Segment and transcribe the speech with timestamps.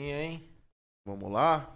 [0.00, 0.42] hein?
[1.04, 1.72] Vamos lá?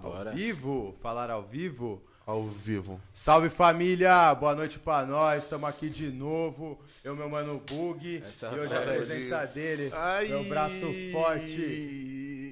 [0.00, 0.30] Bora.
[0.30, 0.94] Ao vivo?
[1.00, 2.02] Falar ao vivo?
[2.26, 3.00] Ao vivo.
[3.14, 6.78] Salve família, boa noite pra nós, estamos aqui de novo.
[7.04, 8.96] Eu, meu mano Bug, Essa e hoje a fala aí.
[8.96, 10.28] presença dele, Ai.
[10.28, 11.56] meu braço forte,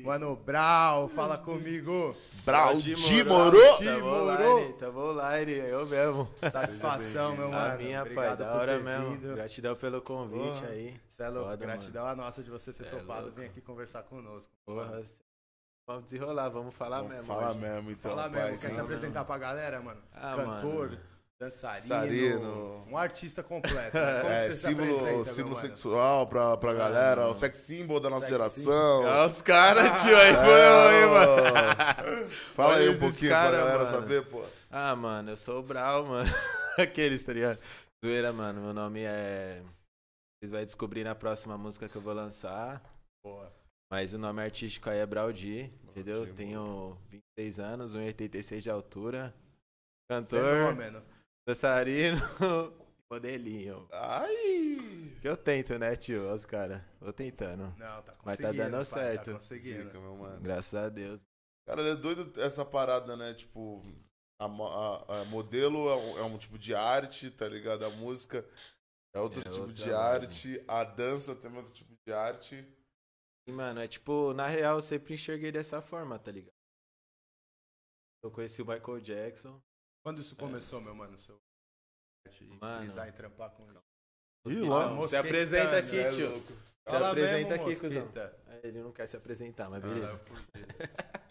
[0.04, 2.14] mano Brau, fala comigo.
[2.44, 3.56] Brau de de Moro.
[3.56, 3.78] Moro.
[3.78, 4.20] De Tamo Moro.
[4.32, 6.28] online, tamo online, eu mesmo.
[6.50, 7.72] Satisfação, meu mano.
[7.74, 9.10] A minha, pai, Obrigado da por hora ter mesmo.
[9.10, 9.34] vindo.
[9.34, 10.68] Gratidão pelo convite Porra.
[10.68, 11.00] aí.
[11.08, 13.36] Cê é louco, Foda, gratidão a nossa de você ter Cê é topado louco.
[13.40, 14.52] vir aqui conversar conosco.
[14.66, 15.02] Porra,
[15.86, 17.26] vamos desenrolar, vamos falar Vamos mesmo.
[17.26, 17.58] falar hoje.
[17.60, 18.10] mesmo, então.
[18.10, 20.00] Fala mesmo, pai, quer se apresentar pra galera, mano?
[20.12, 20.98] Ah, Cantor, mano.
[21.44, 22.84] Dançarino, Dançarino.
[22.88, 23.90] um artista completo.
[24.22, 28.26] Como É, você se símbolo, símbolo sexual pra, pra galera, o sex symbol da nossa
[28.26, 29.02] Sex geração.
[29.04, 32.30] Olha os caras, tio, aí foi É, eu, hein, mano.
[32.52, 33.90] Fala aí Olha um esses pouquinho cara, pra galera mano.
[33.90, 34.44] saber, pô.
[34.70, 36.30] Ah, mano, eu sou o Brau, mano.
[36.78, 37.58] Aqueles, tá ligado?
[38.04, 38.60] Zoeira, mano.
[38.60, 39.62] Meu nome é.
[40.40, 42.82] Vocês vão descobrir na próxima música que eu vou lançar.
[43.24, 43.52] Boa.
[43.90, 46.22] Mas o nome artístico aí é Braudi, entendeu?
[46.22, 46.98] Braudi, Tenho
[47.38, 49.32] 26 anos, 1,86 de altura.
[50.10, 51.02] Cantor, Fenômeno.
[51.46, 53.88] Dançarino e modelinho.
[53.92, 55.16] Ai!
[55.20, 56.24] Que eu tento, né, tio?
[56.24, 56.82] Olha os caras.
[57.00, 57.64] Vou tentando.
[57.78, 58.22] Não, tá conseguindo.
[58.24, 59.24] Mas tá dando pai, certo.
[59.32, 59.84] Tá conseguindo.
[59.84, 60.40] Zica, meu mano.
[60.40, 61.20] Graças a Deus.
[61.66, 63.32] Cara, é doido essa parada, né?
[63.34, 63.82] Tipo,
[64.38, 67.84] a, a- a modelo é um, é um tipo de arte, tá ligado?
[67.86, 68.46] A música
[69.14, 69.94] é outro É tipo outra de vibe.
[69.96, 72.66] arte, a dança também é outro tipo de arte.
[73.46, 76.52] E, mano, é tipo, na real, eu sempre enxerguei dessa forma, tá ligado?
[78.22, 79.60] Eu conheci o Michael Jackson.
[80.04, 81.16] Quando isso começou, meu mano?
[81.18, 81.40] Seu
[82.60, 83.08] Mano.
[83.08, 83.82] e trampar com isso.
[84.46, 85.08] Ih.
[85.08, 86.30] Se apresenta aqui, é tio.
[86.30, 86.52] louco.
[86.52, 88.12] Se Fala apresenta mesmo, aqui, cuzão.
[88.46, 90.20] É, Ele não quer se apresentar, mas Ah, beleza.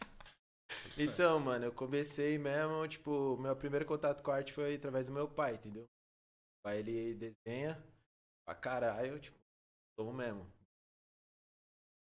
[0.95, 5.11] Então, mano, eu comecei mesmo, tipo, meu primeiro contato com a arte foi através do
[5.11, 5.85] meu pai, entendeu?
[5.85, 7.83] O pai, ele desenha
[8.45, 9.35] pra caralho, tipo,
[9.99, 10.47] sou mesmo.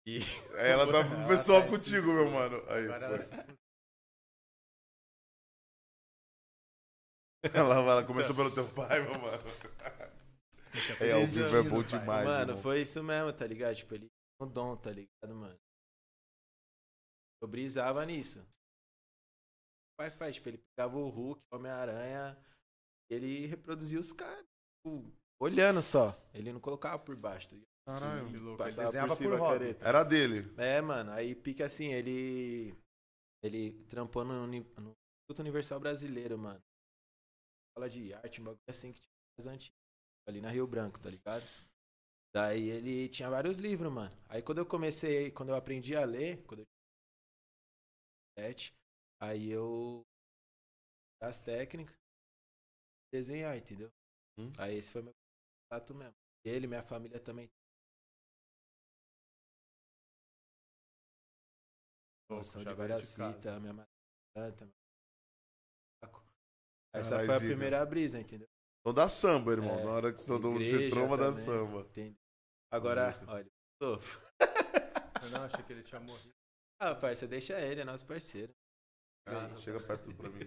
[0.05, 0.19] E...
[0.59, 2.57] Aí ela tá pessoal tá contigo, meu mano.
[2.69, 3.59] Aí, foi.
[7.55, 9.43] Ela, ela começou pelo teu pai, meu mano.
[11.01, 12.63] É, ao vivo é bom demais, mano, irmão.
[12.63, 13.75] foi isso mesmo, tá ligado?
[13.75, 15.59] Tipo, ele tinha um dom, tá ligado, mano?
[17.43, 18.41] Eu brisava nisso.
[18.41, 22.39] O pai faz, tipo, ele pegava o Hulk, o Homem-Aranha,
[23.11, 24.45] ele reproduzia os caras,
[24.77, 26.17] tipo, olhando só.
[26.35, 27.71] Ele não colocava por baixo, tá ligado?
[27.87, 28.29] Caralho.
[28.29, 28.63] Que louco.
[28.63, 29.77] Ele Passava desenhava por cima por hobby.
[29.81, 30.55] Era dele.
[30.59, 32.75] É, mano, aí pica assim, ele.
[33.43, 36.61] Ele trampou no, no Instituto Universal Brasileiro, mano.
[37.81, 39.75] Fala de arte, um bagulho assim que tinha mais antigo.
[40.29, 41.43] Ali na Rio Branco, tá ligado?
[42.31, 44.15] Daí ele tinha vários livros, mano.
[44.29, 46.61] Aí quando eu comecei, quando eu aprendi a ler, quando
[48.37, 48.77] eu tinha
[49.19, 50.07] aí eu
[51.23, 51.97] as técnicas
[53.11, 53.91] desenhar, entendeu?
[54.39, 54.53] Hum.
[54.59, 55.15] Aí esse foi meu
[55.65, 56.15] contato mesmo.
[56.45, 57.51] Ele, minha família também.
[62.29, 63.89] Já de várias de fitas, minha maçã,
[64.37, 64.80] Essa
[66.93, 68.49] Caralho, foi a primeira brisa, entendeu?
[68.81, 69.79] Então dá samba, irmão.
[69.79, 71.81] É, Na hora que todo mundo se tromba, dá samba.
[71.83, 72.17] Entendeu?
[72.73, 73.31] Agora, Zica.
[73.33, 73.51] olha,
[73.83, 74.21] sofro.
[75.23, 76.35] Eu não achei que ele tinha morrido.
[76.81, 78.53] Ah, parça, deixa ele, é nosso parceiro.
[79.29, 80.41] Ah, chega perto pra mim.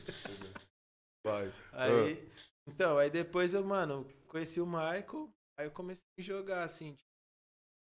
[1.26, 1.54] Vai.
[1.72, 2.32] Aí,
[2.68, 7.10] então, aí depois eu, mano, conheci o Michael, aí eu comecei a jogar, assim, tipo,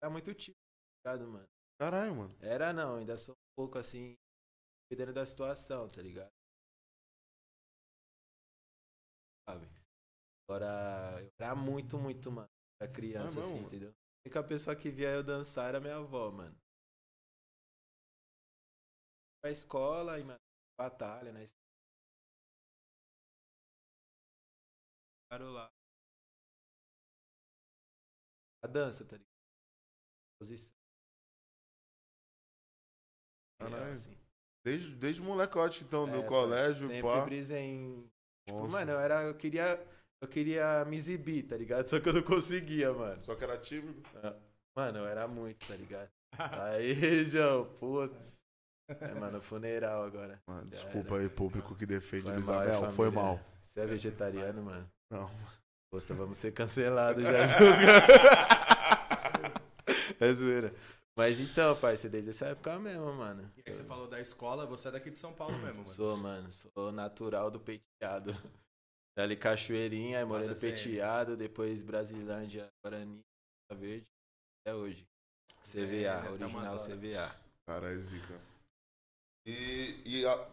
[0.02, 0.56] era muito tipo,
[1.04, 1.48] tá ligado, mano?
[1.78, 2.36] Caralho, mano.
[2.40, 4.16] Era não, ainda sou um pouco, assim,
[4.90, 6.30] dependendo da situação, tá ligado?
[9.50, 9.66] Sabe?
[10.48, 12.48] Agora, eu era muito, muito, mano,
[12.80, 13.90] era criança, mesmo, assim, entendeu?
[13.90, 16.56] A única pessoa que via eu dançar era minha avó, mano.
[19.42, 20.38] Pra escola e, mano,
[20.78, 21.50] batalha, né?
[25.28, 25.68] Parou lá.
[28.62, 29.30] A dança, tá ligado?
[30.38, 30.76] Posição.
[33.58, 33.94] Caralho.
[33.94, 34.16] assim.
[34.64, 37.24] Desde, desde molecote, então, do É, colégio, sempre pá.
[37.24, 38.10] brisa em.
[38.50, 38.78] Tipo, Nossa.
[38.78, 39.22] mano, eu era.
[39.22, 39.80] Eu queria.
[40.22, 41.86] Eu queria me exibir, tá ligado?
[41.88, 43.18] Só que eu não conseguia, mano.
[43.20, 44.02] Só que era tímido.
[44.76, 46.10] Mano, eu era muito, tá ligado?
[46.38, 48.38] Aí, João, putz.
[48.88, 50.40] É, mano, funeral agora.
[50.46, 51.22] Mano, Já desculpa era.
[51.22, 52.90] aí, público que defende Foi o mal, é Isabel.
[52.90, 53.24] Foi família.
[53.24, 53.40] mal.
[53.62, 54.90] Você é vegetariano, mano?
[55.10, 55.30] Não.
[55.92, 57.30] Puta, vamos ser cancelados já.
[60.20, 60.74] é zoeira.
[61.16, 63.50] Mas então, parceiro, desde essa época mesmo, mano.
[63.56, 65.86] E aí você falou da escola, você é daqui de São Paulo mesmo, mano.
[65.86, 68.32] Sou, mano, sou natural do peiteado.
[69.16, 70.60] Dali Cachoeirinha, aí da CM.
[70.60, 73.20] peiteado, depois Brasilândia, Guarani,
[73.72, 74.06] Verde,
[74.64, 75.04] até hoje.
[75.64, 76.78] CVA, É, original.
[76.78, 77.36] CVA.
[77.66, 78.40] Cara, é zica.
[79.46, 80.48] E, e a-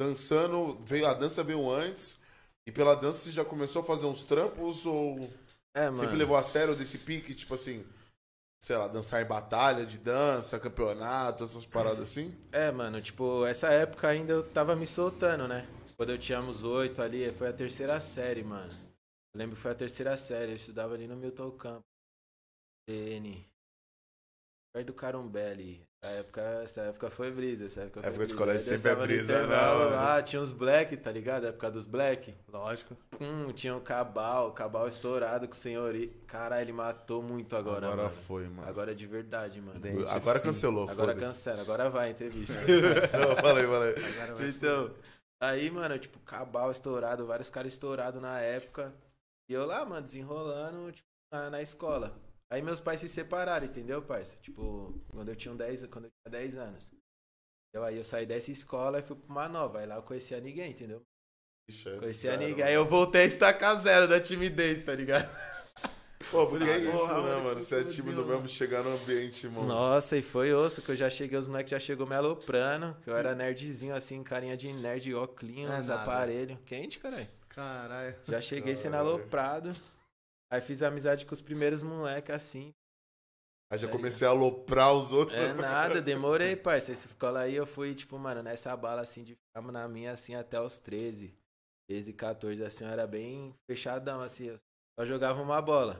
[0.00, 2.20] dançando, veio, a dança veio antes.
[2.66, 5.30] E pela dança você já começou a fazer uns trampos ou
[5.74, 6.18] É, sempre mano.
[6.18, 7.34] levou a sério desse pique?
[7.34, 7.84] Tipo assim,
[8.62, 12.32] sei lá, dançar em batalha de dança, campeonato, essas paradas assim?
[12.52, 15.66] É, mano, tipo, essa época ainda eu tava me soltando, né?
[15.96, 18.72] Quando eu tinha uns oito ali, foi a terceira série, mano.
[19.34, 21.82] Eu lembro que foi a terceira série, eu estudava ali no Milton Campo.
[22.86, 23.44] TN.
[24.72, 25.91] Perto do Carumbé ali.
[26.04, 28.36] Essa época, essa época foi brisa, essa época foi Época de brisa.
[28.36, 29.94] colégio Eu sempre é brisa, né, intervalo mano?
[29.96, 31.44] lá, tinha uns black, tá ligado?
[31.44, 32.34] A época dos black.
[32.52, 32.96] Lógico.
[33.20, 36.08] Hum, tinha o Cabal, o Cabal estourado com o senhori.
[36.26, 38.16] Caralho, ele matou muito agora, Agora mano.
[38.26, 38.68] foi, mano.
[38.68, 39.80] Agora é de verdade, mano.
[40.08, 42.54] Agora cancelou, Agora cancela, agora vai a entrevista.
[43.16, 43.94] Não, falei, falei.
[44.14, 44.48] Agora vai.
[44.48, 44.90] Então,
[45.40, 48.92] aí, mano, tipo, cabal estourado, vários caras estourados na época.
[49.48, 52.12] E eu lá, mano, desenrolando, tipo, na, na escola.
[52.52, 54.36] Aí meus pais se separaram, entendeu, parça?
[54.42, 56.92] Tipo, quando eu tinha 10, quando eu tinha 10 anos.
[57.70, 59.78] Então, aí eu saí dessa escola e fui pra uma nova.
[59.78, 61.00] Aí lá eu conhecia ninguém, entendeu?
[61.70, 62.62] Ixi, é Conhecia sério, ninguém.
[62.62, 65.34] Aí eu voltei a estacar zero da timidez, tá ligado?
[66.30, 67.56] Pô, porque é isso, porra, né, mano, mano?
[67.56, 69.64] que Você é tímido mesmo chegar no ambiente, irmão.
[69.64, 73.08] Nossa, e foi osso que eu já cheguei, os moleques já chegou me aloprando, que
[73.08, 76.58] eu era nerdzinho assim, carinha de nerd, óculos, É aparelhos.
[76.66, 77.28] Quente, caralho.
[77.48, 78.14] Caralho.
[78.28, 79.74] Já cheguei sendo aloprado.
[80.52, 82.74] Aí fiz amizade com os primeiros moleques assim.
[83.72, 85.38] Aí já comecei a aloprar os outros.
[85.38, 86.92] É nada, demorei, parça.
[86.92, 90.34] Essa escola aí eu fui, tipo, mano, nessa bala assim, de ficar na minha assim
[90.34, 91.34] até os 13.
[91.88, 94.48] 13, 14, assim, eu era bem fechadão, assim.
[94.48, 94.60] Eu
[95.00, 95.94] só jogava uma bola.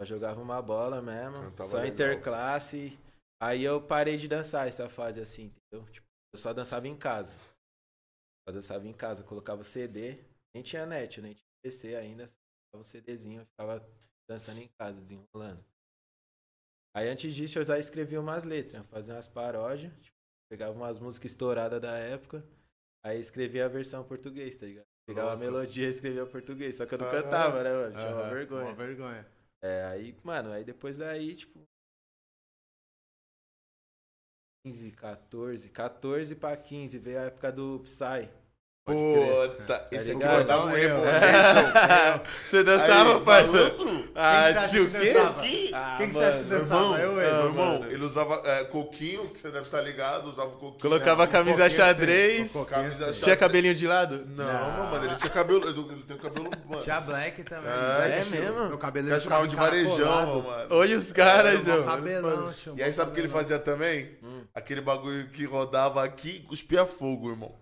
[0.00, 1.40] Só jogava uma bola mesmo.
[1.40, 1.92] Cantava só legal.
[1.92, 2.98] interclasse.
[3.40, 5.88] Aí eu parei de dançar essa fase assim, entendeu?
[5.92, 7.32] Tipo, eu só dançava em casa.
[8.48, 10.18] Só dançava em casa, colocava o CD.
[10.52, 12.28] Nem tinha net, nem tinha PC ainda.
[12.72, 13.86] O CDzinho, eu ficava
[14.28, 15.64] dançando em casa, desenrolando.
[16.94, 20.16] Aí antes disso eu já escrevia umas letras, fazia umas paródias, tipo,
[20.50, 22.44] pegava umas músicas estouradas da época,
[23.04, 24.86] aí escrevia a versão português, tá ligado?
[25.06, 27.94] Pegava a melodia e escrevia português, só que eu não cantava, né, mano?
[27.94, 28.64] Tinha uma vergonha.
[28.64, 29.26] Uma vergonha.
[29.62, 31.60] É, aí, mano, aí depois daí, tipo.
[34.64, 38.28] 15, 14, 14 pra 15, veio a época do Psy.
[38.84, 40.38] Puta, esse aqui ligado?
[40.38, 40.96] mandava um Não, eu.
[41.04, 42.20] Rebolation.
[42.48, 44.10] Você dançava, Aí, malandro.
[44.16, 45.12] Ah, Quem tio, o quê?
[45.12, 45.42] dançava?
[45.74, 46.80] Ah, Quem que você acha que mano, dançava?
[46.82, 47.46] Irmão, Eu, meu ele.
[47.46, 47.92] irmão, mano.
[47.92, 50.80] ele usava é, coquinho, que você deve estar ligado, usava coquinho.
[50.80, 52.56] Colocava a Um camisa xadrez.
[52.56, 53.20] assim, xadrez.
[53.20, 54.24] Tinha cabelinho de lado?
[54.26, 54.90] Não, Não.
[54.90, 55.68] mano, ele tinha cabelo.
[55.68, 56.50] Ele tem o cabelo.
[56.68, 56.82] Mano.
[56.82, 57.70] Tinha black também.
[57.70, 58.56] É, é mesmo?
[58.66, 60.66] Meu Os cabelo caras chamavam de varejão, mano.
[60.70, 61.84] Olha os caras, João.
[61.84, 62.74] cabelão, tio.
[62.76, 64.18] E aí, sabe o que ele fazia também?
[64.22, 64.40] Hum.
[64.54, 67.54] Aquele bagulho que rodava aqui e cuspia fogo, irmão.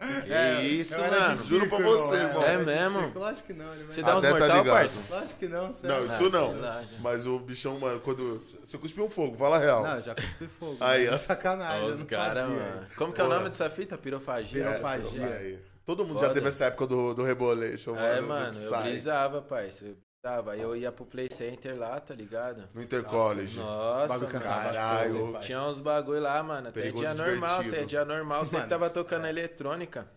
[0.00, 1.44] É isso, Eu era de mano.
[1.44, 2.42] Juro pra você, irmão.
[2.42, 3.12] eu É de mesmo?
[3.14, 4.74] Lógico que não, ele vai- Você dá uns Até tá mortal, ligado.
[4.74, 4.98] parça?
[5.14, 6.06] Lógico que não, Não, sério.
[6.06, 6.50] isso não.
[6.52, 6.98] sei lá, já.
[7.00, 8.42] Mas o bichão, mano, quando.
[8.64, 9.82] Você cuspiu um fogo, fala a real.
[9.82, 10.76] Não, já cuspi fogo.
[10.80, 11.16] Aí, ó.
[11.16, 12.82] Sacanagem, eu os não caras, fazia mano.
[12.82, 12.94] isso.
[12.96, 13.96] Como que é o nome dessa fita?
[13.96, 14.64] Pirofagia?
[14.64, 15.26] Pirofagia.
[15.26, 15.58] Aí.
[15.86, 16.28] Todo mundo Foda.
[16.28, 19.84] já teve essa época do, do Rebolation, É, do mano, eu Psy, brisava, parça.
[19.84, 22.66] Eu Aí eu ia pro Play Center lá, tá ligado?
[22.72, 23.58] No Intercollege.
[23.58, 25.38] Nossa, cantava Caralho.
[25.40, 26.68] Tinha uns bagulho lá, mano.
[26.68, 27.86] Até Perigoso dia normal, divertido.
[27.88, 30.10] dia normal, sempre Mano, tava tocando eletrônica.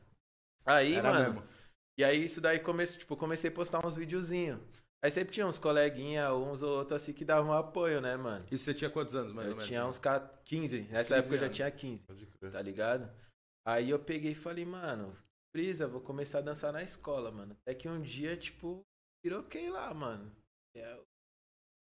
[0.66, 1.26] Aí, Era mano.
[1.34, 1.44] mesmo.
[1.98, 4.60] E aí isso daí comecei, tipo, comecei a postar uns videozinhos.
[5.04, 8.46] Aí sempre tinha uns coleguinha, uns ou outros assim que davam apoio, né, mano?
[8.52, 9.68] E você tinha quantos anos, mais eu ou menos?
[9.68, 10.82] tinha uns ca- 15.
[10.90, 11.56] Nessa 15 época eu já anos.
[11.56, 12.52] tinha 15, Pode crer.
[12.52, 13.10] tá ligado?
[13.66, 15.16] Aí eu peguei e falei, mano,
[15.54, 17.56] brisa, vou começar a dançar na escola, mano.
[17.62, 18.82] Até que um dia, tipo,
[19.28, 20.32] piroquei lá, mano.
[20.76, 21.04] E aí,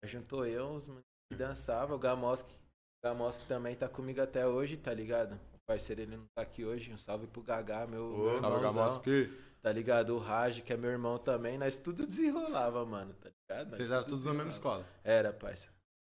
[0.04, 2.52] juntou eu, uns meninos que dançavam, o Gamoski.
[2.52, 5.34] O Gamoski também tá comigo até hoje, tá ligado?
[5.54, 6.92] O parceiro ele não tá aqui hoje.
[6.92, 9.30] Um salve pro Gagá, meu, meu Salve, Gamoski.
[9.62, 10.14] tá ligado?
[10.14, 11.56] O Raj, que é meu irmão também.
[11.56, 13.68] Nós tudo desenrolava, mano, tá ligado?
[13.70, 14.86] Nós Vocês eram todos na mesma escola.
[15.02, 15.68] Era, parça.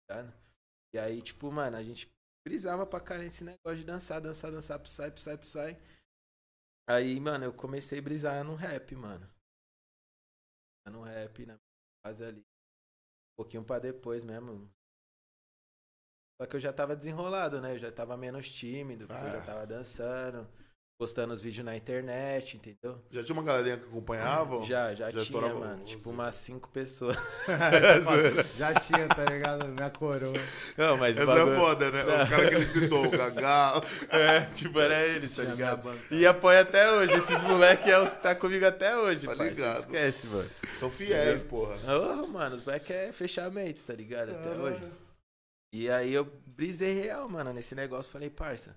[0.08, 0.34] Tá ligado?
[0.94, 2.10] E aí, tipo, mano, a gente
[2.48, 5.78] brisava pra caramba esse negócio de dançar, dançar, dançar, psy, psy, psy.
[6.90, 9.30] Aí, mano, eu comecei a brisar no rap, mano.
[10.90, 11.58] No rap, na
[12.06, 12.42] fase ali.
[12.42, 14.70] Um pouquinho pra depois mesmo.
[16.42, 17.74] Só que eu já tava desenrolado, né?
[17.76, 19.46] Eu já tava menos tímido, porque eu já Ah.
[19.46, 20.48] tava dançando,
[21.00, 23.02] postando os vídeos na internet, entendeu?
[23.10, 24.62] Já tinha uma galerinha que acompanhava?
[24.64, 25.78] Já, já, Já tinha, mano.
[25.78, 25.86] você.
[25.86, 27.16] Tipo, umas cinco pessoas.
[28.58, 29.66] Já tinha, tá ligado?
[29.70, 30.34] Minha coroa.
[30.78, 32.04] Não, mas Essa bagulho- é foda, né?
[32.04, 33.82] Os caras que ele citou, o Gagá.
[34.12, 35.90] É, tipo, era eles, tá ligado?
[36.12, 37.14] E apoia até hoje.
[37.14, 39.52] Esses moleque é os que tá comigo até hoje, Tá parça.
[39.54, 39.80] ligado.
[39.80, 40.50] Esquece, mano.
[40.78, 41.78] São fiéis, porra.
[41.98, 44.32] Ô, mano, os moleque é fechamento, tá ligado?
[44.32, 44.84] Até hoje.
[45.72, 48.12] E aí eu brisei real, mano, nesse negócio.
[48.12, 48.76] Falei, parça,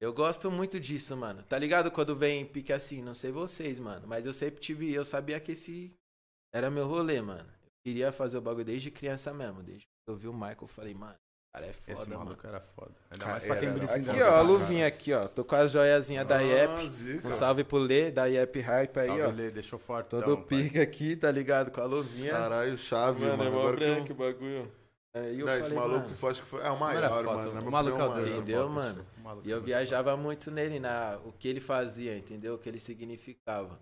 [0.00, 1.42] eu gosto muito disso, mano.
[1.44, 1.90] Tá ligado?
[1.90, 4.06] Quando vem pique assim, não sei vocês, mano.
[4.06, 5.92] Mas eu sempre tive, eu sabia que esse
[6.54, 7.48] era meu rolê, mano.
[7.64, 9.62] Eu queria fazer o bagulho desde criança mesmo.
[9.62, 12.24] Desde que eu vi o Michael, eu falei, mano, o cara é foda, Esse mano.
[12.24, 12.92] maluco era foda.
[13.10, 15.22] Ainda Cara, mais pra quem aqui, ó, a luvinha aqui, ó.
[15.24, 16.88] Tô com a joiazinha da Yep.
[16.88, 17.28] zica.
[17.28, 19.30] Um salve pro Lê, da Yep Hype aí, Salve, ó.
[19.30, 20.08] Lê, deixou forte.
[20.08, 21.70] Todo pique aqui, tá ligado?
[21.70, 22.32] Com a luvinha.
[22.32, 23.48] Caralho, chave, Mano, mano.
[23.48, 24.72] é mó Agora que eu- branco o bagulho.
[25.16, 26.60] Aí eu Não, esse falei, maluco mano, foi, acho que foi.
[26.62, 27.68] É o maior, foto, mano.
[27.68, 28.36] O maluco é o Deus, maior.
[28.36, 29.06] Entendeu, mano?
[29.22, 32.54] maluco E eu é viajava muito nele, na, o que ele fazia, entendeu?
[32.54, 33.78] O que ele significava.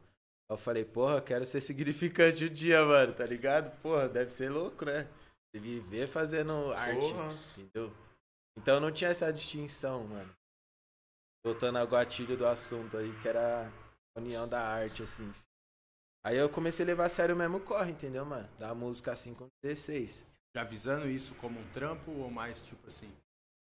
[0.51, 3.75] Eu falei, porra, eu quero ser significante um dia, mano, tá ligado?
[3.81, 5.09] Porra, deve ser louco, né?
[5.49, 7.33] Você viver fazendo arte, Porra.
[7.57, 7.93] entendeu?
[8.59, 10.31] Então não tinha essa distinção, mano.
[11.45, 13.73] Voltando ao gatilho do assunto aí, que era
[14.15, 15.33] a união da arte, assim.
[16.25, 18.49] Aí eu comecei a levar a sério mesmo o corre, entendeu, mano?
[18.59, 20.27] Da música assim com 16.
[20.55, 23.11] Já visando isso como um trampo ou mais tipo assim?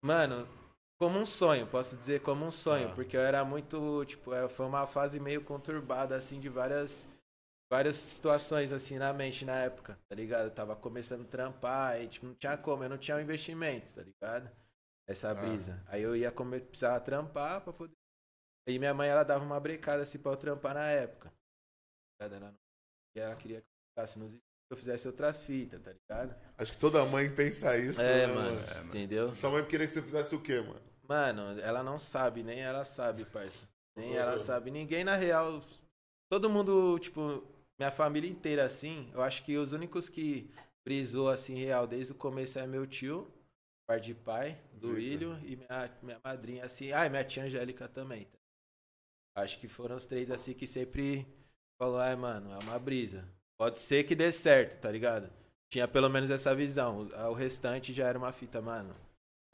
[0.02, 0.46] Mano,
[0.98, 2.94] como um sonho, posso dizer como um sonho, Ah.
[2.94, 7.06] porque eu era muito, tipo, é, foi uma fase meio conturbada, assim, de várias,
[7.70, 10.44] várias situações, assim, na mente na época, tá ligado?
[10.46, 13.92] Eu tava começando a trampar e, tipo, não tinha como, eu não tinha um investimento,
[13.92, 14.50] tá ligado?
[15.06, 15.82] Essa brisa.
[15.86, 17.94] Aí eu ia comer, precisava trampar pra poder...
[18.68, 21.30] Aí minha mãe, ela dava uma brecada, assim, pra eu trampar na época.
[22.18, 22.26] tá?
[22.26, 22.54] Ela, não-
[23.16, 24.32] e ela queria que eu ficasse nos
[24.70, 26.34] eu fizesse outras fitas, tá ligado?
[26.56, 28.00] Acho que toda mãe pensa isso.
[28.00, 29.34] É, né, mano, entendeu?
[29.34, 30.80] Sua mãe queria que você fizesse o quê, mano?
[31.08, 33.68] Mano, ela não sabe, nem ela sabe, parça.
[33.96, 34.70] Nem ela sabe.
[34.70, 35.60] Ninguém, na real.
[36.30, 37.42] Todo mundo, tipo,
[37.76, 39.10] minha família inteira, assim.
[39.12, 40.48] Eu acho que os únicos que
[40.84, 43.28] brisou, assim, real desde o começo é meu tio,
[43.88, 44.92] par de pai, do.
[44.92, 46.92] William, e minha, minha madrinha, assim.
[46.92, 48.26] Ah, e minha tia Angélica também.
[48.26, 49.42] tá?
[49.42, 51.26] Acho que foram os três, assim, que sempre
[51.76, 53.24] falou, ai, mano, é uma brisa.
[53.60, 55.30] Pode ser que dê certo, tá ligado?
[55.70, 57.06] Tinha pelo menos essa visão.
[57.28, 58.96] O, restante já era uma fita, mano.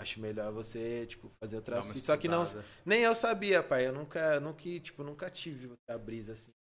[0.01, 2.03] Acho melhor você, tipo, fazer outras fitas.
[2.03, 2.45] Só que não.
[2.85, 3.89] Nem eu sabia, pai.
[3.89, 6.53] Eu nunca, nunca, tipo, nunca tive outra brisa assim.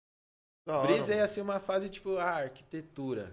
[0.67, 3.33] Da Brisa é assim uma fase, tipo, ah, arquitetura.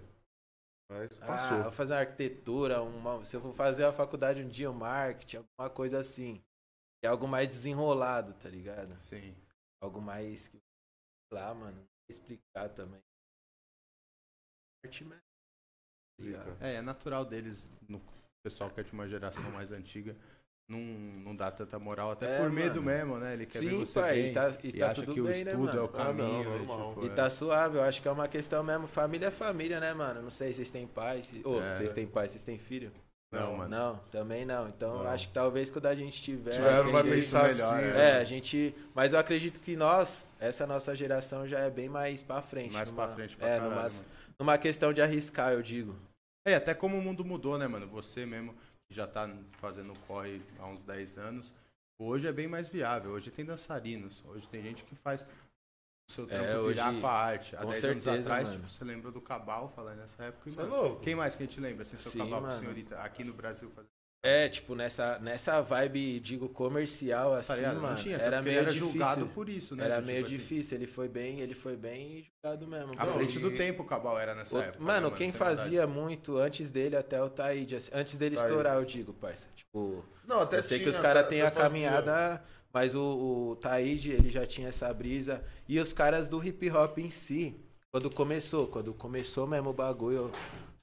[0.88, 1.62] Mas Ah, passou.
[1.64, 5.38] vou fazer uma arquitetura, uma, se eu for fazer a faculdade um dia, um marketing,
[5.38, 6.40] alguma coisa assim.
[7.02, 8.96] É algo mais desenrolado, tá ligado?
[9.02, 9.34] Sim.
[9.82, 10.46] Algo mais.
[10.46, 10.62] que-
[11.32, 11.84] Lá, mano.
[12.08, 13.02] explicar também.
[14.86, 15.06] Arte.
[16.60, 18.00] É, é natural deles, no
[18.42, 20.14] pessoal que é de uma geração mais antiga,
[20.68, 22.96] não, não dá tanta moral, até É, por medo mano.
[22.98, 23.34] mesmo, né?
[23.34, 25.24] Ele quer ver Sim, você pai, bem, e tá, e tá acha tudo que o
[25.24, 25.90] bem, né, estudo é o mano?
[25.94, 26.44] Ah, caminho.
[26.44, 26.88] não, e, normal.
[26.94, 27.14] tipo, E é.
[27.14, 28.86] tá suave, eu acho que é uma questão mesmo.
[28.86, 30.22] Família é família, né, mano?
[30.22, 31.22] Não sei, vocês têm pai?
[31.22, 31.42] Se...
[31.44, 31.74] Ô, É.
[31.74, 32.92] vocês têm pai, vocês têm filho?
[33.32, 33.68] Não, mano.
[33.68, 34.68] Não, também não.
[34.68, 35.06] Então, Não.
[35.10, 36.52] acho que talvez quando a gente tiver.
[36.52, 37.84] Tiver, vai pensar melhor, assim.
[37.88, 37.92] é.
[37.92, 38.10] né?
[38.10, 38.72] É, a gente.
[38.94, 42.72] Mas eu acredito que nós, essa nossa geração, já é bem mais pra frente.
[42.72, 44.04] Mais numa, pra frente pra É, caralho, numa, mano.
[44.38, 45.96] Numa questão de arriscar, eu digo.
[46.46, 47.86] É, até como o mundo mudou, né, mano?
[47.88, 48.54] Você mesmo,
[48.88, 51.54] que já tá fazendo corre há uns 10 anos,
[51.98, 53.12] hoje é bem mais viável.
[53.12, 55.22] Hoje tem dançarinos, hoje tem gente que faz
[56.06, 57.56] o seu trampo É, hoje- virar pra arte.
[57.56, 58.60] Há com 10 certeza, anos atrás, mano.
[58.60, 60.48] tipo, você lembra do Cabal falando nessa época?
[60.48, 61.00] e, Você é louco?
[61.00, 61.82] Quem mais que a gente lembra?
[61.82, 63.70] Assim, seu Sim, Cabal com senhorita aqui no Brasil.
[63.70, 63.93] fazendo-
[64.26, 67.80] É, tipo, nessa, nessa vibe, digo, comercial, Tá assim, ligado?
[67.80, 67.96] mano.
[67.96, 68.90] tinha, era que meio ele era difícil.
[68.92, 69.84] julgado por isso, né?
[69.84, 70.78] Era Tipo meio assim, difícil.
[70.78, 72.94] Ele foi bem, ele foi bem julgado mesmo.
[72.96, 74.78] À frente e- do tempo o Cabal era nessa O- época.
[74.78, 75.56] né, mano, quem maldade.
[75.60, 78.48] fazia muito antes dele até o Taíde, assim, antes dele Taíde.
[78.50, 79.46] estourar, eu digo, parça.
[79.54, 83.56] Tipo, Não, até eu sei que tinha, os caras têm a caminhada, mas o, o
[83.56, 85.44] Taíde, ele já tinha essa brisa.
[85.68, 87.54] E os caras do hip hop em si,
[87.92, 90.32] quando começou, quando começou mesmo o bagulho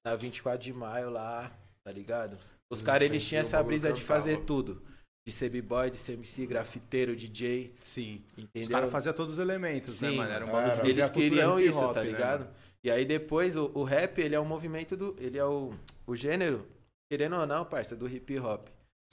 [0.05, 1.51] na 24 de maio lá,
[1.83, 2.37] tá ligado?
[2.71, 4.81] Os caras, eles tinham essa brisa de fazer tudo.
[5.27, 8.23] De ser b-boy, de ser MC, grafiteiro, DJ, Sim.
[8.35, 8.71] Os entendeu?
[8.71, 10.31] caras faziam todos os elementos, né, Sim, mano?
[10.31, 10.69] Era um era.
[10.69, 12.39] bagulho de Eles queriam isso, hop, tá né, ligado?
[12.45, 12.51] mano?
[12.83, 15.15] E aí depois o, o rap, ele é um movimento do.
[15.19, 15.73] Ele é o,
[16.07, 16.65] o gênero,
[17.11, 18.67] querendo ou não, parça, do hip hop.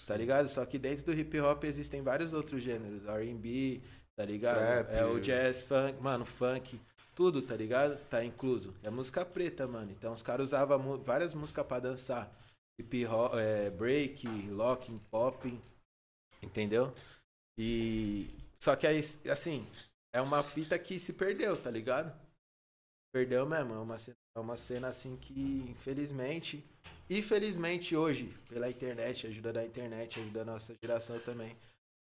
[0.06, 0.48] Tá ligado?
[0.48, 3.02] Só que dentro do hip hop existem vários outros gêneros.
[3.04, 3.82] RB,
[4.16, 4.58] tá ligado?
[4.58, 4.94] Trap.
[4.94, 6.80] É o jazz, funk, mano, funk.
[7.14, 7.98] Tudo, tá ligado?
[8.08, 8.72] Tá incluso.
[8.82, 9.90] É música preta, mano.
[9.90, 12.32] Então os caras usavam várias músicas pra dançar.
[12.78, 15.60] Hip hop, é, break, locking, popping.
[16.42, 16.94] Entendeu?
[17.58, 18.30] E.
[18.58, 19.66] Só que aí, assim,
[20.12, 22.12] é uma fita que se perdeu, tá ligado?
[23.12, 23.74] Perdeu mesmo.
[23.74, 26.64] É uma cena, é uma cena assim que, infelizmente.
[27.10, 31.56] Infelizmente hoje, pela internet, ajuda da internet, ajuda da nossa geração também.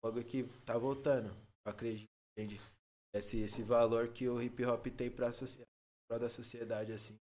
[0.03, 1.33] Algo que tá voltando.
[1.65, 2.59] Acredito, entende?
[3.13, 5.31] Esse, esse valor que o hip hop tem pra,
[6.09, 7.17] pra da sociedade, assim.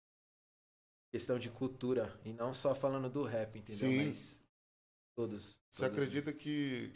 [1.13, 2.19] Questão de cultura.
[2.25, 3.87] E não só falando do rap, entendeu?
[3.87, 4.07] Sim.
[4.07, 4.41] Mas
[5.15, 5.51] todos.
[5.69, 5.93] Você todos.
[5.93, 6.91] acredita que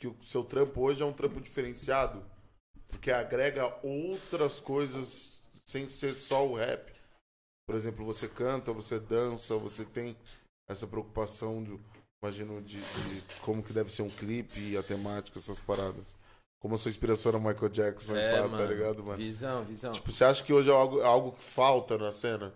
[0.00, 2.24] que o seu trampo hoje é um trampo diferenciado?
[2.88, 6.92] Porque agrega outras coisas sem ser só o rap.
[7.66, 10.16] Por exemplo, você canta, você dança, você tem
[10.68, 11.78] essa preocupação de,
[12.20, 16.16] imagino, de, de como que deve ser um clipe e a temática, essas paradas.
[16.60, 19.16] Como a sua inspiração era Michael Jackson, É, pá, mano, tá ligado, mano?
[19.16, 19.92] Visão, visão.
[19.92, 22.52] Tipo, você acha que hoje é algo, é algo que falta na cena?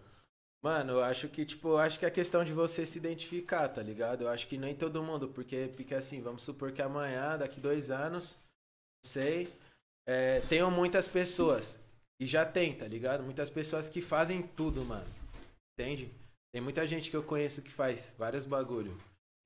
[0.63, 3.83] Mano, eu acho que, tipo, eu acho que é questão de você se identificar, tá
[3.83, 4.23] ligado?
[4.23, 7.91] Eu acho que nem todo mundo, porque, porque assim, vamos supor que amanhã, daqui dois
[7.91, 8.37] anos,
[9.05, 9.53] não sei,
[10.07, 11.79] é, tenham muitas pessoas.
[12.21, 13.23] E já tem, tá ligado?
[13.23, 15.07] Muitas pessoas que fazem tudo, mano.
[15.79, 16.11] Entende?
[16.53, 18.97] Tem muita gente que eu conheço que faz vários bagulho.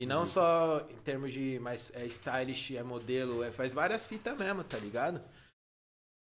[0.00, 4.36] E não só em termos de mais é stylish, é modelo, é, faz várias fitas
[4.38, 5.20] mesmo, tá ligado?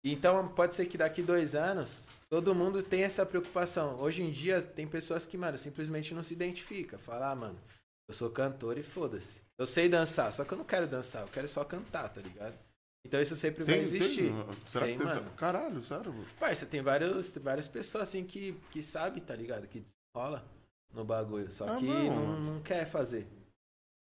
[0.03, 3.99] Então pode ser que daqui dois anos todo mundo tem essa preocupação.
[3.99, 6.97] Hoje em dia tem pessoas que, mano, simplesmente não se identifica.
[6.97, 7.59] Fala, ah, mano,
[8.07, 9.41] eu sou cantor e foda-se.
[9.57, 12.57] Eu sei dançar, só que eu não quero dançar, eu quero só cantar, tá ligado?
[13.05, 14.31] Então isso sempre vai existir.
[14.31, 14.45] Tem?
[14.67, 15.13] Será Tem, que tem?
[15.15, 15.31] mano.
[15.31, 16.27] Caralho, sério, mano.
[16.39, 19.67] Parça, tem vários, tem várias pessoas assim que, que sabe, tá ligado?
[19.67, 20.45] Que desenrola
[20.93, 21.51] no bagulho.
[21.51, 23.27] Só Ah, que não, não quer fazer.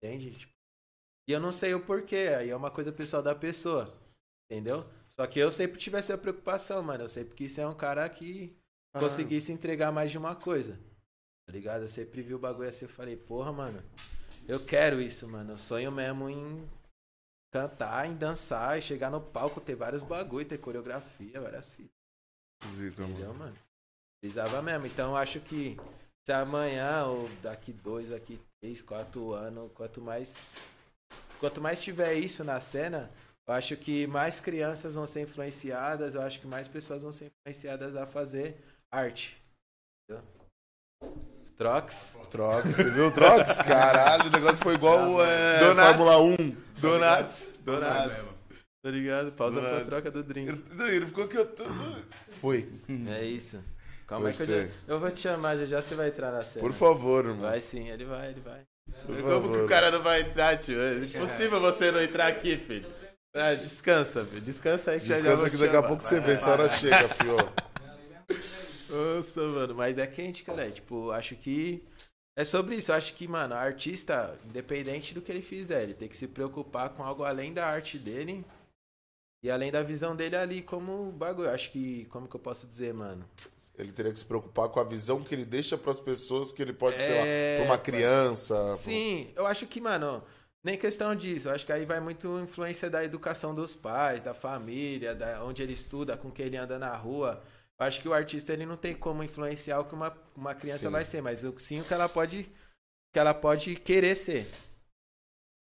[0.04, 0.30] Entende?
[0.32, 0.52] Tipo,
[1.26, 2.34] e eu não sei o porquê.
[2.36, 3.90] Aí é uma coisa pessoal da pessoa.
[4.50, 4.84] Entendeu?
[5.08, 7.04] Só que eu sempre tive essa preocupação, mano.
[7.04, 8.54] Eu sempre quis ser um cara que
[8.92, 9.10] Caralho.
[9.10, 10.78] conseguisse entregar mais de uma coisa.
[11.46, 11.82] Tá ligado?
[11.82, 12.84] Eu sempre vi o bagulho assim.
[12.84, 13.82] Eu falei, porra, mano.
[14.46, 15.52] Eu quero isso, mano.
[15.52, 16.68] Eu sonho mesmo em
[17.50, 21.94] cantar, em dançar, e chegar no palco, ter vários bagulho, ter coreografia, várias fitas.
[22.68, 23.12] Zica, mano.
[23.14, 23.56] Entendeu, mano?
[24.20, 24.86] Precisava mesmo.
[24.86, 25.78] Então eu acho que
[26.24, 30.34] se amanhã ou daqui dois, daqui três, quatro anos, quanto mais.
[31.38, 33.10] Quanto mais tiver isso na cena,
[33.46, 37.30] eu acho que mais crianças vão ser influenciadas, eu acho que mais pessoas vão ser
[37.30, 38.56] influenciadas a fazer
[38.90, 39.36] arte.
[40.08, 40.24] Entendeu?
[41.56, 42.16] Trox.
[42.30, 43.58] Trox, você viu o Trox?
[43.62, 45.86] Caralho, o negócio foi igual é, Donuts.
[45.86, 46.36] Fórmula 1.
[46.36, 46.56] Donuts.
[46.80, 47.52] Donuts.
[47.60, 48.38] Donuts.
[48.82, 49.32] Tá ligado?
[49.32, 49.86] Pausa pra Donuts.
[49.86, 50.48] troca do drink.
[50.48, 51.64] Ele, não, ele ficou aqui, eu tô...
[52.28, 52.68] Foi.
[53.08, 53.62] É isso.
[54.14, 54.66] Calma aí que eu, Gostei.
[54.66, 56.60] já, eu vou te chamar, já já você vai entrar na cena.
[56.60, 57.40] Por favor, irmão.
[57.42, 58.62] Vai sim, ele vai, ele vai.
[59.06, 59.52] Por Como favor.
[59.52, 60.80] que o cara não vai entrar, tio?
[60.80, 62.88] É impossível você não entrar aqui, filho.
[63.34, 64.40] Ah, descansa, filho.
[64.40, 66.34] Descansa aí que já já Descansa vou que daqui a pouco você Vai, vê, vai,
[66.34, 66.78] essa hora vai.
[66.78, 67.36] chega, fio.
[68.88, 70.66] Nossa, mano, mas é quente, cara.
[70.66, 71.82] É, tipo, acho que
[72.38, 72.92] é sobre isso.
[72.92, 76.28] Eu acho que, mano, o artista, independente do que ele fizer, ele tem que se
[76.28, 78.44] preocupar com algo além da arte dele
[79.42, 81.48] e além da visão dele ali como bagulho.
[81.48, 83.24] Eu acho que, como que eu posso dizer, mano?
[83.76, 86.72] Ele teria que se preocupar com a visão que ele deixa pras pessoas que ele
[86.72, 88.76] pode, sei lá, É, pra uma criança.
[88.76, 90.22] Sim, eu acho que, mano,
[90.62, 91.48] nem questão disso.
[91.48, 95.62] Eu acho que aí vai muito influência da educação dos pais, da família, da onde
[95.62, 97.42] ele estuda, com quem ele anda na rua.
[97.78, 100.86] Eu acho que o artista ele não tem como influenciar o que uma, uma criança
[100.86, 100.90] Sim.
[100.90, 102.48] vai ser, mas sim o que ela pode
[103.12, 104.46] que ela pode querer ser.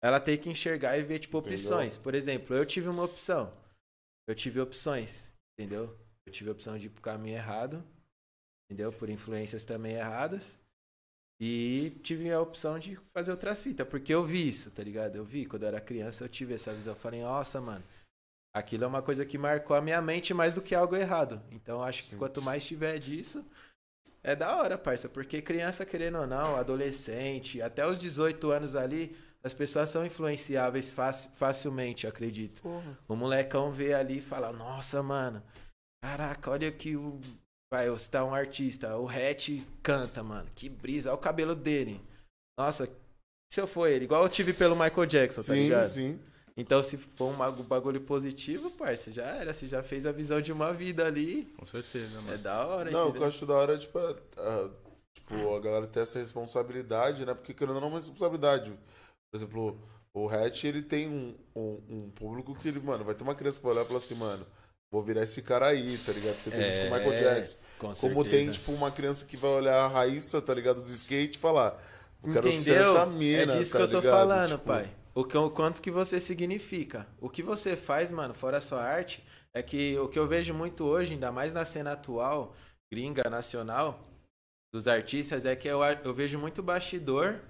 [0.03, 1.59] Ela tem que enxergar e ver tipo Entendeu?
[1.59, 1.99] opções.
[1.99, 3.53] Por exemplo, eu tive uma opção.
[4.27, 5.97] Eu tive opções, entendeu?
[6.27, 7.83] Eu tive a opção de ir pro caminho errado,
[8.69, 8.93] entendeu?
[8.93, 10.57] Por influências também erradas.
[11.41, 15.17] E tive a opção de fazer outras fitas, porque eu vi isso, tá ligado?
[15.17, 16.93] Eu vi, quando eu era criança, eu tive essa visão.
[16.95, 17.85] Eu falei, nossa, mano,
[18.53, 21.41] aquilo é uma coisa que marcou a minha mente mais do que algo errado.
[21.53, 22.19] Então, acho que Sim.
[22.19, 23.45] quanto mais tiver disso,
[24.23, 25.09] é da hora, parça.
[25.09, 30.91] Porque criança, querendo ou não, adolescente, até os 18 anos ali, as pessoas são influenciáveis
[30.91, 32.61] faci- facilmente, acredito.
[33.07, 35.41] O molecão vê ali e fala, nossa, mano,
[36.03, 37.21] caraca, olha que o.
[37.71, 39.51] Vai, eu citar um artista, o Hatch
[39.83, 40.49] canta, mano.
[40.55, 42.01] Que brisa, olha o cabelo dele.
[42.59, 42.89] Nossa,
[43.53, 45.89] se eu for ele, igual eu tive pelo Michael Jackson, tá Sim, ligado?
[45.89, 46.19] sim.
[46.57, 49.53] Então, se for um bagu- bagulho positivo, parça, já era.
[49.55, 51.45] Você já fez a visão de uma vida ali.
[51.57, 52.39] Com certeza, É mano.
[52.39, 53.29] da hora, Não, o que eu entendeu?
[53.29, 54.71] acho da hora é, tipo, a, a-
[55.15, 57.35] tipo, a galera ter essa responsabilidade, né?
[57.35, 58.73] Porque querendo ou não é uma responsabilidade.
[59.31, 59.79] Por exemplo,
[60.15, 63.59] o Hatch, ele tem um, um, um público que ele, mano, vai ter uma criança
[63.61, 64.45] que vai olhar e falar assim, mano,
[64.91, 66.39] vou virar esse cara aí, tá ligado?
[66.39, 67.57] Você fez isso com o Michael Jackson.
[67.79, 71.37] com Como tem, tipo, uma criança que vai olhar a Raíssa, tá ligado, do skate
[71.37, 71.81] e falar,
[72.23, 72.91] eu quero ser Entendeu?
[72.91, 74.13] essa mina, é disso tá que eu tô ligado?
[74.13, 74.91] falando, Tipo, pai.
[75.15, 77.07] O, que, o quanto que você significa.
[77.21, 80.55] O que você faz, mano, fora a sua arte, é que o que eu vejo
[80.55, 82.55] muito hoje, ainda mais na cena atual,
[82.93, 84.09] gringa, nacional,
[84.73, 87.41] dos artistas, é que eu, eu vejo muito bastidor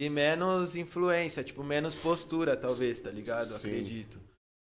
[0.00, 3.54] e menos influência, tipo, menos postura, talvez, tá ligado?
[3.58, 3.68] Sim.
[3.68, 4.20] Acredito.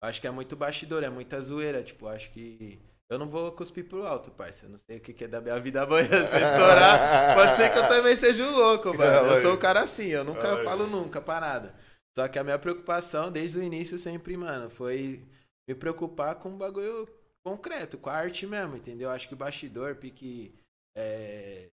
[0.04, 2.80] Acho que é muito bastidor, é muita zoeira, tipo, acho que.
[3.10, 4.66] Eu não vou cuspir pro alto, parça.
[4.66, 6.08] Eu não sei o que que é da minha vida amanhã.
[6.08, 9.28] Se eu estourar, pode ser que eu também seja um louco, mano.
[9.28, 10.64] Eu sou o cara assim, eu nunca Ai.
[10.64, 11.74] falo nunca parada.
[12.16, 15.22] Só que a minha preocupação desde o início sempre, mano, foi
[15.68, 17.08] me preocupar com um bagulho
[17.44, 19.10] concreto, com a arte mesmo, entendeu?
[19.10, 20.54] Acho que o bastidor, pique
[20.96, 21.68] é,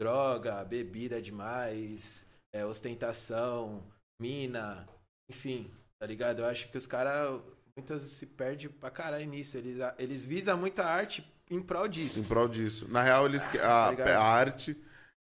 [0.00, 3.86] droga, bebida demais, é, ostentação,
[4.20, 4.88] mina,
[5.30, 6.40] enfim, tá ligado?
[6.40, 7.40] Eu acho que os caras
[7.76, 9.56] muitas se perdem pra caralho nisso.
[9.56, 12.18] Eles, eles visam muita arte em prol disso.
[12.18, 12.88] Em prol disso.
[12.90, 14.76] Na real, eles que- a, Tá a arte,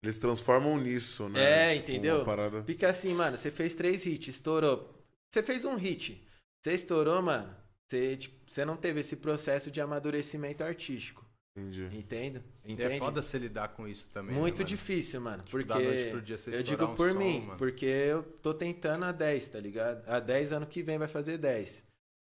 [0.03, 1.73] eles transformam nisso, né?
[1.73, 2.17] É, entendeu?
[2.17, 2.65] Uma parada...
[2.65, 5.05] Fica assim, mano, você fez três hits, estourou.
[5.31, 6.27] Você fez um hit.
[6.65, 7.55] Você estourou, mano.
[7.89, 11.29] Você, tipo, você não teve esse processo de amadurecimento artístico.
[11.57, 11.89] Entendi.
[11.93, 12.43] Entendo?
[12.65, 12.95] E Entende?
[12.95, 14.35] é foda você lidar com isso também.
[14.35, 15.43] Muito né, difícil, mano.
[15.51, 17.59] Porque da noite pro dia você eu digo um por som, mim, mano.
[17.59, 20.09] porque eu tô tentando há 10, tá ligado?
[20.09, 21.83] Há 10 anos que vem vai fazer 10.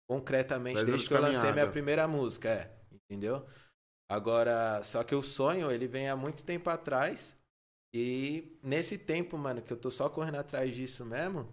[0.07, 2.71] Concretamente, 10 anos desde de que eu lancei minha primeira música, é.
[2.93, 3.45] Entendeu?
[4.09, 7.35] Agora, só que o sonho, ele vem há muito tempo atrás.
[7.93, 11.47] E nesse tempo, mano, que eu tô só correndo atrás disso mesmo,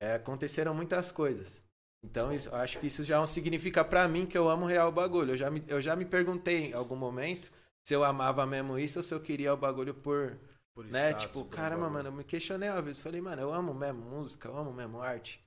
[0.00, 1.62] é, aconteceram muitas coisas.
[2.04, 5.32] Então, isso, acho que isso já significa pra mim que eu amo real o bagulho.
[5.32, 7.52] Eu já, me, eu já me perguntei em algum momento
[7.86, 10.38] se eu amava mesmo isso ou se eu queria o bagulho por.
[10.74, 11.10] Por né?
[11.10, 12.98] status, Tipo, por caramba, mano, eu me questionei uma vez.
[12.98, 15.44] Falei, mano, eu amo mesmo música, eu amo mesmo arte.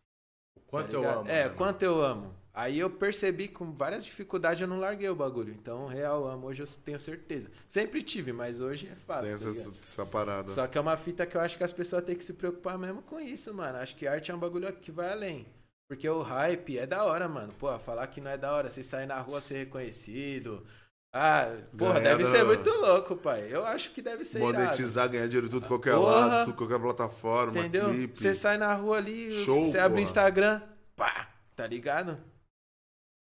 [0.56, 1.30] O quanto tá eu amo.
[1.30, 1.56] É, mano?
[1.58, 2.45] quanto eu amo.
[2.58, 5.52] Aí eu percebi com várias dificuldades eu não larguei o bagulho.
[5.54, 7.50] Então, real amo, hoje eu tenho certeza.
[7.68, 9.24] Sempre tive, mas hoje é fato.
[9.24, 9.74] Tem tá essa, ligado?
[9.82, 10.52] essa parada.
[10.54, 12.78] Só que é uma fita que eu acho que as pessoas têm que se preocupar
[12.78, 13.78] mesmo com isso, mano.
[13.80, 15.46] Acho que arte é um bagulho que vai além.
[15.90, 17.54] Porque o hype é da hora, mano.
[17.60, 20.66] Pô, falar que não é da hora, você sair na rua ser reconhecido.
[21.14, 23.48] Ah, porra, Ganhar deve da- ser muito louco, pai.
[23.50, 24.54] Eu acho que deve ser irado.
[24.54, 26.12] Monetizar, ganhar dinheiro tudo qualquer Porra.
[26.26, 27.90] lado, tudo qualquer plataforma, Entendeu?
[28.16, 30.04] Você sai na rua ali, você abre o.
[30.04, 30.62] Instagram,
[30.96, 32.18] pá, tá ligado?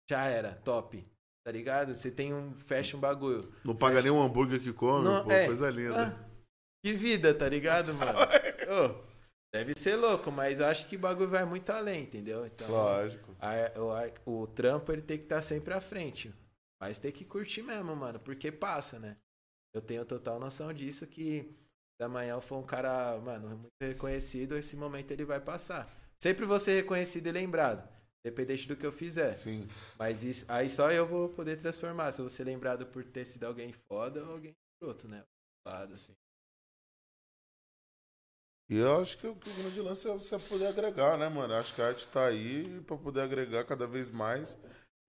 [0.09, 1.05] Já era, top.
[1.45, 1.93] Tá ligado?
[1.93, 3.53] Você tem um, fecha um bagulho.
[3.63, 5.45] Não paga nem um hambúrguer que come, Não, pô, é.
[5.45, 6.07] coisa linda.
[6.07, 6.29] Ah,
[6.83, 8.19] que vida, tá ligado, mano?
[9.53, 12.45] Deve ser louco, mas eu acho que o bagulho vai muito além, entendeu?
[12.45, 13.35] Então, Lógico.
[13.39, 16.33] a- o, o trampo ele tem que estar sempre à frente.
[16.81, 19.15] Mas tem que curtir mesmo, mano, porque passa, né?
[19.75, 21.43] Eu tenho total noção disso que
[21.95, 25.87] se amanhã eu for um cara, mano, muito reconhecido, esse momento ele vai passar.
[26.21, 27.87] Sempre ser reconhecido e lembrado,
[28.25, 29.33] independente do que eu fizer.
[29.35, 29.67] Sim.
[29.97, 32.11] Mas isso, aí só eu vou poder transformar.
[32.11, 35.23] Se eu vou ser lembrado por ter sido alguém foda ou alguém outro, né?
[35.65, 36.13] Lado, assim.
[38.69, 41.53] E eu acho que o que o grande lance é você poder agregar, né, mano?
[41.53, 44.57] Eu acho que a arte tá aí pra poder agregar cada vez mais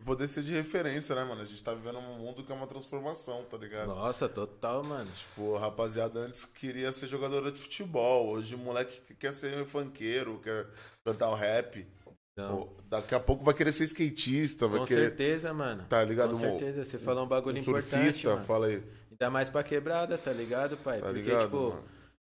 [0.05, 1.41] poder ser de referência, né, mano?
[1.41, 3.89] A gente tá vivendo um mundo que é uma transformação, tá ligado?
[3.89, 5.11] Nossa, total, mano.
[5.11, 9.65] Tipo, a rapaziada antes queria ser jogadora de futebol, hoje o moleque que quer ser
[9.67, 10.67] funkeiro, quer
[11.05, 11.87] cantar o rap.
[12.37, 12.63] Não.
[12.67, 15.03] Pô, daqui a pouco vai querer ser skatista, vai Com querer.
[15.11, 15.85] certeza, mano.
[15.89, 16.85] Tá ligado, Com certeza.
[16.85, 18.45] Você falou um bagulho Um importante, surfista, mano.
[18.45, 18.83] fala aí.
[19.11, 20.99] Ainda mais pra quebrada, tá ligado, pai?
[21.01, 21.85] Tá Porque, ligado, tipo, mano?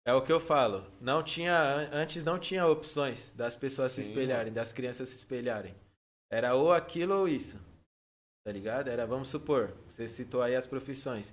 [0.06, 0.84] é o que eu falo.
[1.00, 5.16] Não tinha, an- antes não tinha opções das pessoas se Sim, espelharem, das crianças se
[5.16, 5.74] espelharem.
[6.30, 7.58] Era ou aquilo ou isso.
[8.44, 8.88] Tá ligado?
[8.88, 11.32] Era, vamos supor, você citou aí as profissões.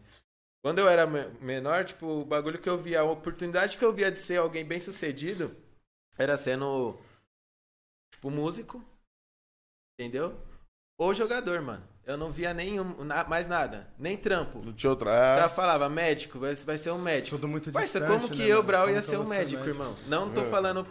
[0.64, 3.92] Quando eu era me- menor, tipo, o bagulho que eu via, a oportunidade que eu
[3.92, 5.54] via de ser alguém bem sucedido
[6.18, 6.98] era sendo,
[8.12, 8.84] tipo, músico,
[10.00, 10.40] entendeu?
[11.00, 11.84] Ou jogador, mano.
[12.04, 14.60] Eu não via nenhum, na- mais nada, nem trampo.
[14.64, 15.10] Não tinha outra.
[15.10, 17.36] O É, cara falava, médico, vai, vai ser um médico.
[17.38, 18.64] Tudo muito Parça, distante, como que né, eu?
[18.64, 19.96] Brau, ia ser eu um vou médico, irmão?
[20.08, 20.50] Não tô É.
[20.50, 20.86] falando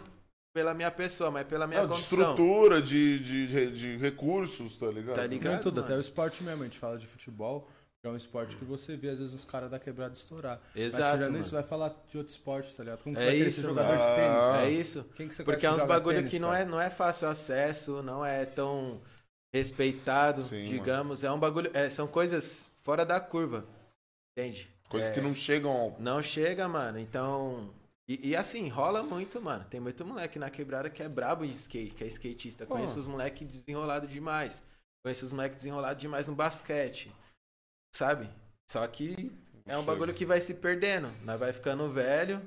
[0.53, 2.19] pela minha pessoa, mas pela minha não, de condição.
[2.19, 5.15] estrutura, de, de, de, de recursos, tá ligado?
[5.15, 5.53] Tá ligado?
[5.53, 5.87] Não tudo, mano?
[5.87, 6.61] até o esporte mesmo.
[6.63, 7.69] A gente fala de futebol,
[8.03, 10.59] é um esporte que você vê, às vezes, os caras da quebrada estourar.
[10.75, 11.39] Exato, Mas tirando mano.
[11.43, 13.03] isso, vai falar de outro esporte, tá ligado?
[13.03, 14.09] Como você É vai isso, jogador mano.
[14.09, 14.55] de tênis?
[14.55, 15.05] É isso.
[15.15, 18.01] Quem que você Porque é uns bagulho tênis, que não é, não é fácil acesso,
[18.01, 18.99] não é tão
[19.53, 21.23] respeitado, Sim, digamos.
[21.23, 21.69] É um bagulho.
[21.75, 23.65] é, são coisas fora da curva.
[24.35, 24.67] Entende?
[24.89, 25.95] Coisas É, que não chegam ao.
[25.99, 26.97] Não chega, mano.
[26.97, 27.69] Então.
[28.07, 29.63] E, e assim, rola muito, mano.
[29.69, 32.65] Tem muito moleque na quebrada que é brabo de skate, que é skatista.
[32.65, 32.73] Pô.
[32.75, 34.63] Conheço os moleques desenrolados demais.
[35.03, 37.11] Conheço os moleques desenrolados demais no basquete.
[37.91, 38.29] Sabe?
[38.69, 39.31] Só que
[39.65, 41.11] é um bagulho que vai se perdendo.
[41.23, 42.41] Nós vai ficando velho.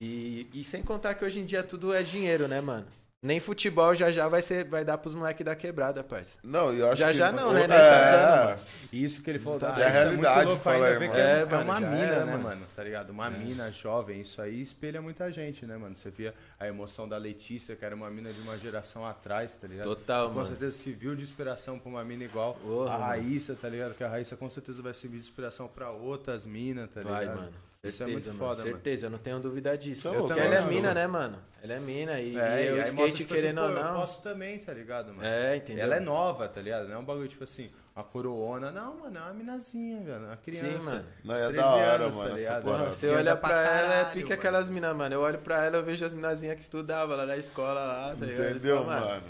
[0.00, 2.86] E, e sem contar que hoje em dia tudo é dinheiro, né, mano?
[3.26, 6.38] Nem futebol já já vai, ser, vai dar pros moleques da quebrada, parça.
[6.44, 7.14] Não, eu acho Já, que.
[7.18, 7.64] já não, né?
[7.64, 8.58] É, tá mano.
[8.92, 9.84] E isso que ele falou Tá da dando.
[9.84, 11.14] dança É a é muito realidade, louco ainda aí, mano.
[11.14, 12.44] é, É, é mano, uma mina, era, né, mano.
[12.44, 12.66] mano?
[12.76, 13.10] Tá ligado?
[13.10, 15.96] Uma mina jovem, isso aí espelha muita gente, né, mano?
[15.96, 19.66] Você via a emoção da Letícia, que era uma mina de uma geração atrás, tá
[19.66, 19.84] ligado?
[19.86, 20.46] Total, com mano.
[20.46, 23.04] certeza serviu de inspiração pra uma mina igual Porra, a mano.
[23.06, 23.94] Raíssa, tá ligado?
[23.94, 27.50] Que a Raíssa com certeza vai servir de inspiração pra outras minas, tá Vai, ligado?
[27.86, 27.88] Mano.
[27.88, 28.70] Isso é muito Certeza, foda, mano.
[28.72, 30.08] Certeza, eu não tenho dúvida disso.
[30.08, 30.94] Eu Porque ela é mina, mano.
[30.94, 31.38] né, mano?
[31.62, 33.88] Ela é mina e, É, e e aí skate, mostra, tipo querendo assim, ou não.
[33.94, 35.24] Eu posso também, tá ligado, mano?
[35.26, 35.84] É, entendeu?
[35.84, 36.86] Ela é nova, tá ligado?
[36.88, 38.70] Não é um bagulho tipo assim, uma coroona.
[38.70, 40.24] Não, mano, é uma minazinha, velho.
[40.26, 40.80] Uma criança.
[40.80, 41.04] Sim, mano.
[41.24, 42.62] Não, é 13 da hora, anos, mano, tá essa ligado?
[42.64, 42.86] porra.
[42.86, 44.34] Você E olha pra, ela, é caralho, pica mano.
[44.40, 45.14] aquelas minas, mano.
[45.14, 48.26] Eu olho pra ela, eu vejo as minazinhas que estudavam lá na escola lá, tá
[48.26, 48.50] ligado?
[48.50, 49.22] Entendeu, Eu falo, mano?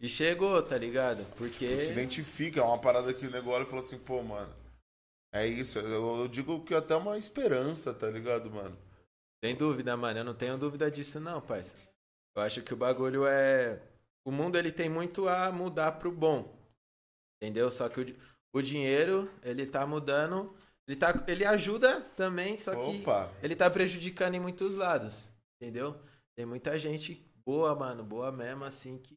[0.00, 1.24] E chegou, tá ligado?
[1.36, 1.76] Porque.
[1.78, 4.48] Se identifica, é uma parada que o negócio fala assim, pô, mano.
[5.32, 8.76] É isso, eu, eu digo que até uma esperança, tá ligado, mano?
[9.44, 10.18] Sem dúvida, mano.
[10.18, 11.74] Eu não tenho dúvida disso, não, parça.
[12.36, 13.80] Eu acho que o bagulho é.
[14.24, 16.54] O mundo ele tem muito a mudar pro bom.
[17.36, 17.70] Entendeu?
[17.70, 18.16] Só que o,
[18.52, 20.54] o dinheiro, ele tá mudando.
[20.86, 23.32] Ele, tá, ele ajuda também, só que Opa!
[23.42, 25.30] ele tá prejudicando em muitos lados.
[25.56, 25.96] Entendeu?
[26.36, 29.16] Tem muita gente boa, mano, boa mesmo, assim, que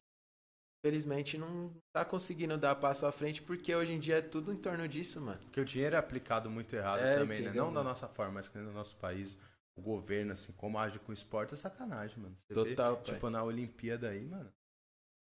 [0.84, 4.56] infelizmente não tá conseguindo dar passo à frente, porque hoje em dia é tudo em
[4.56, 5.38] torno disso, mano.
[5.40, 7.44] Porque o dinheiro é aplicado muito errado É, também, né?
[7.46, 7.88] entendeu, Não da mano?
[7.90, 9.36] nossa forma, mas que no nosso país,
[9.74, 12.36] o governo, assim, como age com o esporte é sacanagem, mano.
[12.46, 13.14] Você Total, vê, pai.
[13.14, 14.52] tipo, na Olimpíada aí, mano.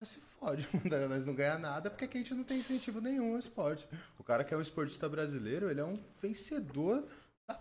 [0.04, 1.08] Se fode, mano.
[1.08, 3.86] Nós não ganhamos nada porque aqui a gente não tem incentivo nenhum ao esporte.
[4.18, 7.04] O cara que é um esportista brasileiro, ele é um vencedor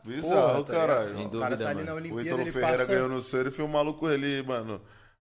[0.06, 0.88] Bizarro, tá ligado?
[0.88, 1.04] caralho.
[1.08, 2.92] Sem o dúvida, cara tá ali na O Olimpíada, Ítalo ele Ferreira passa...
[2.94, 4.80] ganhou no surf e o maluco, ele, mano,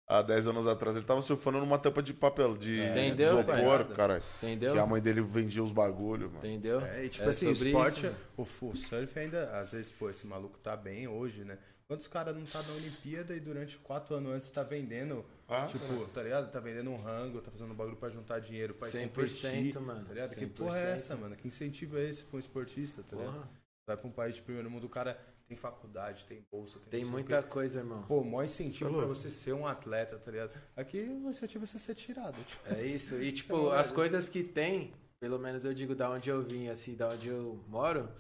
[0.09, 3.97] há 10 anos atrás, ele tava surfando numa tampa de papel, de Entendeu, isopor, pai?
[3.97, 4.23] cara.
[4.43, 4.73] Entendeu?
[4.73, 6.39] Que a mãe dele vendia os bagulho, mano.
[6.39, 6.81] Entendeu?
[6.81, 8.17] É, e tipo É assim, sobre esporte, isso.
[8.65, 11.59] o, o surf ainda, às vezes, pô, esse maluco tá bem hoje, né?
[11.87, 16.05] Quantos caras não tá na Olimpíada e durante quatro anos antes tá vendendo, Ah, tipo,
[16.13, 16.51] tá ligado?
[16.51, 19.81] Tá vendendo um rango, tá fazendo um bagulho pra juntar dinheiro pra ir 100%, competir,
[19.81, 20.05] mano.
[20.05, 20.35] Tá ligado?
[20.35, 20.51] Que 100%.
[20.55, 21.35] porra é essa, mano?
[21.35, 23.33] Que incentivo é esse pra um esportista, tá ligado?
[23.35, 23.49] Porra,
[23.87, 25.19] Vai pra um país de primeiro mundo, o cara
[25.49, 27.49] tem faculdade, tem bolsa, tem, tem muita quê.
[27.49, 28.03] coisa, irmão.
[28.03, 29.17] Pô, maior incentivo Tá pra louco.
[29.17, 30.53] você ser um atleta, tá ligado?
[30.77, 32.37] Aqui o incentivo é você ser tirado.
[32.45, 32.75] Tipo.
[32.75, 33.15] É isso.
[33.23, 36.95] E, tipo, as coisas que tem, pelo menos eu digo da onde eu vim, assim,
[36.95, 38.11] da onde eu moro,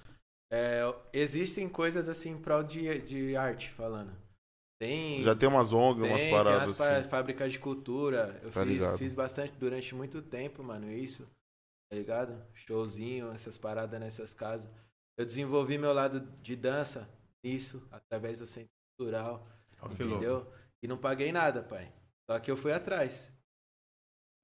[0.50, 0.80] é,
[1.12, 4.10] existem coisas, assim, em prol de, de arte, falando.
[4.80, 5.22] Tem...
[5.22, 7.08] Já tem umas ONG, umas tem, paradas tem umas assim.
[7.10, 8.40] fábricas de cultura.
[8.42, 8.98] Eu Tá fiz, ligado.
[8.98, 11.28] fiz bastante durante muito tempo, mano, isso.
[11.90, 12.42] Tá ligado?
[12.54, 14.70] Showzinho, essas paradas nessas casas.
[15.18, 17.06] Eu desenvolvi meu lado de dança
[17.44, 19.46] nisso, através do centro cultural.
[19.80, 20.02] Louco.
[20.02, 20.46] entendeu?
[20.82, 21.92] E não paguei nada, pai.
[22.28, 23.32] Só que eu fui atrás.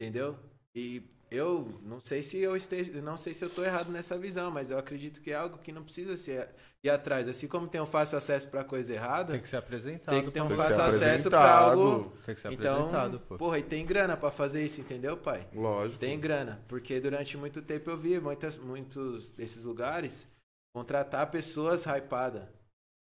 [0.00, 0.38] Entendeu?
[0.74, 4.50] E eu não sei se eu esteja, não sei se eu tô errado nessa visão,
[4.50, 6.50] mas eu acredito que é algo que não precisa ser
[6.82, 7.28] ir atrás.
[7.28, 10.14] Assim como tem um fácil acesso pra coisa errada, Tem que ser apresentado.
[10.14, 11.80] tem que ter um Tem que fácil ser acesso pra apresentado.
[11.80, 12.16] algo.
[12.24, 13.36] Tem que ser Então, apresentado, pô.
[13.36, 15.48] porra, e tem grana pra fazer isso, entendeu, pai?
[15.52, 15.98] Lógico.
[16.00, 20.28] Tem grana, porque durante muito tempo eu vi muitas, muitos desses lugares
[20.74, 22.44] contratar pessoas hypadas,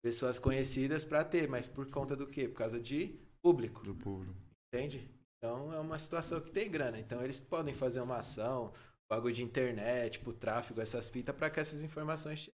[0.05, 2.47] pessoas conhecidas pra ter, mas por conta do quê?
[2.47, 4.37] Por causa de público, Do público.
[4.69, 5.11] entende?
[5.39, 8.71] Então é uma situação que tem grana, então eles podem fazer uma ação,
[9.09, 12.55] bagulho de internet, tipo tráfego, essas fitas pra que essas informações cheguem.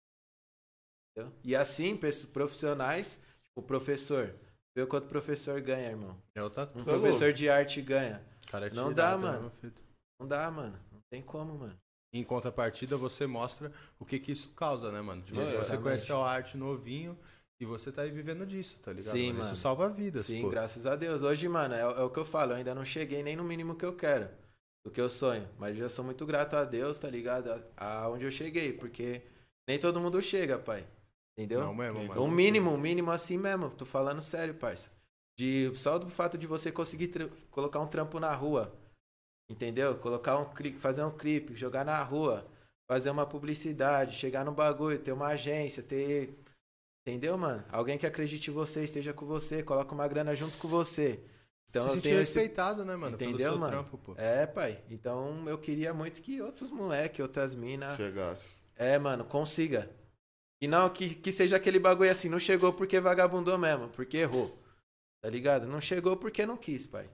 [1.16, 1.32] Entendeu?
[1.42, 4.34] E assim, pessoas profissionais, tipo o professor,
[4.76, 6.22] vê o quanto o professor ganha, irmão.
[6.34, 8.22] É outra Um professor de arte ganha.
[8.50, 9.52] Cara, é Não tirado, dá, né, mano.
[10.20, 10.78] Não dá, mano.
[10.92, 11.80] Não tem como, mano.
[12.12, 15.22] Em contrapartida, você mostra o que que isso causa, né, mano?
[15.22, 17.18] Tipo, você conheceu a arte novinho
[17.60, 19.14] e você tá aí vivendo disso, tá ligado?
[19.14, 19.44] Sim, mano?
[19.44, 20.48] Isso salva vidas, Sim, pô.
[20.50, 21.22] graças a Deus.
[21.22, 22.52] Hoje, mano, é, é o que eu falo.
[22.52, 24.28] Eu ainda não cheguei nem no mínimo que eu quero.
[24.84, 25.48] Do que eu sonho.
[25.58, 27.62] Mas eu já sou muito grato a Deus, tá ligado?
[27.76, 28.72] Aonde eu cheguei.
[28.72, 29.22] Porque
[29.66, 30.86] nem todo mundo chega, pai.
[31.36, 31.60] Entendeu?
[31.60, 32.22] Não mesmo, mano.
[32.22, 33.70] Um mínimo, um mínimo assim mesmo.
[33.70, 34.88] Tô falando sério, parça.
[35.36, 37.12] De, só do fato de você conseguir
[37.50, 38.72] colocar um trampo na rua.
[39.50, 39.96] Entendeu?
[39.98, 42.46] Colocar um clipe, fazer um clipe, jogar na rua,
[42.88, 46.38] fazer uma publicidade, chegar no bagulho, ter uma agência, ter.
[47.08, 47.64] Entendeu, mano?
[47.72, 51.18] Alguém que acredite em você, esteja com você, coloca uma grana junto com você.
[51.70, 52.34] Então Se eu sentir tenho esse.
[52.34, 53.14] respeitado, né, mano?
[53.14, 53.72] Entendeu, mano?
[53.72, 54.14] trampo, pô.
[54.18, 54.82] É, pai.
[54.90, 57.96] Então eu queria muito que outros moleques, outras minas.
[57.96, 58.50] Chegasse.
[58.76, 59.90] É, mano, consiga.
[60.60, 64.62] E não que, que seja aquele bagulho assim, não chegou porque vagabundou mesmo, porque errou.
[65.22, 65.66] Tá ligado?
[65.66, 67.08] Não chegou porque não quis, pai.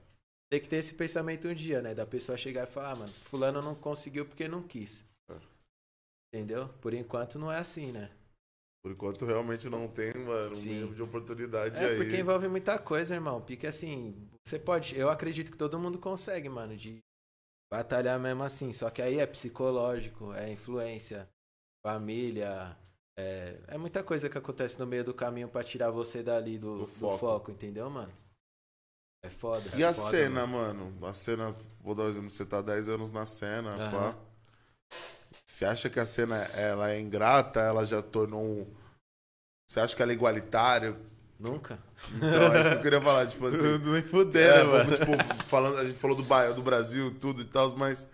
[0.49, 1.95] Tem que ter esse pensamento um dia, né?
[1.95, 5.05] Da pessoa chegar e falar, ah, mano, fulano não conseguiu porque não quis.
[5.29, 5.35] É.
[6.33, 6.67] Entendeu?
[6.81, 8.11] Por enquanto não é assim, né?
[8.85, 11.95] Por enquanto realmente não tem, mano, um mínimo de oportunidade É, aí.
[11.95, 13.41] porque envolve muita coisa, irmão.
[13.41, 14.95] Porque assim, você pode.
[14.95, 16.99] Eu acredito que todo mundo consegue, mano, de
[17.73, 18.71] batalhar mesmo assim.
[18.73, 21.27] Só que aí é psicológico, é influência,
[21.83, 22.77] família.
[23.17, 26.77] É, é muita coisa que acontece no meio do caminho pra tirar você dali do,
[26.77, 27.17] Do do foco.
[27.17, 27.51] foco.
[27.51, 28.13] entendeu, mano?
[29.23, 29.63] É foda.
[29.75, 31.07] E é a foda, cena, mano?
[31.07, 34.13] A cena, vou dar um exemplo, você tá 10 anos na cena, Aham.
[34.13, 34.15] pá.
[35.55, 37.61] Você acha que a cena ela é ingrata?
[37.61, 38.67] Ela já tornou um.
[39.65, 40.99] Você acha que ela é igualitária?
[41.39, 41.79] Nunca?
[42.13, 43.77] Então, é isso que eu queria falar, tipo assim.
[43.79, 45.13] me É, fuder, vamos, tipo,
[45.45, 46.23] falando, a gente falou do,
[46.55, 48.05] do Brasil, tudo e tal, mas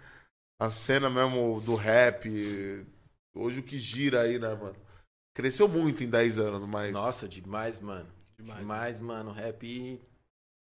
[0.59, 2.29] a cena mesmo do rap,
[3.33, 4.75] hoje o que gira aí, né, mano?
[5.33, 6.91] Cresceu muito em 10 anos, mas.
[6.91, 8.07] Nossa, demais, mano.
[8.37, 8.59] Demais.
[8.59, 9.31] Demais, mano.
[9.31, 9.99] Rap.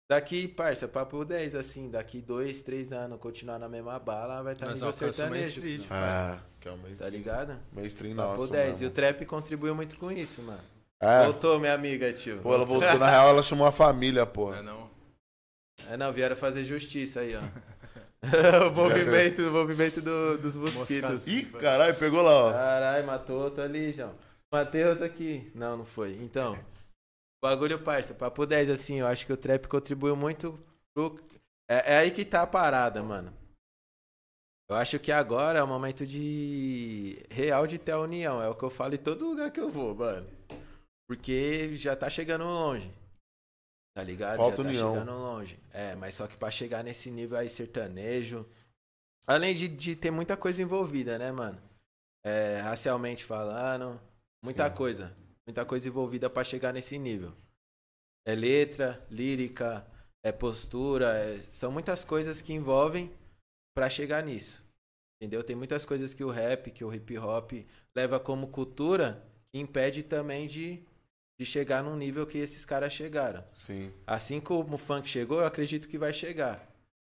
[0.09, 4.65] Daqui, parça, papo 10, assim, daqui dois, três anos, continuar na mesma bala, vai estar
[4.65, 5.61] Nós nível sertanejo.
[5.61, 5.97] mainstream.
[5.97, 7.59] É, que é o main- Tá ligado?
[7.73, 8.51] mainstream Papo nosso.
[8.51, 8.67] 10.
[8.67, 8.87] E mesmo.
[8.87, 10.61] o trap contribuiu muito com isso, mano.
[11.01, 11.23] É.
[11.25, 12.39] Voltou, minha amiga, tio.
[12.41, 14.53] Pô, ela voltou, na real, ela chamou a família, pô.
[14.53, 14.89] É, não.
[15.89, 17.41] É, não, vieram fazer justiça aí, ó.
[18.69, 21.27] o movimento, o movimento do- dos mosquitos.
[21.27, 22.51] Ih, caralho, pegou lá, ó.
[22.53, 24.15] Caralho, matou outro ali, João.
[24.53, 25.51] Matei outro aqui.
[25.53, 26.13] Não, não foi.
[26.21, 26.57] Então,
[27.43, 30.57] bagulho, parça, papo 10, assim, eu acho que o trap contribuiu muito
[30.95, 31.19] pro.
[31.69, 33.33] É, é aí que tá a parada, mano.
[34.73, 37.23] Eu acho que agora é o momento de.
[37.29, 38.41] real de ter a união.
[38.41, 40.27] É o que eu falo em todo lugar que eu vou, mano.
[41.07, 42.91] Porque já tá chegando longe.
[43.95, 44.37] Tá ligado?
[44.37, 44.93] Falta já tá união.
[44.93, 45.59] chegando longe.
[45.71, 48.47] É, mas só que pra chegar nesse nível aí sertanejo.
[49.27, 51.61] Além de, de ter muita coisa envolvida, né, mano?
[52.25, 54.01] É, racialmente falando.
[54.43, 54.75] Muita Sim.
[54.75, 55.15] coisa.
[55.45, 57.31] Muita coisa envolvida pra chegar nesse nível.
[58.25, 59.85] É letra, lírica,
[60.23, 63.13] é postura, é- são muitas coisas que envolvem
[63.75, 64.62] pra chegar nisso.
[65.23, 65.41] Entendeu?
[65.41, 67.53] Tem muitas coisas que o rap, que o hip hop
[67.95, 70.83] leva como cultura impede também de,
[71.39, 73.41] de chegar num nível que esses caras chegaram.
[73.53, 73.93] Sim.
[74.05, 76.69] Assim como o funk chegou, eu acredito que vai chegar.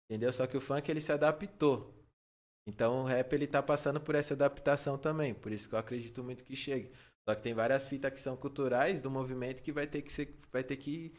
[0.07, 0.31] Entendeu?
[0.31, 1.95] Só que o funk ele se adaptou.
[2.67, 5.33] Então o rap ele tá passando por essa adaptação também.
[5.33, 6.91] Por isso que eu acredito muito que chegue.
[7.27, 10.37] Só que tem várias fitas que são culturais do movimento que vai ter que ser,
[10.51, 11.11] vai ter que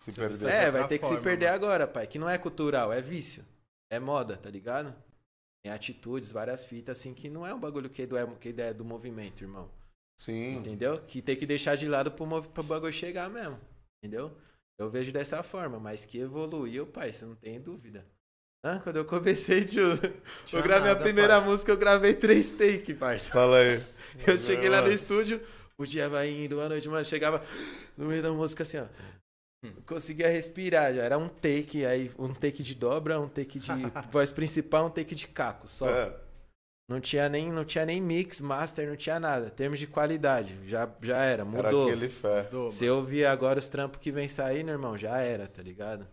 [0.00, 0.50] Se perder.
[0.50, 1.56] É, vai ter que se perder mano.
[1.56, 2.06] agora, pai.
[2.06, 3.44] Que não é cultural, é vício.
[3.90, 4.96] É moda, tá ligado?
[5.66, 8.72] Tem atitudes, várias fitas, assim, que não é um bagulho que é do, que é
[8.72, 9.68] do movimento, irmão.
[10.16, 10.58] Sim.
[10.58, 11.00] Entendeu?
[11.00, 13.58] Que tem que deixar de lado pro, pro bagulho chegar mesmo.
[13.98, 14.30] Entendeu?
[14.78, 18.06] Eu vejo dessa forma, mas que evoluiu, pai, você não tem dúvida.
[18.64, 19.98] Ah, quando eu comecei, tio,
[20.46, 21.50] Tinha eu gravei nada, a primeira pai.
[21.50, 23.32] música, eu gravei três take, parça.
[23.32, 23.82] Fala aí.
[24.24, 25.40] Eu cheguei lá no estúdio,
[25.76, 27.44] o dia vai indo, a noite, mano, chegava
[27.96, 28.86] no meio da música assim, ó.
[29.86, 33.70] Conseguia respirar, já era um take, aí um take de dobra, um take de
[34.10, 35.88] voz principal, um take de caco, só.
[35.88, 36.16] É.
[36.88, 39.50] Não tinha nem, não tinha nem mix, master, não tinha nada.
[39.50, 41.86] Termos de qualidade, já, já era, Era mudou.
[41.88, 42.48] aquele fé.
[42.70, 46.06] Se eu ouvir agora os trampos que vem saindo, irmão, já era, tá ligado?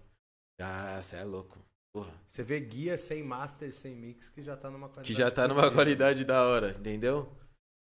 [0.59, 1.59] Já, você é louco.
[1.95, 2.11] Porra.
[2.25, 5.07] Você vê guia sem master, sem mix, que já tá numa qualidade.
[5.07, 5.75] Que já tá numa fodida.
[5.75, 7.31] qualidade da hora, entendeu?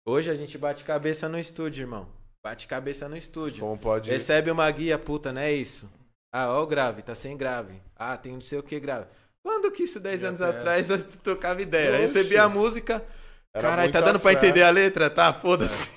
[0.08, 2.08] Hoje a gente bate cabeça no estúdio, irmão.
[2.44, 3.60] Bate cabeça no estúdio.
[3.60, 4.10] Como pode.
[4.10, 5.90] Recebe uma guia, puta, não é isso?
[6.32, 7.82] Ah, ó o grave, tá sem grave.
[7.96, 9.08] Ah, tem não sei o que grave.
[9.44, 10.50] Quando que isso, 10 Já anos tem.
[10.50, 12.06] atrás, nós tocava ideia?
[12.06, 12.14] Oxe.
[12.14, 13.04] Recebi a música.
[13.54, 15.10] Caralho, tá dando pra entender a letra?
[15.10, 15.92] Tá, foda-se.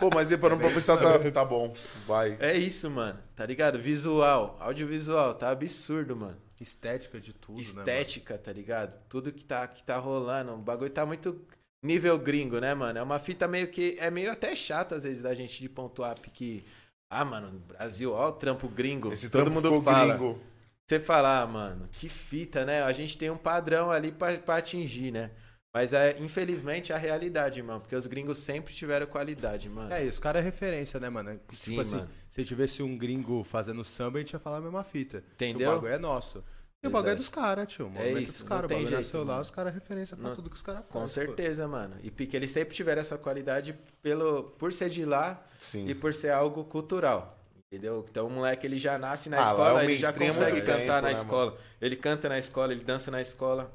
[0.00, 1.72] Pô, mas e parando pra pensar, tá, tá bom.
[2.06, 2.36] Vai.
[2.40, 3.18] É isso, mano.
[3.34, 3.78] Tá ligado?
[3.78, 6.36] Visual, audiovisual, tá absurdo, mano.
[6.60, 7.62] Estética de tudo, né?
[7.62, 8.98] Estética, tá ligado?
[9.08, 10.54] Tudo que tá, que tá rolando.
[10.54, 11.40] O bagulho tá muito
[11.86, 12.98] nível gringo, né, mano?
[12.98, 13.96] É uma fita meio que.
[13.98, 16.64] É meio até chato, às vezes, da gente de pontuar que.
[17.08, 19.12] Ah, mano, no Brasil, ó o trampo gringo.
[19.12, 20.14] Esse Todo trampo mundo ficou fala.
[20.14, 20.40] gringo.
[20.88, 22.82] Você fala, ah, mano, que fita, né?
[22.82, 25.30] A gente tem um padrão ali pra, pra atingir, né?
[25.74, 27.80] Mas é, infelizmente, a realidade, irmão.
[27.80, 29.92] Porque os gringos sempre tiveram qualidade, mano.
[29.92, 31.32] É, os caras é referência, né, mano?
[31.32, 32.08] Tipo Sim, assim, mano.
[32.30, 35.22] se tivesse um gringo fazendo samba, a gente ia falar a mesma fita.
[35.34, 35.70] Entendeu?
[35.70, 36.42] O bagulho é nosso.
[36.84, 37.86] E o bagulho é dos caras, tio.
[37.86, 38.64] O movimento isso, dos caras.
[38.64, 39.40] O tem bagulho jeito, nasceu lá, mano.
[39.40, 40.92] os caras é referência pra Não- tudo que os caras fazem.
[40.92, 41.08] Com pô.
[41.08, 41.96] certeza, mano.
[42.02, 45.88] E porque eles sempre tiveram essa qualidade pelo, por ser de lá Sim.
[45.88, 47.36] e por ser algo cultural.
[47.72, 48.04] Entendeu?
[48.08, 50.76] Então o moleque ele já nasce na Ah, é escola, o ele já consegue cantar
[50.78, 51.58] tempo, na né, escola.
[51.80, 53.72] Ele canta na escola, ele dança na escola.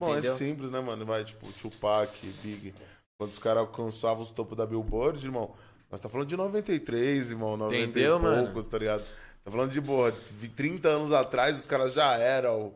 [0.00, 0.32] Bom, Entendeu?
[0.34, 1.04] é simples, né, mano?
[1.04, 2.72] Vai, tipo, Tupac, Big.
[3.20, 5.52] Quando os caras alcançavam os topos da Billboard, irmão,
[5.90, 8.44] nós tá falando de 93, irmão, 90 Entendeu, e mano?
[8.44, 9.02] poucos, tá ligado?
[9.48, 10.12] Tá falando de, boa,
[10.54, 12.74] 30 anos atrás os caras já eram o,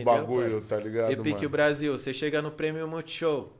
[0.00, 0.78] o bagulho, pai?
[0.78, 1.50] tá ligado, E pique o?
[1.50, 3.52] Brasil, você chega no prêmio Multishow.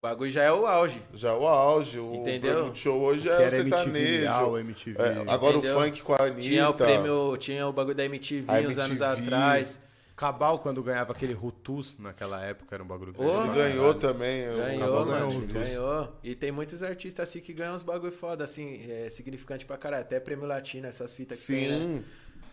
[0.00, 1.02] O bagulho já é o auge.
[1.12, 2.54] Já é o auge, o Entendeu?
[2.56, 4.20] prêmio show hoje Que é o MTV, sertanejo.
[4.20, 5.02] Real, MTV.
[5.02, 5.76] É, agora Entendeu?
[5.76, 6.40] o funk com a Anitta.
[6.40, 9.04] Tinha o prêmio, tinha o bagulho da MTV A uns anos MTV.
[9.04, 9.80] atrás.
[10.16, 13.54] Cabal, quando ganhava aquele Rutus naquela época, era um bagulho Ô, Ele grande.
[13.54, 14.44] ganhou também.
[14.44, 15.46] Ganhou, Cabal mano.
[15.48, 16.16] ganhou.
[16.22, 20.02] E tem muitos artistas assim que ganham uns bagulho foda, assim, é, significante pra caralho.
[20.04, 21.78] Até prêmio latino, essas fitas que tem, né?
[21.98, 22.04] Sim.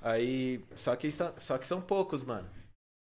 [0.01, 0.65] Aí.
[0.75, 2.49] Só que, só que são poucos, mano.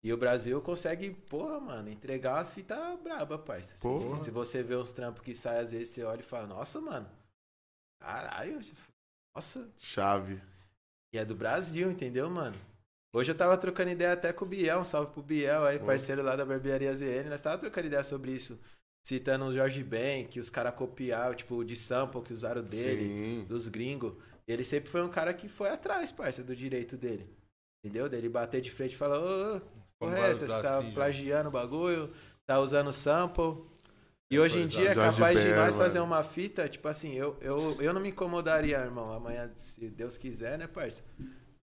[0.04, 3.60] E o Brasil consegue, porra, mano, entregar umas fitas braba, pai.
[3.60, 4.18] Assim, Porra.
[4.20, 7.08] se você vê uns trampos que saem, às vezes você olha e fala, nossa, mano.
[8.02, 8.60] Caralho.
[9.36, 9.68] Nossa.
[9.78, 10.42] Chave.
[11.14, 12.56] E é do Brasil, entendeu, mano?
[13.12, 16.22] Hoje eu tava trocando ideia até com o Biel, um salve pro Biel aí, parceiro
[16.22, 17.30] lá da Barbearia ZN.
[17.30, 18.60] Nós tava trocando ideia sobre isso.
[19.04, 23.46] Citando o Jorge Ben, que os caras copiaram, tipo, de sample que usaram dele, Sim.
[23.48, 24.14] dos gringos.
[24.48, 27.28] Ele sempre foi um cara que foi atrás, parça, do direito dele.
[27.84, 28.10] Entendeu?
[28.10, 29.62] Dele bater de frente e falar, ô,
[29.98, 30.48] porra, é essa?
[30.48, 32.14] Você tá assim, plagiando o bagulho,
[32.46, 33.64] tá usando sample.
[34.32, 37.14] E hoje em dia é Jorge capaz de Ben, nós fazer uma fita, tipo assim,
[37.16, 39.12] eu, eu, eu não me incomodaria, irmão.
[39.12, 41.02] Amanhã, se Deus quiser, né, parça?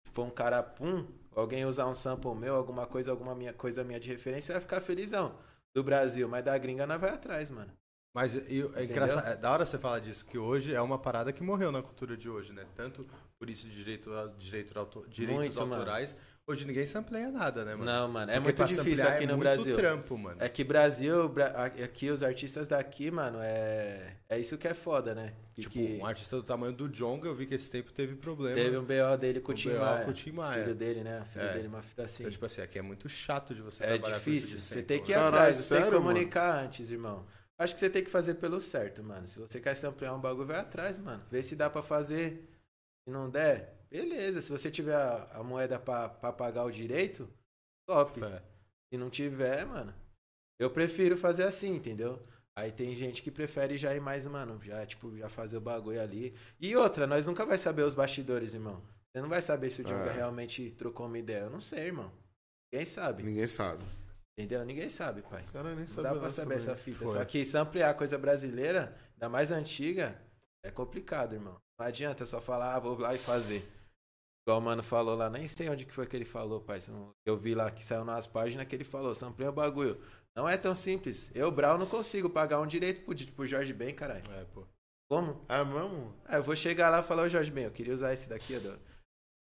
[0.06, 3.84] Se for um cara, pum, alguém usar um sample meu, alguma coisa, alguma minha, coisa
[3.84, 5.38] minha de referência, vai ficar felizão.
[5.74, 7.72] Do Brasil, mas da gringa nós vai atrás, mano.
[8.14, 11.32] Mas e- é engraçado, é da hora você falar disso, que hoje é uma parada
[11.32, 12.64] que morreu na cultura de hoje, né?
[12.76, 13.04] Tanto
[13.38, 15.74] por isso de direito, direito, auto- direitos Muito, mano.
[15.74, 17.84] autorais, hoje ninguém sampleia nada, né, mano?
[17.86, 19.76] Não, mano, é Porque muito pra difícil aqui é no muito Brasil.
[19.76, 20.36] trampo, mano.
[20.40, 21.32] É que Brasil,
[21.82, 25.32] aqui os artistas daqui, mano, é é isso que é foda, né?
[25.52, 28.14] Que, tipo, que um artista do tamanho do Jonga, eu vi que esse tempo teve
[28.14, 28.54] problema.
[28.54, 30.04] teve um BO dele com o Tim BO Maia.
[30.04, 30.62] com o Tim Maia.
[30.62, 31.24] Filho dele, né?
[31.32, 31.52] Filho É.
[31.52, 32.22] dele, uma fita assim.
[32.22, 34.56] Então, tipo assim, aqui é muito chato de você É trabalhar com difícil.
[34.56, 35.20] isso de Você sample, tem que ir né?
[35.20, 37.26] Caralho, atrás, você tem que comunicar antes, irmão.
[37.58, 39.28] Acho que você tem que fazer pelo certo, mano.
[39.28, 41.24] Se você quer samplear um bagulho, vai atrás, mano.
[41.30, 42.48] Vê se dá pra fazer.
[43.06, 44.40] Se não der, beleza.
[44.40, 47.28] Se você tiver a, a moeda pra, pra pagar o direito,
[47.88, 48.18] top.
[48.18, 48.42] Fé.
[48.92, 49.94] Se não tiver, mano,
[50.58, 52.20] eu prefiro fazer assim, entendeu?
[52.56, 56.00] Aí tem gente que prefere já ir mais, mano, já, tipo, já fazer o bagulho
[56.00, 56.34] ali.
[56.60, 58.80] E outra, nós nunca vai saber os bastidores, irmão.
[59.12, 60.12] Você não vai saber se o Djonga É.
[60.12, 61.42] realmente trocou uma ideia.
[61.44, 62.12] Eu não sei, irmão.
[62.72, 63.22] Ninguém sabe.
[63.22, 63.84] Ninguém sabe.
[64.36, 64.64] Entendeu?
[64.64, 65.44] Ninguém sabe, pai.
[65.52, 67.04] Cara, nem Não dá pra saber essa fita.
[67.04, 67.12] Foi.
[67.12, 70.20] Só que samplear coisa brasileira, da mais antiga,
[70.62, 71.60] É complicado, irmão.
[71.78, 73.68] Não adianta só falar, ah, vou lá e fazer.
[74.46, 76.78] Igual o mano falou lá, nem sei onde que foi que ele falou, pai.
[77.24, 80.00] Eu vi lá que saiu nas páginas que ele falou, samplei o bagulho.
[80.34, 81.30] Não é tão simples.
[81.34, 84.24] Eu, Brau, não consigo pagar um direito pro, pro Jorge Ben, caralho.
[84.32, 84.66] É, pô.
[85.08, 85.44] Como?
[85.48, 86.14] É mesmo?
[86.28, 88.56] É, eu vou chegar lá e falar, ô Jorge Ben, eu queria usar esse daqui,
[88.56, 88.76] ó,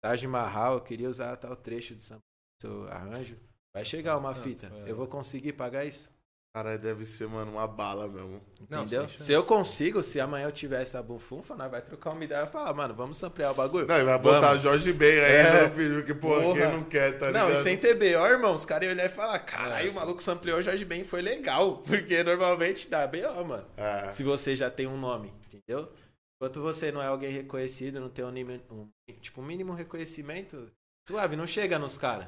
[0.02, 3.38] Taj Mahal, eu queria usar tal trecho do seu arranjo.
[3.74, 4.72] Vai chegar uma fita.
[4.86, 4.92] é.
[4.92, 6.12] Eu vou conseguir pagar isso?
[6.56, 8.40] Caralho, deve ser, mano, uma bala mesmo.
[8.70, 9.10] Não, Entendeu?
[9.10, 12.46] Se eu consigo, se amanhã eu tiver essa bufunfa, nós vai trocar uma ideia e
[12.46, 13.88] falar, mano, vamos ampliar o bagulho.
[13.88, 14.62] Não, e vai botar Vamos.
[14.62, 15.54] Jorge Ben aí, É.
[15.64, 16.06] né, filho?
[16.06, 16.62] Que, porra, Porra.
[16.62, 17.50] quem não quer, tá ligado?
[17.50, 19.40] Não, e sem ter BO, irmão, os caras iam olhar e falar, É.
[19.40, 21.78] caralho, o maluco sampleou o Jorge Ben foi legal.
[21.88, 23.66] Porque normalmente dá BO, mano.
[23.76, 24.12] É.
[24.12, 25.92] Se você já tem um nome, entendeu?
[26.40, 28.30] Enquanto você não é alguém reconhecido, não tem um,
[28.72, 28.88] um
[29.22, 30.72] tipo, um mínimo reconhecimento,
[31.08, 32.28] suave, não chega nos caras.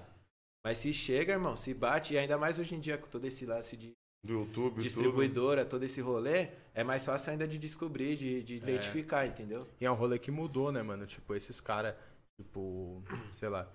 [0.66, 3.46] Mas se chega, irmão, se bate, e ainda mais hoje em dia com todo esse
[3.46, 3.94] lance de
[4.24, 9.28] Do YouTube, distribuidora, todo esse rolê, é mais fácil ainda de descobrir, de, de identificar,
[9.28, 9.68] entendeu?
[9.80, 11.06] E é um rolê que mudou, né, mano?
[11.06, 11.96] Tipo, esses caras,
[12.36, 13.72] tipo, sei lá,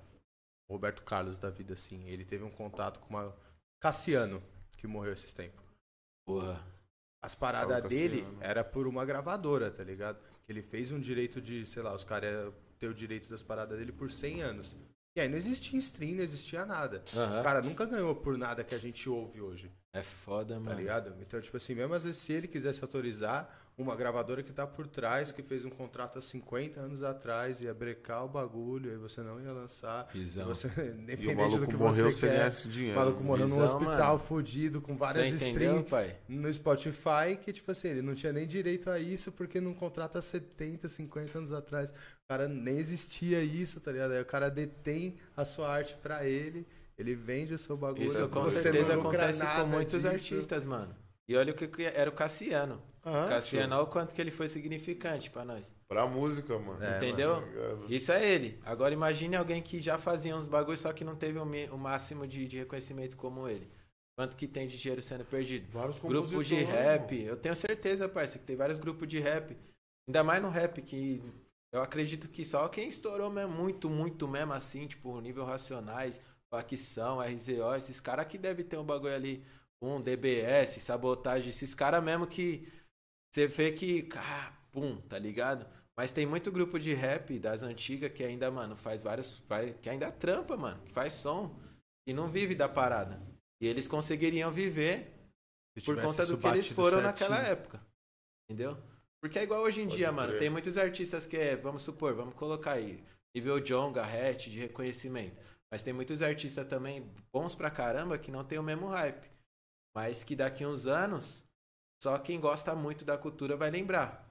[0.69, 3.37] o Roberto Carlos da vida, assim, ele teve um contato com uma.
[3.81, 4.43] Cassiano,
[4.77, 5.65] que morreu esses tempos.
[6.27, 6.61] Porra.
[7.23, 10.19] As paradas Salve, dele era por uma gravadora, tá ligado?
[10.49, 13.93] Ele fez um direito de, sei lá, os caras ter o direito das paradas dele
[13.93, 14.77] por 100 anos.
[15.17, 17.03] E aí não existia stream, não existia nada.
[17.15, 17.41] Aham.
[17.41, 20.79] O cara nunca ganhou por nada que a gente ouve hoje, É foda, tá mano.
[20.79, 21.15] ligado?
[21.21, 24.87] Então, tipo assim, mesmo às vezes se ele quisesse autorizar, uma gravadora que tá por
[24.87, 29.23] trás, que fez um contrato há 50 anos atrás, ia brecar o bagulho, aí você
[29.23, 30.07] não ia lançar.
[30.13, 30.47] Visão.
[30.49, 32.99] Você, E independente o do maluco que morreu você sem esse o dinheiro.
[32.99, 34.19] maluco morreu num hospital mano.
[34.19, 35.49] fudido, com várias entendeu,
[35.79, 36.17] streams pai?
[36.29, 40.19] no Spotify que, tipo assim, ele não tinha nem direito a isso porque num contrato
[40.19, 41.91] há 70, 50 anos atrás.
[41.91, 44.13] O cara nem existia isso, tá ligado?
[44.13, 46.67] Aí o cara detém a sua arte pra ele,
[46.99, 48.05] ele vende o seu bagulho.
[48.05, 50.15] Isso com você certeza acontece com muitos disso.
[50.15, 50.95] artistas, mano.
[51.31, 52.83] E olha o que que era o Cassiano.
[53.05, 55.73] Ah, o Cassiano, olha o quanto que ele foi significante pra nós.
[55.89, 56.83] Pra música, mano.
[56.83, 57.41] É, entendeu?
[57.41, 57.87] Ligado?
[57.89, 58.59] Isso é ele.
[58.65, 61.79] Agora imagine alguém que já fazia uns bagulhos, só que não teve o, mi- o
[61.79, 63.71] máximo de, de reconhecimento como ele.
[64.19, 65.71] Quanto que tem de dinheiro sendo perdido?
[65.71, 67.29] Vários Grupos de rap, irmão.
[67.29, 69.57] eu tenho certeza, parceiro, que tem vários grupos de rap.
[70.09, 71.23] Ainda mais no rap, que
[71.73, 76.21] eu acredito que só quem estourou mesmo, muito, muito mesmo assim, tipo, nível Racionais,
[76.51, 79.45] Facção, RZO, esses caras que devem ter um bagulho ali,
[79.81, 82.69] um DBS, sabotagem, esses caras mesmo que
[83.31, 85.67] você vê que, ah, pum, tá ligado?
[85.97, 89.89] Mas tem muito grupo de rap das antigas que ainda, mano, faz vários, faz, que
[89.89, 91.59] ainda trampa, mano, que faz som
[92.07, 93.21] e não vive da parada.
[93.61, 95.13] E eles conseguiriam viver
[95.85, 97.03] por conta do que eles foram certinho.
[97.03, 97.81] naquela época.
[98.49, 98.77] Entendeu?
[99.21, 100.39] Porque é igual hoje em Pode dia, mano.
[100.39, 103.05] Tem muitos artistas que é, vamos supor, vamos colocar aí,
[103.35, 105.37] nível John, Garrett, de reconhecimento.
[105.71, 109.30] Mas tem muitos artistas também bons pra caramba que não tem o mesmo hype.
[109.95, 111.43] Mas que daqui uns anos,
[112.03, 114.29] só quem gosta muito da cultura vai lembrar.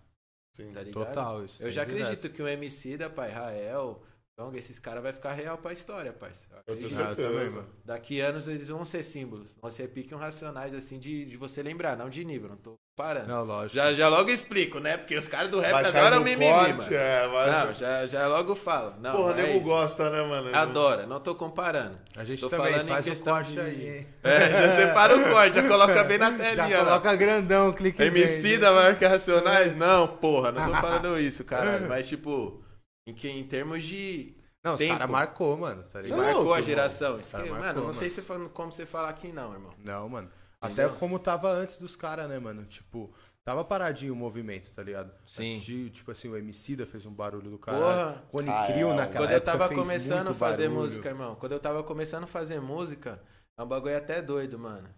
[0.55, 0.71] Sim.
[0.71, 1.05] Tá ligado?
[1.05, 1.61] Total, isso.
[1.61, 2.03] Eu já direto.
[2.03, 4.03] acredito que o MC da Pai Rael,
[4.39, 6.55] Jong, esses caras vai ficar real pra história, parceiro.
[6.65, 7.29] Eu tenho certeza.
[7.57, 7.67] mano.
[7.83, 9.53] Daqui anos eles vão ser símbolos.
[9.61, 12.75] Vão ser pique um racionais, assim, de, de você lembrar, não de nível, não tô
[12.95, 13.27] parando.
[13.27, 13.75] Não, lógico.
[13.75, 14.95] Já, já logo explico, né?
[14.95, 16.93] Porque os caras do rap Vai sair adoram do mimimi, corte, mano.
[16.95, 18.93] é, vai Não, já, já logo falo.
[19.01, 19.65] Não, Porra, é nego isso.
[19.67, 20.55] gosta, né, mano?
[20.55, 21.97] Adora, não tô comparando.
[22.15, 24.07] A gente Tô também falando em faz o questão corte de- aí, hein?
[24.23, 26.77] É, já separa o corte, já coloca bem na Já telinha.
[26.79, 26.85] lá.
[26.85, 29.75] coloca grandão, clique MC da maior que Racionais?
[29.75, 31.87] Não, porra, não tô falando isso, caralho.
[31.89, 32.61] Mas, tipo,
[33.09, 34.33] em, que, em termos de.
[34.63, 34.93] Não, os Tempo.
[34.93, 35.83] caras marcou, mano.
[35.83, 36.17] Tá ligado?
[36.17, 37.19] marcou louco, a geração.
[37.19, 37.99] Cara, que- marcou, mano, não mano.
[37.99, 38.21] tem se-
[38.53, 39.73] como você falar aqui, não, irmão.
[39.77, 40.29] Não, mano.
[40.63, 40.87] Entendeu?
[40.89, 42.65] Até como tava antes dos caras, né, mano?
[42.65, 43.13] Tipo,
[43.45, 45.13] tava paradinho o movimento, tá ligado?
[45.25, 45.59] Sim.
[45.93, 47.77] Tipo assim, o Emicida fez um barulho do cara.
[47.79, 48.23] Porra.
[48.29, 50.81] Cone Ah, Crew é, naquela Quando eu tava começando a fazer barulho.
[50.85, 51.35] música, irmão.
[51.35, 53.21] Quando eu tava começando a fazer música,
[53.57, 54.89] é um bagulho até doido, mano.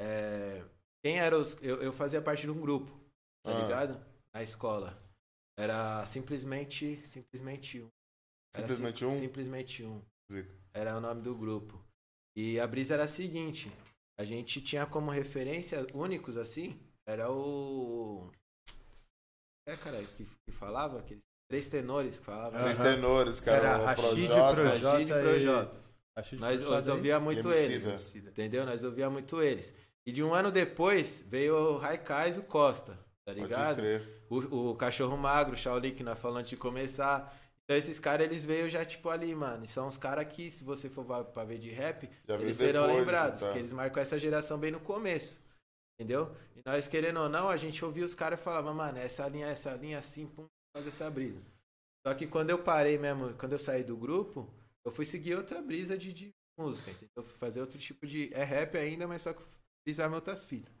[0.00, 0.62] É,
[1.04, 1.56] Quem era os.
[1.60, 2.90] Eu, eu fazia parte de um grupo,
[3.44, 3.60] tá Ah.
[3.60, 4.00] ligado?
[4.34, 4.96] Na escola.
[5.58, 7.00] Era simplesmente.
[7.06, 7.88] Simplesmente um.
[8.54, 9.18] Era Simplesmente sim- um?
[9.18, 10.02] Simplesmente um.
[10.30, 10.54] Zica.
[10.74, 11.82] Era o nome do grupo.
[12.36, 13.70] E a brisa era a seguinte:
[14.18, 18.30] a gente tinha como referência únicos assim, era o.
[19.68, 20.98] É, cara, que, que falava?
[20.98, 22.60] Aqueles três tenores que falavam.
[22.62, 23.58] Três tenores, cara.
[23.58, 24.54] Era o Rashid, Projota.
[24.54, 24.90] Projota.
[24.90, 25.82] Rashid Projota.
[26.38, 27.84] Nós, foi nós ouvia muito eles.
[27.86, 28.30] Emicida.
[28.30, 28.66] Entendeu?
[28.66, 29.72] Nós ouvia muito eles.
[30.04, 33.76] E de um ano depois veio o Raikais e o Costa, tá Pode ligado?
[33.76, 34.21] crer.
[34.32, 37.38] O, o Cachorro Magro, o Shaolin, que nós falamos de começar.
[37.64, 39.64] Então esses caras, eles veio já, tipo, ali, mano.
[39.64, 42.82] E são os caras que, se você for pra- ver de rap, Já eles serão
[42.86, 43.40] depois, lembrados.
[43.40, 43.52] tá.
[43.52, 45.40] Que eles marcam essa geração bem no começo.
[45.98, 46.34] Entendeu?
[46.56, 49.46] E nós, querendo ou não, a gente ouvia os caras e falava, mano, essa linha,
[49.46, 51.40] essa linha assim, pum, faz essa brisa.
[52.06, 54.48] Só que quando eu parei mesmo, quando eu saí do grupo,
[54.84, 57.10] eu fui seguir outra brisa de, de música, entendeu?
[57.16, 58.32] Eu fui fazer outro tipo de.
[58.34, 59.42] É rap ainda, mas só que
[59.86, 60.72] em outras fitas.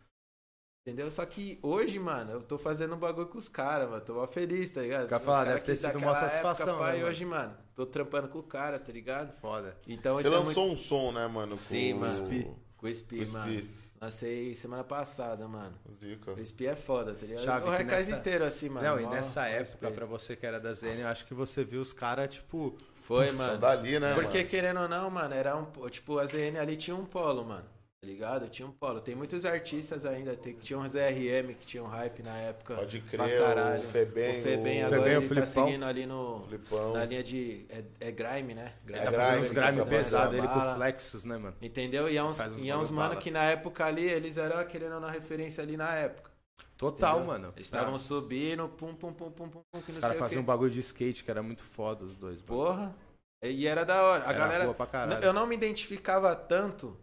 [0.84, 1.08] Entendeu?
[1.12, 4.00] Só que hoje, mano, eu tô fazendo um bagulho com os caras, mano.
[4.00, 5.08] Tô mó feliz, tá ligado?
[5.08, 8.40] Quer falar, deve ter sido uma satisfação, Época, pai, né, hoje, mano, tô trampando com
[8.40, 9.32] o cara, tá ligado?
[9.40, 9.76] Foda.
[9.86, 10.74] Então Você é lançou muito...
[10.74, 11.52] um som, né, mano?
[11.52, 12.28] Com Sim, mano.
[12.28, 13.52] o- Com o Spi, com o mano.
[13.52, 13.70] Spi.
[14.00, 15.76] Lancei semana passada, mano.
[15.94, 16.32] Zica.
[16.32, 17.44] O Spi é foda, tá ligado?
[17.44, 18.84] Chave o recais nessa- inteiro, assim, mano.
[18.84, 21.80] Não, e nessa época, pra você que era da ZN, eu acho que você viu
[21.80, 22.74] os caras, tipo.
[22.96, 23.56] Foi, mano.
[23.58, 24.50] dali, né, Porque, mano?
[24.50, 25.64] querendo ou não, mano, era um.
[25.66, 27.64] po- Tipo, a ZN ali tinha um polo, mano.
[28.02, 28.48] Tá ligado?
[28.48, 29.00] Tinha um polo.
[29.00, 30.34] Tem muitos artistas ainda.
[30.34, 32.74] Tem, tinha uns RM que tinham hype na época.
[32.74, 35.66] Pode crer, o Febem, O Febem o- agora Febem, o ele tá Filipão.
[35.66, 36.40] seguindo ali no.
[36.48, 36.92] Flipão.
[36.94, 37.64] Na linha de.
[37.68, 38.72] É, é grime, né?
[38.88, 40.70] Ele É tá grime, fazendo uns ele grime tá pesados, ele bala.
[40.72, 41.56] com flexos, né, mano?
[41.62, 42.08] Entendeu?
[42.10, 44.98] E é uns, uns e é uns mano que na época ali, eles eram querendo
[44.98, 46.32] na referência ali na época.
[46.76, 47.32] Total, entendeu?
[47.32, 47.52] mano.
[47.54, 50.18] Eles estavam subindo, pum, pum, pum, pum, pum, pum, que Os não caras sei o
[50.18, 52.42] faziam um bagulho de skate que era muito foda, os dois.
[52.42, 52.46] mano.
[52.48, 52.96] Porra.
[53.44, 54.24] E era da hora.
[54.24, 54.64] A Era galera.
[54.64, 55.24] boa pra caralho.
[55.24, 56.96] Eu não me identificava tanto,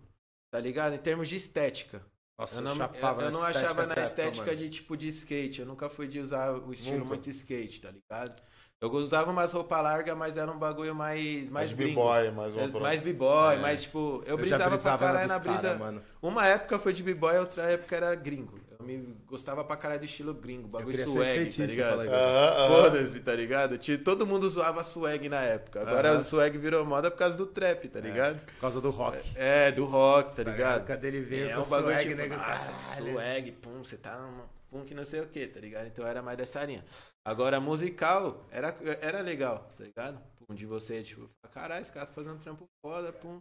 [0.52, 0.94] tá ligado?
[0.96, 2.02] Em termos de estética.
[2.38, 4.58] Nossa, Eu não, eu, eu não achava na época, estética mano.
[4.58, 5.60] de tipo de skate.
[5.60, 7.10] Eu nunca fui de usar o estilo Nunca.
[7.10, 8.42] muito skate, tá ligado?
[8.82, 11.50] Eu usava umas roupas largas, mas era um bagulho mais.
[11.50, 12.80] Mais Mais b-boy, mais uma É, parada.
[12.80, 13.60] Mais b-boy, É.
[13.60, 14.24] mais tipo.
[14.26, 15.78] Eu, Eu já brisava pra brisava caralho na brisa.
[15.78, 16.04] cara.
[16.22, 18.58] Uma época foi de b-boy, outra época era gringo.
[18.90, 22.02] Me gostava pra caralho do estilo gringo, bagulho swag, tá ligado?
[22.02, 22.68] Aham, aham.
[22.68, 23.78] Foda-se, tá ligado?
[24.04, 25.82] Todo mundo zoava swag na época.
[25.82, 26.22] Agora Aham.
[26.22, 28.40] o swag virou moda por causa do trap, tá ligado?
[28.40, 29.20] Por causa do rock.
[29.36, 30.88] É, do rock, tá ligado?
[30.88, 32.36] Cadê ele veio É com um bagulho swag, tipo, né?
[32.36, 34.28] nossa, swag, pum, você tá
[34.72, 35.88] pum que não sei o que, tá ligado?
[35.88, 36.84] Então era mais dessa linha.
[37.24, 40.20] Agora, musical, era, era legal, tá ligado?
[40.36, 43.40] Pum, de você, tipo, caralho, esse cara tá fazendo trampo foda, pum.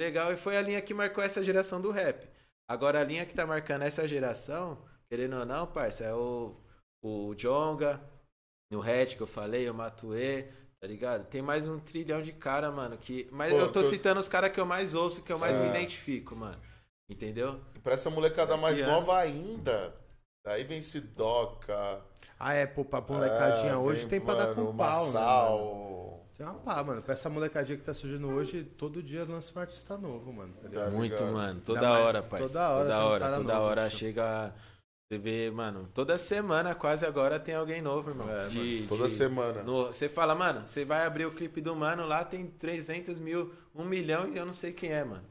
[0.00, 2.28] Legal, e foi a linha que marcou essa geração do rap.
[2.68, 6.54] Agora, a linha que tá marcando essa geração, querendo ou não, parça, é o,
[7.02, 8.00] o Jonga,
[8.72, 10.46] o Red que eu falei, o Matue,
[10.78, 11.26] tá ligado?
[11.28, 13.26] Tem mais um trilhão de cara, mano, que...
[13.32, 15.56] Mas Pô, eu tô eu- citando os caras que eu mais ouço, que eu mais
[15.56, 15.70] me É.
[15.70, 16.60] identifico, mano.
[17.10, 17.58] Entendeu?
[17.82, 19.94] Pra essa molecada mais Daqui nova ainda.
[20.44, 22.02] Daí vem Sidoca.
[22.38, 25.12] Ah, é, pô, pra molecadinha é, hoje vem, tem pra dar com mano, pau, né,
[25.20, 26.17] mano?
[26.38, 27.02] Tem uma pá, mano.
[27.02, 30.54] Pra essa molecadinha que tá surgindo hoje, todo dia lança um artista novo, mano.
[30.54, 30.84] Tá ligado?
[30.84, 31.32] Tá Muito, ligado?
[31.32, 31.60] mano.
[31.64, 32.40] Toda Ainda mais- hora, pai.
[32.40, 34.54] toda hora Toda tem um hora, cara toda novo, hora chega.
[35.10, 38.28] Você vê, mano, toda semana quase agora tem alguém novo, irmão.
[38.30, 39.62] É, De- Toda de- semana.
[39.64, 43.52] no- Você fala, mano, você vai abrir o clipe do mano, lá tem 300 mil,
[43.74, 45.24] 1 milhão e eu não sei quem é, mano.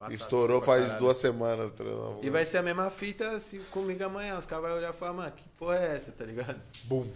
[0.00, 1.00] Batata Estourou faz caralho.
[1.00, 1.70] duas semanas.
[1.72, 2.20] tá ligado?
[2.22, 4.38] E vai ser a mesma fita assim, comigo amanhã.
[4.38, 6.60] Os caras vão olhar e falar, mano, que porra é essa, tá ligado?
[6.84, 7.06] Bum.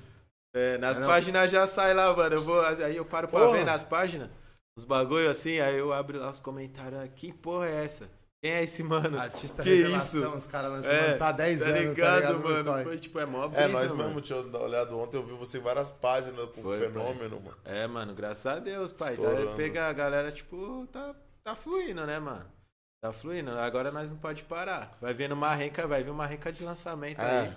[0.58, 1.08] É, nas É, não.
[1.08, 2.34] páginas já sai lá, mano.
[2.36, 3.58] Eu vou, aí eu paro pra Porra.
[3.58, 4.28] ver nas páginas,
[4.76, 7.00] os bagulho assim, aí eu abro lá os comentários.
[7.00, 8.08] ah, Que porra é essa?
[8.40, 9.18] Quem é esse mano?
[9.18, 10.36] Artista Que revelação, isso?
[10.36, 12.64] os caras lançam, É, tá há 10 tá anos, ligado, tá ligado, mano?
[12.64, 12.84] corre.
[12.84, 14.04] Foi tipo, é mó É, brisa, nós mano.
[14.04, 17.56] mesmo tinha olhado ontem, eu vi você em várias páginas com Foi, fenômeno, mano.
[17.64, 19.16] É, mano, graças a Deus, pai.
[19.16, 19.56] Tá, Estourando.
[19.56, 22.46] pega a galera, tipo, tá, tá fluindo, né, mano?
[23.02, 23.50] Tá fluindo.
[23.58, 24.96] Agora nós não pode parar.
[25.00, 27.40] Vai vendo uma renca, vai vir uma renca de lançamento É.
[27.40, 27.52] aí.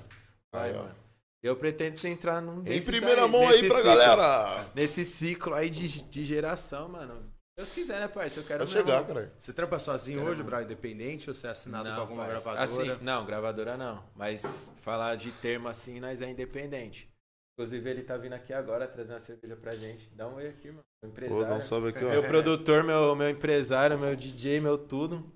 [0.51, 0.95] Vai, Aí, mano.
[1.43, 3.83] Eu pretendo entrar num Em primeira daí, mão aí pra ciclo.
[3.83, 4.67] galera.
[4.75, 7.17] Nesse ciclo aí de, de geração, mano.
[7.19, 7.25] Se
[7.57, 8.29] Deus quiser, né, pai?
[8.29, 9.33] Se eu quero Vai mesmo- chegar, cara.
[9.37, 10.43] Você trampa sozinho Quero hoje.
[10.43, 12.43] Brau, independente, ou você é assinado com alguma parça.
[12.53, 12.93] gravadora?
[12.93, 14.03] Assim, não, gravadora não.
[14.15, 17.09] Mas falar de termo assim, nós é independente.
[17.57, 20.09] Inclusive, ele tá vindo aqui agora trazer uma cerveja pra gente.
[20.15, 20.79] Dá um oi aqui, mano.
[21.03, 21.47] Meu Pô, empresário.
[21.49, 25.31] não sabe aqui, Meu produtor, meu, meu empresário, meu DJ, meu tudo.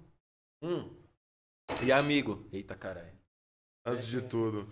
[0.63, 0.89] Hum.
[1.83, 2.47] E amigo.
[2.53, 3.11] Eita, caralho.
[3.85, 4.67] Antes de tudo.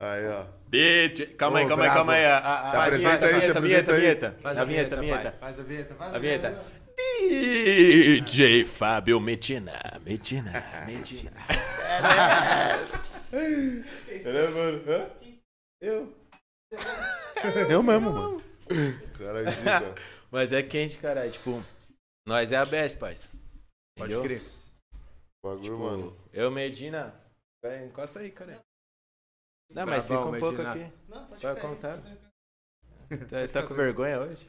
[0.00, 0.44] Aí, ó.
[0.68, 1.34] Bitch.
[1.36, 2.24] Calma aí, calma aí, calma aí.
[2.26, 4.00] A, a, Se apresenta vinheta, aí, se vinheta, apresenta aí.
[4.00, 5.32] vinheta, Faz A vinheta, vinheta.
[5.40, 6.64] Faz a vinheta, faz A vinheta.
[8.24, 9.72] DJ Fábio Medina.
[10.04, 10.52] Medina,
[10.86, 11.32] Medina.
[13.32, 14.82] Ele é, mano.
[14.90, 15.10] Hã?
[15.80, 16.14] Eu.
[17.70, 18.42] Eu mesmo, mano.
[19.18, 19.94] Cara, é.
[20.30, 21.30] Mas é quente, caralho.
[21.30, 21.62] Tipo,
[22.26, 23.28] nós é a best, parça.
[23.96, 24.42] Pode crer.
[25.42, 26.16] Bagulho, Tipo, mano.
[26.32, 27.14] eu, Medina.
[27.84, 28.58] Encosta aí, cara.
[29.70, 30.72] Não, mas fica um pouco Medina.
[30.72, 31.42] aqui.
[31.42, 32.02] Vai contar.
[33.28, 34.48] Tá, tá com vergonha hoje?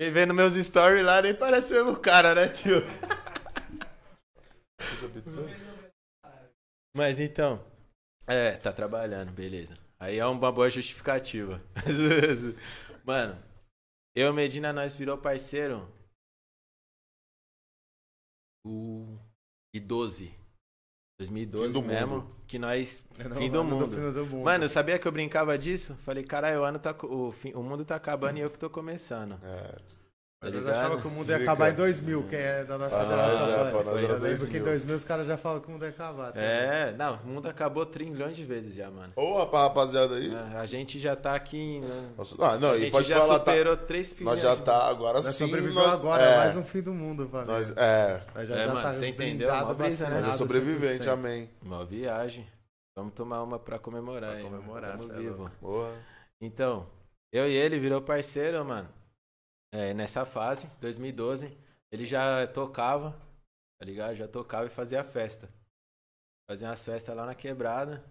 [0.00, 2.82] E vendo meus stories lá, nem parece o mesmo cara, né, tio?
[6.96, 7.64] Mas então.
[8.26, 9.76] É, tá trabalhando, beleza.
[9.98, 11.60] Aí é uma boa justificativa.
[13.04, 13.42] Mano,
[14.14, 15.90] eu e Medina, nós virou parceiro.
[18.64, 19.18] O.
[19.74, 20.37] E 12.
[21.28, 22.06] 2012 Fim do mesmo.
[22.14, 22.26] mundo.
[22.46, 23.04] Que nós.
[23.18, 23.88] Não, fim do mundo.
[23.88, 24.44] fim do mundo.
[24.44, 25.96] Mano, eu sabia que eu brincava disso?
[26.04, 26.94] Falei, caralho, o ano tá.
[27.02, 29.36] O, fim- o mundo tá acabando e eu que tô começando.
[29.42, 29.74] É.
[30.40, 31.50] Mas tá nós achava que o mundo ia Zica.
[31.50, 33.48] acabar em 2000, que é da nossa Pra geração.
[33.48, 33.82] é, né?
[33.84, 34.64] nós era Eu lembro que em 2000.
[34.64, 36.32] 2000 os caras já falam que o mundo ia acabar.
[36.32, 36.40] tá?
[36.40, 39.12] É, não, o mundo acabou trilhões de vezes já, mano.
[39.16, 40.32] Ô, rapaz, rapaziada aí.
[40.32, 41.80] A, a gente já tá aqui.
[41.80, 42.10] Né?
[42.16, 44.32] Nossa, ah, não, a e gente pode já falar, tá, superou três filhos.
[44.32, 45.44] nós já tá agora Nós sim.
[45.44, 47.52] sobreviveu nós- agora, é, mais um fim do mundo, família.
[47.54, 49.52] Nós, é, Nós já, É, já mano, tá você entendeu?
[49.52, 50.20] Mó brisa, né?
[50.20, 51.08] nós é sobrevivente, 100%.
[51.12, 51.50] amém.
[51.60, 52.46] Uma viagem.
[52.96, 55.50] Vamos tomar uma pra comemorar, Pra hein, comemorar, Tamo cê é vivo.
[55.60, 55.92] Boa.
[56.40, 56.86] Então,
[57.32, 58.88] eu e ele virou parceiro, mano.
[59.72, 61.56] É, nessa fase, 2012,
[61.92, 63.12] ele já tocava,
[63.78, 64.16] tá ligado?
[64.16, 65.48] Já tocava e fazia festa.
[66.50, 68.02] Fazia umas festas lá na quebrada.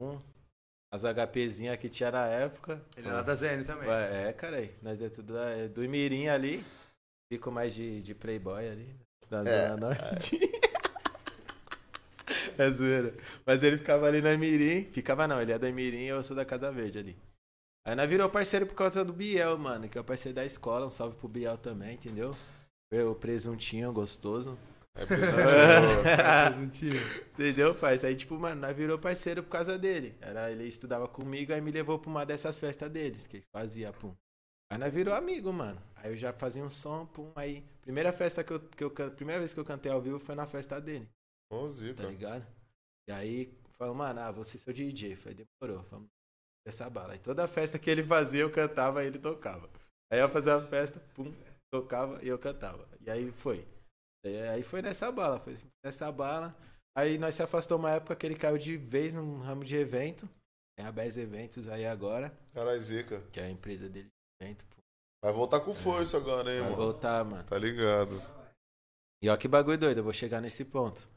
[0.00, 0.20] Um,
[0.92, 2.82] as HPzinhas que tinha na época.
[2.96, 3.88] Ele é lá da ZN também.
[3.88, 6.64] É, cara, aí, nós é tudo da- é do Imirim ali.
[7.32, 8.96] Fico mais de, de playboy ali.
[9.30, 10.40] Da É, Zona Norte.
[12.58, 13.14] É zoeira.
[13.44, 14.84] Mas ele ficava ali na Imirim.
[14.90, 17.16] Ficava não, ele é da Imirim e eu sou da Casa Verde ali.
[17.86, 20.86] Aí nós virou parceiro por causa do Biel, mano, que é o parceiro da escola.
[20.86, 22.34] Um salve pro Biel também, entendeu?
[22.92, 24.58] O presuntinho gostoso.
[24.96, 25.06] É.
[25.06, 27.00] Presuntinho.
[27.32, 28.08] Entendeu, parceiro?
[28.08, 30.16] Aí, tipo, mano, nós virou parceiro por causa dele.
[30.20, 33.92] Era, ele estudava comigo, aí me levou pra uma dessas festas deles, que ele fazia,
[33.92, 34.12] pum.
[34.68, 35.80] Aí nós virou amigo, mano.
[35.94, 37.30] Aí eu já fazia um som, pum.
[37.36, 40.34] Aí, primeira festa que eu, que eu primeira vez que eu cantei ao vivo foi
[40.34, 41.08] na festa dele,
[41.52, 42.02] Ô, Zica.
[42.02, 42.44] tá ligado?
[43.08, 45.14] E aí, falou, mano, ah, você seu DJ.
[45.14, 46.15] Falei, demorou, vamos
[46.66, 47.12] essa bala.
[47.14, 49.68] Aí toda festa que ele fazia, eu cantava e ele tocava.
[50.10, 51.32] Aí eu fazia a festa, pum,
[51.72, 52.86] tocava e eu cantava.
[53.00, 53.66] E aí foi.
[54.24, 56.54] E aí foi nessa bala, foi nessa bala.
[56.96, 60.28] Aí nós se afastou uma época que ele caiu de vez num ramo de evento.
[60.78, 63.22] Tem a BES Eventos aí agora, Caralho, Zica.
[63.32, 64.66] que é a empresa dele de evento.
[64.66, 64.76] pô.
[65.24, 66.82] Vai voltar com força agora, hein, Vai mano?
[66.82, 67.44] voltar, mano.
[67.44, 68.20] Tá ligado.
[69.22, 71.08] E ó que bagulho doido, eu vou chegar nesse ponto.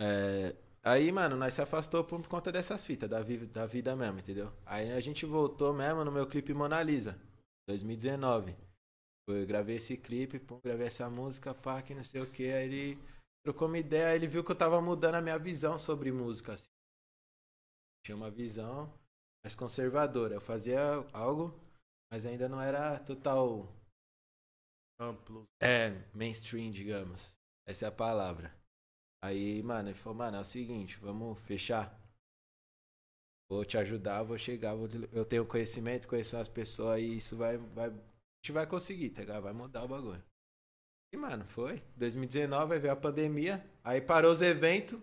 [0.00, 0.54] É,
[0.86, 4.52] aí, mano, nós se afastou por conta dessas fitas, da, vi- da vida mesmo, entendeu?
[4.64, 7.18] Aí a gente voltou mesmo no meu clipe Mona Lisa,
[7.68, 8.54] 2019.
[9.28, 12.44] Eu gravei esse clipe, pum, gravei essa música, pá, que não sei o que.
[12.44, 12.98] Aí ele
[13.44, 16.68] trocou uma ideia, ele viu que eu tava mudando a minha visão sobre música, assim.
[18.04, 18.92] Tinha uma visão
[19.44, 20.34] mais conservadora.
[20.34, 20.78] Eu fazia
[21.12, 21.52] algo,
[22.12, 23.66] mas ainda não era total
[25.00, 25.46] Amplo.
[25.60, 27.34] é, mainstream, digamos.
[27.66, 28.54] Essa é a palavra.
[29.22, 31.98] Aí, mano, ele falou, mano, é o seguinte, vamos fechar.
[33.48, 37.56] Vou te ajudar, vou chegar, vou- eu tenho conhecimento, conheço as pessoas e isso vai,
[37.56, 37.88] vai.
[37.88, 37.92] A
[38.42, 39.42] gente vai conseguir, tá ligado?
[39.44, 40.22] Vai mudar o bagulho.
[41.12, 41.82] E, mano, foi.
[41.96, 45.00] 2019, aí veio a pandemia, aí parou os eventos.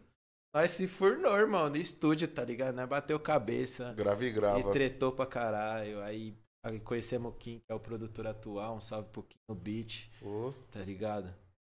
[0.53, 2.75] Nós se furnou, irmão, no estúdio, tá ligado?
[2.75, 3.93] Nós bateu cabeça.
[3.93, 4.71] Grava e E grava.
[4.71, 6.01] tretou pra caralho.
[6.03, 8.75] Aí, aí conhecemos o Kim, que é o produtor atual.
[8.75, 11.33] Um salve pro Kim no beat Ô, tá ligado?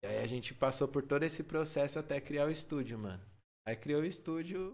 [0.03, 3.23] E aí a gente passou por todo esse processo até criar o estúdio, mano.
[3.65, 4.73] Aí criou o estúdio,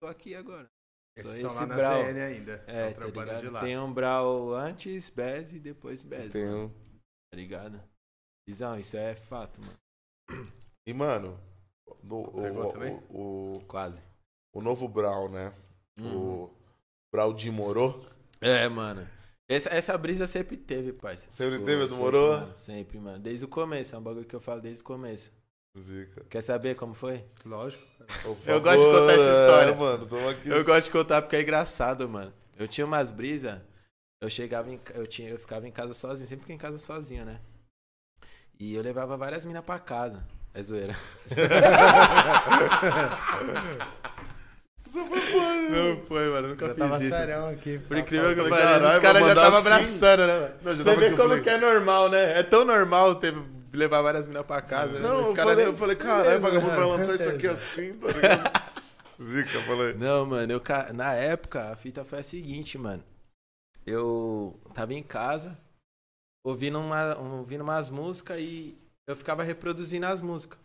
[0.00, 0.68] tô aqui agora.
[1.16, 2.02] Eles Sou estão esse lá na Brau.
[2.02, 2.64] ZN ainda.
[2.66, 3.52] É, tá trabalhando de ligado?
[3.52, 3.60] lá.
[3.60, 6.68] Tem um Brau antes, Bez e depois Bez, tem mano, um...
[7.30, 7.82] tá ligado?
[8.48, 9.78] Visão, isso é fato, mano.
[10.86, 11.38] E, mano,
[12.02, 13.02] no- o, Pegou o, também?
[13.10, 14.00] o, Quase.
[14.52, 15.54] o novo Brau, né?
[16.00, 16.44] Uhum.
[16.46, 16.54] O
[17.12, 18.02] Brau de Morô.
[18.40, 19.06] É, mano.
[19.50, 21.32] Essa, essa brisa sempre teve, parceiro.
[21.32, 23.18] Sempre Pô, teve do sempre, mano, sempre, mano.
[23.18, 25.32] Desde o começo, é um bagulho que eu falo desde o começo.
[25.76, 26.24] Zica.
[26.30, 27.24] Quer saber como foi?
[27.44, 27.84] Lógico.
[28.46, 29.74] Eu gosto de contar essa é, história.
[29.74, 30.48] mano, tamo aqui.
[30.48, 32.32] Eu gosto de contar porque é engraçado, mano.
[32.56, 33.60] Eu tinha umas brisas,
[34.20, 37.24] eu chegava em, eu tinha, eu ficava em casa sozinho, sempre fiquei em casa sozinho,
[37.24, 37.40] né?
[38.56, 40.24] E eu levava várias minas pra casa.
[40.54, 40.96] É zoeira.
[45.30, 45.68] Foi.
[45.68, 47.16] Não foi, mano, nunca Já fiz tava isso.
[47.16, 47.78] serão aqui.
[47.78, 49.68] Por incrível que Falei, pareça, os caras já estavam assim.
[49.68, 50.54] abraçando, né, mano?
[50.62, 52.38] Não, já Você tava vê como que é normal, né?
[52.38, 53.34] É tão normal ter,
[53.72, 55.00] levar várias minas pra casa, né?
[55.00, 57.92] Não, Os eu caras falei, nem- eu falei, caralho, vagabundo vai lançar isso aqui assim,
[57.98, 58.70] tá ligado?
[59.22, 59.94] Zica, eu falei.
[59.94, 60.62] Não, mano, eu,
[60.94, 63.04] na época a fita foi a seguinte, mano.
[63.86, 65.58] Eu tava em casa,
[66.44, 68.76] ouvindo, uma, ouvindo umas músicas e
[69.08, 70.58] eu ficava reproduzindo as músicas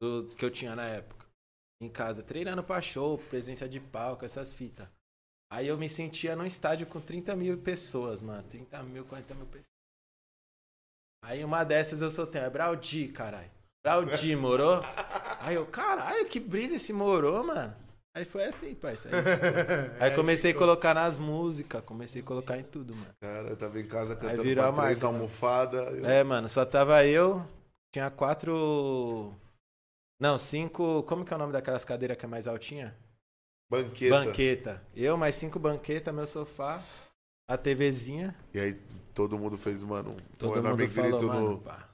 [0.00, 1.19] do, que eu tinha na época.
[1.80, 4.86] Em casa, treinando pra show, presença de palco, essas fitas.
[5.50, 8.42] Aí eu me sentia num estádio com 30 mil pessoas, mano.
[8.48, 9.64] 30 mil, 40 mil pessoas.
[11.24, 13.50] Aí uma dessas eu soltei, é Braudi, caralho.
[13.82, 14.80] Braudi, morou?
[15.40, 17.74] Aí eu, caralho, que brisa esse morou, mano.
[18.14, 19.16] Aí foi assim, parceiro.
[20.00, 23.14] Aí comecei a colocar nas músicas, comecei a colocar em tudo, mano.
[23.20, 25.96] Cara, eu tava em casa Aí cantando virou pra três marca, almofadas.
[25.98, 27.46] eu- É, mano, só tava eu,
[27.94, 29.34] tinha quatro.
[30.20, 31.02] Não, cinco.
[31.04, 32.94] Como que é o nome daquelas cadeiras que é mais altinha?
[33.70, 34.24] Banqueta.
[34.24, 34.82] Banqueta.
[34.94, 36.82] Eu, mais cinco banquetas, meu sofá,
[37.48, 38.34] a TVzinha.
[38.52, 38.74] E aí
[39.14, 41.58] todo mundo fez, mano, um Todo enorme mundo falou, mano, no...
[41.60, 41.88] pá.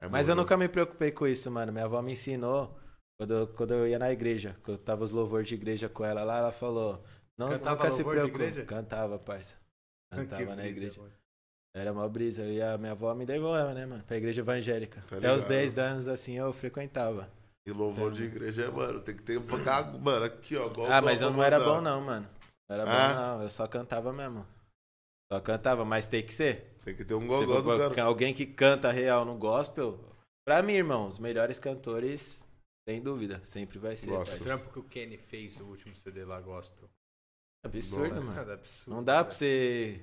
[0.00, 1.72] É, Mas eu nunca me preocupei com isso, mano.
[1.72, 2.78] Minha avó me ensinou.
[3.18, 6.04] Quando eu, quando eu ia na igreja, quando eu tava os louvores de igreja com
[6.04, 7.02] ela lá, ela falou:
[7.36, 8.34] Não, Cantava nunca se preocupe.
[8.44, 8.64] igreja?
[8.64, 9.56] Cantava, parça.
[10.12, 11.00] Cantava Que na brisa, igreja.
[11.00, 11.12] mano.
[11.74, 12.42] Era uma brisa.
[12.42, 14.04] Eu ia, minha avó me levou, né, mano?
[14.04, 15.02] Pra igreja evangélica.
[15.08, 15.48] Tá Até os ligado.
[15.48, 17.28] 10 anos, assim, eu frequentava.
[17.68, 19.38] E louvor de igreja, mano, tem que ter...
[19.38, 20.66] Mano, aqui, ó.
[20.68, 22.26] igual Ah, mas eu não era bom, não, mano.
[22.66, 23.08] Não era Ah?
[23.08, 23.42] bom, não.
[23.42, 24.46] Eu só cantava mesmo.
[25.30, 26.78] Só cantava, mas tem que ser.
[26.82, 28.06] Tem que ter um gogó do cara.
[28.08, 30.02] alguém que canta real no gospel.
[30.46, 32.42] Pra mim, irmão, os melhores cantores
[32.88, 34.06] Sem dúvida, sempre vai ser.
[34.06, 34.28] Gosto.
[34.28, 34.44] O parça.
[34.44, 36.88] trampo que o Kenny fez, o último CD lá, gospel.
[37.66, 38.34] Absurdo, Bom, mano.
[38.34, 39.24] Cara, absurdo, Não dá cara.
[39.26, 40.00] pra você.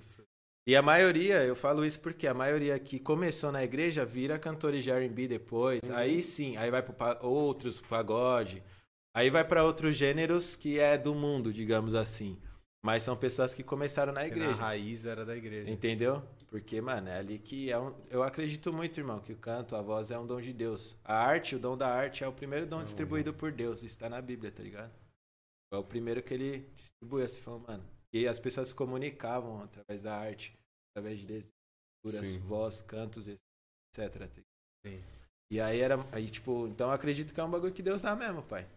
[0.67, 4.83] E a maioria, eu falo isso porque a maioria que começou na igreja vira cantores
[4.83, 5.81] de R&B depois.
[5.87, 5.95] Uhum.
[5.95, 8.63] Aí sim, aí vai pro pa- outros pagode.
[9.13, 12.37] Aí vai pra outros gêneros que é do mundo, digamos assim.
[12.83, 14.61] Mas são pessoas que começaram na Porque Na igreja.
[14.61, 15.69] raiz era da igreja.
[15.69, 16.21] Entendeu?
[16.47, 17.93] Porque, mano, é ali que é um.
[18.09, 20.95] Eu acredito muito, irmão, que o canto, a voz é um dom de Deus.
[21.03, 23.81] A arte, o dom da arte é o primeiro dom distribuído por Deus.
[23.83, 24.91] Isso tá na Bíblia, tá ligado?
[25.73, 27.83] É o primeiro que ele distribuiu, assim, falou, mano.
[28.13, 30.54] E as pessoas se comunicavam através da arte,
[30.95, 31.43] através de
[32.07, 32.39] Sim.
[32.39, 34.29] voz, cantos, etc.
[34.85, 35.03] Sim.
[35.51, 35.95] E aí era.
[36.15, 38.67] Aí, tipo, então eu acredito que é um bagulho que Deus dá mesmo, pai.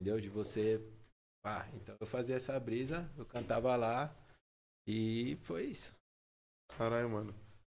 [0.00, 0.20] Entendeu?
[0.20, 0.80] De você.
[1.44, 4.14] Ah, então eu fazia essa brisa, eu cantava lá.
[4.86, 5.94] E foi isso.
[6.76, 7.34] Caralho, mano.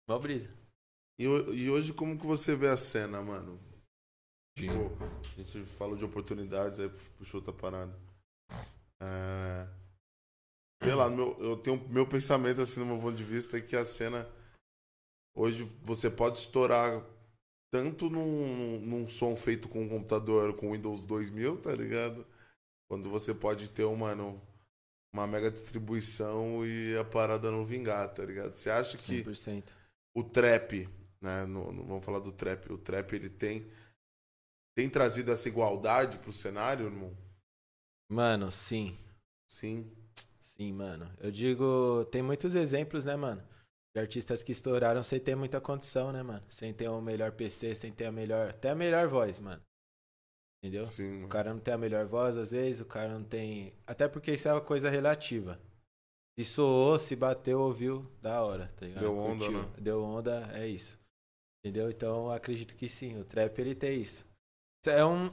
[0.10, 0.50] Mó brisa.
[1.20, 3.60] E, e hoje, como que você vê a cena, mano?
[4.58, 4.72] Tipo,
[5.04, 7.94] a gente falou de oportunidades, aí puxou outra parada.
[9.02, 9.68] É,
[10.82, 13.76] Sei lá, meu, eu tenho meu pensamento, assim, no meu ponto de vista, é que
[13.76, 14.28] a cena.
[15.36, 17.04] Hoje você pode estourar
[17.72, 22.26] tanto num, num som feito com um computador com Windows 2000, tá ligado?
[22.90, 24.14] Quando você pode ter uma,
[25.14, 28.54] uma mega distribuição e a parada não vingar, tá ligado?
[28.56, 29.74] Você acha que 100%.
[30.16, 30.90] o trap,
[31.22, 31.46] né?
[31.46, 32.72] no- no- vamos falar do trap.
[32.72, 33.68] O trap ele tem
[34.76, 37.14] tem trazido essa igualdade pro cenário, irmão?
[38.10, 38.98] Mano, sim.
[39.48, 39.92] Sim.
[40.60, 41.10] Sim, mano.
[41.20, 43.44] Eu digo, tem muitos exemplos, né, mano?
[43.96, 46.44] De artistas que estouraram sem ter muita condição, né, mano?
[46.50, 48.50] Sem ter o melhor PC, sem ter a melhor.
[48.50, 49.62] Até a melhor voz, mano.
[50.64, 50.84] Entendeu?
[50.86, 51.24] Sim.
[51.24, 53.74] O cara não tem a melhor voz, às vezes, o cara não tem.
[53.86, 55.60] Até porque isso é uma coisa relativa.
[56.38, 59.02] Se soou, se bateu, ouviu, da hora, tá ligado?
[59.02, 59.64] Deu onda, Curtiu.
[59.64, 59.74] né?
[59.80, 61.00] Deu onda, é isso.
[61.64, 61.90] Entendeu?
[61.90, 64.26] Então eu acredito que sim, o trap ele tem isso.
[64.84, 65.32] Isso É um,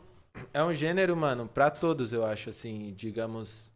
[0.52, 3.70] é um gênero, mano, pra todos, eu acho, assim, digamos.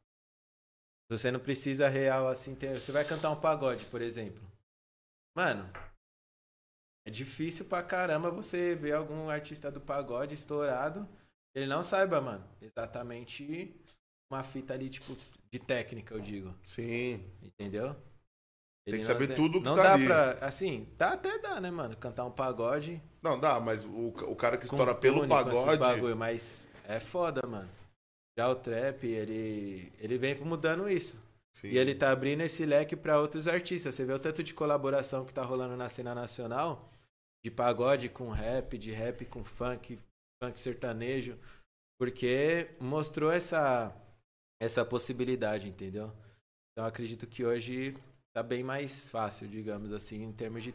[1.10, 2.78] Você não precisa real assim ter.
[2.80, 4.42] Você vai cantar um pagode, por exemplo.
[5.36, 5.70] Mano,
[7.06, 11.08] é difícil pra caramba você ver algum artista do pagode estourado.
[11.54, 13.74] Ele não saiba, mano, exatamente
[14.30, 15.16] uma fita ali, tipo,
[15.50, 16.54] de técnica, eu digo.
[16.62, 17.24] Sim.
[17.42, 17.94] Entendeu?
[17.94, 20.06] Tem Ele que não saber tem- tudo que Não tá dá ali.
[20.06, 20.32] pra.
[20.46, 21.96] Assim, tá até dá, né, mano?
[21.96, 23.02] Cantar um pagode.
[23.22, 25.78] Não, dá, mas o, o cara que estoura pelo pagode.
[25.78, 27.68] bagulho, mas é foda, mano.
[28.38, 31.16] Já o trap, ele, ele vem mudando isso.
[31.52, 31.70] Sim.
[31.70, 33.92] E ele tá abrindo esse leque pra outros artistas.
[33.92, 36.88] Você vê o tanto de colaboração que tá rolando na cena nacional,
[37.44, 39.98] de pagode com rap, de rap com funk,
[40.40, 41.36] funk sertanejo,
[41.98, 43.92] porque mostrou essa
[44.62, 46.12] essa possibilidade, entendeu?
[46.70, 47.96] Então acredito que hoje
[48.32, 50.72] tá bem mais fácil, digamos assim, em termos de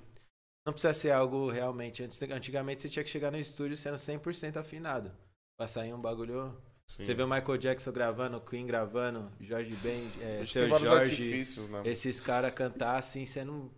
[0.66, 2.04] não precisa ser algo realmente.
[2.04, 5.14] Antigamente você tinha que chegar no estúdio sendo 100% afinado.
[5.58, 6.54] Pra sair um bagulho.
[6.90, 7.04] Sim.
[7.04, 11.82] Você vê o Michael Jackson gravando, o Queen gravando, Jorge Ben, é, seu Jorge, né?
[11.86, 13.72] esses caras cantar assim, você não.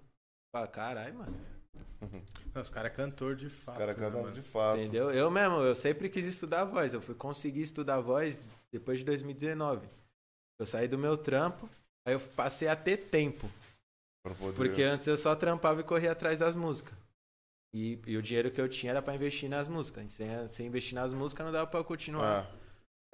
[0.53, 1.55] Fala, caralho, mano.
[2.53, 3.75] Não, os caras é cantor de fato.
[3.75, 4.79] Os caras né, cantam de fato.
[4.79, 5.11] Entendeu?
[5.11, 6.93] Eu mesmo, eu sempre quis estudar voz.
[6.93, 8.41] Eu fui conseguir estudar voz
[8.71, 9.87] depois de 2019.
[10.59, 11.69] Eu saí do meu trampo,
[12.05, 13.49] aí eu passei a ter tempo.
[14.55, 16.93] Porque antes eu só trampava e corria atrás das músicas.
[17.73, 20.11] E, e o dinheiro que eu tinha era pra investir nas músicas.
[20.11, 22.49] Sem, sem investir nas músicas não dava pra eu continuar.
[22.49, 22.64] Ah,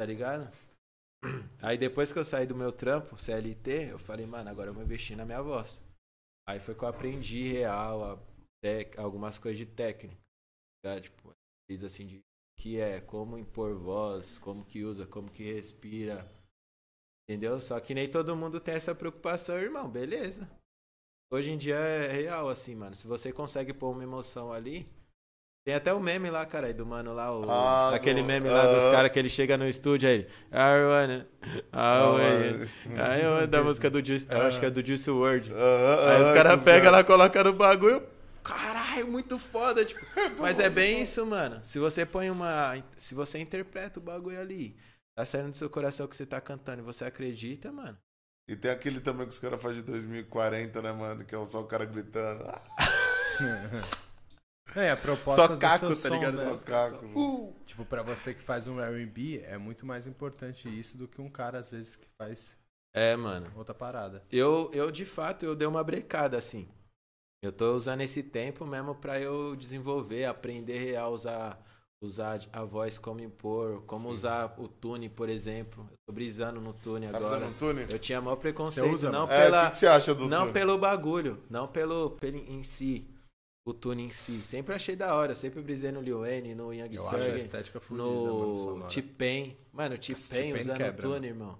[0.02, 0.52] Tá ligado?
[1.62, 4.82] Aí depois que eu saí do meu trampo, CLT, eu falei, mano, agora eu vou
[4.82, 5.80] investir na minha voz.
[6.50, 8.18] Aí foi que eu aprendi real
[8.64, 10.18] tec- algumas coisas de técnica.
[10.84, 11.00] tá?
[11.00, 11.32] Tipo,
[11.70, 12.20] fiz assim de
[12.58, 16.28] que é como impor voz, como que usa, como que respira.
[17.30, 17.62] Entendeu?
[17.62, 19.88] Só que nem todo mundo tem essa preocupação, irmão.
[19.88, 20.50] Beleza.
[21.32, 22.96] Hoje em dia é real, assim, mano.
[22.96, 24.88] Se você consegue pôr uma emoção ali.
[25.64, 28.50] Tem até o meme lá, cara, aí do mano lá, o, Ah, aquele do- meme
[28.50, 28.92] lá dos Aham.
[28.92, 30.28] caras que ele chega no estúdio aí.
[30.52, 31.28] I wanna.
[32.98, 35.54] Aí eu da música do Juice, eu acho que é do Juice WRLD.
[35.54, 38.02] Aí os caras pegam lá, colocam no bagulho.
[38.44, 40.00] Caralho, muito foda, tipo.
[40.40, 41.62] Mas é bem isso, mano.
[41.64, 42.84] Se você põe uma.
[42.98, 44.76] Se você interpreta o bagulho ali,
[45.16, 47.96] tá saindo do seu coração que você tá cantando e você acredita, mano.
[48.48, 51.24] E tem aquele também que os caras fazem de 2040, né, mano?
[51.24, 52.44] Que é só o cara gritando.
[54.76, 56.38] É, a proposta Só do caco, seu tá som, ligado?
[56.38, 56.58] né?
[56.58, 57.06] Só caco.
[57.14, 57.54] Uh!
[57.66, 61.30] Tipo, pra você que faz um R&B, é muito mais importante isso do que um
[61.30, 62.56] cara, às vezes, que faz
[62.96, 63.48] É, mano.
[63.56, 64.24] outra parada.
[64.32, 66.70] Eu, eu, de fato, eu dei uma brecada, assim.
[67.44, 71.66] Eu tô usando esse tempo mesmo pra eu desenvolver, aprender real a usar,
[72.02, 74.14] usar a voz como impor, como Sim.
[74.14, 75.86] usar o tune, por exemplo.
[75.92, 77.46] Eu tô brisando no tune Tá agora.
[77.46, 77.88] um tune?
[77.90, 79.66] Eu tinha maior preconceito, Você usa, não É, o pela...
[79.66, 80.54] que, que você acha do Não tune?
[80.54, 83.08] pelo bagulho, não pelo, pelo em si.
[83.66, 84.42] O tune em si.
[84.42, 85.36] Sempre achei da hora.
[85.36, 88.88] Sempre brisei no Lil Wayne, no Young Eu acho a estética fudida, mano, no.
[88.88, 89.58] T-Pain.
[89.72, 91.58] Mano, T-Pain usando quebra, o tune, irmão.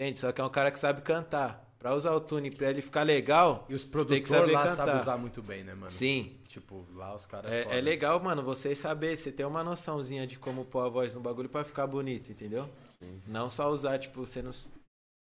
[0.00, 0.18] Entende?
[0.18, 1.68] Só que é um cara que sabe cantar.
[1.78, 5.40] Pra usar o tune pra ele ficar legal, E os produtores lá sabem usar muito
[5.40, 5.90] bem, né, mano?
[5.90, 6.36] sim.
[6.46, 7.50] Tipo, lá os caras.
[7.50, 7.74] É, foda.
[7.76, 11.20] é legal, mano, você saber, você ter uma noçãozinha de como pôr a voz no
[11.20, 12.68] bagulho pra ficar bonito, entendeu?
[12.98, 13.22] Sim.
[13.26, 14.52] Não só usar, tipo, você não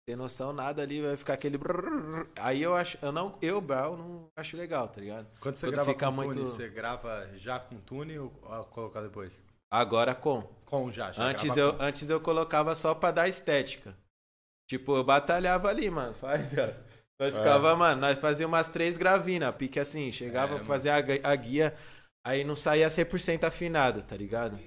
[0.06, 1.56] tem noção nada ali, vai ficar aquele.
[1.58, 2.28] brrr.
[2.38, 5.28] Aí eu acho, eu não, eu, Brown, não acho legal, tá ligado?
[5.40, 8.30] Quando você quando grava fica com muito- tune, você grava já com tune ou
[8.70, 9.42] colocar depois?
[9.72, 10.42] Agora com.
[10.64, 11.82] Com já, já Antes eu, com.
[11.82, 13.96] antes eu colocava só pra dar estética.
[14.68, 16.14] Tipo, eu batalhava ali, mano.
[16.50, 16.90] Viado.
[17.20, 20.96] Nós ficava, mano, nós fazíamos umas três gravinas, pique assim, chegava É, pra fazer a,
[21.30, 21.76] a guia,
[22.26, 24.58] aí não saía 100% afinado, tá ligado?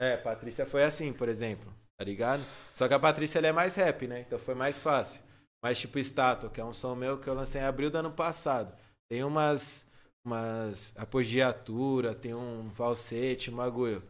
[0.00, 2.42] É, Patrícia foi assim, por exemplo, tá ligado?
[2.74, 4.20] Só que a Patrícia é mais rap, né?
[4.20, 5.20] Então foi mais fácil.
[5.62, 8.12] Mas tipo Estátua, que é um som meu que eu lancei em abril do ano
[8.12, 8.76] passado.
[9.08, 9.86] Tem umas
[10.24, 14.02] umas apogiatura, tem um falsete, um bagulho.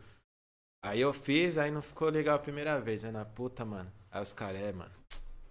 [0.82, 3.10] Aí eu fiz, aí não ficou legal a primeira vez, né?
[3.10, 3.92] Na puta, mano.
[4.10, 4.94] Aí os caras, é, mano.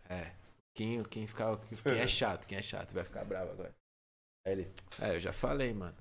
[0.09, 0.31] É.
[0.73, 3.73] Quem, quem, ficar, quem é chato, quem é chato, vai ficar bravo agora.
[4.45, 5.95] Aí ele, é, eu já falei, mano.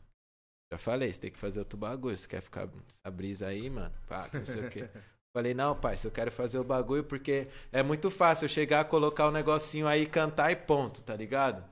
[0.72, 2.16] Já falei, você tem que fazer outro bagulho.
[2.16, 3.94] Você quer ficar essa brisa aí, mano?
[4.06, 4.88] Pá, não sei o quê.
[5.34, 8.84] Falei, não, pai, se eu quero fazer o bagulho, porque é muito fácil eu chegar,
[8.84, 11.64] colocar um negocinho aí, cantar e ponto, tá ligado?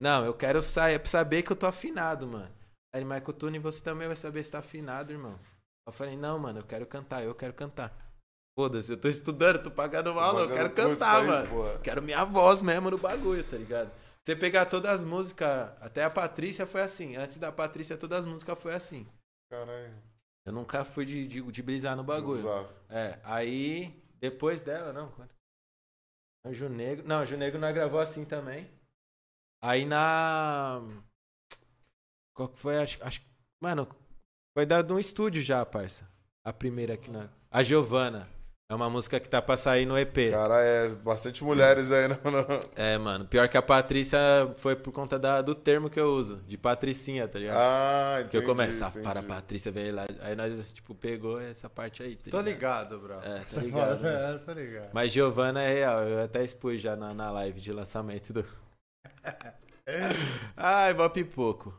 [0.00, 2.48] Não, eu quero sa- saber que eu tô afinado, mano.
[2.94, 5.38] Aí, o Tune você também vai saber se tá afinado, irmão.
[5.86, 7.92] Eu falei, não, mano, eu quero cantar, eu quero cantar.
[8.56, 11.48] Foda-se, eu tô estudando, tô pagando aula, eu quero cantar, mano.
[11.48, 11.78] porra.
[11.80, 13.90] Quero minha voz mesmo no bagulho, tá ligado?
[14.24, 17.16] Você pegar todas as músicas, até a Patrícia foi assim.
[17.16, 19.06] Antes da Patrícia, todas as músicas foi assim.
[19.50, 19.94] Caralho.
[20.48, 22.42] Eu nunca fui de, de, de brisar no bagulho.
[22.88, 25.34] É, aí, depois dela, não, quanto?
[26.42, 27.06] Anjo Negro.
[27.06, 28.66] Não, Anjo Negro nós gravou assim também.
[29.60, 30.80] Aí na.
[32.32, 32.78] Qual que foi?
[32.78, 33.20] Acho, acho
[33.60, 33.86] Mano,
[34.54, 36.08] foi dado um estúdio já, parça.
[36.42, 37.28] A primeira aqui na.
[37.50, 38.26] A Giovana.
[38.70, 40.30] É uma música que tá pra sair no EP.
[40.30, 42.46] Cara, é bastante mulheres aí, não, não.
[42.76, 43.24] É, mano.
[43.24, 44.18] Pior que a Patrícia
[44.58, 46.36] foi por conta da, do termo que eu uso.
[46.46, 47.56] De Patricinha, tá ligado?
[47.56, 48.28] Ah, entendi.
[48.30, 49.04] que eu começo, ah, entendi.
[49.04, 50.04] para a Patrícia, veio lá.
[50.20, 52.14] Aí nós, tipo, pegou essa parte aí.
[52.16, 53.14] tá Tô ligado, bro.
[53.14, 54.90] É, tá Você ligado, fala- É, tô ligado.
[54.92, 58.44] Mas Giovana é real, eu até expus já na, na live de lançamento do.
[60.54, 61.72] Ai, mó pipoco.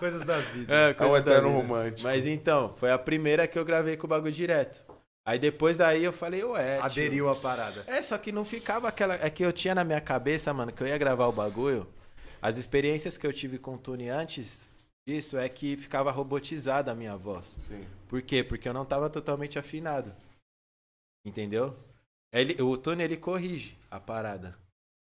[0.00, 0.74] Coisas da vida.
[0.74, 2.02] É, É coisa um eterno romântico.
[2.08, 4.95] Mas então, foi a primeira que eu gravei com o bagulho direto.
[5.26, 6.78] Aí depois daí eu falei, ué.
[6.78, 7.82] Aderiu à parada.
[7.88, 9.14] É, só que não ficava aquela.
[9.14, 11.84] É que eu tinha na minha cabeça, mano, que eu ia gravar o bagulho.
[12.40, 14.68] As experiências que eu tive com o Tune antes
[15.04, 17.56] disso é que ficava robotizada a minha voz.
[17.58, 17.84] Sim.
[18.08, 18.44] Por quê?
[18.44, 20.14] Porque eu não tava totalmente afinado.
[21.24, 21.76] Entendeu?
[22.32, 24.56] Ele, o Tune ele corrige a parada.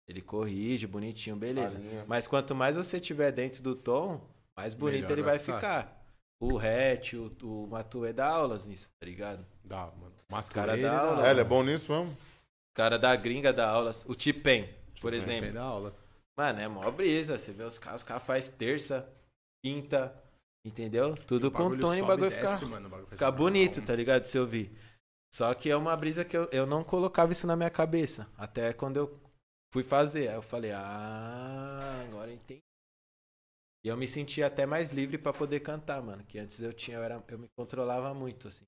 [0.07, 1.75] Ele corrige, bonitinho, beleza.
[1.75, 2.05] A linha.
[2.07, 4.21] Mas quanto mais você tiver dentro do tom,
[4.55, 5.59] mais bonito Melhor ele vai vai ficar.
[5.59, 5.94] ficar.
[6.45, 9.45] O Hatch, o, o Matuê dá aulas nisso, tá ligado?
[9.63, 10.13] Dá, mano.
[10.29, 11.27] Mas cara dá aula.
[11.27, 12.11] É, ele é bom nisso mesmo?
[12.11, 14.03] O cara da gringa dá aulas.
[14.05, 14.69] O Tipen,
[15.01, 15.33] por Exemplo.
[15.33, 15.53] exemplo.
[15.53, 15.95] da aula.
[16.37, 17.37] Mano, é mó brisa.
[17.37, 19.07] Você vê os caras, os caras faz terça,
[19.63, 20.13] quinta,
[20.65, 21.15] entendeu?
[21.15, 23.95] Tudo com tom e o e bagulho desce, fica, mano, o bagulho fica bonito, tá
[23.95, 24.25] ligado?
[24.25, 24.77] Se eu ouvir.
[25.33, 28.27] Só que é uma brisa que eu, eu não colocava isso na minha cabeça.
[28.37, 29.19] Até quando eu
[29.73, 30.29] fui fazer.
[30.29, 32.64] Aí eu falei, ah, agora eu entendi.
[33.85, 36.23] E eu me senti até mais livre pra poder cantar, mano.
[36.23, 38.65] Que antes eu tinha, eu, era, eu me controlava muito, assim.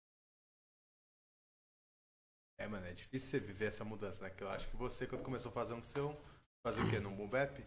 [2.59, 4.30] É, mano, é difícil você viver essa mudança, né?
[4.30, 6.15] Que eu acho que você, quando começou a fazer um seu,
[6.63, 6.99] fazia o quê?
[6.99, 7.65] No boom bap?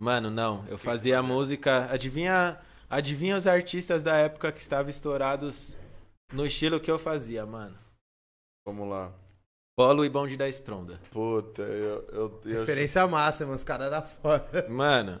[0.00, 0.64] Mano, não.
[0.68, 1.90] Eu fazia música.
[1.90, 5.76] Adivinha, adivinha os artistas da época que estavam estourados
[6.32, 7.76] no estilo que eu fazia, mano.
[8.64, 9.12] Vamos lá.
[9.76, 11.00] Polo e bonde da Estronda.
[11.10, 12.06] Puta, eu.
[12.10, 13.56] eu, eu Referência massa, mano.
[13.56, 14.68] Os caras eram foda.
[14.68, 15.20] Mano,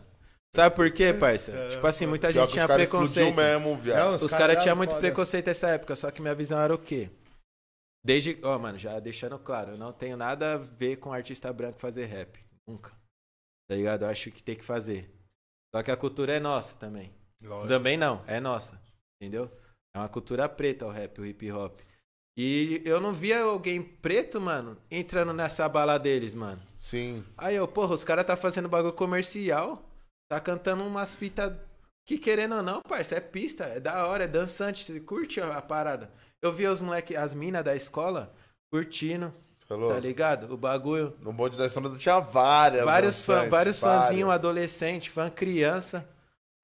[0.54, 1.52] sabe por quê, parça?
[1.52, 3.34] É, tipo assim, muita Pior gente tinha preconceito.
[3.34, 4.06] mesmo, viado.
[4.06, 5.00] Não, Os, Os caras caras tinham muito foda.
[5.00, 7.10] preconceito nessa época, só que minha visão era o quê?
[8.04, 8.38] Desde.
[8.42, 12.04] Ó, mano, já deixando claro, eu não tenho nada a ver com artista branco fazer
[12.06, 12.38] rap.
[12.66, 12.90] Nunca.
[13.68, 14.02] Tá ligado?
[14.04, 15.12] Eu acho que tem que fazer.
[15.74, 17.12] Só que a cultura é nossa também.
[17.42, 17.68] Lógico.
[17.68, 18.80] Também não, é nossa.
[19.20, 19.50] Entendeu?
[19.94, 21.80] É uma cultura preta o rap, o hip hop.
[22.36, 26.62] E eu não via alguém preto, mano, entrando nessa bala deles, mano.
[26.76, 27.24] Sim.
[27.36, 29.87] Aí eu, porra, os caras tá fazendo bagulho comercial,
[30.28, 31.52] tá cantando umas fitas
[32.06, 35.56] que querendo ou não, parça, é pista, é da hora, é dançante, você curte a,
[35.58, 36.10] a parada.
[36.40, 38.32] Eu via os moleque, as minas da escola
[38.72, 39.32] curtindo,
[39.66, 39.92] falou?
[39.92, 40.52] tá ligado?
[40.52, 41.14] O bagulho.
[41.20, 42.84] No bonde da história tinha várias.
[42.84, 46.06] Vários, fã, vários fãzinhos adolescente, fã criança.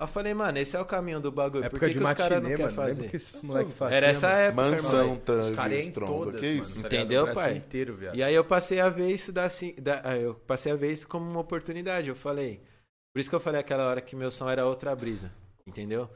[0.00, 1.62] Eu falei, mano, esse é o caminho do bagulho.
[1.62, 3.10] Por Época que, de que os caras não matinê, querem fazer?
[3.10, 4.40] que esses moleque faziam, Era essa mano?
[4.40, 5.12] época, Mansão.
[5.12, 5.18] Os
[5.50, 6.12] tangue, estronda.
[6.24, 6.70] todas, Que isso?
[6.78, 7.56] mano, tá Entendeu, pai?
[7.56, 7.98] inteiro.
[8.12, 10.90] E aí eu passei a ver isso da, assim, da- ah, eu passei a ver
[10.92, 12.08] isso como uma oportunidade.
[12.08, 12.60] Eu falei,
[13.14, 15.32] Por isso que eu falei aquela hora que meu som era outra brisa,
[15.64, 16.10] entendeu?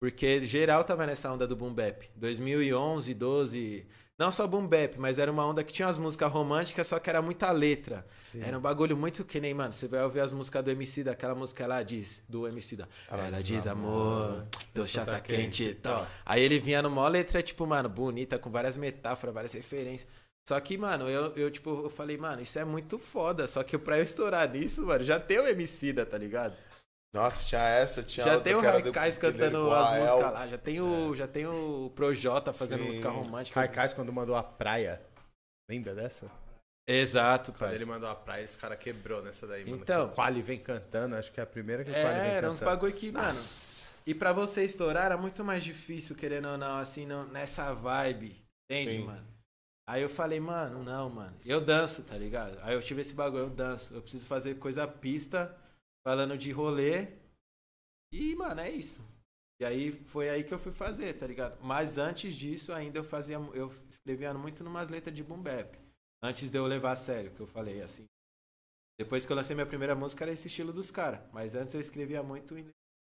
[0.00, 2.10] Porque geral tava nessa onda do boom bap.
[2.16, 3.86] 2011, 12,
[4.18, 7.08] não só boom bap, mas era uma onda que tinha umas músicas românticas, só que
[7.08, 8.04] era muita letra.
[8.20, 8.42] Sim.
[8.42, 11.36] Era um bagulho muito que nem, mano, você vai ouvir as músicas do MC daquela
[11.36, 12.88] música lá diz, do MC da.
[13.08, 14.44] Ela, diz amor,
[14.74, 16.04] teu chá tá quente e tal.
[16.26, 20.10] Aí ele vinha numa letra, tipo, mano, bonita, com várias metáforas, várias referências.
[20.48, 23.46] Só que, mano, eu, eu, tipo, eu falei, mano, isso é muito foda.
[23.46, 26.56] Só que pra eu estourar nisso, mano, já tem o MC da, tá ligado?
[27.12, 30.80] Nossa, tinha essa, tinha já outra tem o Raikais cantando as músicas lá, já tem
[30.80, 32.86] o, já tem o Projota fazendo Sim.
[32.86, 33.58] música romântica.
[33.58, 35.00] Raikais quando mandou a praia.
[35.68, 36.30] Lembra dessa?
[36.88, 39.76] Exato, Quando ele mandou a praia, esse cara quebrou nessa daí, mano.
[39.82, 40.06] Então.
[40.06, 42.18] Que o Quali vem cantando, acho que é a primeira que o Quali vem É,
[42.22, 42.36] cantando.
[42.36, 43.38] era uns bagulho que, mano.
[44.06, 48.42] E pra você estourar era muito mais difícil, querendo ou não, assim, não, nessa vibe.
[48.70, 49.04] Entende, Sim.
[49.04, 49.26] mano?
[49.88, 51.36] Aí eu falei, mano, não, mano.
[51.44, 52.58] Eu danço, tá ligado?
[52.62, 53.94] Aí eu tive esse bagulho, eu danço.
[53.94, 55.56] Eu preciso fazer coisa pista,
[56.06, 57.08] falando de rolê.
[58.12, 59.04] E, mano, é isso.
[59.60, 61.62] E aí foi aí que eu fui fazer, tá ligado?
[61.62, 63.36] Mas antes disso, ainda eu fazia.
[63.52, 65.78] Eu escrevia muito numas letras de boom bap.
[66.22, 68.06] Antes de eu levar a sério, que eu falei assim.
[68.98, 71.20] Depois que eu lancei minha primeira música, era esse estilo dos caras.
[71.32, 72.70] Mas antes eu escrevia muito em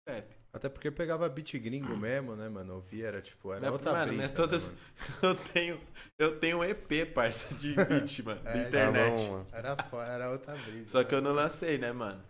[0.08, 0.36] rap.
[0.56, 2.74] Até porque pegava beat gringo mesmo, né, mano?
[2.76, 4.78] Ouvia, era tipo, era Minha- outra mano, brisa, minhas né, todas- mano?
[5.22, 5.80] Eu tenho,
[6.18, 9.14] eu tenho um EP, parça, de beat, mano, É, da já internet.
[9.16, 9.46] Tá bom, mano.
[9.52, 9.76] Era,
[10.14, 10.88] era outra brisa.
[10.88, 12.22] Só que eu não lancei, né, mano?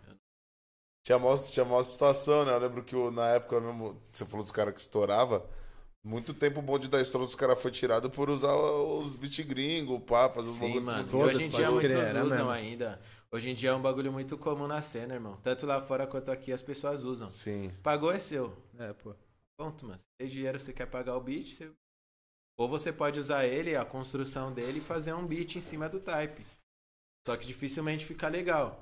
[1.05, 2.51] Tinha mó, tinha mó situação, né?
[2.51, 5.45] Eu lembro que o- na época mesmo, você falou dos caras que estourava.
[6.03, 9.99] Muito tempo o bonde da estoura dos caras foi tirado por usar os beat gringo,
[10.01, 10.97] pá, fazer os Sim, bagulhos mano.
[11.03, 12.49] muito E hoje em dia muitos crer, usam mesmo.
[12.49, 12.99] ainda.
[13.29, 15.37] Hoje em dia é um bagulho muito comum na cena, irmão.
[15.43, 17.27] Tanto lá fora quanto aqui as pessoas usam.
[17.27, 17.69] Sim.
[17.83, 18.55] Pagou é seu.
[18.79, 19.13] É, pô.
[19.57, 19.99] Ponto, mano.
[19.99, 21.71] Se tem dinheiro, você quer pagar o beat, você...
[22.57, 25.99] ou você pode usar ele, a construção dele, e fazer um beat em cima do
[25.99, 26.45] type.
[27.25, 28.81] Só que dificilmente fica legal.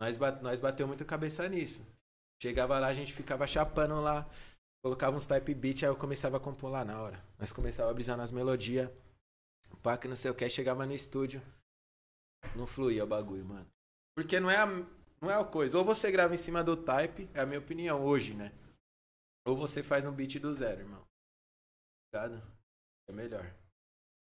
[0.00, 0.40] Nós, bat...
[0.40, 1.84] Nós bateu muito cabeça nisso.
[2.40, 4.28] Chegava lá, a gente ficava chapando lá,
[4.84, 7.24] colocava uns type beat, aí eu começava a compor lá na hora.
[7.38, 8.88] Nós começava a brisar nas melodias,
[9.82, 11.42] pá, que não sei o que, chegava no estúdio,
[12.56, 13.66] não fluía o bagulho, mano.
[14.16, 15.76] Porque não é a, não é a coisa.
[15.78, 18.52] Ou você grava em cima do type, é a minha opinião hoje, né?
[19.46, 21.02] Ou você faz um beat do zero, irmão.
[22.12, 22.42] Ligado?
[23.08, 23.54] É melhor.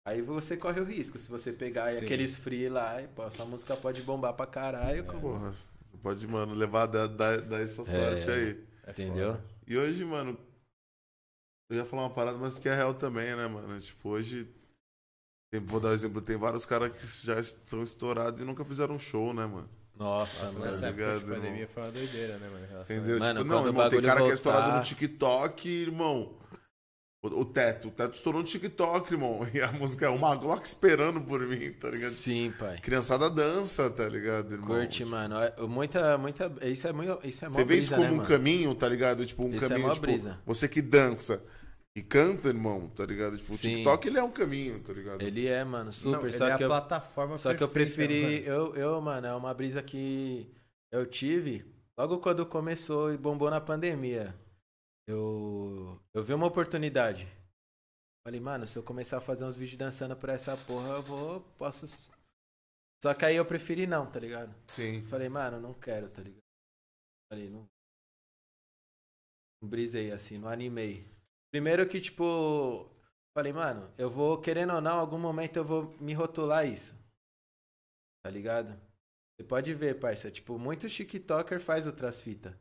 [0.07, 1.19] Aí você corre o risco.
[1.19, 2.05] Se você pegar Sim.
[2.05, 5.05] aqueles free lá, e, pô, sua música pode bombar pra caralho.
[5.07, 8.35] como- Porra, você pode, mano, levar da, da, da essa sorte É.
[8.35, 8.67] aí.
[8.85, 9.41] É Entendeu?
[9.67, 10.39] E hoje, mano,
[11.71, 13.81] eu ia falar uma parada, mas que é real também, né, mano?
[13.81, 14.53] Tipo, hoje.
[15.51, 18.95] Tem- vou dar um exemplo, tem vários caras que já estão estourados e nunca fizeram
[18.95, 19.69] um show, né, mano?
[19.99, 20.71] Nossa, Nossa, mano.
[20.73, 21.69] nessa época ligado, de pandemia irmão?
[21.75, 22.83] foi uma doideira, né, mano?
[22.83, 23.19] Entendeu?
[23.19, 26.35] Mano, tipo, não, irmão, tem cara que é voltar- estourado no TikTok, irmão.
[27.23, 29.41] O, o teto, o teto estourou no TikTok, irmão.
[29.53, 32.13] E a música é uma Glock esperando por mim, tá ligado?
[32.13, 32.79] Sim, pai.
[32.79, 34.69] Criançada dança, tá ligado, irmão?
[34.69, 35.37] Curte, Tipo, mano.
[35.39, 36.51] É, Muita, muita.
[36.63, 37.19] Isso é muito.
[37.23, 38.29] Isso é Você vê isso como né, um mano?
[38.29, 39.27] caminho, tá ligado?
[39.27, 40.39] Tipo, um Isso é caminho, mó tipo, brisa.
[40.47, 41.43] você que dança
[41.97, 43.37] e canta, irmão, tá ligado?
[43.37, 43.77] Tipo, o Sim.
[43.77, 45.23] TikTok, ele é um caminho, tá ligado?
[45.23, 46.19] Ele é, mano, super.
[46.19, 48.49] Não, ele só é que a eu, plataforma Só que eu perfeita, preferi.
[48.49, 48.75] mano.
[48.75, 50.49] Eu, eu, mano, é uma brisa que
[50.93, 51.65] eu tive
[51.99, 54.35] logo quando começou e bombou na pandemia.
[55.09, 57.27] Eu, eu vi uma oportunidade.
[58.25, 61.41] Falei, mano, se eu começar a fazer uns vídeos dançando por essa porra, eu vou.
[61.59, 61.87] Posso.
[63.03, 64.55] Só que aí eu preferi não, tá ligado?
[64.69, 65.03] Sim.
[65.05, 66.43] Falei, mano, não quero, tá ligado?
[67.33, 67.67] Falei, não.
[69.61, 71.07] Não brisei assim, não animei.
[71.53, 72.87] Primeiro que, tipo.
[73.37, 76.95] Falei, mano, eu vou, querendo ou não, em algum momento eu vou me rotular isso.
[78.25, 78.69] Tá ligado?
[79.39, 80.31] Você pode ver, parça.
[80.31, 82.53] Tipo, muito TikToker faz outras fitas.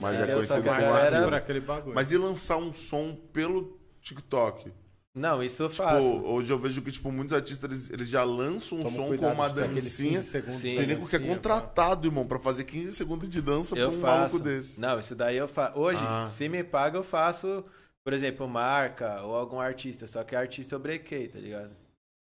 [0.00, 1.94] Mas é é conhecido como galera- por aquele bagulho.
[1.94, 4.72] Mas e lançar um som pelo TikTok?
[5.14, 6.06] Não, isso eu Tipo, faço.
[6.26, 9.32] hoje eu vejo que, tipo, muitos artistas, eles, eles já lançam um Toma som com
[9.32, 10.18] uma aqueles dancinha.
[10.18, 10.74] 15 segundos Sim.
[10.74, 13.96] da Tem nego que é contratado, irmão, pra fazer 15 segundos de dança eu pra
[13.98, 14.16] um faço.
[14.18, 14.78] maluco desse.
[14.78, 15.78] Não, isso daí eu faço.
[15.78, 16.28] Hoje, Ah.
[16.30, 17.64] se me paga, eu faço,
[18.06, 20.06] por exemplo, marca ou algum artista.
[20.06, 21.74] Só que artista eu brequei, tá ligado?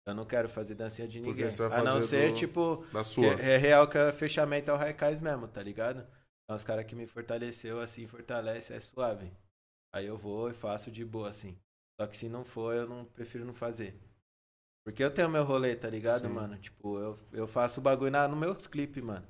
[0.06, 1.48] Eu não quero fazer dancinha de ninguém.
[1.72, 3.32] A não ser, do- tipo, Da sua.
[3.32, 6.06] é real que é fechamento é o Raikais mesmo, tá ligado?
[6.44, 9.32] Então, os caras que me fortaleceu, assim, fortalece, é suave.
[9.92, 11.58] Aí eu vou e faço de boa, assim.
[12.00, 13.98] Só que se não for, eu não prefiro não fazer.
[14.86, 16.32] Porque eu tenho meu rolê, tá ligado, Sim.
[16.34, 16.56] mano?
[16.58, 19.26] Tipo, eu, eu faço o bagulho na, no meus clipes, mano.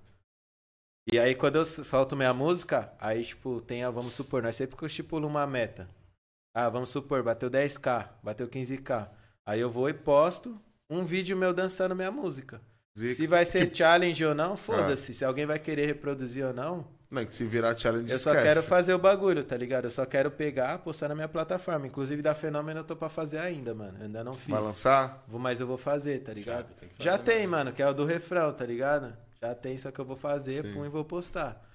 [1.11, 4.76] E aí, quando eu solto minha música, aí, tipo, tem a, vamos supor, nós sempre
[4.76, 5.88] que eu estipulo uma meta.
[6.55, 9.09] Ah, vamos supor, bateu 10k, bateu 15k.
[9.44, 12.61] Aí eu vou e posto um vídeo meu dançando minha música.
[12.98, 13.14] Zica.
[13.14, 15.14] Se vai ser challenge ou não, foda-se.
[15.14, 18.46] Se alguém vai querer reproduzir ou não, Não, que se virar challenge, eu só esquece.
[18.48, 19.86] quero fazer o bagulho, tá ligado?
[19.86, 21.86] Eu só quero pegar, postar na minha plataforma.
[21.86, 23.96] Inclusive da Fenômeno eu tô pra fazer ainda, mano.
[23.98, 24.50] Eu ainda não fiz.
[24.50, 25.24] Vai lançar?
[25.26, 26.66] Vou, mas eu vou fazer, tá ligado?
[26.74, 27.50] tem que fazer Já tem, mesmo.
[27.53, 29.16] mano, que é o do refrão, tá ligado?
[29.42, 30.74] Já tem, só que eu vou fazer, Sim.
[30.74, 31.66] pum, e vou postar.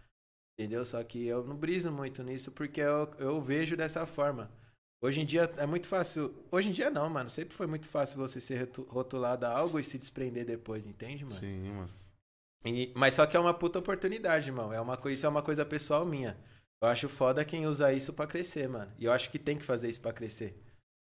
[0.60, 0.86] Entendeu?
[0.86, 4.50] Só que eu não briso muito nisso porque eu, eu vejo dessa forma.
[5.02, 6.34] Hoje em dia é muito fácil.
[6.52, 7.30] Hoje em dia não, mano.
[7.30, 11.24] Sempre foi muito fácil você ser rotu- rotulado a algo e se desprender depois, entende,
[11.24, 11.36] mano?
[11.38, 11.90] Sim, mano.
[12.66, 14.74] E- mas só que é uma puta oportunidade, irmão.
[14.74, 16.36] É uma coisa, isso é uma coisa pessoal minha.
[16.82, 18.92] Eu acho foda quem usa isso pra crescer, mano.
[18.98, 20.60] E eu acho que tem que fazer isso pra crescer.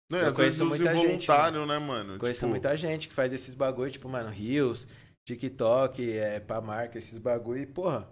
[0.09, 2.19] Não, Eu às vezes conheço usa muita gente, involuntário, né, mano?
[2.19, 4.87] Conheço Tipo, muita gente que faz esses bagulho, tipo, mano, Rios,
[5.27, 7.61] TikTok, é, pra marca, esses bagulho.
[7.61, 8.07] E, porra,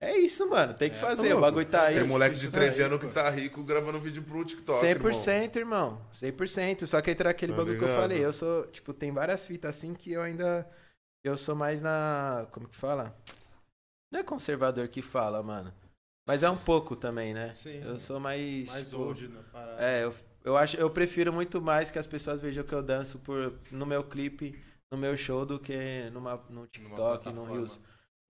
[0.00, 0.74] é isso, mano.
[0.74, 1.16] Tem que É, fazer.
[1.16, 1.40] tá o louco.
[1.40, 1.94] bagulho tá aí.
[1.96, 4.80] Tem moleque de Isso 13 daí, anos que tá rico gravando vídeo pro TikTok.
[4.80, 6.00] 100%, irmão.
[6.12, 6.86] 100%.
[6.86, 8.00] Só que entra aquele Tá bagulho que eu ligado?
[8.02, 8.24] falei.
[8.24, 10.68] Eu sou, tipo, tem várias fitas assim que eu ainda.
[11.24, 12.46] Eu sou mais na.
[12.52, 13.16] Como que fala?
[14.10, 15.72] Não é conservador que fala, mano.
[16.26, 17.52] Mas é um pouco também, né?
[17.56, 17.80] Sim.
[17.82, 18.66] Eu sou mais.
[18.68, 19.82] Mais tipo, old parada.
[19.82, 23.18] É, eu, eu acho, eu prefiro muito mais que as pessoas vejam que eu danço
[23.18, 27.44] por, no meu clipe, no meu show, do que numa, no TikTok, no.
[27.44, 27.80] Reels.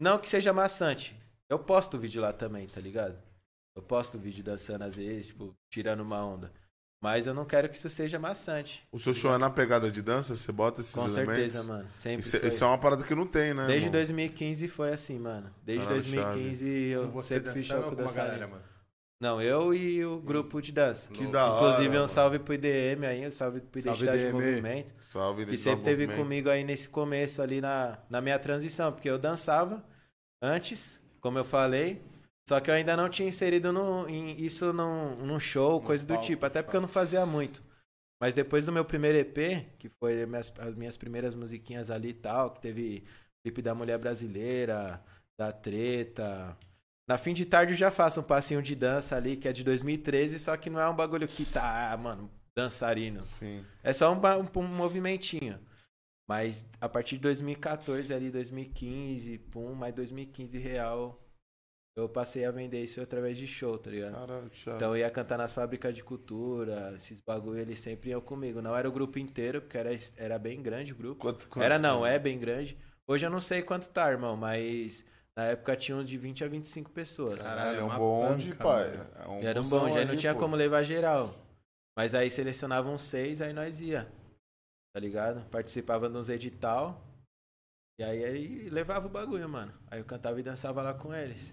[0.00, 1.14] Não que seja maçante.
[1.49, 3.16] Eu posto vídeo lá também, tá ligado?
[3.74, 6.53] Eu posto vídeo dançando às vezes, tipo, tirando uma onda.
[7.01, 8.84] Mas eu não quero que isso seja maçante.
[8.90, 10.34] O seu show é na pegada de dança?
[10.34, 11.26] Você bota esses Com elementos?
[11.53, 11.88] certeza, mano.
[11.94, 12.49] Sempre Isso, é- foi.
[12.49, 13.66] isso é uma parada que não tem, né?
[13.66, 13.92] Desde irmão?
[13.92, 15.55] 2015 foi assim, mano.
[15.62, 18.26] Desde Caralho, 2015 eu Com você sempre fiz show com com dançarino.
[18.32, 18.62] galera, mano?
[19.20, 21.09] Não, eu e o grupo de dança.
[21.11, 21.66] Que da hora.
[21.68, 22.09] Inclusive, um mano.
[22.09, 24.32] salve pro IDM aí, um salve pro Salve, Identidade de IDM.
[24.32, 24.92] Movimento.
[25.01, 26.24] Salve, Que sempre teve Movimento.
[26.24, 29.84] comigo aí nesse começo ali na, na minha transição, porque eu dançava
[30.42, 32.02] antes, como eu falei,
[32.48, 36.04] só que eu ainda não tinha inserido no, em- isso num, num show, No coisa
[36.06, 37.62] do palco, tipo, até porque eu não fazia muito.
[38.20, 42.14] Mas depois do meu primeiro EP, que foi minhas, as minhas primeiras musiquinhas ali e
[42.14, 43.04] tal, que teve
[43.42, 45.02] clipe da Mulher Brasileira,
[45.38, 46.56] da Treta.
[47.08, 49.64] Na fim de tarde eu já faço um passinho de dança ali, que é de
[49.64, 53.22] 2013, só que não é um bagulho que tá, ah, mano, dançarino.
[53.22, 53.64] Sim.
[53.82, 55.58] É só um, um, um movimentinho.
[56.28, 61.24] Mas a partir de 2014, ali, 2015, pum, mais 2015 real,
[61.96, 64.12] eu passei a vender isso através de show, tá ligado?
[64.14, 64.50] Caralho.
[64.76, 68.60] Então eu ia cantar nas fábricas de cultura, esses bagulho, eles sempre iam comigo.
[68.60, 71.20] Não era o grupo inteiro, porque era, era bem grande o grupo.
[71.20, 72.76] Quanto- quanto Era não, é bem grande.
[73.06, 75.04] Hoje eu não sei quanto tá, irmão, mas
[75.34, 77.42] na época tinha uns de 20 a 25 pessoas.
[77.42, 78.92] Caralho, é é um bonde, pai.
[79.24, 80.40] É um Era um já aí, não tinha pô.
[80.40, 81.34] como levar geral.
[81.96, 84.06] Mas aí selecionavam seis, aí nós ia.
[84.95, 85.45] Tá ligado?
[85.51, 87.05] Participava nos edital.
[88.01, 89.72] E aí, aí levava o bagulho, mano.
[89.91, 91.53] Aí eu cantava e dançava lá com eles.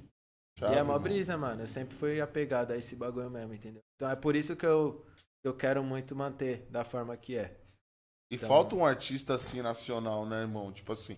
[0.58, 1.00] Chave, e é mó mano.
[1.04, 1.64] brisa, mano.
[1.64, 3.82] Eu sempre fui apegado a esse bagulho mesmo, entendeu?
[3.96, 5.06] Então é por isso que eu,
[5.44, 7.58] eu quero muito manter da forma que é.
[8.32, 10.72] E Então- falta um artista assim nacional, né, irmão?
[10.72, 11.18] Tipo assim,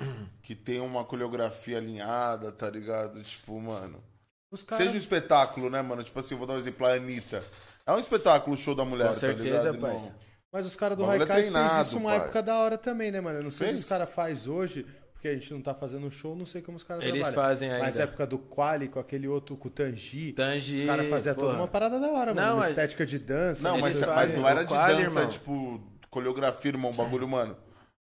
[0.42, 3.22] que tem uma coreografia alinhada, tá ligado?
[3.22, 4.02] Tipo, mano.
[4.50, 4.84] Os caras.
[4.84, 6.02] Seja um espetáculo, né, mano?
[6.02, 7.44] Tipo assim, vou dar um exemplo, a Anitta.
[7.84, 9.90] É um espetáculo o show da mulher, Com certeza, tá ligado, irmão?
[9.90, 10.27] parça.
[10.52, 11.46] Mas os caras do bagulho é fez
[11.86, 12.18] isso uma pai.
[12.20, 13.38] época da hora também, né, mano?
[13.38, 13.78] Eu não sei Fez?
[13.80, 16.76] se os caras faz hoje, porque a gente não tá fazendo show, não sei como
[16.78, 17.34] os caras Eles trabalham.
[17.48, 17.84] fazem ainda.
[17.84, 21.54] Mas época do Quali, com aquele outro, com o Tangi, Tangi, os caras faziam toda
[21.54, 22.46] uma parada da hora, mano.
[22.46, 23.62] Não, uma mas- estética de dança.
[23.62, 23.82] Não, né?
[23.82, 25.28] mas, Eles mas fazem não era de quali, dança, irmão.
[25.28, 27.56] tipo, coreografia, irmão, bagulho, mano,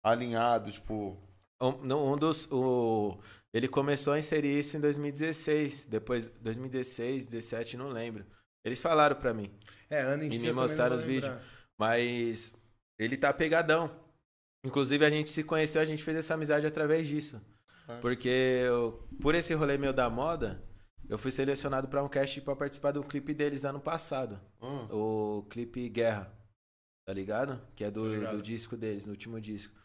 [0.03, 1.17] alinhado, tipo...
[1.61, 2.45] Um, um dos.
[2.51, 3.17] O,
[3.53, 5.85] ele começou a inserir isso em 2016.
[5.85, 8.25] Depois, 2016, 17, não lembro.
[8.65, 9.49] Eles falaram pra mim.
[9.89, 11.31] É, ano em E si me mostraram os vídeos.
[11.79, 12.53] Mas
[12.97, 13.91] ele tá pegadão.
[14.65, 17.41] Inclusive, a gente se conheceu, a gente fez essa amizade através disso.
[17.87, 17.97] É.
[17.99, 20.63] Porque eu- por esse rolê meu da moda,
[21.09, 24.39] eu fui selecionado pra um cast pra participar do clipe deles ano passado.
[24.61, 26.31] hum, O clipe Guerra.
[27.05, 27.59] Tá ligado?
[27.75, 28.37] Que é do, ligado.
[28.37, 29.75] do disco deles, no último disco.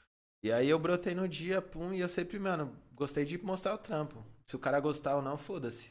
[0.44, 3.78] E aí eu brotei no dia, pum, e eu sempre, mano, gostei de mostrar o
[3.78, 4.24] trampo.
[4.48, 5.90] Se o cara gostar ou não, foda-se.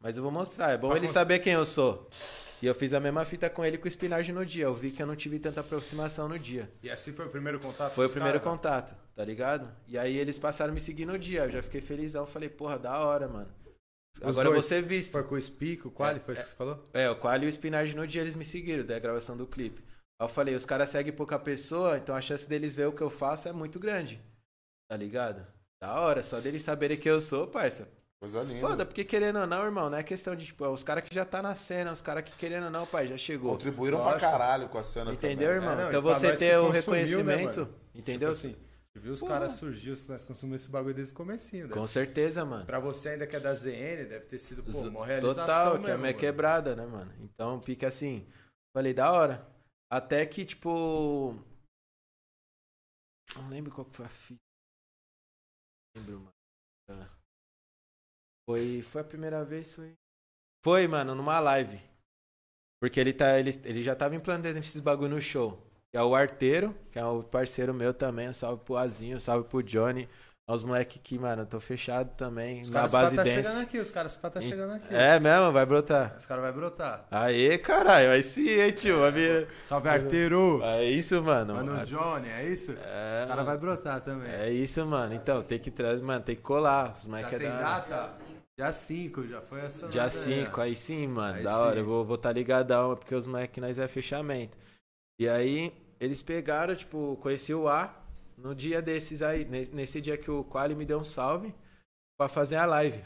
[0.00, 0.70] Mas eu vou mostrar.
[0.70, 2.08] É bom Pra ele cons- saber quem eu sou.
[2.60, 4.64] E eu fiz a mesma fita com ele com o Spinardi no dia.
[4.64, 6.70] Eu vi que eu não tive tanta aproximação no dia.
[6.82, 8.52] E assim foi o primeiro contato Foi o primeiro caras?
[8.58, 9.74] contato, tá ligado?
[9.88, 11.44] E aí eles passaram a me seguir no dia.
[11.44, 12.26] Eu já fiquei felizão.
[12.26, 13.48] Falei, porra, da hora, mano.
[14.22, 14.64] Os Agora dois?
[14.66, 15.12] ser visto.
[15.12, 16.88] Foi com o Speak, o Quali, foi isso que você falou?
[16.94, 19.82] É, o Quali e o Spinardi no dia eles me seguiram, da gravação do clipe.
[20.18, 23.02] Aí eu falei, os caras seguem pouca pessoa, então a chance deles ver o que
[23.02, 24.18] eu faço é muito grande.
[24.88, 25.46] Tá ligado?
[25.86, 27.88] Da hora, só deles saberem que eu sou, parça.
[28.18, 28.60] coisa linda.
[28.60, 31.24] Foda, porque querendo ou não, irmão, não é questão de, tipo, os caras que já
[31.24, 33.52] tá na cena, os caras que querendo ou não, pai, já chegou.
[33.52, 34.18] Contribuíram Lógico.
[34.18, 35.62] pra caralho com a cena Entendeu, também.
[35.62, 35.72] irmão?
[35.74, 37.74] É, não, então você ter o consumiu, né, reconhecimento, mano?
[37.94, 38.34] entendeu?
[38.34, 38.56] Tipo assim,
[38.92, 41.68] você viu os caras surgiu, se nós consumimos esse bagulho desde o comecinho.
[41.68, 41.92] Com Deve...
[41.92, 42.66] certeza, mano.
[42.66, 45.76] Pra você ainda que é da ZN, deve ter sido, pô, uma realização Total, que
[45.76, 46.18] é mesmo, minha mano.
[46.18, 47.12] quebrada, né, mano?
[47.20, 48.26] Então fica assim.
[48.76, 49.46] Falei, da hora.
[49.88, 51.36] Até que, tipo.
[53.36, 54.45] Não lembro qual que foi a fita.
[55.96, 56.32] Lembro, mano.
[56.90, 57.08] Ah.
[58.48, 59.94] Foi, foi a primeira vez, foi.
[60.64, 61.80] Foi, mano, numa live.
[62.80, 65.62] Porque ele, tá, ele, ele já tava implantando esses bagulho no show.
[65.90, 68.28] Que é o Arteiro, que é o parceiro meu também.
[68.28, 70.08] Um salve pro Azinho, um salve pro Johnny.
[70.48, 72.60] Os moleque que, mano, eu tô fechado também.
[72.60, 73.34] Os na caras base tá dance.
[73.34, 74.94] chegando aqui, os caras tá chegando aqui.
[74.94, 76.14] É mesmo, vai brotar.
[76.16, 77.04] Os caras vão brotar.
[77.10, 79.00] Aê, caralho, aí sim, hein, tio.
[79.00, 79.48] Vai vir...
[79.64, 80.60] Salve, arteiro!
[80.62, 81.54] É isso, mano.
[81.54, 82.70] Mano Johnny, é isso?
[82.80, 84.30] É, Os caras vão brotar também.
[84.30, 85.14] é isso, mano.
[85.14, 86.92] Então, tem que trazer, mano, tem que colar.
[86.96, 87.64] Os já moleque é tem da hora.
[87.64, 88.10] data?
[88.56, 90.62] Dia 5, já foi essa Dia data aí, 5, ó.
[90.62, 91.38] aí sim, mano.
[91.38, 91.56] Aí da sim.
[91.56, 91.80] hora.
[91.80, 94.56] Eu vou estar tá ligadão, porque os moleques nós é fechamento.
[95.20, 97.92] E aí, eles pegaram, tipo, conheci o A
[98.46, 99.44] no dia desses aí.
[99.44, 101.54] ne- Nesse dia que o Quali me deu um salve
[102.18, 103.02] pra fazer a live.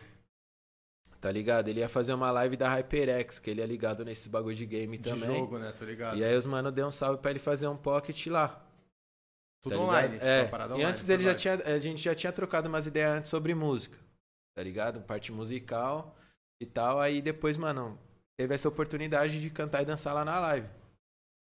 [1.20, 1.68] Tá ligado?
[1.68, 4.96] Ele ia fazer uma live da HyperX, que ele é ligado nesses bagulho de game
[4.96, 5.38] De também.
[5.38, 5.70] jogo, né?
[5.72, 6.16] Tô ligado.
[6.16, 8.66] E aí os mano deu um salve pra ele fazer um pocket lá.
[9.62, 10.46] Tudo tá online, tipo, é.
[10.46, 13.14] parada e online, antes tudo ele já tinha, a gente já tinha trocado umas ideias
[13.18, 13.98] antes sobre música,
[14.56, 15.02] tá ligado?
[15.02, 16.16] Parte musical
[16.58, 16.98] e tal.
[16.98, 17.98] Aí depois, mano,
[18.38, 20.66] teve essa oportunidade de cantar e dançar lá na live.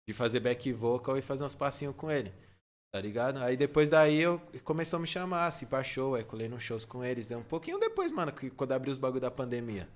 [0.08, 2.32] De fazer back vocal e fazer uns passinhos com ele.
[2.92, 3.38] Tá ligado?
[3.38, 6.84] Aí depois daí eu começou a me chamar, assim, pra show, aí colei nos shows
[6.84, 7.30] com eles.
[7.30, 9.88] É um pouquinho depois, mano, que, quando abriu os bagulho da pandemia.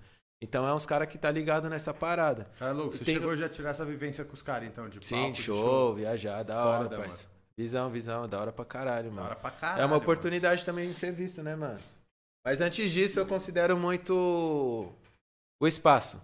[0.43, 2.45] Então é uns caras que tá ligado nessa parada.
[2.59, 5.05] Cara, louco, você Tem- chegou já a tirar essa vivência com os caras, então, de
[5.05, 7.27] Sim, palco, de show, viajar, da hora, Foda, parça.
[7.57, 9.27] Visão, visão, da hora pra caralho, Da mano.
[9.27, 9.81] hora pra caralho.
[9.83, 10.03] É uma mano.
[10.03, 11.79] oportunidade também de ser visto, né, mano?
[12.45, 14.91] Mas antes disso, eu considero muito
[15.61, 16.19] o espaço.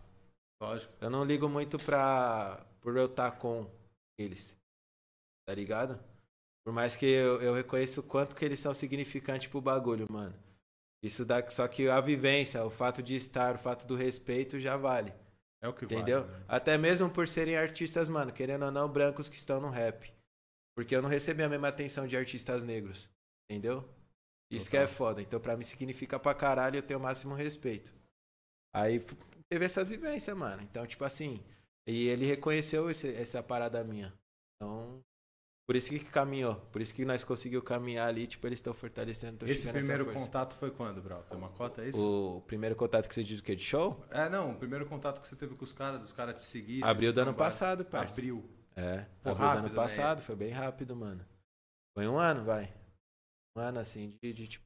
[0.63, 0.91] Lógico.
[0.99, 2.65] Eu não ligo muito pra.
[2.81, 3.67] por eu estar com
[4.19, 4.57] eles.
[5.47, 5.99] Tá ligado?
[6.67, 10.35] Por mais que eu, eu reconheço o quanto que eles são significantes pro bagulho, mano.
[11.01, 11.49] Isso dá.
[11.49, 15.13] Só que a vivência, o fato de estar, o fato do respeito já vale.
[15.63, 16.25] É o que Entendeu?
[16.25, 16.39] vale.
[16.39, 16.45] né?
[16.49, 20.13] Até mesmo por serem artistas, mano, querendo ou não, brancos que estão no rap.
[20.77, 23.09] Porque eu não recebi a mesma atenção de artistas negros.
[23.49, 23.89] Entendeu?
[24.51, 25.23] Isso que é foda.
[25.23, 27.95] Então, pra mim, significa pra caralho eu tenho o máximo respeito.
[28.75, 29.01] Aí
[29.49, 30.63] teve essas vivências, mano.
[30.63, 31.41] Então, tipo assim.
[31.87, 34.13] E ele reconheceu esse- essa parada minha.
[34.57, 35.01] Então.
[35.67, 36.55] Por isso que caminhou.
[36.71, 38.27] Por isso que nós conseguimos caminhar ali.
[38.29, 39.45] Tipo, eles estão fortalecendo.
[39.51, 41.25] Esse primeiro contato foi quando, Brau?
[41.25, 42.37] Tem uma cota, é isso?
[42.37, 43.57] O primeiro contato que você diz o quê?
[43.57, 44.05] De show?
[44.11, 46.85] É, não, o primeiro contato que você teve com os caras, dos caras te seguir.
[46.85, 48.15] Abril do ano passado, parça.
[48.15, 48.49] Abril.
[48.77, 49.75] É, Pô, abril do rápido, ano né?
[49.75, 51.27] passado, foi bem rápido, mano.
[51.97, 52.73] Foi um ano, vai.
[53.57, 54.65] Um ano, assim, de, de, tipo,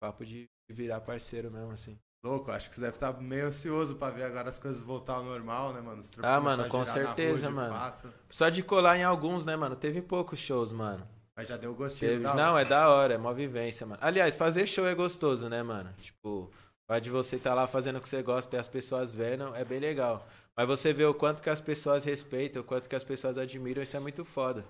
[0.00, 1.98] papo de virar parceiro mesmo, assim.
[2.28, 5.24] Louco, acho que você deve estar meio ansioso pra ver agora as coisas voltar ao
[5.24, 6.02] normal, né, mano?
[6.22, 7.74] Ah, mano, com rua certeza, mano.
[7.74, 8.12] fato.
[8.28, 9.74] Só de colar em alguns, né, mano?
[9.74, 11.08] Teve poucos shows, mano.
[11.34, 12.10] Mas já deu gostinho.
[12.10, 12.24] Teve...
[12.24, 13.98] Não, é da hora, é uma vivência, mano.
[14.02, 15.90] Aliás, fazer show é gostoso, né, mano?
[16.02, 16.50] Tipo,
[16.86, 19.64] vai de você estar lá fazendo o que você gosta e as pessoas vendo, é
[19.64, 20.26] bem legal.
[20.54, 23.82] Mas você vê o quanto que as pessoas respeitam, o quanto que as pessoas admiram,
[23.82, 24.64] isso é muito foda.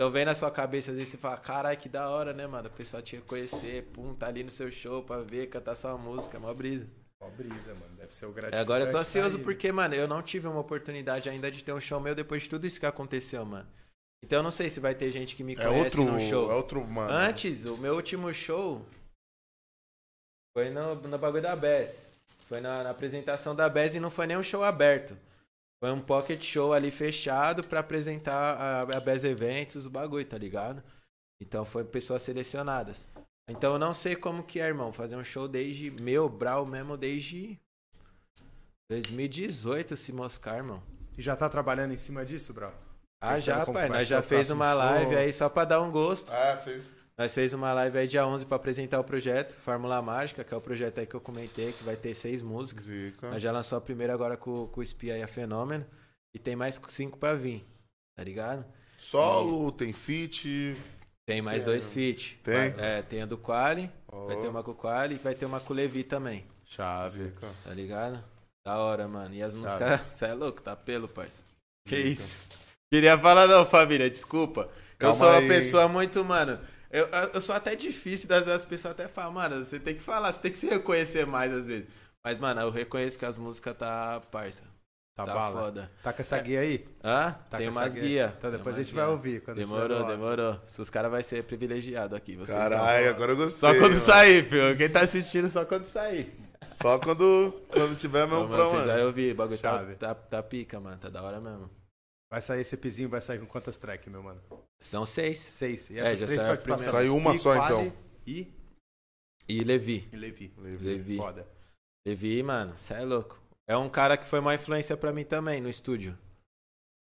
[0.00, 2.68] Então vem na sua cabeça, às vezes você fala, caralho, que da hora, né, mano?
[2.68, 6.36] A pessoa te reconhecer, pum, tá ali no seu show pra ver, cantar sua música,
[6.36, 6.86] é mó brisa.
[7.20, 7.96] Ó, brisa, mano.
[7.96, 8.60] Deve ser o É, gratificante.
[8.62, 11.80] Agora eu tô ansioso porque, mano, eu não tive uma oportunidade ainda de ter um
[11.80, 13.68] show meu depois de tudo isso que aconteceu, mano.
[14.24, 16.48] Então eu não sei se vai ter gente que me É conhece outro, no show.
[16.48, 17.10] é outro, mano.
[17.12, 18.86] Antes, o meu último show
[20.56, 22.06] foi no, no bagulho da Bess.
[22.46, 25.16] Foi na, na apresentação da Bess e não foi nem um show aberto.
[25.82, 30.36] Foi um pocket show ali fechado pra apresentar a, a Bess Eventos, o bagulho, tá
[30.36, 30.82] ligado?
[31.40, 33.06] Então foi pessoas selecionadas.
[33.48, 36.96] Então eu não sei como que é, irmão, fazer um show desde meu, Brau mesmo,
[36.96, 37.58] desde
[38.90, 40.82] 2018, se moscar, irmão.
[41.16, 42.74] E já tá trabalhando em cima disso, Brau?
[43.20, 43.88] Ah, Pensando já, pai.
[43.88, 46.30] Nós já fez uma live aí só pra dar um gosto.
[46.32, 46.97] Ah, fez.
[47.18, 50.56] Nós fez uma live aí dia 11 pra apresentar o projeto, Fórmula Mágica, que é
[50.56, 52.84] o projeto aí que eu comentei, que vai ter seis músicas.
[52.84, 53.28] Zica.
[53.30, 55.84] Nós já lançou a primeira agora com, com o Espia e a Fenômeno.
[56.32, 57.66] E tem mais cinco pra vir,
[58.16, 58.64] tá ligado?
[58.96, 60.76] Solo, tem feat.
[61.26, 62.38] Tem mais Tem, dois feat.
[62.44, 62.74] Tem?
[62.78, 65.44] É, tem a do Quali, Ó, vai ter uma com o Quali e vai ter
[65.46, 67.24] uma com o Levi também, Chave.
[67.24, 67.48] zica.
[67.64, 68.22] tá ligado?
[68.64, 69.34] Da hora, mano.
[69.34, 71.42] E as músicas, você é louco, tá pelo, parça.
[71.86, 72.08] Que Zica.
[72.08, 72.46] isso?
[72.92, 74.62] Queria falar não, família, desculpa.
[74.62, 75.48] eu Calma sou uma aí.
[75.48, 76.58] pessoa muito, mano.
[76.90, 80.02] Eu, eu- sou até difícil, das vezes as pessoas até falam, mano, você tem que
[80.02, 81.86] falar, você tem que se reconhecer mais às vezes.
[82.24, 84.62] Mas, mano, eu reconheço que as músicas tá parça.
[85.14, 85.60] Tá, Tá, bala.
[85.62, 85.90] foda.
[86.02, 86.86] Tá com essa guia aí?
[87.02, 87.32] Hã?
[87.50, 88.02] Tá tem com essa umas guia?
[88.04, 88.32] guias.
[88.38, 89.40] Então depois a gente vai ouvir.
[89.42, 90.60] Quando Demorou, demorou.
[90.64, 92.36] Se os caras vão ser privilegiados aqui.
[92.36, 92.68] Vocês não.
[92.68, 93.58] Caralho, agora eu gostei.
[93.60, 94.00] Só quando mano.
[94.04, 94.76] sair, filho.
[94.76, 96.32] Quem tá assistindo, só quando sair.
[96.64, 98.98] Só quando, quando tiver Não, mesmo mano, pra vocês mano.
[98.98, 99.32] vão ouvir.
[99.32, 100.98] O bagulho tá, tá, tá pica, mano.
[100.98, 101.68] Tá da hora mesmo.
[102.30, 104.40] Vai sair esse epizinho, vai sair com quantas tracks, meu mano?
[104.80, 105.38] São seis.
[105.38, 105.88] Seis.
[105.90, 106.86] E É, essas já três saiu a participações.
[106.90, 106.92] primeira.
[107.08, 107.96] Saiu uma Pi, só, Quali então.
[108.26, 108.52] E,
[109.48, 110.08] E Levi.
[110.12, 110.52] e Levi.
[110.58, 111.16] Levi.
[111.16, 111.46] Foda.
[112.06, 113.40] Levi, mano, cê é louco.
[113.66, 116.16] É um cara que foi uma influência pra mim também no estúdio.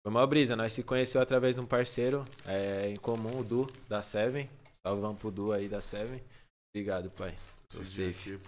[0.03, 3.67] Foi uma brisa, nós se conheceu através de um parceiro é, em comum, o Du,
[3.89, 4.49] da Seven.
[4.85, 6.23] Salvão pro Du aí da Seven.
[6.75, 7.35] Obrigado, pai.
[7.69, 8.33] Tô Esse safe.
[8.35, 8.43] aqui,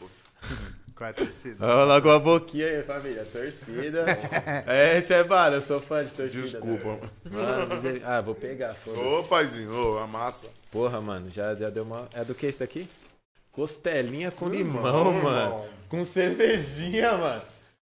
[0.95, 1.63] Qual é a torcida?
[1.65, 3.23] Olha logo a boquinha aí, família.
[3.25, 4.05] Torcida.
[4.65, 6.41] é, esse é bala, eu sou fã de torcida.
[6.41, 6.99] Desculpa, né?
[7.25, 7.37] mano.
[7.43, 9.03] Mano, miser- Ah, vou pegar, foda-se.
[9.03, 10.47] Ô, paizinho, ô, amassa.
[10.71, 12.07] Porra, mano, já, já deu uma.
[12.13, 12.87] É do que esse daqui?
[13.51, 15.39] Costelinha com Irmão, limão, mano.
[15.45, 15.67] irmão.
[15.89, 17.41] Com cervejinha, mano.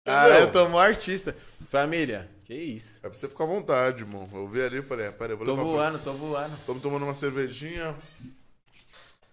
[0.05, 1.37] Cara, eu tô mó artista.
[1.69, 2.99] Família, que isso.
[3.03, 4.29] É pra você ficar à vontade, irmão.
[4.33, 6.55] Eu vi ali e falei, ah, pera aí, vou Tô levar pra- voando, tô voando.
[6.57, 7.95] Estamos tomando uma cervejinha.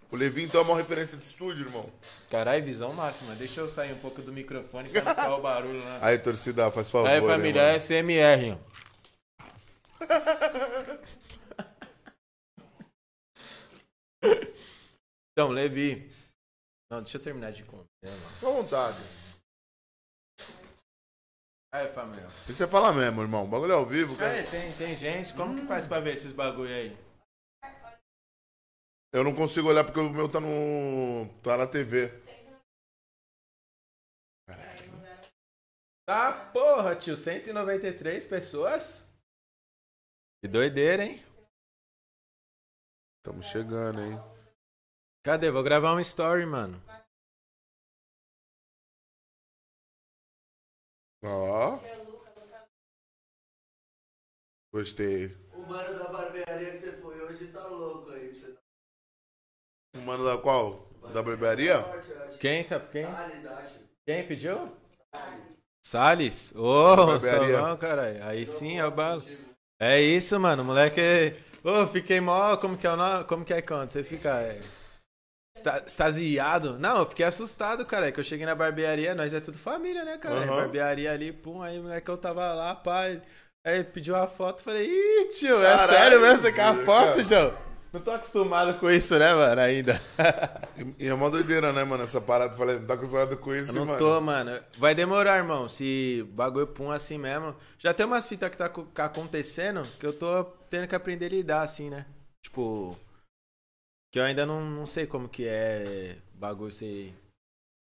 [0.09, 1.91] O Levi, então, é uma referência de estúdio, irmão.
[2.29, 3.35] Caralho, visão máxima.
[3.35, 5.99] Deixa eu sair um pouco do microfone pra não ficar o barulho lá.
[6.01, 7.09] Aí, torcida, faz favor.
[7.09, 7.77] Aí, família, mano.
[7.77, 8.57] SMR, ó.
[15.33, 16.09] Então, Levi.
[16.89, 18.17] Não, deixa eu terminar de contar, mano.
[18.17, 18.97] Fica à vontade.
[21.73, 22.27] Aí, família.
[22.47, 23.43] E você fala mesmo, irmão.
[23.43, 24.31] O bagulho é ao vivo, cara.
[24.31, 25.33] Aí, tem, tem gente.
[25.33, 26.97] Como que faz pra ver esses bagulho aí?
[29.17, 31.27] Eu não consigo olhar porque o meu tá no.
[31.41, 32.11] tá na TV.
[36.05, 37.17] Tá, porra, tio.
[37.17, 39.03] 193 pessoas?
[40.39, 41.19] Que doideira, hein?
[43.17, 44.19] Estamos chegando, hein?
[45.25, 45.49] Cadê?
[45.49, 46.79] Vou gravar um story, mano.
[51.23, 51.79] Ó.
[54.71, 55.35] Gostei.
[55.53, 58.26] O mano da barbearia que você foi hoje tá louco aí.
[59.97, 60.87] O mano da qual?
[61.13, 61.83] Da barbearia?
[62.39, 62.79] Quem tá?
[62.79, 63.05] Quem?
[63.05, 63.73] Salles, acho.
[64.05, 64.71] Quem pediu?
[65.83, 66.53] Salles?
[66.55, 67.19] Ô.
[67.19, 68.23] Salão, caralho.
[68.25, 69.23] Aí sim é o balo.
[69.79, 70.63] É isso, mano.
[70.63, 71.35] Moleque.
[71.63, 72.55] Ô, fiquei mó.
[72.57, 73.23] Como que é o nome?
[73.25, 73.91] Como que é quando?
[73.91, 74.29] Você fica.
[74.41, 74.59] É...
[75.55, 76.77] esta- Extasiado?
[76.77, 78.11] Não, eu fiquei assustado, cara.
[78.11, 80.35] Que eu cheguei na barbearia, nós é tudo família, né, cara?
[80.39, 80.55] Aham.
[80.57, 83.21] Barbearia ali, pum, aí moleque eu tava lá, pai.
[83.65, 86.39] Aí pediu a foto, falei, ih, tio, é Caralho, sério mesmo?
[86.41, 87.66] Você quer a foto, João?
[87.93, 89.99] Não tô acostumado com isso, né, mano, ainda.
[90.99, 92.03] E e é uma doideira, né, mano?
[92.03, 92.55] Essa parada.
[92.55, 93.97] Falei, não tá acostumado com isso, Eu não mano.
[93.99, 94.59] tô, mano.
[94.77, 95.67] Vai demorar, irmão.
[95.69, 97.55] Se bagulho pum assim mesmo.
[97.79, 98.69] Já tem umas fitas que tá
[99.05, 102.05] acontecendo que eu tô tendo que aprender a lidar, assim, né?
[102.43, 102.97] Tipo.
[104.13, 107.13] Que eu ainda não, não sei como que é bagulho você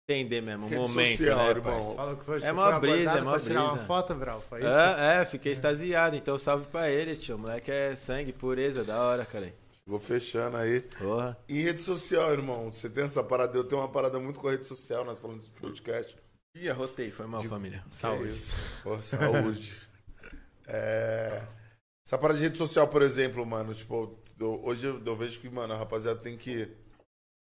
[0.09, 0.67] entender mesmo.
[0.67, 1.97] O Rede momento, social, né, irmão.
[1.97, 3.87] Fala que foi, É mó foi brisa, é mó pra tirar uma brisa.
[3.87, 4.41] foto, Vral.
[4.49, 4.69] Foi isso?
[4.69, 6.17] É, é, fiquei extasiado.
[6.17, 7.37] Então salve pra ele, tio.
[7.37, 9.53] O moleque é sangue, pureza, da hora, cara.
[9.87, 10.81] Vou fechando aí.
[10.99, 11.39] Porra.
[11.49, 12.73] E rede social, irmão?
[12.73, 13.57] Você tem essa parada?
[13.57, 16.17] Eu tenho uma parada muito com a rede social, nós falando desse podcast.
[16.57, 17.85] Ih, arrotei, foi mal, família.
[17.91, 18.33] Que Saúde.
[18.33, 18.55] isso?
[18.83, 19.75] Pô, saúde.
[20.69, 21.47] É,
[22.05, 25.49] Essa parada de rede social, por exemplo, mano, tipo, eu- hoje eu, eu vejo que,
[25.49, 26.67] mano, a rapaziada tem que.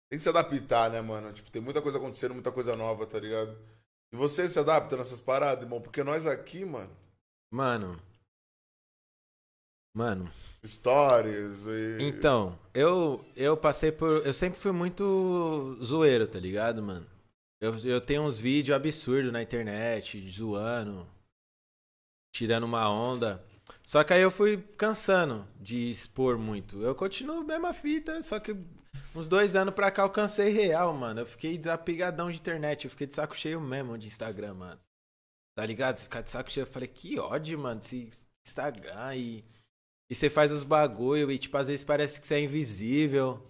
[0.07, 1.33] Tem que se adaptar, né, mano?
[1.33, 3.57] Tipo, tem muita coisa acontecendo, muita coisa nova, tá ligado?
[4.13, 5.81] E você se adapta nessas paradas, irmão?
[5.81, 6.95] Porque nós aqui, mano,
[7.51, 7.99] Mano.
[9.95, 10.31] Mano.
[10.65, 11.97] Stories e.
[12.01, 14.25] Então, eu, eu passei por.
[14.25, 17.05] Eu sempre fui muito zoeiro, tá ligado, mano?
[17.59, 21.07] Eu, eu tenho uns vídeos absurdos na internet, zoando,
[22.33, 23.43] tirando uma onda.
[23.83, 26.81] Só que aí eu fui cansando de expor muito.
[26.81, 28.55] Eu continuo mesma fita, só que
[29.15, 31.21] uns dois anos pra cá eu cansei real, mano.
[31.21, 34.79] Eu fiquei desapegadão de internet, eu fiquei de saco cheio mesmo de Instagram, mano.
[35.55, 35.97] Tá ligado?
[35.97, 38.11] Você ficar de saco cheio, eu falei, que ódio, mano, desse
[38.45, 39.43] Instagram e.
[40.09, 43.43] E você faz os bagulho e, tipo, às vezes parece que você é invisível.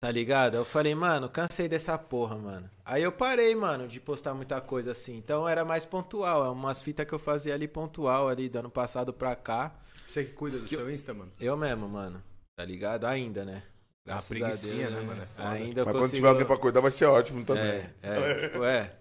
[0.00, 0.54] Tá ligado?
[0.54, 2.70] Eu falei, mano, cansei dessa porra, mano.
[2.84, 5.16] Aí eu parei, mano, de postar muita coisa assim.
[5.16, 6.44] Então era mais pontual.
[6.44, 9.74] É umas fitas que eu fazia ali pontual, ali, do ano passado pra cá.
[10.06, 11.32] Você que cuida do seu Insta, mano?
[11.40, 12.22] Eu mesmo, mano.
[12.56, 13.06] Tá ligado?
[13.06, 13.64] Ainda, né?
[14.06, 15.22] Uma Graças a Deus, preguicinha, né, mano?
[15.22, 15.48] É foda.
[15.50, 16.16] Ainda eu Mas quando consigo...
[16.16, 17.64] tiver alguém pra cuidar, vai ser ótimo também.
[17.64, 18.94] É, é, tipo, é.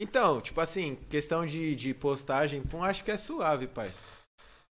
[0.00, 3.90] Então, tipo assim, questão de, de postagem, pum, acho que é suave, pai.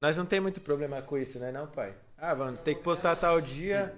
[0.01, 1.95] Nós não tem muito problema com isso, né, não, pai?
[2.17, 3.95] Ah, mano, tem que postar tal dia.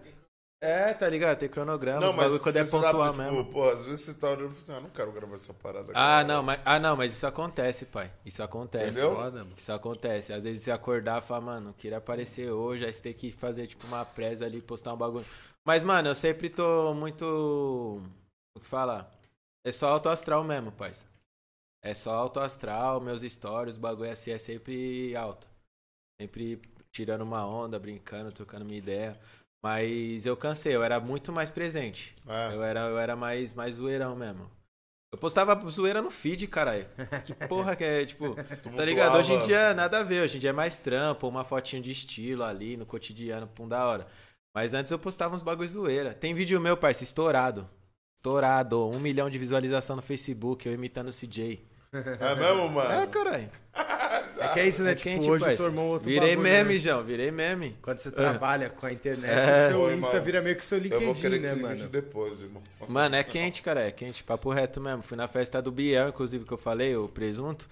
[0.62, 1.38] É, tá ligado?
[1.38, 3.44] Tem cronograma, Não, mas quando é pontual tipo, mesmo.
[3.46, 5.90] pô, às vezes você tá olhando e fala assim, ah, não quero gravar essa parada.
[5.92, 6.24] Ah, cara.
[6.24, 8.12] não, mas, ah, não, mas isso acontece, pai.
[8.26, 8.90] Isso acontece.
[8.90, 9.14] Entendeu?
[9.16, 9.46] Foda.
[9.56, 10.34] Isso acontece.
[10.34, 13.66] Às vezes você acordar e falar, mano, queria aparecer hoje, aí você tem que fazer,
[13.68, 15.24] tipo, uma presa ali, postar um bagulho.
[15.64, 17.24] Mas, mano, eu sempre tô muito.
[18.54, 19.10] O que falar?
[19.64, 21.06] É só alto astral mesmo, parça.
[21.82, 25.49] É só alto astral, meus stories, o bagulho assim é sempre alto.
[26.20, 26.60] Sempre
[26.92, 29.18] tirando uma onda, brincando, trocando minha ideia.
[29.62, 32.14] Mas eu cansei, eu era muito mais presente.
[32.28, 32.54] É.
[32.54, 34.50] Eu era, eu era mais, mais zoeirão mesmo.
[35.10, 36.86] Eu postava zoeira no feed, caralho.
[37.24, 38.34] Que porra que é, tipo,
[38.76, 39.16] tá ligado?
[39.16, 41.90] Hoje em dia nada a ver, hoje em dia é mais trampo, uma fotinho de
[41.90, 44.06] estilo ali no cotidiano, pum da hora.
[44.54, 46.12] Mas antes eu postava uns bagulho zoeira.
[46.12, 47.68] Tem vídeo meu, parceiro, estourado.
[48.18, 51.64] Estourado, um milhão de visualização no Facebook, eu imitando o CJ.
[51.92, 52.90] É mesmo, mano?
[52.92, 53.50] É, caralho.
[54.38, 54.92] É que é isso, né?
[54.92, 56.78] É tipo, quente, hoje armou outro Virei bagulho, meme, né?
[56.78, 57.76] João, virei meme.
[57.82, 59.66] Quando você trabalha com a internet, É.
[59.66, 61.60] o seu Ô, Insta irmão, vira meio que seu Eu vou LinkedIn, querer né, que
[61.62, 61.88] mano?
[61.88, 62.62] depois, irmão.
[62.88, 64.22] Mano, é quente, cara, é quente.
[64.22, 65.02] Papo reto mesmo.
[65.02, 67.68] Fui na festa do Biel, inclusive, que eu falei, o presunto.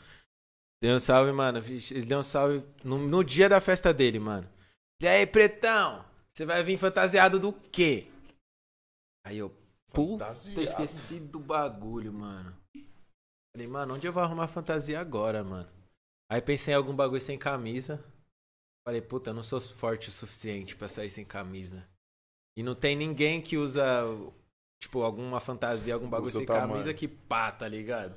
[0.82, 1.58] Deu um salve, mano.
[1.58, 4.48] Ele deu um salve no, no dia da festa dele, mano.
[5.00, 6.04] E aí, pretão?
[6.34, 8.08] Você vai vir fantasiado do quê?
[9.24, 9.52] Aí eu,
[9.92, 10.60] Puta, Fantasiado.
[10.62, 12.54] esqueci do bagulho, mano.
[13.58, 15.68] Falei, mano, onde eu vou arrumar fantasia agora, mano?
[16.30, 18.00] Aí pensei em algum bagulho sem camisa.
[18.86, 21.84] Falei, puta, eu não sou forte o suficiente pra sair sem camisa.
[22.56, 23.82] E não tem ninguém que usa,
[24.80, 26.68] tipo, alguma fantasia, algum bagulho sem tamanho.
[26.68, 28.16] camisa que pá, tá ligado?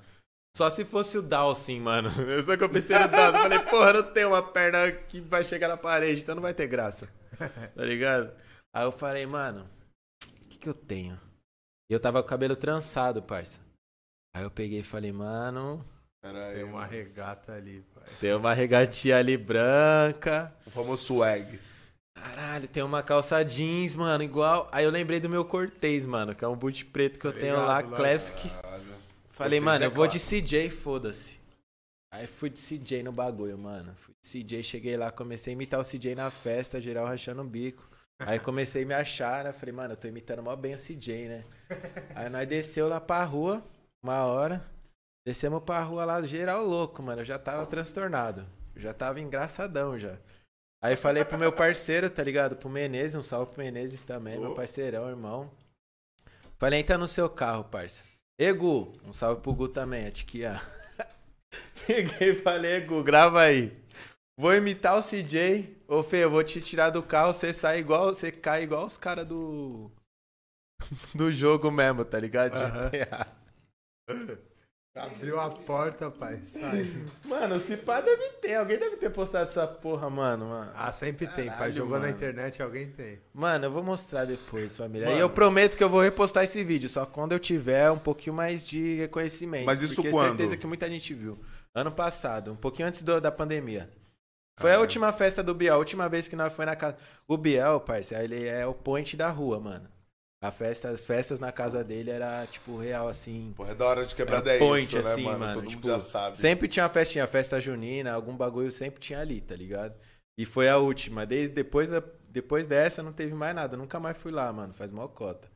[0.56, 2.12] Só se fosse o Dawson, mano.
[2.46, 3.40] Só que eu pensei no Dawson.
[3.40, 6.68] Falei, porra, não tem uma perna que vai chegar na parede, então não vai ter
[6.68, 7.10] graça.
[7.74, 8.32] Tá ligado?
[8.72, 9.68] Aí eu falei, mano,
[10.24, 11.20] o que, que eu tenho?
[11.90, 13.60] E eu tava com o cabelo trançado, parça.
[14.34, 15.86] Aí eu peguei e falei, mano,
[16.24, 16.92] Era aí, Tem uma mano.
[16.92, 18.04] regata ali, pai.
[18.20, 20.54] tem uma regatinha ali branca.
[20.66, 21.60] O famoso swag.
[22.16, 24.70] Caralho, tem uma calça jeans, mano, igual.
[24.72, 27.56] Aí eu lembrei do meu Cortez, mano, que é um boot preto que eu tenho
[27.56, 27.98] lá, Obrigado, lá.
[27.98, 28.50] Classic.
[28.50, 28.84] Caralho.
[29.32, 30.20] Falei, Cortez mano, é eu vou de.
[30.20, 31.40] CJ, foda-se.
[32.14, 33.94] Aí fui de CJ no bagulho, mano.
[33.96, 37.46] Fui de CJ, cheguei lá, comecei a imitar o CJ na festa, geral rachando o
[37.46, 37.90] bico.
[38.20, 39.52] Aí comecei a me achar, né?
[39.54, 41.44] Falei, mano, eu tô imitando mó bem o CJ, né?
[42.14, 43.64] Aí nós desceu lá pra rua,
[44.04, 44.66] uma hora.
[45.26, 47.22] Descemos pra rua lá, geral louco, mano.
[47.22, 48.46] Eu já tava transtornado.
[48.76, 50.18] Eu já tava engraçadão já.
[50.84, 52.56] Aí falei pro meu parceiro, tá ligado?
[52.56, 54.56] Pro Menezes, um salve pro Menezes também, meu Ô.
[54.56, 55.52] parceirão, irmão.
[56.58, 58.04] Falei, entra no seu carro, parça.
[58.40, 60.60] Egu, um salve pro Gu também, a Tiquia.
[61.86, 63.80] Peguei e falei, Egu, grava aí.
[64.40, 65.84] Vou imitar o CJ.
[65.88, 68.98] Ô, Fê, eu vou te tirar do carro, você sai igual, você cai igual os
[68.98, 69.92] caras do.
[71.14, 72.56] Do jogo mesmo, tá ligado?
[72.56, 72.90] Aham.
[74.94, 76.42] Abriu a porta, pai.
[76.44, 76.86] Sai.
[77.24, 78.56] Mano, se pá deve ter.
[78.56, 80.70] Alguém deve ter postado essa porra, mano, mano.
[80.76, 81.56] Ah, sempre tem, pai.
[81.56, 82.12] Caralho, Jogou na mano.
[82.14, 83.22] internet, alguém tem.
[83.34, 85.08] Mano, eu vou mostrar depois, família.
[85.08, 85.18] Mano.
[85.18, 88.36] E eu prometo que eu vou repostar esse vídeo, só quando eu tiver um pouquinho
[88.36, 89.66] mais de reconhecimento.
[89.66, 90.28] Mas isso porque quando?
[90.38, 91.40] certeza que muita gente viu.
[91.74, 93.90] Ano passado, um pouquinho antes do- da pandemia.
[94.60, 94.82] Foi a Caralho.
[94.82, 96.98] última festa do Biel, a última vez que nós foi na casa.
[97.26, 99.88] O Biel, parceiro, ele é o point da rua, mano.
[100.44, 103.54] A festa, as festas na casa dele era, tipo, real, assim.
[103.56, 105.40] Porra, é da hora de quebrada Era é point, isso, né, assim, mano?
[105.40, 106.40] mano, Todo tipo, mundo já sabe.
[106.40, 109.94] Sempre tinha uma festinha, festa junina, algum bagulho sempre tinha ali, tá ligado?
[110.36, 111.28] E foi a última.
[111.28, 113.78] Desde, depois, da, depois dessa não teve mais nada.
[113.78, 114.74] Nunca mais fui lá, mano.
[114.74, 115.48] Faz mó cota.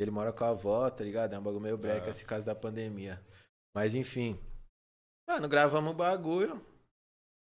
[0.00, 1.32] Ele mora com a avó, tá ligado?
[1.34, 2.10] É um bagulho meio breca, Ah.
[2.10, 3.22] esse caso da pandemia.
[3.72, 4.36] Mas enfim.
[5.28, 6.60] Mano, gravamos o bagulho.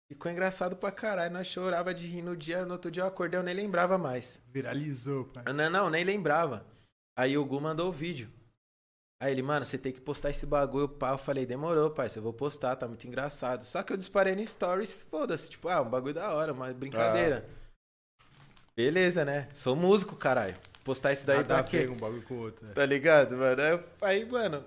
[0.10, 1.34] Ficou engraçado pra caralho.
[1.34, 2.66] Nós chorava de rir no dia.
[2.66, 4.42] No outro dia eu acordei, eu nem lembrava mais.
[4.48, 5.44] Viralizou, pai.
[5.54, 6.66] Não, não, nem lembrava.
[7.18, 8.30] Aí o Gu mandou o vídeo.
[9.22, 11.10] Aí ele, mano, você tem que postar esse bagulho, pá.
[11.12, 13.66] Eu falei, demorou, pai, eu vou postar, tá muito engraçado.
[13.66, 17.50] Só que eu disparei no Stories, foda-se, tipo, ah, um bagulho da hora, uma brincadeira.
[18.76, 19.50] Beleza, né?
[19.56, 20.56] Sou músico, caralho.
[20.84, 21.88] Postar isso daí Nada pra quê?
[21.88, 22.66] um bagulho com o outro.
[22.66, 22.74] né?
[22.74, 23.84] Tá ligado, mano?
[24.02, 24.64] Aí, mano,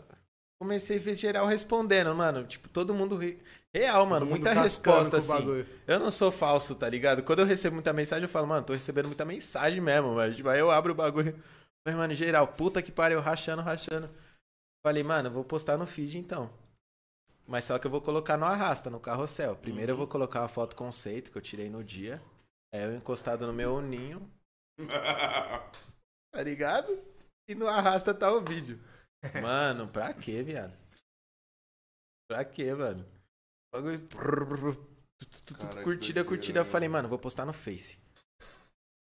[0.60, 2.44] comecei a ver geral respondendo, mano.
[2.44, 3.38] Tipo, todo mundo re-
[3.74, 4.26] real, mano.
[4.26, 5.66] Muita resposta, assim.
[5.86, 7.22] Eu não sou falso, tá ligado?
[7.22, 10.34] Quando eu recebo muita mensagem, eu falo, mano, tô recebendo muita mensagem mesmo, mano.
[10.34, 11.36] Tipo, aí eu abro o bagulho.
[11.86, 14.10] Mas, mano, geral, puta que pariu, rachando, rachando.
[14.84, 16.50] Falei, mano, eu vou postar no feed então.
[17.46, 19.56] Mas só que eu vou colocar no arrasta, no carrossel.
[19.56, 22.22] Primeiro eu vou colocar uma foto conceito que eu tirei no dia.
[22.72, 24.30] É eu encostado no meu ninho,
[26.32, 27.02] tá ligado?
[27.48, 28.78] E no arrasta tá o vídeo.
[29.42, 30.72] Mano, pra quê, viado?
[32.28, 33.04] Pra quê, mano?
[33.72, 34.08] Bagulho.
[35.58, 36.60] Cara, curtida, curtida.
[36.60, 37.08] Eu falei, mano?
[37.08, 37.98] vou postar no Face.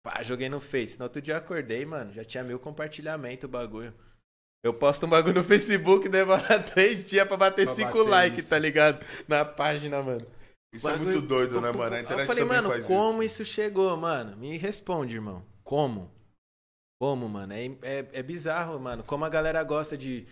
[0.03, 0.97] Pá, joguei no Face.
[0.97, 2.13] No outro dia acordei, mano.
[2.13, 3.93] Já tinha mil compartilhamento o bagulho.
[4.63, 8.57] Eu posto um bagulho no Facebook, demora três dias pra bater Pra cinco likes, tá
[8.57, 9.05] ligado?
[9.27, 10.25] Na página, mano.
[10.73, 11.95] Isso é Bagulho- muito doido, né, mano?
[11.95, 13.43] A internet eu falei, mano, como isso.
[13.43, 13.53] isso.
[13.53, 14.35] chegou, mano?
[14.35, 15.45] Me responde, irmão.
[15.63, 16.11] Como?
[16.99, 17.53] Como, mano?
[17.53, 19.03] É, é, é bizarro, mano.
[19.03, 20.25] Como a galera gosta de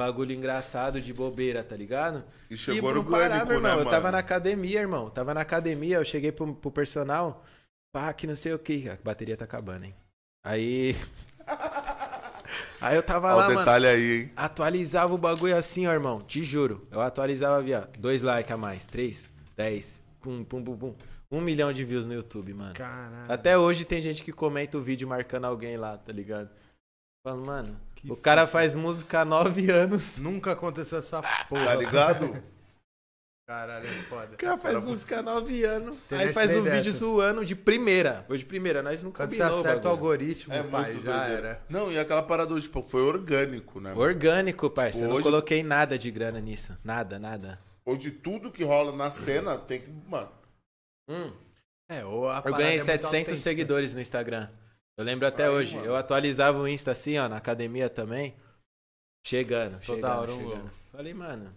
[0.00, 2.24] bagulho engraçado, de bobeira, tá ligado?
[2.50, 3.76] E chegou e no não parava, orgânico, irmão.
[3.76, 4.12] né, eu tava mano?
[4.12, 5.04] na academia, irmão.
[5.04, 7.44] Eu Tava na academia, eu cheguei pro, pro personal.
[7.92, 8.88] Pá, que não sei o que.
[8.88, 9.94] A bateria tá acabando, hein?
[10.42, 10.96] Aí.
[12.80, 13.58] Aí eu tava Ó lá, o mano.
[13.58, 14.32] detalhe aí, hein?
[14.34, 16.18] Atualizava o bagulho assim, ó, irmão.
[16.22, 16.88] Te juro.
[16.90, 20.94] Eu atualizava, via dois likes a mais, três, dez, pum, pum, pum, pum.
[21.30, 22.72] Um milhão de views no YouTube, mano.
[22.72, 23.30] Caralho.
[23.30, 26.48] Até hoje tem gente que comenta o vídeo marcando alguém lá, tá ligado?
[27.22, 30.18] Falo, mano, Que o cara faz música há nove anos.
[30.18, 31.66] Nunca aconteceu essa porra.
[31.66, 32.42] Tá ligado?
[33.46, 34.34] Caralho, é foda.
[34.34, 35.96] O cara faz música há nove anos.
[36.12, 36.94] Aí faz um vídeo dessas.
[37.00, 38.24] zoando de primeira.
[38.28, 41.18] Foi de primeira, nós não Quando você combinou, acerta o algoritmo, É pai, muito já
[41.18, 41.48] doideira.
[41.48, 41.62] era.
[41.68, 43.90] Não, e aquela parada hoje, tipo, foi orgânico, né?
[43.90, 44.00] mano?
[44.00, 45.06] Orgânico, parceiro.
[45.06, 46.78] Eu não Hoje- coloquei nada de grana nisso.
[46.84, 47.58] Nada, nada.
[47.84, 49.90] Hoje tudo que rola na cena tem que.
[50.08, 50.28] Mano,
[51.08, 51.32] Hum.
[51.90, 53.36] É, ou a Eu ganhei é muito 700 autêntica.
[53.36, 54.48] seguidores no Instagram.
[55.00, 55.76] Eu lembro até Aí, hoje.
[55.76, 55.86] mano.
[55.86, 58.36] Eu atualizava o Insta assim, ó, na academia também.
[59.26, 60.70] Chegando, Toda chegando, hora chegando.
[60.92, 61.54] Falei, mano.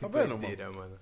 [0.00, 0.38] tá vendo, mano?
[0.38, 0.98] Doideira, mano.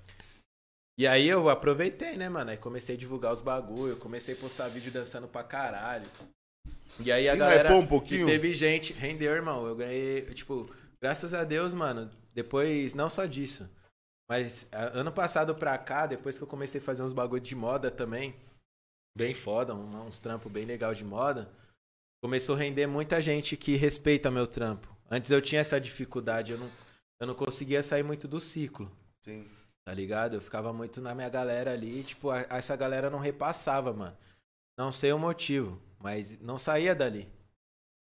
[0.97, 2.51] E aí eu aproveitei, né, mano?
[2.51, 6.07] Aí comecei a divulgar os bagulho, comecei a postar vídeo dançando pra caralho.
[7.01, 7.75] E aí a E galera.
[7.75, 8.29] um pouquinho?
[8.29, 8.93] E teve gente.
[8.93, 9.67] Rendeu, irmão.
[9.67, 10.23] Eu ganhei.
[10.35, 10.69] Tipo,
[11.01, 12.11] graças a Deus, mano.
[12.35, 13.69] Depois, não só disso.
[14.31, 17.91] Mas ano passado pra cá, depois que eu comecei a fazer uns bagulho de moda
[17.91, 18.37] também.
[19.19, 21.51] Bem foda, um- uns trampos bem legal de moda.
[22.23, 24.89] Começou a render muita gente que respeita meu trampo.
[25.11, 26.71] Antes eu tinha essa dificuldade, eu não,
[27.21, 28.89] eu não conseguia sair muito do ciclo.
[29.25, 29.45] Sim.
[29.85, 30.35] Tá ligado?
[30.35, 34.17] Eu ficava muito na minha galera ali, tipo, a- essa galera não repassava, mano.
[34.79, 37.29] Não sei o motivo, mas não saía dali.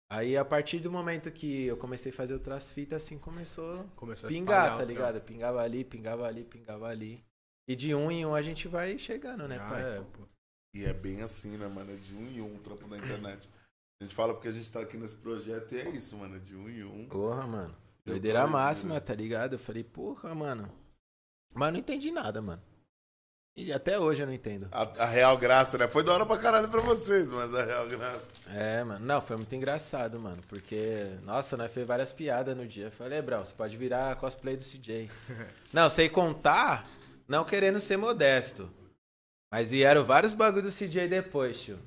[0.09, 4.27] Aí a partir do momento que eu comecei a fazer outras fitas, assim começou Começou
[4.27, 5.21] a pingar, tá ligado?
[5.21, 7.23] Pingava ali, pingava ali, pingava ali.
[7.67, 9.81] E de um em um a gente vai chegando, né, Ah, pai?
[9.97, 10.23] é, pô.
[10.75, 11.89] E é bem assim, né, mano?
[11.89, 13.49] É de um em um o trampo da internet.
[14.01, 16.35] A gente fala porque a gente tá aqui nesse projeto e é isso, mano.
[16.35, 17.07] É de um em um.
[17.07, 17.73] Porra, mano.
[18.05, 19.03] Doideira tô máxima, doido.
[19.05, 19.53] tá ligado?
[19.53, 20.69] Eu falei, porra, mano.
[21.53, 22.61] Mas não entendi nada, mano.
[23.55, 24.67] E até hoje eu não entendo.
[24.69, 25.87] A, a real graça, né?
[25.87, 28.27] Foi da hora pra caralho pra vocês, mas a real graça.
[28.49, 29.05] É, mano.
[29.05, 30.41] Não, foi muito engraçado, mano.
[30.49, 32.87] Porque, nossa, nós fez várias piadas no dia.
[32.87, 35.09] Eu Falei, Brau, você pode virar cosplay do CJ.
[35.71, 36.85] não, sei contar,
[37.29, 38.69] não querendo ser modesto.
[39.55, 41.77] Mas vieram vários bagulho do CJ depois, tio.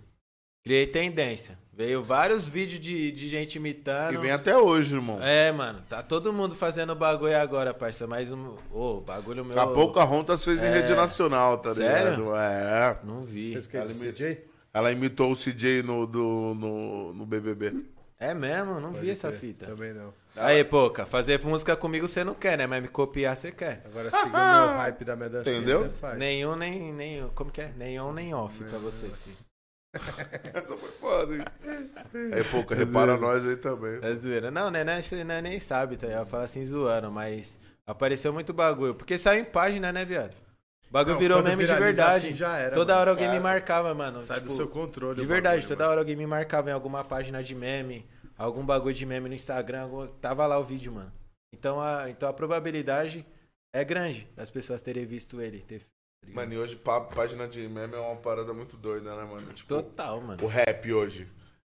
[0.65, 1.59] Criei tendência.
[1.71, 4.15] Veio vários vídeos de, de gente imitando.
[4.15, 5.19] E vem até hoje, irmão.
[5.23, 8.07] É, mano, tá todo mundo fazendo bagulho agora, parça.
[8.07, 8.57] Mas um.
[8.73, 9.55] Ô, bagulho meu.
[9.55, 10.81] Daqui a pouco a Rontas fez em É.
[10.81, 12.11] rede nacional, tá Sério?
[12.25, 12.37] ligado?
[12.37, 12.99] É.
[13.05, 13.53] Não vi.
[13.75, 14.39] Ela Do imi- CJ?
[14.73, 17.85] Ela imitou o CJ no, do, no, no BBB.
[18.19, 18.81] É mesmo?
[18.81, 19.41] Não vi Pode essa crer.
[19.41, 19.67] fita.
[19.67, 20.15] Também não.
[20.37, 22.67] Aí, Poca, fazer música comigo você não quer, né?
[22.67, 23.83] Mas me copiar você quer.
[23.87, 25.83] Agora siga o meu hype da minha dancinha, Entendeu?
[25.83, 26.19] você faz.
[26.19, 27.29] Nenhum, nem, nem.
[27.35, 27.73] Como que é?
[27.77, 29.11] Nem on, nem off pra você.
[30.55, 31.45] Essa foi foda, hein?
[32.33, 33.99] Aí, pouca, repara nós aí também.
[34.03, 34.51] É zoeira.
[34.51, 34.85] Não, né?
[34.85, 36.07] né, Você né, nem sabe, tá?
[36.07, 38.95] Eu falo assim zoando, mas apareceu muito bagulho.
[38.95, 40.35] Porque saiu em página, né, viado?
[40.89, 42.27] O bagulho Não, virou quando meme de viraliza verdade.
[42.29, 43.01] assim, já era, toda mano.
[43.01, 44.23] hora alguém me marcava, mano.
[44.23, 45.17] Sai tipo, do seu controle.
[45.21, 48.07] De o verdade, bagulho, toda hora alguém me marcava em alguma página de meme,
[48.39, 51.13] algum bagulho de meme no Instagram, algum- tava lá o vídeo, mano.
[51.55, 53.27] Então a, então a probabilidade
[53.75, 55.61] é grande das pessoas terem visto ele.
[55.61, 55.81] Ter...
[55.81, 55.87] tá?
[56.33, 59.53] Mano, e hoje pá- página de meme é uma parada muito doida, né, mano?
[59.53, 60.43] Tipo, Total, mano.
[60.45, 61.29] o rap hoje.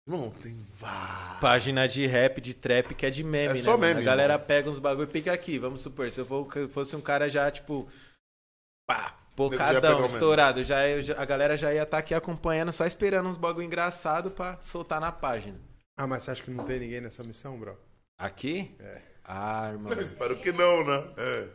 [0.06, 1.40] Irmão, tem vários.
[1.40, 3.60] Página de rap, de trap, que é de meme, É né?
[3.62, 3.82] só mano?
[3.86, 4.44] meme, A galera mano.
[4.46, 6.10] pega uns bagulho e pica aqui, vamos supor.
[6.12, 7.88] Se eu for- fosse um cara já, tipo.
[8.86, 10.12] Pá, já pocadão, meme.
[10.12, 10.62] estourado.
[10.62, 14.58] Já, já- a galera já ia estar aqui acompanhando, só esperando uns bagulho engraçado pra
[14.62, 15.58] soltar na página.
[15.96, 17.78] Ah, mas você acha que não tem ninguém nessa missão, bro?
[18.18, 18.74] Aqui?
[18.80, 19.00] É.
[19.24, 19.92] Ah, irmão.
[19.92, 21.04] Eu espero que não, né?
[21.16, 21.48] É.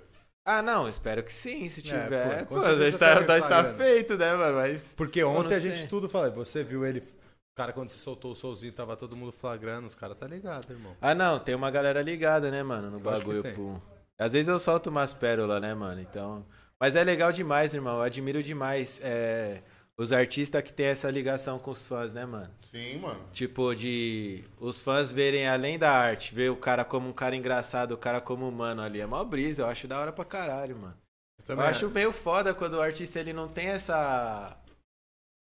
[0.45, 2.45] Ah, não, espero que sim, se tiver.
[2.45, 4.57] pô, pô, já está, tá já está feito, né, mano?
[4.57, 4.95] Mas.
[4.95, 8.31] Porque Eu ontem a gente tudo fala, você viu ele, o cara quando se soltou
[8.31, 10.95] o solzinho, tava todo mundo flagrando, os caras tá ligado, irmão.
[11.01, 13.43] Ah, não, tem uma galera ligada, né, mano, no que bagulho.
[13.53, 13.79] Pô.
[14.17, 16.01] Às vezes eu solto umas pérolas, né, mano?
[16.01, 16.45] Então.
[16.79, 17.97] Mas é legal demais, irmão.
[17.97, 19.61] Eu admiro demais é,
[19.99, 22.49] os artistas que têm essa ligação com os fãs, né, mano?
[22.61, 23.19] Sim, mano.
[23.33, 27.91] Tipo, de os fãs verem além da arte, ver o cara como um cara engraçado,
[27.91, 29.01] o cara como humano ali.
[29.01, 30.97] É mó brisa, eu acho da hora pra caralho, mano.
[31.45, 34.55] Eu acho meio foda quando o artista ele não tem essa.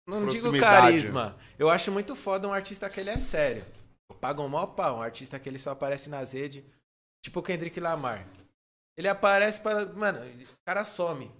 [0.05, 1.37] Não digo carisma.
[1.57, 3.63] Eu acho muito foda um artista que ele é sério.
[4.19, 6.65] Paga um mó pau, um artista que ele só aparece nas redes.
[7.23, 8.27] Tipo o Kendrick Lamar.
[8.97, 9.85] Ele aparece para.
[9.85, 11.31] Mano, o cara some.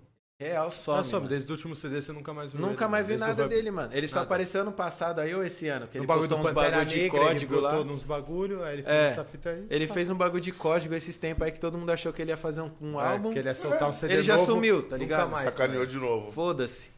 [0.42, 1.00] Real some.
[1.00, 1.28] Ah, sobe, mano.
[1.28, 3.72] desde o último CD você nunca mais viu Nunca ele, mais vi o nada dele,
[3.72, 3.90] mano.
[3.94, 4.26] Ele só Nada.
[4.28, 5.86] apareceu ano passado aí ou esse ano.
[5.86, 7.70] Que No ele bagulho postou uns bagulho de Negra, ele código lá.
[7.72, 9.08] brotou nos bagulho, aí ele fez É.
[9.10, 9.68] essa fita aí.
[9.70, 9.94] Ele tá.
[9.94, 12.38] fez um bagulho de código esses tempos aí que todo mundo achou que ele ia
[12.38, 13.34] fazer um, um É, álbum.
[13.34, 15.30] que ele ia soltar um CD Ele já novo, sumiu, tá nunca ligado?
[15.30, 15.88] mais, Sacaneou velho.
[15.92, 16.32] de novo.
[16.32, 16.90] Foda-se.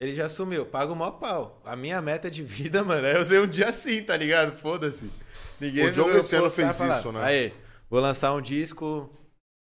[0.00, 0.64] Ele já sumiu.
[0.64, 1.60] Paga o maior pau.
[1.64, 4.56] A minha meta de vida, mano, é eu ser um dia assim, tá ligado?
[4.60, 5.10] Foda-se.
[5.60, 7.24] Ninguém O Diogo vai esse ano postar e fez isso, né?
[7.24, 7.52] Aí,
[7.90, 9.10] vou lançar um disco.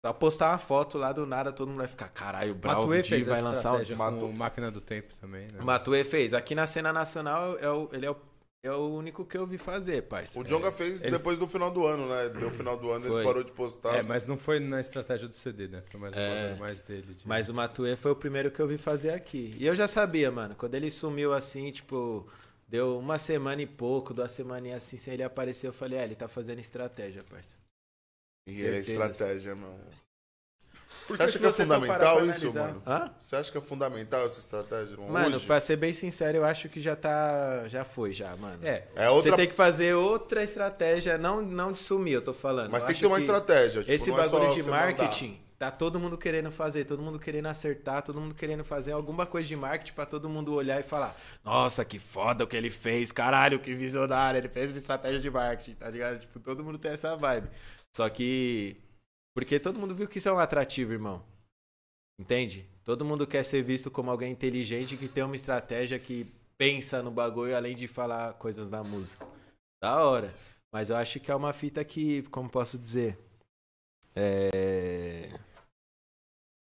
[0.04, 3.26] Só postar uma foto lá do nada, todo mundo vai ficar, caralho, o Brau fez
[3.26, 5.60] vai lançar um com Máquina do Tempo também, né?
[5.60, 6.32] O Matuê fez.
[6.32, 8.16] Aqui na cena nacional, é o- ele é o,
[8.64, 10.42] é o único que eu vi fazer, O parça.
[10.44, 12.30] Jonga fez Ele- depois do final do ano, né?
[12.30, 13.16] Deu o final do ano, Foi.
[13.18, 13.94] ele parou de postar.
[13.96, 15.82] É, mas não foi na estratégia do CD, né?
[15.90, 16.54] Foi mais É.
[16.58, 17.12] mais dele.
[17.14, 19.54] de- Mas o Matuê foi o primeiro que eu vi fazer aqui.
[19.58, 20.54] E eu já sabia, mano.
[20.54, 22.26] Quando ele sumiu assim, tipo,
[22.66, 26.14] deu uma semana e pouco, duas semaninhas assim, sem ele aparecer, eu falei, ah, ele
[26.14, 27.59] tá fazendo estratégia, parça.
[28.50, 29.74] E ele é estratégia, meu.
[31.06, 32.82] Porque Você acha que é fundamental isso, mano?
[32.86, 33.10] Hã?
[33.18, 34.94] Você acha que é fundamental essa estratégia?
[34.94, 35.08] irmão?
[35.08, 35.46] Mano, Hoje?
[35.46, 37.66] pra ser bem sincero, eu acho que já tá.
[37.66, 38.64] Já foi, já, mano.
[38.64, 39.30] É, É outra...
[39.30, 42.70] Você tem que fazer outra estratégia, não, não de sumir, eu tô falando.
[42.70, 43.80] Mas Eu tem que ter uma estratégia.
[43.82, 47.46] Tipo, Esse é bagulho de você marketing, tá todo mundo querendo fazer, todo mundo querendo
[47.46, 51.14] acertar, todo mundo querendo fazer alguma coisa de marketing pra todo mundo olhar e falar:
[51.44, 55.30] Nossa, que foda o que ele fez, caralho, que visionário, ele fez uma estratégia de
[55.30, 56.20] marketing, tá ligado?
[56.20, 57.48] Tipo, todo mundo tem essa vibe.
[57.96, 58.76] Só que.
[59.34, 61.24] Porque todo mundo viu que isso é um atrativo, irmão.
[62.18, 62.68] Entende?
[62.84, 66.26] Todo mundo quer ser visto como alguém inteligente que tem uma estratégia que
[66.58, 69.26] pensa no bagulho além de falar coisas da música.
[69.82, 70.30] Da hora.
[70.72, 73.18] Mas eu acho que é uma fita que, como posso dizer,
[74.14, 75.30] é...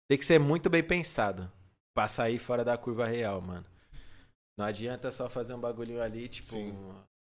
[0.08, 1.50] tem que ser muito bem pensado
[1.94, 3.66] pra sair fora da curva real, mano.
[4.58, 6.72] Não adianta só fazer um bagulhinho ali, tipo, Sim.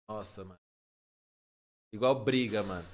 [0.10, 0.60] nossa, mano.
[1.94, 2.88] Igual briga, mano.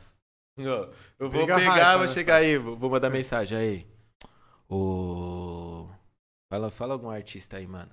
[0.69, 2.13] Eu vou Briga pegar, hype, vou né?
[2.13, 3.87] chegar aí, vou mandar mensagem aí.
[4.69, 5.87] O
[6.51, 7.89] Fala, fala algum artista aí, mano.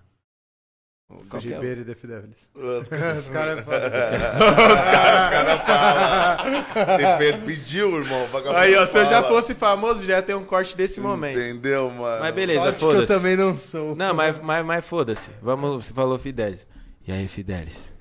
[1.08, 1.38] Um.
[1.38, 2.50] Gibeiro e The Fidelis.
[2.58, 3.54] Os caras falam.
[3.56, 7.18] Os caras, os caras falam.
[7.18, 8.26] Você pediu, irmão.
[8.56, 11.38] Aí, ó, se eu já fosse famoso, já ia ter um corte desse momento.
[11.38, 12.20] Entendeu, mano?
[12.20, 13.06] Mas beleza, que eu foda-se.
[13.06, 13.94] também não sou.
[13.94, 15.30] Não, mas, mas, mas foda-se.
[15.40, 16.66] Vamos, você falou Fidelis.
[17.06, 17.92] E aí, Fidelis?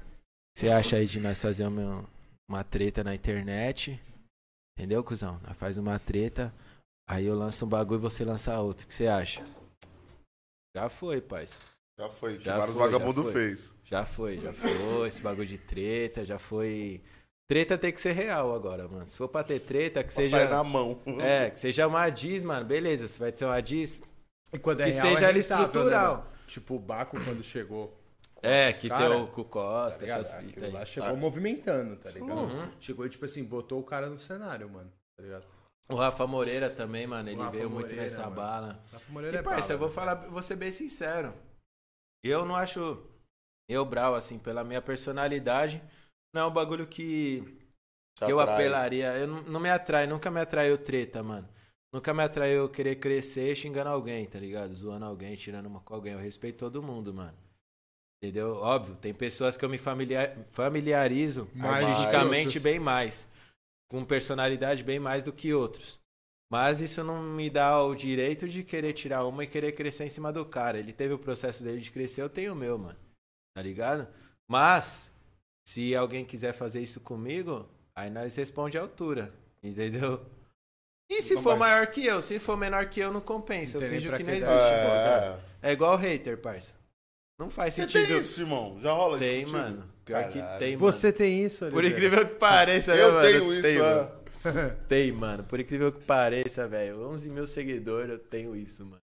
[0.56, 2.04] Você acha aí de nós fazer uma,
[2.50, 4.02] uma treta na internet?
[4.78, 5.40] Entendeu, cuzão?
[5.46, 6.54] Nós faz uma treta,
[7.10, 8.86] aí eu lanço um bagulho e você lança outro.
[8.86, 9.44] O que você acha?
[10.76, 11.58] Já foi, paz.
[12.00, 13.74] Já foi, que Já vários vagabundos fez.
[13.84, 15.08] Já foi, já foi.
[15.08, 17.02] Esse bagulho de treta, já foi.
[17.50, 19.08] Treta tem que ser real agora, mano.
[19.08, 20.38] Se for pra ter treta, que seja.
[20.38, 21.00] sair na mão.
[21.20, 22.64] É, que seja uma diz, mano.
[22.66, 24.00] Beleza, você vai ter uma diz.
[24.54, 26.18] E quando Que real, seja é ali rentável, estrutural.
[26.18, 27.98] né, tipo, o Baco quando chegou.
[28.42, 30.22] É, que cara, deu com o Tá Costa, ligado?
[30.22, 30.86] essas fitas lá aí.
[30.86, 31.16] chegou Ah.
[31.16, 32.32] movimentando, tá ligado?
[32.40, 32.72] Uhum.
[32.80, 34.92] Chegou e, tipo assim, botou o cara no cenário, mano.
[35.18, 35.46] Tá ligado?
[35.90, 38.36] O Rafa Moreira também, mano, ele Rafa veio muito Moreira, nessa mano.
[38.36, 38.84] bala.
[38.92, 39.94] Rafa Moreira E, é parça, bala, eu vou né?
[39.94, 41.34] falar, vou ser bem sincero.
[42.24, 43.04] Eu não acho.
[43.70, 45.82] Eu, Brau, assim, pela minha personalidade,
[46.34, 47.42] não é um bagulho que,
[48.18, 49.14] que eu apelaria.
[49.18, 51.48] Eu não, não me atrai, nunca me atraiu treta, mano.
[51.94, 54.74] Nunca me atraiu querer crescer xingando alguém, tá ligado?
[54.76, 56.14] Zoando alguém, tirando uma com alguém.
[56.14, 57.38] Eu respeito todo mundo, mano.
[58.22, 58.56] Entendeu?
[58.56, 63.28] Óbvio, tem pessoas que eu me familiar, familiarizo Mais artisticamente bem mais.
[63.90, 66.00] Com personalidade bem mais do que outros.
[66.52, 70.10] Mas isso não me dá o direito de querer tirar uma e querer crescer em
[70.10, 70.80] cima do cara.
[70.80, 72.98] Ele teve o processo dele de crescer, eu tenho o meu, mano.
[73.56, 74.08] Tá ligado?
[74.50, 75.12] Mas,
[75.68, 79.34] se alguém quiser fazer isso comigo, aí nós responde à altura.
[79.62, 80.26] Entendeu?
[81.10, 82.22] E se Não, for mas- maior que eu?
[82.22, 83.78] Se for menor que eu, não compensa.
[83.78, 84.54] Não Eu finjo que não existe.
[84.54, 85.40] É.
[85.62, 86.77] É igual hater, parça.
[87.40, 88.08] Não faz Você sentido.
[88.08, 88.80] tem isso, irmão?
[88.82, 89.70] Já rola Tem, isso contigo?
[89.72, 89.90] mano.
[90.04, 90.60] Pior que Caralho.
[90.60, 91.74] tem, Você tem isso, mano.
[91.74, 92.08] Por Oliveira?
[92.08, 93.54] incrível que pareça, Eu né, tenho mano?
[93.54, 93.80] isso, Tem, é.
[93.82, 94.12] mano.
[94.88, 95.44] Tem, mano.
[95.44, 97.02] Por incrível que pareça, velho.
[97.10, 99.02] 11 mil seguidores, eu tenho isso, mano.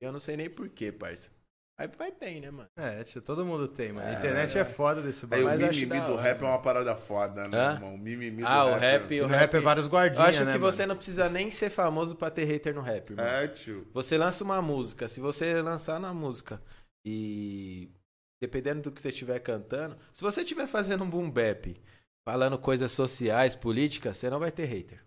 [0.00, 1.30] Eu não sei nem porquê, parça.
[1.78, 2.68] Mas, mas tem, né, mano?
[2.74, 4.06] É, tio, todo mundo tem, mano.
[4.08, 5.66] A É, internet é, foda desse Aí o bagulho.
[5.66, 6.54] Mas acho mimimi do hora, rap é mano.
[6.54, 7.72] uma parada foda, né, Hã?
[7.74, 7.94] irmão?
[7.94, 9.02] O mimimi do Ah, o rap.
[9.02, 10.88] rap, O o rap é vários Eu guardinhas, acho né, que você mano?
[10.88, 13.28] não precisa nem ser famoso pra ter hater no rap, mano.
[13.28, 13.86] É, tio.
[13.92, 16.62] Você lança uma música, se você lançar na música
[17.06, 17.88] e
[18.40, 21.80] dependendo do que você estiver cantando, se você estiver fazendo um boom bap,
[22.28, 25.02] falando coisas sociais, políticas, você não vai ter hater.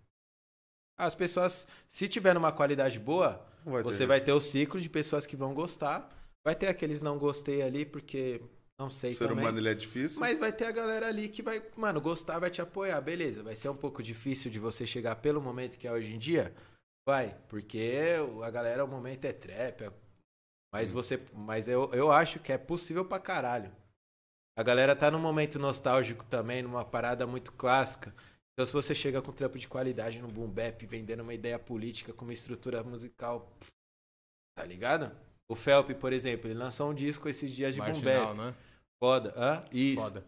[0.98, 5.26] As pessoas, se tiver numa qualidade boa, vai você vai ter o ciclo de pessoas
[5.26, 6.08] que vão gostar,
[6.44, 8.40] vai ter aqueles não gostei ali porque
[8.78, 9.44] não sei O ser também.
[9.44, 10.20] humano ele é difícil.
[10.20, 13.42] Mas vai ter a galera ali que vai, mano, gostar, vai te apoiar, beleza.
[13.42, 16.54] Vai ser um pouco difícil de você chegar pelo momento que é hoje em dia?
[17.06, 17.92] Vai, porque
[18.42, 19.82] a galera, o momento é trap.
[19.84, 19.92] é-
[20.72, 21.20] Mas você.
[21.32, 23.72] Mas eu, eu acho que é possível pra caralho.
[24.56, 28.14] A galera tá num momento nostálgico também, numa parada muito clássica.
[28.52, 32.12] Então se você chega com trampo de qualidade no boom bap, vendendo uma ideia política
[32.12, 33.50] com uma estrutura musical.
[34.54, 35.16] Tá ligado?
[35.48, 38.36] O Felp, por exemplo, ele lançou um disco esses dias de boom Marginal, bap.
[38.36, 38.54] né?
[39.02, 39.34] Foda.
[39.36, 39.64] Hã?
[39.72, 40.02] Isso.
[40.02, 40.24] Foda.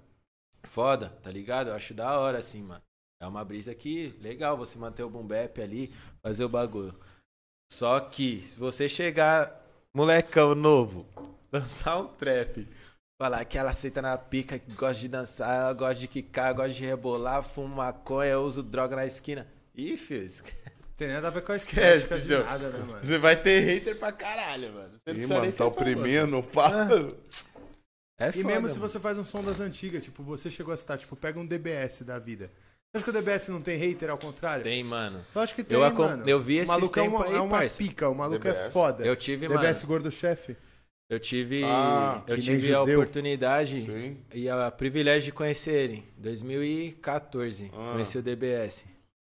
[0.64, 1.68] Foda, tá ligado?
[1.68, 2.82] Eu acho da hora, assim, mano.
[3.20, 5.92] É uma brisa que legal você manter o boom bap ali,
[6.22, 6.98] fazer o bagulho.
[7.70, 9.61] Só que, se você chegar,
[9.94, 11.06] molecão novo,
[11.50, 12.66] dançar um trap,
[13.20, 16.72] falar que ela aceita na pica, que gosta de dançar, ela gosta de quicar, gosta
[16.72, 19.46] de rebolar, fuma maconha, usa droga na esquina.
[19.74, 20.52] Ih, filho, esque-
[20.96, 22.44] Tem nada a ver com a Esquece, João.
[22.44, 23.04] nada, né, mano?
[23.06, 25.00] você vai ter hater pra caralho, mano.
[25.04, 25.74] Você Ih, mano, tá ser famoso.
[25.80, 26.88] oprimindo, pá.
[28.20, 28.88] É E foda, mesmo se mano.
[28.88, 32.04] você faz um som das antigas, tipo, você chegou a citar, tipo, pega um DBS
[32.04, 32.50] da vida.
[32.94, 34.62] Você acha que o DBS não tem hater ao contrário?
[34.62, 35.24] Tem, mano.
[35.34, 36.28] Eu acho que tem, Eu acom- mano.
[36.28, 37.78] eu vi o esses maluco é uma, aí, é uma parça.
[37.78, 38.72] pica, o maluco é DBS.
[38.72, 39.06] foda.
[39.06, 39.60] Eu tive, mano.
[39.60, 40.54] DBS gordo chefe.
[41.08, 42.98] Eu tive, Ah, eu tive a judeu.
[43.00, 44.18] oportunidade Sim.
[44.34, 46.04] e a privilégio de conhecer ele.
[46.18, 47.92] Em 2014, Ah.
[47.94, 48.84] conheci o DBS,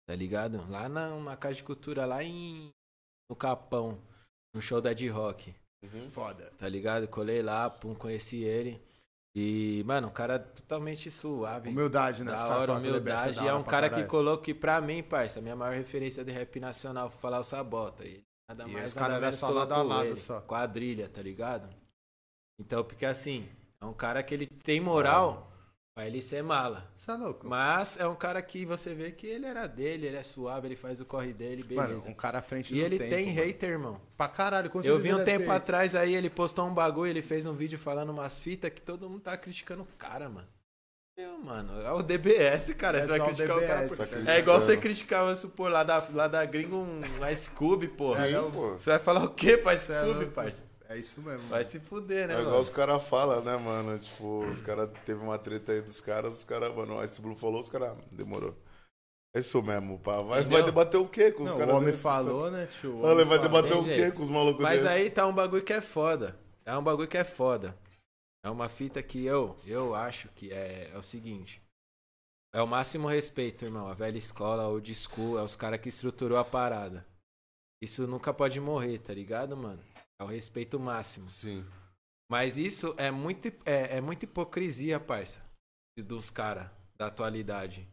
[0.08, 0.64] tá ligado?
[0.70, 2.70] Lá na uma casa de cultura, lá em
[3.30, 3.98] no Capão,
[4.54, 5.54] no show da D-Rock,
[6.12, 6.50] Foda.
[6.58, 7.06] tá ligado?
[7.08, 8.80] Colei lá, pum, conheci ele.
[9.34, 11.68] E, mano, um cara totalmente suave.
[11.68, 12.32] Humildade, né?
[12.32, 13.34] Da hora, que DBS humildade.
[13.36, 14.10] da é hora um cara que caralho.
[14.10, 18.04] colocou que, pra mim, parça, minha maior referência de rap nacional foi falar o Sabota.
[18.04, 20.16] E nada E mais, os caras menos só lado a lado ele.
[20.16, 20.40] só.
[20.40, 21.68] Quadrilha, tá ligado?
[22.58, 23.48] Então, porque assim,
[23.80, 25.49] é um cara que ele tem moral
[26.00, 26.90] Pra ele ser mala.
[26.96, 27.46] Você é louco?
[27.46, 30.74] Mas é um cara que você vê que ele era dele, ele é suave, ele
[30.74, 31.88] faz o corre dele, beleza.
[31.98, 33.36] Mano, um cara à frente e ele tempo, tem mano.
[33.36, 34.00] hater, irmão.
[34.16, 35.50] Pra caralho, com Eu vi um deve tempo ter.
[35.50, 39.10] atrás aí, ele postou um bagulho, ele fez um vídeo falando umas fitas que todo
[39.10, 40.48] mundo tá criticando o cara, mano.
[41.18, 42.96] Eu, mano, é o DBS, cara.
[42.96, 43.80] É você vai só o criticar o cara.
[43.82, 44.32] DBS, por- cara.
[44.32, 47.00] É igual você criticar, vamos supor, lá da, lá da gringa um
[47.30, 48.26] Ice Cube, porra.
[48.26, 48.70] Sim, é pô.
[48.78, 50.69] Você vai falar o quê pra Ice Cê é parça?
[50.90, 51.48] É isso mesmo.
[51.48, 52.62] Vai se fuder, né, É igual mano?
[52.62, 53.96] os caras falam, né, mano?
[53.98, 57.36] Tipo, os caras teve uma treta aí dos caras, os caras, mano, o Ice Blue
[57.36, 58.56] falou, os caras, ah, demorou.
[59.32, 60.20] É isso mesmo, pá.
[60.20, 62.02] Vai, vai debater o quê com os caras o homem desses?
[62.02, 62.96] falou, né, tio?
[62.96, 63.52] O Olha, homem vai falou.
[63.62, 64.16] debater Tem o quê jeito.
[64.16, 64.88] com os malucos Mas desses?
[64.96, 66.36] aí tá um bagulho que é foda.
[66.66, 67.76] É um bagulho que é foda.
[68.44, 71.62] É uma fita que eu, eu acho que é, é o seguinte.
[72.52, 73.86] É o máximo respeito, irmão.
[73.86, 77.06] A velha escola, o school, é os caras que estruturou a parada.
[77.80, 79.80] Isso nunca pode morrer, tá ligado, mano?
[80.20, 81.30] É o respeito máximo.
[81.30, 81.64] Sim.
[82.30, 85.42] Mas isso é muito, é, é muita hipocrisia, parça.
[85.98, 87.88] Dos caras da atualidade.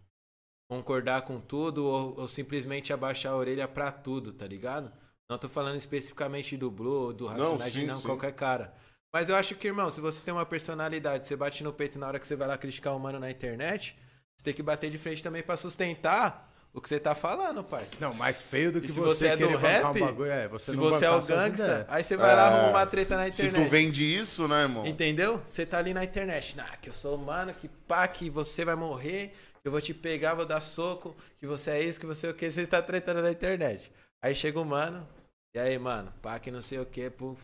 [0.70, 4.92] Concordar com tudo ou, ou simplesmente abaixar a orelha pra tudo, tá ligado?
[5.30, 8.06] Não tô falando especificamente do Blue, do Racionais, sim, não, sim.
[8.06, 8.74] qualquer cara.
[9.14, 12.08] Mas eu acho que, irmão, se você tem uma personalidade, você bate no peito na
[12.08, 13.98] hora que você vai lá criticar o mano na internet,
[14.38, 17.96] você tem que bater de frente também pra sustentar o que você tá falando, parça.
[18.00, 20.72] Não, mais feio do que se você, você é do rap, um bagulho, é, você
[20.72, 23.32] se não você é o gangsta, aí você vai lá É, arrumar uma treta na
[23.32, 23.64] Se internet.
[23.66, 24.86] tu vende isso, né, irmão?
[24.86, 25.42] Entendeu?
[25.48, 28.64] Você tá ali na internet, nah, que eu sou o mano, que pá, que você
[28.64, 32.06] vai morrer, que eu vou te pegar, vou dar soco, que você é isso, que
[32.06, 33.92] você é o que, você está tretando na internet.
[34.22, 35.08] Aí chega o mano,
[35.56, 37.36] e aí, mano, pá, que não sei o que, pô.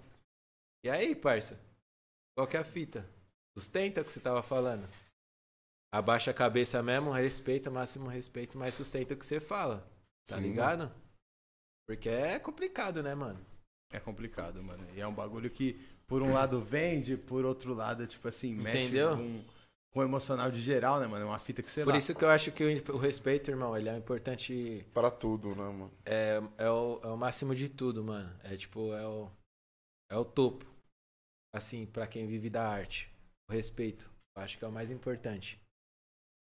[0.86, 1.60] E aí, parça?
[2.38, 3.04] Qual que é a fita?
[3.58, 4.88] Sustenta o que você tava falando.
[5.94, 9.88] Abaixa a cabeça mesmo, respeita, máximo respeito, mas sustenta o que você fala.
[10.28, 10.42] Tá Sim.
[10.42, 10.92] ligado?
[11.88, 13.40] Porque é complicado, né, mano?
[13.92, 14.84] É complicado, mano.
[14.96, 18.86] E é um bagulho que, por um lado, vende, por outro lado, tipo assim, mexe
[18.86, 19.16] Entendeu?
[19.16, 19.44] com,
[19.94, 21.26] com o emocional de geral, né, mano?
[21.26, 22.00] É uma fita que você Por lá.
[22.00, 25.64] isso que eu acho que o o respeito, irmão, ele é importante Para tudo, né,
[25.64, 25.92] mano?
[26.06, 28.36] É, é, o, é o máximo de tudo, mano.
[28.44, 29.30] É tipo, é o,
[30.12, 30.66] é o topo.
[31.54, 33.12] Assim, pra quem vive da arte.
[33.48, 34.10] O respeito.
[34.36, 35.62] Eu acho que é o mais importante.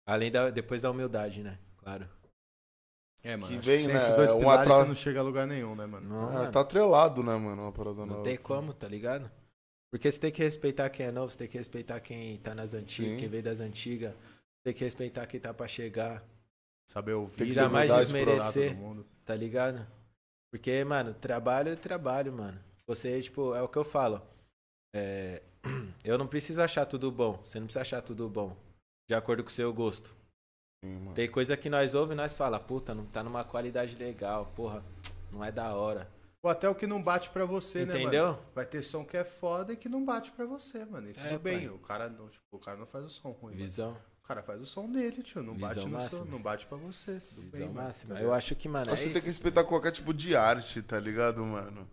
[0.07, 0.49] Além da.
[0.51, 1.59] Depois da humildade, né?
[1.78, 2.09] Claro.
[3.23, 3.53] É, mano.
[3.53, 5.85] que vem, né, esses dois um pilares atra- você não chega a lugar nenhum, né,
[5.85, 6.09] mano?
[6.09, 7.62] Não, É, mano, tá atrelado, né, mano?
[7.62, 9.28] Uma parada não na tem como, tá ligado?
[9.91, 12.73] Porque você tem que respeitar quem é novo, você tem que respeitar quem tá nas
[12.73, 13.16] antigas, Sim.
[13.19, 14.15] quem veio das antigas.
[14.62, 16.23] Tem que respeitar quem tá pra chegar,
[16.89, 18.03] Saber ouvir, Tem que jamais mano?
[18.05, 18.69] desmerecer.
[18.70, 19.07] Todo mundo.
[19.24, 19.85] tá ligado?
[20.53, 22.61] Porque, mano, trabalho é trabalho, mano.
[22.87, 24.23] Você, tipo, é o que eu falo.
[24.95, 25.43] É,
[26.05, 27.41] eu não preciso achar tudo bom.
[27.43, 28.57] Você não precisa achar tudo bom.
[29.09, 30.15] De acordo com o seu gosto.
[30.85, 31.15] Sim, mano.
[31.15, 34.85] Tem coisa que nós ouvimos e nós fala, puta, não tá numa qualidade legal, porra,
[35.33, 36.11] não é da hora.
[36.43, 38.27] Ou até o que não bate pra você, né, Entendeu?
[38.27, 38.39] mano?
[38.55, 41.09] Vai ter som que é foda e que não bate pra você, mano.
[41.11, 41.59] E tudo É, bem.
[41.61, 41.69] pai.
[41.69, 43.65] O cara, não, tipo, o cara não faz o som ruim, mano.
[43.65, 45.43] Visão, O cara faz o som dele, tio.
[45.43, 46.11] Não Visão bate no máxima.
[46.11, 47.20] seu, não bate pra você.
[47.31, 47.87] Tudo bem, visão mano.
[47.87, 48.20] máxima.
[48.20, 49.20] Eu acho que, mano, é Você tem isso.
[49.23, 51.89] que respeitar qualquer tipo de arte, tá ligado, mano?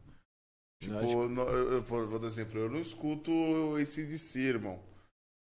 [0.82, 1.28] Tipo, Lógico.
[1.30, 3.32] no- eu, eu, por dar exemplo, eu não escuto
[3.80, 4.80] esse de si, irmão.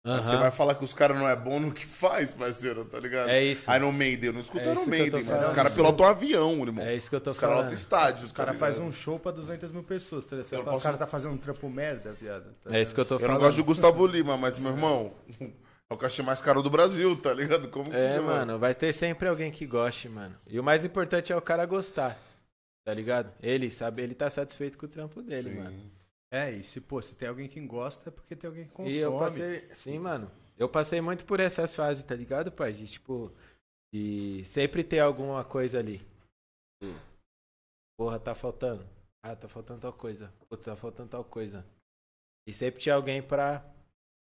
[0.05, 0.21] Aham.
[0.21, 3.29] Você vai falar que os caras não é bom no que faz, parceiro, tá ligado?
[3.29, 3.71] É isso.
[3.73, 6.61] Iron Maiden, eu não escuto É Iron eu Maiden, mas os caras pilotam um avião,
[6.65, 6.85] irmão.
[6.85, 7.65] É isso que eu tô Os caras falando.
[7.67, 8.89] lotam estádios, Os caras fazem ligado?
[8.89, 10.49] um show pra 200 mil pessoas, tá ligado?
[10.49, 12.53] Você Eu posso- O cara tá fazendo um trampo merda, viado.
[12.63, 13.35] tá É isso que eu tô Eu falando.
[13.35, 15.13] não gosto do Gustavo Lima, mas, meu irmão,
[15.89, 17.69] é o cachê mais caro do Brasil, tá ligado?
[17.69, 20.35] Como que É, você mano, vai ter sempre alguém que goste, mano.
[20.45, 22.17] E o mais importante é o cara gostar.
[22.85, 23.31] Tá ligado?
[23.41, 25.59] Ele sabe, ele tá satisfeito com o trampo dele, Sim.
[25.59, 25.92] mano.
[26.33, 28.95] É, e se, pô, se tem alguém que gosta, é porque tem alguém que consome.
[28.95, 30.31] E eu passei, sim, mano.
[30.57, 32.73] Eu passei muito por essas fases, tá ligado, pai?
[32.73, 33.31] De tipo,
[33.93, 36.01] de sempre ter alguma coisa ali.
[37.95, 38.83] Porra, tá faltando.
[39.23, 40.33] Ah, tá faltando tal coisa.
[40.49, 41.63] Puta, tá faltando tal coisa.
[42.47, 43.63] E sempre tinha alguém pra.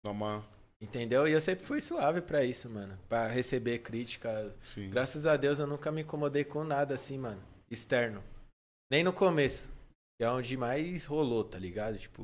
[0.06, 0.46] Uma...
[0.82, 1.26] Entendeu?
[1.26, 3.00] E eu sempre fui suave pra isso, mano.
[3.08, 4.54] Pra receber crítica.
[4.66, 4.90] Sim.
[4.90, 7.42] Graças a Deus eu nunca me incomodei com nada assim, mano.
[7.72, 8.22] Externo.
[8.92, 9.74] Nem no começo.
[10.18, 11.98] Que é onde mais rolou, tá ligado?
[11.98, 12.24] Tipo,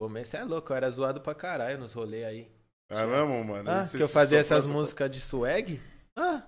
[0.00, 2.48] no começo é louco, eu era zoado pra caralho nos rolês aí.
[2.90, 3.70] É mesmo, mano?
[3.70, 5.80] Ah, que eu fazia essas faz- músicas de swag?
[6.16, 6.42] Ah,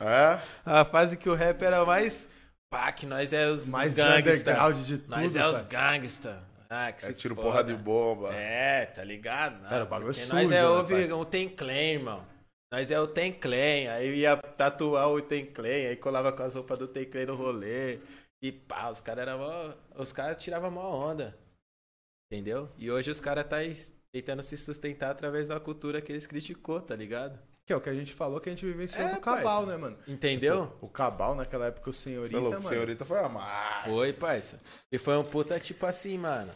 [0.00, 0.38] É?
[0.64, 2.28] a fase que o rap era mais.
[2.70, 4.72] Pá, que nós é os Mais gangsta.
[4.84, 6.42] de tudo, Nós é os gangsta.
[6.68, 7.46] Ah, que É tiro foda.
[7.48, 8.34] porra de bomba.
[8.34, 9.62] É, tá ligado?
[9.62, 12.22] Não, Cara, o bagulho porque sujo, Nós é né, o Tem Clan, irmão.
[12.70, 13.90] Nós é o Tem Clan.
[13.90, 17.24] Aí eu ia tatuar o Tem Clan, aí colava com as roupas do Tem Clan
[17.24, 18.00] no rolê.
[18.42, 19.74] E pá, os caras eram mó...
[19.96, 21.36] Os caras tiravam mó onda.
[22.30, 22.68] Entendeu?
[22.76, 23.56] E hoje os caras tá
[24.12, 27.38] tentando se sustentar através da cultura que eles criticou, tá ligado?
[27.66, 29.66] Que é o que a gente falou que a gente vivenciou É, do cabal, parça.
[29.66, 29.98] né, mano?
[30.06, 30.66] Entendeu?
[30.68, 32.68] Tipo, o cabal naquela época, o senhorita, é louco, mano.
[32.74, 33.84] senhorita foi amar.
[33.84, 34.58] Foi, parça.
[34.90, 36.50] E foi um puta tipo assim, mano.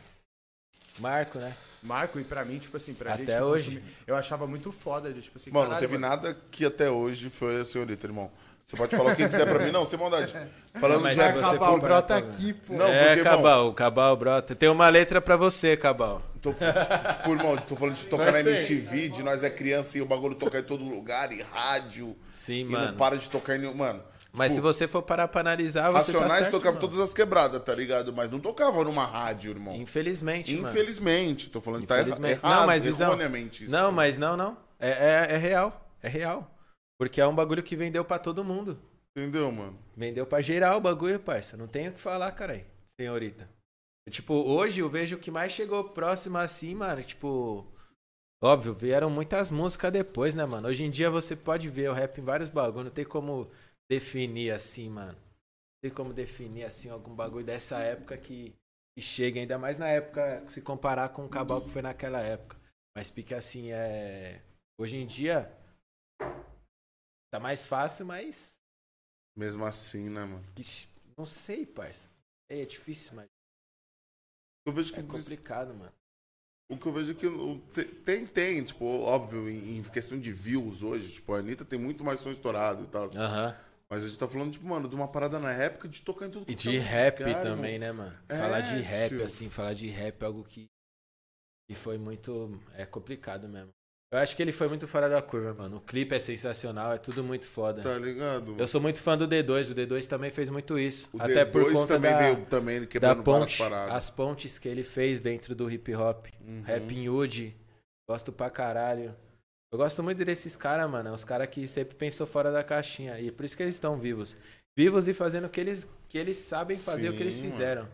[0.99, 1.55] Marco, né?
[1.83, 3.35] Marco, e pra mim, tipo assim, pra Até gente.
[3.37, 3.65] que hoje.
[3.77, 6.91] consumir- eu achava muito foda, de, tipo assim, Mano, não teve mano, nada que até
[6.91, 8.31] hoje foi a senhorita, irmão.
[8.73, 10.35] Você pode falar o que quiser pra mim, não, sem maldade.
[10.81, 12.25] Falando Mas de rap, o parar brota ver.
[12.27, 12.73] aqui, pô.
[12.73, 14.55] Não, é, porque, Cabal, Cabal, brota.
[14.55, 16.23] Tem uma letra pra você, Cabal.
[16.41, 20.07] Tô, tipo, irmão, tô falando de tocar na MTV, de nós é criança e o
[20.07, 22.17] bagulho tocar em todo lugar, e rádio.
[22.31, 22.87] Sim, e mano.
[22.87, 23.75] não para de tocar em nenhum.
[23.75, 26.89] Mano, Mas se você for parar pra analisar, você Racionais tá certo, tocava mano.
[26.89, 28.11] todas as quebradas, tá ligado?
[28.11, 29.75] Mas não tocava numa rádio, irmão.
[29.77, 30.71] Infelizmente, mano.
[30.71, 33.71] Infelizmente, tô falando que tá errado, não, mas erroneamente isso.
[33.71, 34.57] Não, mas não, não.
[34.81, 35.91] É, é, é real.
[36.03, 36.51] É real.
[37.03, 38.79] Porque é um bagulho que vendeu pra todo mundo.
[39.11, 39.77] Entendeu, mano?
[39.97, 41.57] Vendeu pra geral o bagulho, parça.
[41.57, 42.65] Não tem o que falar, carai.
[42.97, 43.51] Senhorita.
[44.09, 47.03] Tipo, hoje eu vejo o que mais chegou próximo assim, mano.
[47.03, 47.67] Tipo.
[48.41, 50.69] Óbvio, vieram muitas músicas depois, né, mano?
[50.69, 52.85] Hoje em dia você pode ver o rap em vários bagulhos.
[52.85, 53.51] Não tem como
[53.91, 55.19] definir assim, mano.
[55.19, 58.55] Não tem como definir assim algum bagulho dessa época que,
[58.97, 59.41] que chega.
[59.41, 62.57] Ainda mais na época, se comparar com o cabal que foi naquela época.
[62.97, 64.41] Mas pique assim, é.
[64.79, 65.53] Hoje em dia.
[67.33, 68.59] Tá mais fácil, mas.
[69.35, 70.45] Mesmo assim, né, mano?
[70.59, 70.87] Ixi,
[71.17, 72.07] Não sei, parça.
[72.47, 73.27] É, é difícil, mas
[74.67, 75.91] Eu vejo que é complicado, mano.
[76.71, 81.11] o que eu vejo é que tem, tem, tipo, óbvio, em, questão de views hoje,
[81.11, 83.09] tipo, a Anitta tem muito mais som estourado e tal.
[83.17, 83.57] Aham.
[83.89, 86.31] Mas a gente tá falando, tipo, mano, de uma parada na época de tocar em
[86.31, 87.81] tudo E quanto de é rap lugar, também, irmão.
[87.81, 88.19] né, mano?
[88.29, 89.25] É, falar de rap, tio.
[89.25, 90.67] assim, falar de rap é algo que,
[91.67, 92.61] que foi muito.
[92.75, 93.73] É complicado mesmo.
[94.13, 95.79] Eu acho que ele foi muito fora da curva, mano.
[95.79, 97.81] O clipe é sensacional, é tudo muito foda.
[97.81, 98.55] Tá ligado?
[98.59, 101.09] Eu sou muito fã do D2, o D2 também fez muito isso.
[101.15, 103.95] O Até por D2 conta também da, veio também da quebrando ponte, paradas.
[103.95, 106.27] as pontes que ele fez dentro do hip hop.
[106.47, 106.61] Uhum.
[106.63, 107.57] Rap Hood.
[108.07, 109.17] Gosto pra caralho.
[109.73, 111.09] Eu gosto muito desses caras, mano.
[111.09, 113.19] É Os caras que sempre pensou fora da caixinha.
[113.19, 114.37] E por isso que eles estão vivos.
[114.77, 117.53] Vivos e fazendo o que eles, que eles sabem fazer, o que eles Sim, mano.
[117.53, 117.89] fizeram.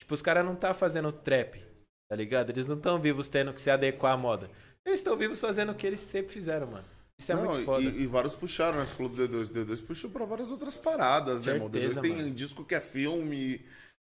[0.00, 1.62] Tipo, os caras não tá fazendo trap,
[2.08, 2.48] tá ligado?
[2.48, 4.50] Eles não estão vivos tendo que se adequar à moda.
[4.86, 6.84] Eles estão vivos fazendo o que eles sempre fizeram, mano.
[7.18, 7.82] Isso é Não, muito foda.
[7.84, 8.84] E, e vários puxaram, né?
[8.86, 9.50] Você falou do D2.
[9.50, 11.68] O D2 puxou pra várias outras paradas, né, irmão?
[11.68, 12.30] O D2 Certeza, tem mano.
[12.30, 13.64] disco que é filme.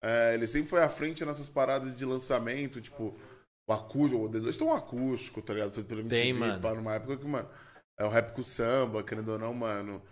[0.03, 3.15] é, ele sempre foi à frente nessas paradas de lançamento, tipo,
[3.69, 4.25] o acústico.
[4.25, 5.73] O D2 tem um acústico, tá ligado?
[5.73, 6.61] Feito pelo MTV, Tem, mano.
[6.61, 7.49] pá, numa época que, mano,
[7.99, 10.03] é o rap com samba, querendo ou não, mano.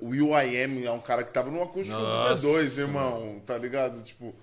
[0.00, 3.56] O o Am é um cara que tava no acústico Nossa, do D2, irmão, tá
[3.56, 4.02] ligado?
[4.02, 4.34] Tipo.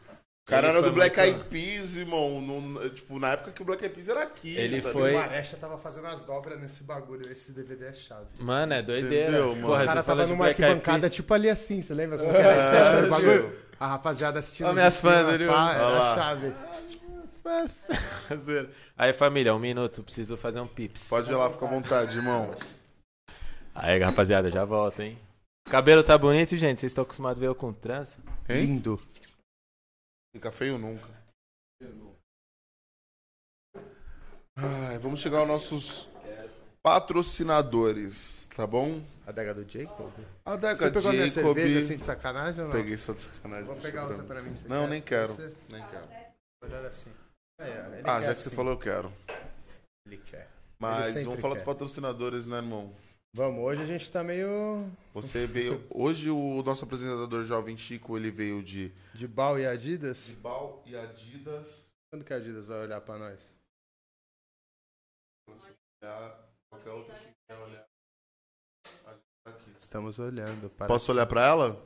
[0.46, 2.40] O cara Ele era do Black Eyed Peas, irmão.
[2.40, 4.56] no- tipo, na época que o Black Eyed Peas era aqui.
[4.56, 5.18] Ele tá foi- O?
[5.18, 7.24] Marecha tava fazendo as dobras nesse bagulho.
[7.32, 8.28] Esse DVD é chave.
[8.40, 9.24] Mano, é doideira.
[9.30, 9.62] Entendeu, mano?
[9.68, 12.58] Porra, Os caras tava numa arquibancada tipo ali assim, você lembra como que era a
[12.58, 13.60] estética do É, bagulho?
[13.80, 14.68] A rapaziada assistindo.
[14.68, 16.14] Ó, de minhas fãs, Olha era lá.
[16.14, 16.54] a chave.
[18.98, 20.04] Aí, família, um minuto.
[20.04, 21.10] Preciso fazer um pips.
[21.10, 22.52] Pode ir lá, fica à vontade, irmão.
[23.74, 25.18] Aí, rapaziada, já volto, hein?
[25.70, 26.80] Cabelo tá bonito, gente?
[26.80, 28.18] Vocês estão acostumados a ver eu com trança?
[28.48, 28.62] Hein?
[28.66, 29.00] Lindo.
[30.36, 31.08] Fica feio nunca.
[34.58, 36.10] Ai, vamos chegar aos nossos
[36.84, 39.02] patrocinadores, tá bom?
[39.26, 40.12] A adega do Jacob?
[40.44, 42.76] A Você Deca pegou a minha cerveja assim de sacanagem ou não?
[42.76, 43.64] Peguei só de sacanagem.
[43.64, 44.54] Vou pegar você, outra pra mim.
[44.54, 44.90] você Não, quer?
[44.90, 45.34] nem quero.
[45.36, 45.54] Você?
[45.72, 46.08] Nem quero.
[46.64, 47.12] Melhor assim.
[47.62, 48.56] É, ele Ah, já que você assim.
[48.58, 49.14] falou, eu quero.
[50.06, 50.50] Ele quer.
[50.78, 51.60] Mas sempre vamos falar quer.
[51.62, 52.94] dos patrocinadores, né, irmão?
[53.36, 55.86] Vamos, hoje a gente tá meio Você veio.
[55.90, 60.30] Hoje o nosso apresentador jovem Chico, ele veio de de bal e Adidas.
[60.42, 61.92] Bal e Adidas.
[62.10, 63.42] Quando que a Adidas vai olhar pra nós?
[66.70, 67.86] Qualquer outro que quer olhar.
[69.06, 69.72] A gente tá aqui.
[69.78, 70.70] Estamos olhando.
[70.70, 71.86] Para Posso olhar pra ela?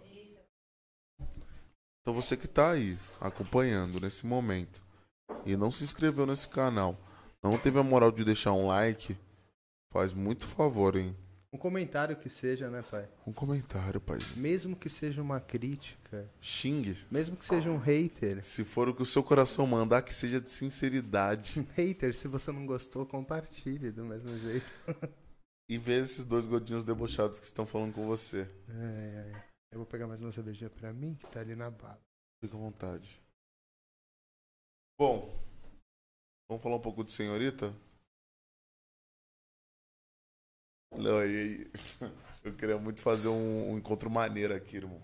[1.20, 4.84] Então você que tá aí acompanhando nesse momento
[5.44, 6.96] e não se inscreveu nesse canal,
[7.42, 9.18] não teve a moral de deixar um like,
[9.92, 11.18] faz muito favor, hein?
[11.52, 13.10] Um comentário que seja, né, pai?
[13.26, 14.20] Um comentário, pai.
[14.38, 16.96] Mesmo que seja uma crítica, Xingue.
[17.10, 18.46] mesmo que seja um hater.
[18.46, 21.68] Se for o que o seu coração mandar, que seja de sinceridade.
[21.76, 24.66] Hater, se você não gostou, compartilhe do mesmo jeito.
[25.68, 28.48] E vê esses dois godinhos debochados que estão falando com você.
[28.68, 29.44] Ai, ai.
[29.72, 32.00] Eu vou pegar mais uma cervejinha pra mim, que tá ali na bala.
[32.44, 33.22] Fica à vontade.
[35.00, 35.36] Bom,
[36.50, 37.74] vamos falar um pouco de senhorita?
[40.96, 41.68] Não, e aí?
[42.44, 45.02] Eu queria muito fazer um, um encontro maneiro aqui, irmão.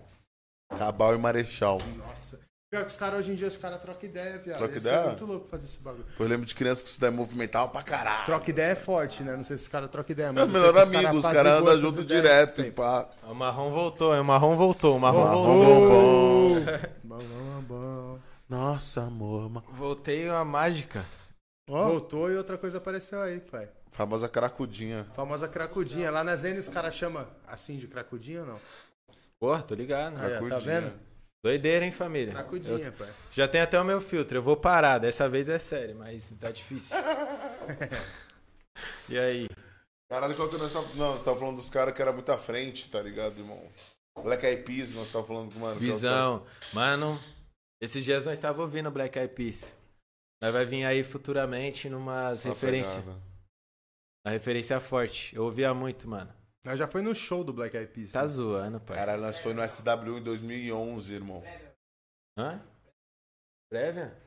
[0.77, 1.79] Cabal e Marechal.
[1.97, 2.39] Nossa.
[2.71, 4.57] Pior que os caras hoje em dia, os caras trocam ideia, viado.
[4.57, 5.03] Troca ideia?
[5.07, 6.05] muito louco fazer esse bagulho.
[6.19, 8.25] Eu lembro de criança que isso daí movimentava pra caralho.
[8.25, 9.35] Troca ideia é forte, né?
[9.35, 10.43] Não sei se os caras trocam ideia, É mas.
[10.43, 13.07] o eu sei melhor amigo, os caras andam junto direto, e pá.
[13.23, 16.55] O marrom voltou, o marrom voltou, o marrom Marrom voltou.
[17.03, 18.19] Bom, bom, bom.
[18.49, 19.49] Nossa, amor.
[19.71, 21.05] Voltei a mágica.
[21.69, 23.69] Voltou e outra coisa apareceu aí, pai.
[23.95, 25.05] Famosa cracudinha.
[25.15, 26.11] Famosa cracudinha.
[26.11, 28.59] Lá na Zene os caras chamam assim de cracudinha ou não?
[29.39, 30.17] Porra, tô ligado.
[30.17, 30.81] Aí, ó, tá Cracudinha.
[30.81, 30.93] vendo?
[31.43, 32.33] Doideira, hein, família?
[32.33, 33.09] Sacudinha, Eu- pai.
[33.31, 34.37] já tem até o meu filtro.
[34.37, 34.97] Eu vou parar.
[34.97, 36.97] Dessa vez é sério, mas tá difícil.
[39.07, 39.47] e aí?
[40.09, 40.87] Caralho, qual que nós tava...
[40.95, 43.61] Não, você tava falando dos caras que era muito à frente, tá ligado, irmão?
[44.23, 45.75] Black Eyed Peas, nós tava falando com mano.
[45.75, 46.45] é Visão.
[46.73, 47.19] Mano,
[47.81, 49.73] esses dias nós tava ouvindo Black Eyed Peas.
[50.41, 53.03] Nós vai vir aí futuramente numas referências.
[54.25, 55.35] Uma referência forte.
[55.35, 56.33] Eu ouvia muito, mano.
[56.63, 58.11] Nós já foi no show do Black Eyed Peas.
[58.11, 58.27] Tá né?
[58.27, 58.97] zoando, pai.
[58.97, 61.43] Caralho, nós foi no SW em 2011, irmão.
[62.35, 62.59] Hã?
[63.69, 64.17] Prévia?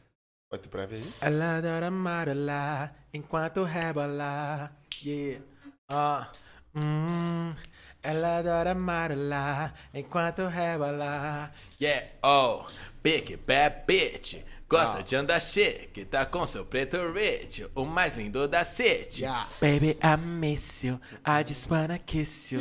[0.49, 1.12] Vai ter prévia aí?
[1.20, 4.70] Ela adora marolar enquanto rebola.
[5.03, 5.45] Yeah.
[5.89, 6.31] Ah.
[6.77, 7.53] Hum.
[8.01, 11.53] Ela adora marolar enquanto rebola.
[11.81, 12.09] Yeah.
[12.23, 12.66] Oh.
[13.03, 14.45] Big bad bitch.
[14.69, 19.23] Gosta de andar chique, tá com seu preto rich, o mais lindo da city.
[19.62, 22.61] Baby, I miss you, I just wanna kiss you,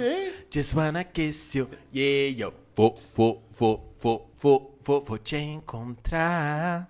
[0.49, 1.69] just wanna kiss you.
[1.93, 6.89] Yeah, eu vou, vou, vou, vou, vou, vou, vou te encontrar.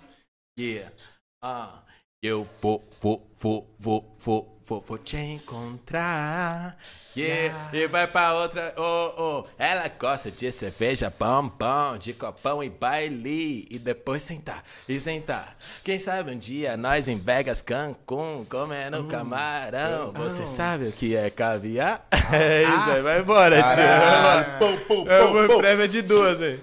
[0.60, 0.94] Yeah.
[1.42, 1.84] Ah,
[2.22, 6.78] eu vou, vou, vou, vou, vou, vou, vou te encontrar.
[7.16, 7.70] Yeah.
[7.74, 8.76] E vai pra outra.
[8.78, 9.44] Oh, oh.
[9.58, 13.68] Ela gosta de cerveja, bombom, de copão e baile.
[13.72, 15.58] E depois sentar e sentar.
[15.84, 20.12] Quem sabe um dia nós em Vegas, Cancún, comendo camarão.
[20.14, 22.06] Você sabe o que é caviar?
[22.32, 23.64] É isso aí, vai embora, tio.
[23.76, 24.58] Vai embora.
[24.60, 25.58] Pum, pum, Eu vou pum.
[25.60, 26.60] prévia de duas, hein?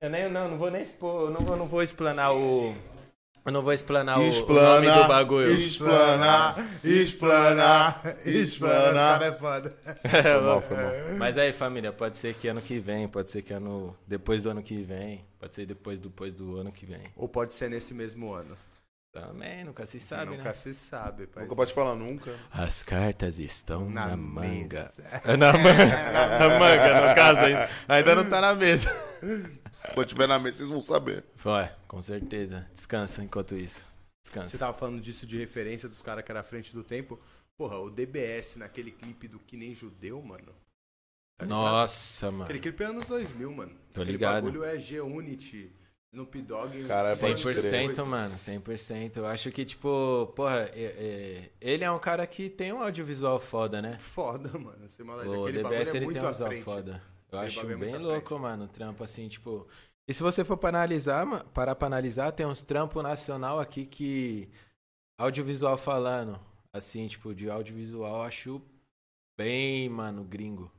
[0.00, 2.74] Eu nem, não, não vou nem expor, eu não, vou- não vou explanar o.
[3.46, 5.52] Eu não vou explanar o, o nome do bagulho.
[5.52, 8.92] Explana, explana, Esse explana.
[8.94, 9.76] cara é foda.
[10.10, 10.92] Foi mal, foi mal.
[11.18, 13.94] Mas aí, família, pode ser que ano que vem, pode ser que ano.
[14.06, 17.02] Depois do ano que vem, pode ser depois, depois do ano que vem.
[17.16, 18.56] Ou pode ser nesse mesmo ano.
[19.14, 20.54] Também, nunca se sabe, Nunca né?
[20.54, 21.44] se sabe, pai.
[21.44, 22.36] Nunca pode falar nunca.
[22.50, 24.92] As cartas estão na, Na manga.
[25.38, 28.90] Na manga, na manga, no caso, ainda, ainda não tá na mesa.
[29.94, 31.22] Quando tiver na mesa, vocês vão saber.
[31.36, 32.68] Foi, com certeza.
[32.74, 33.80] Descansa enquanto isso.
[34.24, 34.58] Você Descansa.
[34.58, 37.20] tava falando disso de referência dos caras que era à frente do tempo.
[37.56, 40.52] Porra, o DBS naquele clipe do Que Nem Judeu, mano.
[41.38, 41.46] Tá?
[41.46, 42.44] Nossa, mano.
[42.44, 43.72] Aquele clipe é anos 2000, mano.
[43.92, 44.34] Tô Aquele ligado.
[44.42, 45.70] bagulho é G-Unity,
[46.14, 46.84] Snoop Dogg.
[46.86, 48.08] Cara, é cinco pode anos 100%, depois.
[48.08, 49.16] mano, 100%.
[49.16, 53.40] Eu acho que, tipo, porra, é- é- ele é um cara que tem um audiovisual
[53.40, 53.98] foda, né?
[54.00, 54.86] Foda, mano.
[54.86, 56.62] Esse moleque, O aquele DBS é ele muito tem um à visual frente.
[56.64, 57.02] foda.
[57.32, 59.66] Eu Aquele acho é bem louco, mano, o trampo assim, tipo.
[60.06, 64.48] E se você for pra analisar, parar pra analisar, tem uns trampos nacional aqui que.
[65.18, 66.38] Audiovisual falando,
[66.72, 68.62] assim, tipo, de audiovisual, eu acho
[69.36, 70.70] bem, mano, gringo.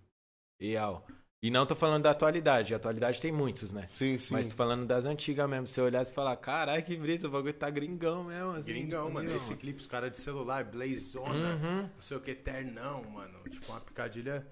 [0.61, 1.05] Real.
[1.45, 3.85] E não tô falando da atualidade, a atualidade tem muitos, né?
[3.85, 4.34] Sim, sim.
[4.34, 5.67] Mas tô falando das antigas mesmo.
[5.67, 8.51] Se você olhar e falar, caralho, que brisa, o bagulho tá gringão mesmo.
[8.51, 9.27] Assim, Gringão, mano.
[9.30, 11.81] gringão, Esse clipe, os caras de celular, Blazona, Uhum.
[11.84, 13.38] não sei o que, ternão, mano.
[13.47, 14.43] Tipo, uma picadilha.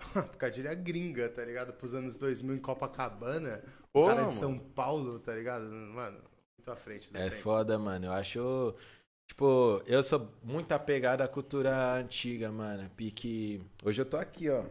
[0.14, 1.72] Uma picadilha gringa, tá ligado?
[1.74, 3.62] Pros anos 2000 em Copacabana.
[3.92, 4.34] O Porra, cara de.
[4.34, 5.64] São Paulo, tá ligado?
[5.64, 6.18] Mano,
[6.58, 7.42] muito à frente É tempo.
[7.42, 8.06] foda, mano.
[8.06, 8.74] Eu acho.
[9.28, 12.90] Tipo, eu sou muito apegado à cultura antiga, mano.
[12.96, 13.60] Pique.
[13.84, 14.64] Hoje eu tô aqui, ó.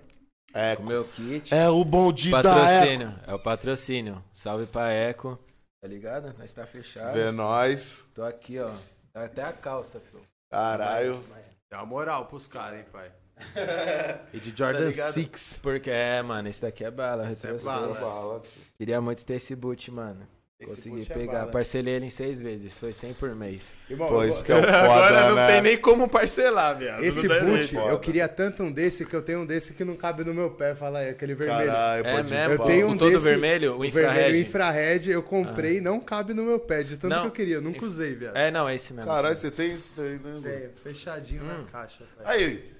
[0.53, 1.53] É, Com o meu kit.
[1.53, 3.15] é o bom dia da patrocínio.
[3.27, 4.23] É o patrocínio.
[4.33, 5.39] Salve pra Eco.
[5.81, 6.35] Tá ligado?
[6.37, 7.13] Nós tá fechado.
[7.13, 8.05] Vê nós.
[8.13, 8.71] Tô aqui, ó.
[9.13, 10.21] Tá até a calça, filho.
[10.51, 11.23] Caralho.
[11.69, 13.11] Dá uma moral pros caras, hein, pai.
[14.33, 15.13] e de Jordan Tá ligado?
[15.13, 15.59] 6.
[15.63, 17.31] Porque é, mano, esse daqui é bala.
[17.31, 18.41] Esse é bala.
[18.77, 20.27] Queria muito ter esse boot, mano.
[20.61, 21.39] Esse Consegui é pegar.
[21.39, 21.51] bala.
[21.51, 22.79] Parcelei ele em seis vezes.
[22.79, 23.73] Foi 100 por mês.
[23.89, 25.47] Irmão, Pô, eu isso vou- que é o foda, Agora não né?
[25.47, 27.03] tem nem como parcelar, viado.
[27.03, 30.23] Esse boot, eu queria tanto um desse que eu tenho um desse que não cabe
[30.23, 30.75] no meu pé.
[30.75, 31.71] Fala aí, aquele vermelho.
[31.71, 32.53] Caralho, É pode mesmo?
[32.53, 33.71] Eu tenho um o todo desse- vermelho?
[33.73, 34.39] O O vermelho infrared?
[34.41, 37.21] infrared eu comprei e não cabe no meu pé, de tanto Não.
[37.23, 37.55] que eu queria.
[37.55, 38.37] Eu nunca usei, viado.
[38.37, 39.09] É, não, é esse mesmo.
[39.11, 39.41] Caralho, sim.
[39.41, 40.19] você tem isso daí, né?
[40.23, 40.47] mano?
[40.47, 41.47] É, fechadinho Hum.
[41.47, 42.03] na caixa.
[42.23, 42.35] pai.
[42.37, 42.71] Aí.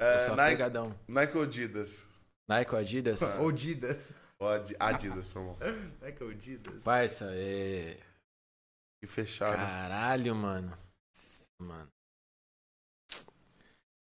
[0.00, 0.94] É, Nike, pegadão.
[1.06, 2.06] Nike ou Adidas?
[2.48, 3.20] Nike ou Adidas?
[3.38, 3.48] Ou
[4.48, 5.56] Adi- Adidas, por favor.
[6.02, 6.84] É que é o Didas.
[6.84, 7.98] Parça, é...
[9.02, 9.56] E fechado.
[9.56, 10.76] Caralho, mano.
[11.60, 11.88] Mano.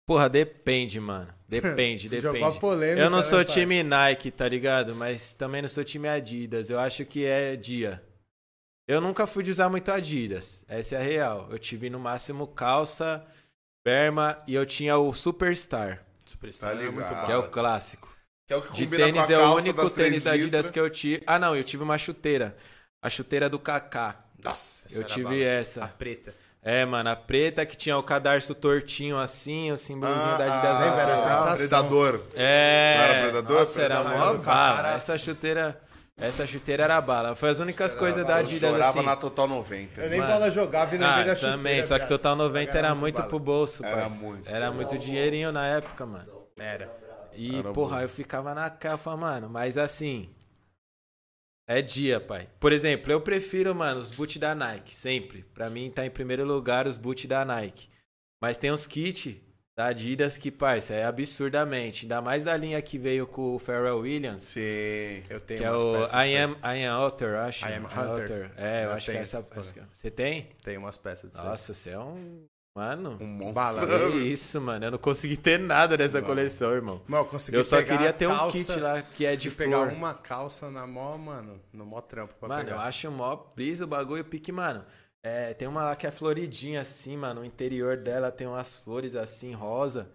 [0.06, 1.34] Porra, depende, mano.
[1.48, 2.60] Depende, depende.
[2.60, 3.54] polêmica, Eu não né, sou pai?
[3.54, 4.94] time Nike, tá ligado?
[4.94, 6.70] Mas também não sou time Adidas.
[6.70, 8.02] Eu acho que é dia.
[8.88, 10.64] Eu nunca fui de usar muito Adidas.
[10.68, 11.48] Essa é a real.
[11.50, 13.26] Eu tive no máximo calça,
[13.84, 17.20] berma e eu tinha o Superstar, Superstar Tá é muito ligado.
[17.20, 17.26] bom.
[17.26, 18.15] que é o clássico.
[18.46, 20.70] Que é o que De tênis com a é o único tênis da Adidas listras.
[20.70, 21.22] que eu tive.
[21.26, 22.56] Ah, não, eu tive uma chuteira.
[23.02, 24.16] A chuteira do Kaká.
[24.42, 25.36] Nossa, essa Eu tive bala.
[25.36, 25.84] essa.
[25.84, 26.32] A preta.
[26.62, 30.84] É, mano, a preta que tinha o cadarço tortinho assim, o símbolozinho da Adidas ah,
[30.84, 31.56] era Era sensação.
[31.56, 32.22] Predador.
[32.34, 32.94] É.
[32.96, 33.58] Não era predador?
[33.60, 34.92] Nossa, era mó bala.
[34.94, 35.80] Essa chuteira,
[36.16, 37.34] essa chuteira era bala.
[37.36, 39.06] Foi as únicas coisas da Eu Adidas chorava assim.
[39.06, 40.00] na Total 90.
[40.00, 40.32] Eu nem Mano.
[40.32, 42.06] bola jogava e não Ah, da também, chuteira, só que.
[42.06, 44.24] Total 90 era, Era muito muito pro bolso, Era parça.
[44.24, 44.48] muito.
[44.48, 46.26] Era muito dinheirinho na época, mano.
[46.58, 46.90] Era.
[47.36, 49.48] E, Era porra, eu ficava na capa, mano.
[49.48, 50.30] Mas assim,
[51.68, 52.48] É dia, pai.
[52.60, 55.42] Por exemplo, eu prefiro, mano, os boot da Nike, sempre.
[55.54, 57.88] Pra mim, tá em primeiro lugar os boot da Nike.
[58.40, 59.36] Mas tem uns kits
[59.76, 62.04] da Adidas que, pai, isso é absurdamente.
[62.04, 64.44] Ainda mais da linha que veio com o Pharrell Williams.
[64.44, 65.24] Sim.
[65.28, 67.66] Eu tenho Que é o I am, I am Hunter, acho.
[67.66, 68.52] I am Hunter.
[68.56, 69.42] É, eu, Eu acho que é essa.
[69.92, 70.50] Você tem?
[70.62, 71.48] Tem umas peças disso aí.
[71.48, 72.46] Nossa, você é um.
[72.76, 73.16] Mano.
[73.20, 73.54] Um monstro.
[73.54, 73.86] Bala.
[74.12, 74.84] Que isso, mano.
[74.84, 77.00] Eu não consegui ter nada dessa coleção, irmão.
[77.08, 79.78] Mano, eu consegui Eu só queria ter um calça- kit lá que é de pegar
[79.78, 79.92] flor.
[79.94, 82.76] uma calça na mó, mano, no mó trampo pra Mano, pegar.
[82.76, 84.84] eu acho mó brisa o bagulho pique, mano.
[85.24, 87.40] É, tem uma lá que é floridinha assim, mano.
[87.40, 90.08] O interior dela tem umas flores assim, rosa.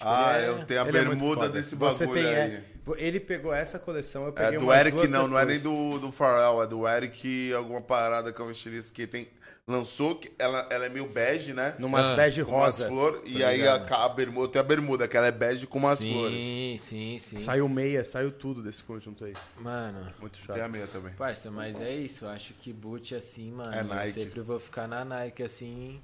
[0.00, 1.48] Ah, é- eu tenho a é bermuda foda.
[1.48, 2.52] desse Você bagulho tem, aí.
[2.52, 2.64] é,
[2.98, 5.92] ele pegou essa coleção, eu É peguei do umas Eric, não, não é nem depois.
[5.94, 9.26] do, do Pharrell, é do Eric, alguma parada que é um estilista que tem.
[9.68, 11.74] Lançou, que ela, ela é meio bege, né?
[11.78, 12.88] Numas Ah, bege umas rosa.
[12.88, 13.20] flores.
[13.26, 15.98] E aí a, a bermuda, eu tenho a bermuda, que ela é bege com umas
[15.98, 16.80] sim, flores.
[16.80, 17.38] sim, sim.
[17.38, 19.34] Saiu meia, saiu tudo desse conjunto aí.
[19.58, 20.70] Mano, Muito Tem a chato.
[20.70, 21.12] meia também.
[21.12, 22.24] parça, mas é isso.
[22.24, 23.74] Eu acho que boot assim, mano.
[23.74, 24.12] É eu Nike.
[24.12, 26.00] sempre vou ficar na Nike assim.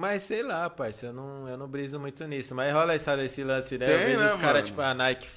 [0.00, 2.54] Mas sei lá, parça, eu não, eu não briso muito nisso.
[2.54, 3.92] Mas rola esse, esse lance, né?
[3.92, 5.28] eu Tem, vejo né, os caras, tipo, a Nike.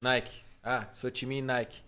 [0.00, 0.42] Nike.
[0.62, 1.82] Ah, sou time Nike.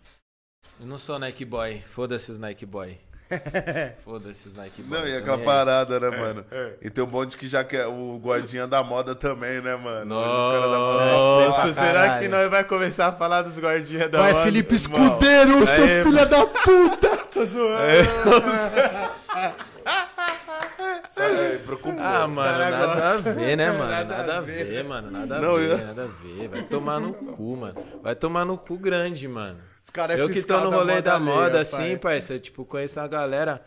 [0.81, 1.81] Eu não sou Nike Boy.
[1.81, 2.98] Foda-se os Nike Boy.
[4.05, 4.83] Foda-se os Nike.
[4.89, 5.45] Não, e aquela aí.
[5.45, 6.45] parada, né, mano?
[6.81, 10.07] E tem um monte que já quer o guardinha da moda também, né, mano?
[10.07, 14.45] Nossa, pra será que nós vai começar a falar dos guardinhas da Vai, moda?
[14.45, 15.05] Felipe irmão.
[15.07, 17.17] Escudeiro, seu filho da puta!
[17.33, 17.83] Tô zoando.
[21.17, 22.01] É, preocupa.
[22.01, 23.35] Ah, mano, nada a gostam.
[23.35, 23.91] ver, né, mano?
[23.91, 25.11] Nada Nada, a a ver, mano.
[25.11, 26.49] Nada a Não, ver, eu- nada a ver.
[26.49, 27.75] Vai tomar no cu, mano.
[28.03, 29.59] Vai tomar no cu grande, mano.
[29.89, 33.01] Os cara é eu que tô no rolê da moda, alheia, assim, parça, tipo, conheço
[33.01, 33.65] uma galera.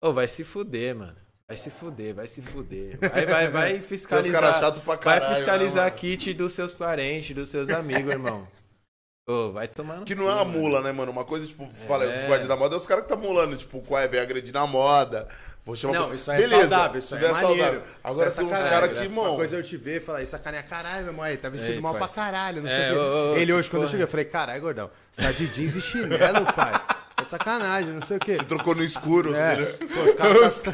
[0.00, 1.16] Ô, vai se fuder, mano.
[1.48, 2.96] Vai se fuder, vai se fuder.
[3.00, 4.40] Vai, vai, vai fiscalizar.
[4.40, 6.00] cara chato pra caralho, vai fiscalizar né, mano?
[6.00, 8.46] kit dos seus parentes, dos seus amigos, irmão.
[9.28, 11.10] Ô, vai tomar no Que não é uma mula, né, mano?
[11.10, 12.24] Uma coisa, tipo, fala, É.
[12.24, 14.54] o guarda da moda é os caras que tá mulando, tipo, qual é, vem agredir
[14.54, 15.26] na moda.
[15.64, 17.82] Vou chamar Não, pra- isso é Beleza, saudável, isso tudo é, maneiro.
[18.04, 19.04] Agora Isso é tem uns caras que, né?
[19.04, 19.24] irmão.
[19.28, 21.48] Uma coisa é eu te ver e falar, isso sacaneia caralho, meu irmão, aí, tá
[21.48, 22.16] vestido Ei, mal pra parça.
[22.16, 23.40] caralho, não sei É, o quê.
[23.40, 23.90] Ele hoje, quando eu porra.
[23.92, 26.72] cheguei, eu falei, caralho, gordão, você tá de jeans e chinelo, pai.
[27.16, 28.34] Tá de sacanagem, não sei o quê.
[28.34, 29.88] Você trocou no escuro, É, filho.
[29.88, 30.72] pô, os caras tá,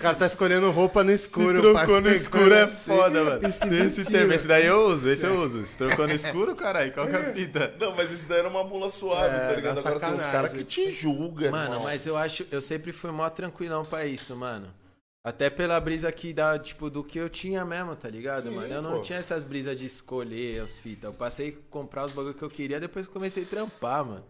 [0.00, 1.84] cara tá escolhendo roupa no escuro, Se pai.
[1.84, 3.48] trocou no Pegando escuro é assim, foda, mano.
[3.48, 4.04] e se Esse vestiu.
[4.06, 5.66] termo, esse daí eu uso, esse eu uso.
[5.66, 7.74] Se trocou no escuro, caralho, qual que é a fita?
[7.80, 9.74] Não, mas isso daí era uma mula suave, É, tá ligado?
[9.74, 10.32] dá Agora tem uns sacanagem.
[10.32, 11.82] caras que te julgam, Mano, irmão.
[11.82, 14.68] mas eu acho, eu sempre fui mó tranquilão pra isso, mano.
[15.24, 18.72] Até pela brisa aqui da, tipo, do que eu tinha mesmo, tá ligado, Sim, mano?
[18.72, 19.00] Eu não pô.
[19.02, 21.04] tinha essas brisas de escolher as fitas.
[21.04, 24.24] Eu passei a comprar os bagulho que eu queria, depois comecei a trampar, mano.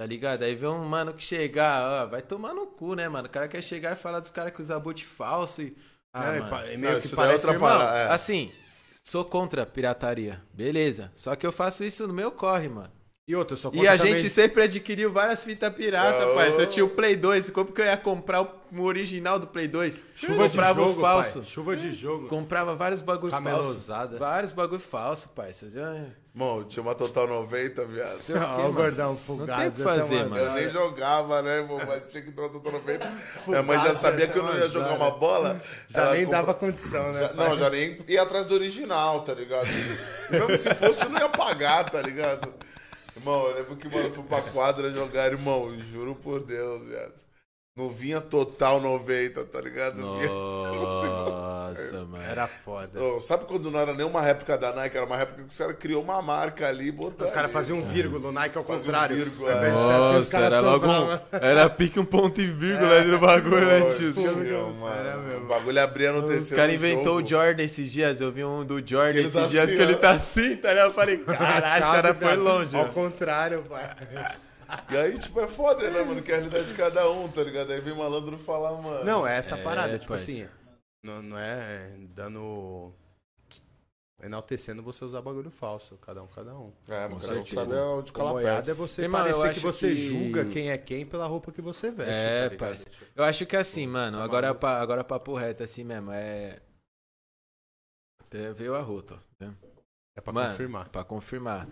[0.00, 0.42] Tá ligado?
[0.44, 3.26] Aí vem um mano que chegar, ó, vai tomar no cu, né, mano?
[3.26, 5.76] O cara quer chegar e falar dos caras que usam boot falso e.
[6.10, 6.56] Ah, É, mano.
[6.56, 7.68] é Não, meio que daí é parece outra irmão.
[7.68, 8.08] parada, é.
[8.10, 8.50] Assim,
[9.04, 11.12] sou contra a pirataria, beleza.
[11.14, 12.90] Só que eu faço isso no meu corre, mano.
[13.28, 16.34] E outra, eu só E a gente sempre adquiriu várias fitas pirata, Oh.
[16.34, 16.50] pai.
[16.52, 19.68] Se eu tinha o Play 2, como que eu ia comprar o original do Play
[19.68, 20.02] 2?
[20.16, 21.38] Chuva comprava de jogo, o falso.
[21.40, 21.44] pai.
[21.50, 22.26] Chuva de jogo.
[22.26, 23.50] Comprava vários bagulho falsos.
[23.50, 24.16] Camelosada.
[24.16, 25.52] Vários bagulho falso, pai.
[25.52, 25.68] Você
[26.32, 28.22] Irmão, tinha uma Total 90, viado.
[28.22, 29.60] Sei o quê, Ó, o gordão Não fugado.
[29.60, 30.36] tem o que fazer, mano.
[30.36, 31.80] Eu nem jogava, né, irmão?
[31.86, 33.12] Mas tinha que ter uma Total 90.
[33.48, 35.16] Minha mãe já sabia que eu não ia jogar uma né?
[35.18, 35.60] bola.
[35.90, 37.20] Já nem dava condição, né?
[37.20, 39.66] Já- não, já nem ia atrás do original, tá ligado?
[40.30, 42.52] Mesmo se fosse, eu não ia pagar, tá ligado?
[43.16, 47.12] Irmão, eu lembro que, mano, eu fui pra quadra jogar, irmão, juro por Deus, viado.
[47.76, 49.96] Não vinha total 90, tá ligado?
[50.00, 52.24] Nossa, mano.
[52.28, 53.00] Era foda.
[53.00, 55.56] Ô, sabe quando não era nem uma réplica da Nike, era uma réplica que os
[55.56, 57.26] caras criou uma marca ali e botaram.
[57.26, 59.16] Os caras faziam um vírgula, o Nike ao Fazia um contrário.
[59.16, 59.82] vírgula, invés de é.
[59.82, 61.18] assim, Nossa, caras era logo um.
[61.30, 64.12] Era pique um ponto e vírgula ali no bagulho, né, tio?
[65.38, 67.22] O bagulho abria no Os terceiro caras inventou jogo.
[67.24, 68.20] o Jordan esses dias.
[68.20, 70.88] Eu vi um do Jordan esses tá dias assim, que ele tá assim, tá ligado?
[70.88, 72.40] Eu falei, caralho, esse Chave, cara foi cara.
[72.40, 72.74] longe.
[72.76, 72.94] Ao mano.
[72.94, 73.90] contrário, pai.
[74.90, 76.22] E aí, tipo, é foda, né, mano?
[76.22, 77.70] Que é a realidade de cada um, tá ligado?
[77.72, 79.04] Aí vem malandro falar, mano.
[79.04, 80.46] Não, é essa É, parada, tipo assim.
[81.02, 82.92] Não, não é dando.
[84.22, 85.96] Enaltecendo você usar bagulho falso.
[85.96, 86.74] Cada um, cada um.
[86.86, 90.08] É, mas cada um sabe onde cala moiado é você eu parecer que você que-
[90.08, 92.12] julga quem é quem pela roupa que você veste.
[92.12, 92.86] É, tá parça.
[93.16, 96.60] Eu acho que assim, mano, agora, pa, agora papo reto, assim mesmo, é.
[98.22, 99.44] Até veio a rota, ó.
[99.44, 99.54] né?
[100.16, 100.88] É pra Mano, confirmar.
[100.90, 101.68] Pra confirmar.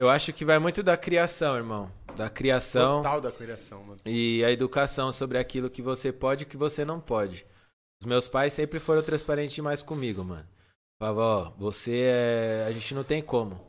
[0.00, 1.92] Eu acho que vai muito da criação, irmão.
[2.16, 4.00] Da criação Total da criação, mano.
[4.06, 7.46] e a educação sobre aquilo que você pode e que você não pode.
[8.00, 10.48] Os meus pais sempre foram transparentes demais comigo, mano.
[10.98, 12.64] Falava, ó, você é.
[12.66, 13.60] A gente não tem como.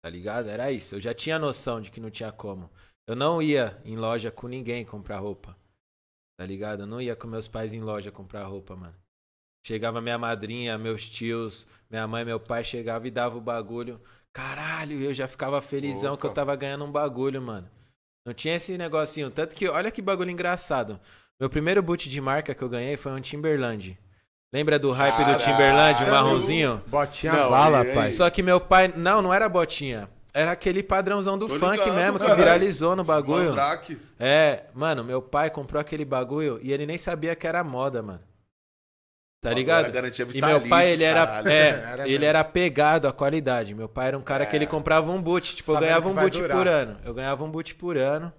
[0.00, 0.48] Tá ligado?
[0.48, 0.94] Era isso.
[0.94, 2.70] Eu já tinha noção de que não tinha como.
[3.04, 5.56] Eu não ia em loja com ninguém comprar roupa.
[6.38, 6.82] Tá ligado?
[6.84, 8.94] Eu não ia com meus pais em loja comprar roupa, mano.
[9.66, 14.00] Chegava minha madrinha, meus tios, minha mãe, meu pai chegava e dava o bagulho.
[14.36, 16.34] Caralho, eu já ficava felizão que eu Opa.
[16.34, 17.66] tava ganhando um bagulho, mano.
[18.22, 19.30] Não tinha esse negocinho.
[19.30, 21.00] Tanto que, olha que bagulho engraçado.
[21.40, 23.98] Meu primeiro boot de marca que eu ganhei foi um Timberland.
[24.52, 25.38] Lembra do hype do Caralho.
[25.38, 26.82] Timberland, o marronzinho?
[26.86, 27.94] Botinha Não, bala, aí?
[27.94, 28.12] pai.
[28.12, 28.92] Só que meu pai.
[28.94, 30.06] Não, não era botinha.
[30.34, 33.48] Era aquele padrãozão do Tô funk ligado, mesmo, que viralizou no bagulho.
[33.48, 33.98] Mandrake.
[34.20, 38.20] É, mano, meu pai comprou aquele bagulho e ele nem sabia que era moda, mano.
[39.40, 39.92] Tá ligado?
[40.34, 41.48] E meu pai, ele era, caralho.
[41.48, 43.74] é, Era ele era apegado à qualidade.
[43.74, 46.10] Meu pai era um cara que ele comprava um boot, tipo, eu Sabendo ganhava que
[46.10, 46.56] um boot durar.
[46.58, 46.96] por ano.
[47.04, 48.32] Eu ganhava um boot por ano.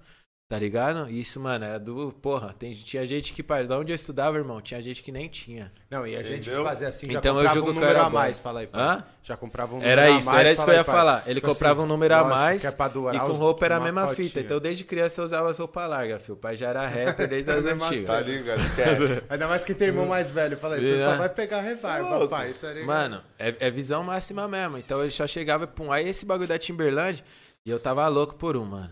[0.49, 1.09] Tá ligado?
[1.09, 2.13] Isso, mano, era do.
[2.21, 5.27] Porra, tem, tinha gente que, pai, da onde eu estudava, irmão, tinha gente que nem
[5.27, 5.73] tinha.
[5.91, 6.63] Não, e a gente Entendeu?
[6.63, 8.43] fazia assim, já Então eu comprava julgo um que eu número era a mais, bom.
[8.43, 8.69] fala aí.
[8.73, 9.03] Hã?
[9.21, 11.23] Já comprava um número Era a isso, mais, era isso fala que eu ia falar.
[11.25, 13.27] Ele Tipo comprava assim, um número a lógico, mais que é pra durar e com
[13.27, 14.27] os- roupa era a mesma cotinha.
[14.29, 14.39] fita.
[14.39, 16.35] Então desde criança eu usava as roupas largas, filho.
[16.35, 18.05] O pai já era rapper desde as antigas.
[18.05, 18.61] Tá ligado?
[18.61, 19.23] Esquece.
[19.29, 20.55] Ainda mais que tem irmão mais velho.
[20.55, 21.03] Fala aí, tu É.
[21.11, 21.61] só vai pegar
[22.09, 22.29] louco.
[22.29, 22.53] pai.
[22.53, 22.87] Tá ligado?
[22.87, 24.77] Mano, é, é visão máxima mesmo.
[24.77, 25.91] Então ele só chegava e pum.
[25.91, 27.21] Aí esse bagulho da Timberland,
[27.65, 28.91] e eu tava louco por um, mano.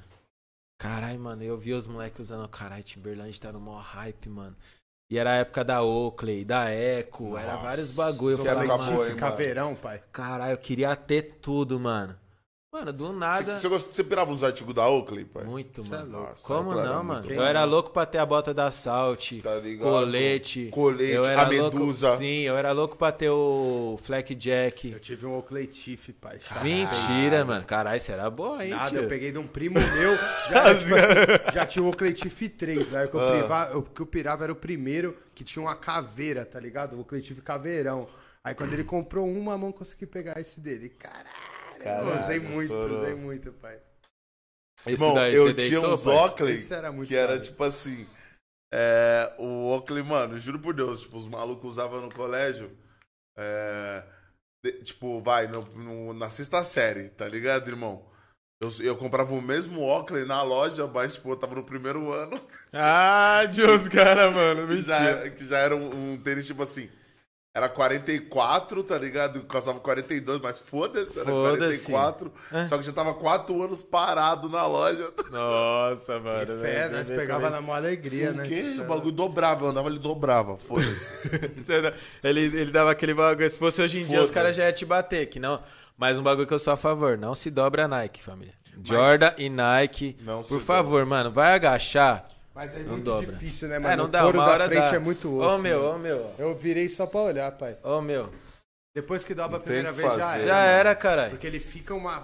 [0.78, 2.48] Caralho, mano, eu vi os moleques usando.
[2.50, 4.56] Caralho, Timberland tá no maior hype, mano.
[5.10, 8.40] E era a época da Oakley, da Echo, era vários bagulho.
[8.40, 9.16] Eu falei, mano?
[9.16, 10.02] Caveirão, pai.
[10.12, 12.18] caralho, eu queria ter tudo, mano.
[12.76, 13.56] Mano, do nada.
[13.56, 15.46] Você, você, você pirava nos artigos da Oakley, pai?
[15.46, 16.12] Muito, Cê é mano.
[16.12, 16.30] louco.
[16.32, 17.32] Nossa, Como não, mano?
[17.32, 19.88] Eu era louco pra ter a bota da Salt, Tá ligado?
[19.90, 20.68] colete.
[20.72, 22.08] Colete, eu era a medusa.
[22.10, 25.00] Louco, sim, eu era louco pra ter o Fleck Eu Jack.
[25.00, 26.38] tive um Oakley Tiff, pai.
[26.62, 27.64] Mentira, mano.
[27.64, 29.04] Caralho, isso era boa, hein, Nada, tio?
[29.04, 30.16] eu peguei de um primo meu,
[30.50, 33.06] já, tipo assim, já tinha o Oakley Tiff 3, né?
[33.06, 33.72] O que eu, Ah.
[33.78, 36.98] o que eu pirava era o primeiro que tinha uma caveira, tá ligado?
[36.98, 38.06] O Oakley Tiff caveirão.
[38.44, 40.90] Aí quando ele comprou uma, a mão consegui pegar esse dele.
[40.90, 41.26] Caralho,
[41.86, 43.02] Caralho, usei muito, estourou.
[43.02, 43.80] usei muito, pai.
[44.86, 48.08] Esse Irmão, daí eu tinha deitou, uns era muito que era tipo assim.
[48.74, 52.76] É, o Oakley, mano, juro por Deus, tipo, os malucos usavam no colégio.
[53.38, 54.04] é,
[54.64, 58.10] de- tipo, vai, no- no- na sexta série, tá ligado, irmão?
[58.62, 62.40] Eu, eu comprava o mesmo Oakley na loja, mas, tipo, eu tava no primeiro ano.
[62.72, 64.66] Ah, Deus, cara, mano.
[64.74, 66.90] Que já, que já era um, um tênis, tipo assim.
[67.56, 69.40] Era 44, tá ligado?
[69.44, 71.86] Custava 42, mas foda-se, era Foda-se.
[71.86, 72.34] 44.
[72.52, 72.66] É.
[72.68, 75.10] Só que já tava 4 anos parado na loja.
[75.32, 76.60] Nossa, mano.
[76.62, 78.44] Fé, nós pegava na maior alegria, né?
[78.44, 78.76] O quê?
[78.82, 80.58] O bagulho dobrava, eu andava, ele dobrava.
[80.58, 81.10] Foda-se.
[82.22, 83.50] Ele, ele dava aquele bagulho.
[83.50, 85.28] Se fosse hoje em dia, os caras já iam te bater.
[85.28, 85.62] Que não...
[85.98, 87.18] Mas um bagulho que eu sou a favor.
[87.18, 88.54] Não se dobra a Nike, família.
[88.84, 90.18] Jordan e Nike.
[90.22, 91.32] Não por favor, mano.
[91.32, 92.28] Vai agachar.
[92.56, 93.34] Mas é Não muito dobra.
[93.34, 93.94] difícil, né, mano?
[93.94, 94.22] É, não o dá.
[94.22, 94.96] couro Uma da frente dá.
[94.96, 95.62] é muito Ô, osso.
[95.62, 96.34] meu, ô, meu.
[96.40, 97.78] Eu virei só pra olhar, pai.
[97.84, 98.32] Ô, meu.
[98.96, 100.38] Depois que dobra a primeira vez, já fazer.
[100.40, 100.48] era.
[100.48, 101.32] Já era, caralho.
[101.32, 102.22] Porque ele fica uma...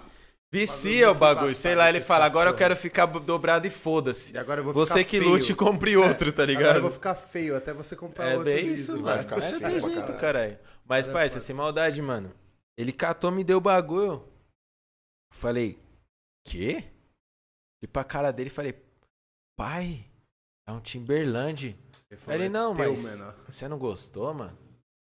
[0.54, 1.54] Vicia o bagulho.
[1.54, 4.34] Sei lá, ele fala, agora eu quero ficar dobrado e foda-se.
[4.34, 5.30] E agora eu vou Você ficar que feio.
[5.32, 6.82] lute e compre outro, tá Agora eu ligado?
[6.82, 9.22] vou ficar feio até você comprar É outro bem liso, isso, vai mano.
[9.24, 10.18] ficar É feio jeito, caralho.
[10.20, 10.60] caralho.
[10.86, 12.34] Mas, pai, você sem maldade, mano.
[12.78, 14.26] Ele catou, me deu o bagulho.
[15.34, 15.78] Falei,
[16.46, 16.84] quê?
[17.82, 18.76] E pra cara dele, falei,
[19.58, 20.06] pai,
[20.68, 21.78] é um Timberland.
[22.18, 24.58] falou, Ele, "É não, mas menor." você não gostou, mano?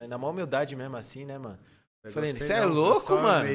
[0.02, 1.58] Aí, Na maior humildade mesmo assim, né, mano?
[2.04, 3.48] Eu Falei, gostei "Cê é não, louco, mano?"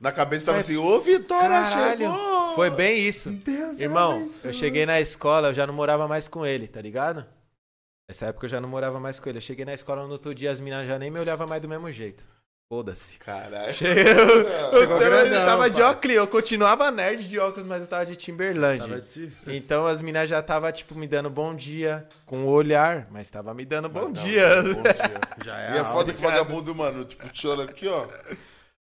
[0.00, 2.54] Na cabeça tava assim, ô Vitória, Caralho, chegou!
[2.56, 3.30] foi bem isso.
[3.30, 4.50] Deus Irmão, abençoe.
[4.50, 7.24] eu cheguei na escola, eu já não morava mais com ele, tá ligado?
[8.08, 9.38] Nessa época eu já não morava mais com ele.
[9.38, 11.68] Eu cheguei na escola no outro dia, as meninas já nem me olhavam mais do
[11.68, 12.24] mesmo jeito.
[12.68, 13.18] Foda-se.
[13.20, 13.72] Caralho.
[14.72, 15.90] Eu, eu, grandão, eu tava de pai.
[15.90, 18.78] óculos, eu continuava nerd de óculos, mas eu tava de Timberland.
[18.80, 23.06] Tava de- Então as meninas já tava, tipo, me dando bom dia, com o olhar,
[23.12, 24.62] mas tava me dando bom Não, dia.
[24.62, 25.20] Bom dia.
[25.44, 28.08] Já E é foda que vagabundo, mano, tipo, te olha aqui, ó.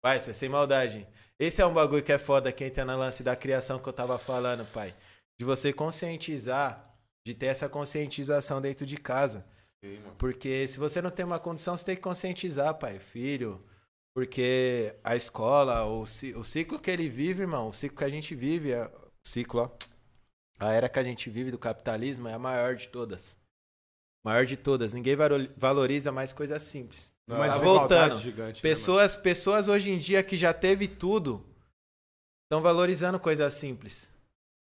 [0.04, 1.08] Você sem maldade.
[1.40, 3.94] Esse é um bagulho que é foda que entra no lance da criação que eu
[3.94, 4.94] tava falando, pai.
[5.40, 6.94] De você conscientizar,
[7.26, 9.46] de ter essa conscientização dentro de casa.
[9.84, 10.16] Sim, mano.
[10.18, 13.64] Porque se você não tem uma condição, você tem que conscientizar, pai, filho.
[14.14, 18.36] Porque a escola, o, o ciclo que ele vive, irmão, o ciclo que a gente
[18.36, 19.70] vive, é- o ciclo, ó.
[20.60, 23.36] A era que a gente vive do capitalismo é a maior de todas.
[24.24, 24.94] Maior de todas.
[24.94, 25.16] Ninguém
[25.58, 27.12] valoriza mais coisas simples.
[27.28, 28.22] Tá desigualdade voltando.
[28.22, 31.44] gigante, né, Pessoas, pessoas hoje em dia que já teve tudo
[32.44, 34.08] estão valorizando coisas simples.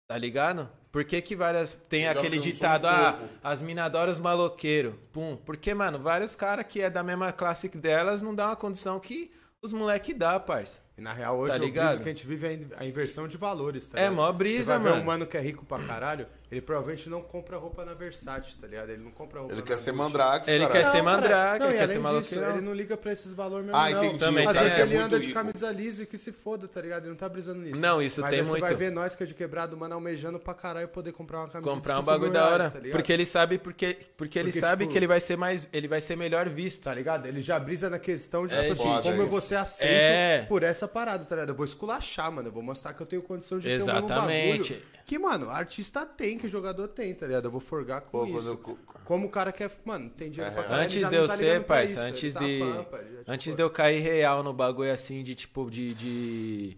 [0.08, 0.72] Tá ligado?
[0.92, 1.78] Por que, que várias.
[1.88, 5.00] Tem aquele ditado, um ah, as minadoras maloqueiro.
[5.12, 5.38] Pum.
[5.46, 9.00] Porque, mano, vários caras que é da mesma classe que delas não dá uma condição
[9.00, 10.80] que os moleque dá, parça.
[10.98, 11.88] E na real, hoje Tá o ligado?
[11.90, 14.32] brisa que a gente vive é a in- a inversão de valores, tá É mó
[14.32, 15.02] brisa, Você vai ver mano.
[15.02, 18.66] um mano que é rico pra caralho, ele provavelmente não compra roupa na Versace, tá
[18.68, 18.90] ligado?
[18.90, 20.04] Ele não compra roupa Ele na quer ser Gucci.
[20.04, 20.72] mandrake, Ele caralho.
[20.86, 22.50] quer ser mandrake, não, ele e quer além ser disso, maloqueiro.
[22.50, 24.04] Ele não liga pra esses valores mesmo, Ah, não.
[24.04, 24.20] entendi.
[24.20, 24.88] Também Às tem vezes essa.
[24.90, 25.40] ele É anda muito de rico.
[25.40, 27.04] camisa lisa e que se foda, tá ligado?
[27.04, 27.80] Ele não tá brisando nisso.
[27.80, 28.62] Não, isso Mas tem aí você muito.
[28.62, 31.70] vai ver nós que é de quebrado, mano, almejando pra caralho poder comprar uma camisa
[31.72, 32.70] Comprar de um 5 bagulho da reais, hora.
[32.72, 32.92] tá ligado?
[32.98, 35.68] porque ele sabe, porque, porque ele Porque, sabe tipo- que ele vai ser mais.
[35.72, 36.84] Ele vai ser melhor visto.
[36.84, 37.26] Tá ligado?
[37.28, 39.32] Ele já brisa na questão de, É tipo assim, foda como eu isso.
[39.32, 40.46] vou ser aceito É.
[40.48, 41.50] por essa parada, tá ligado?
[41.50, 42.48] Eu vou esculachar, mano.
[42.48, 44.84] Eu vou mostrar que eu tenho condição de ter o mesmo Exatamente.
[45.10, 47.46] Que, mano, artista tem, que jogador tem, tá ligado?
[47.46, 48.56] Eu vou forgar com Pô, isso.
[48.58, 51.36] quando Como o cara quer, mano, tem dinheiro É pra caralho, Antes de eu tá
[51.36, 52.60] ser, parça, antes tá de.
[52.60, 55.96] pampa, já, Antes tipo, de eu cair real no bagulho assim, de tipo, de.
[55.96, 56.78] de,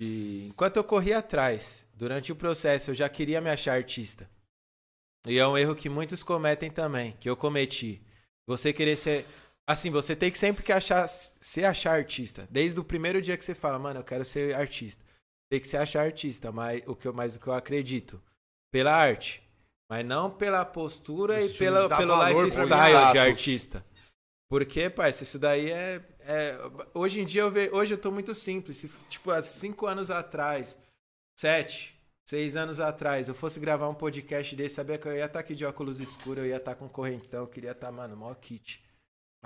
[0.00, 4.26] de- Enquanto eu corria atrás, durante o processo, eu já queria me achar artista.
[5.26, 8.00] E é um erro que muitos cometem também, que eu cometi.
[8.48, 9.26] Você querer ser.
[9.68, 12.48] Assim, você tem que sempre que achar, se achar artista.
[12.50, 15.04] Desde o primeiro dia que você fala, mano, eu quero ser artista.
[15.50, 18.22] Tem que se achar artista, mas o que eu, mais o que eu acredito.
[18.72, 19.42] Pela arte.
[19.88, 23.84] Mas não pela postura Isso e pela, pelo lifestyle de artista.
[24.48, 26.58] Porque, pai, isso daí é, é-
[26.94, 27.74] Hoje em dia eu vejo.
[27.74, 28.76] Hoje eu tô muito simples.
[28.78, 30.76] Se, tipo, há cinco anos atrás,
[31.38, 35.40] sete, seis anos atrás, eu fosse gravar um podcast desse, sabia que eu ia estar
[35.40, 38.84] aqui de óculos escuros, eu ia estar com correntão, eu queria estar, mano, mó kit.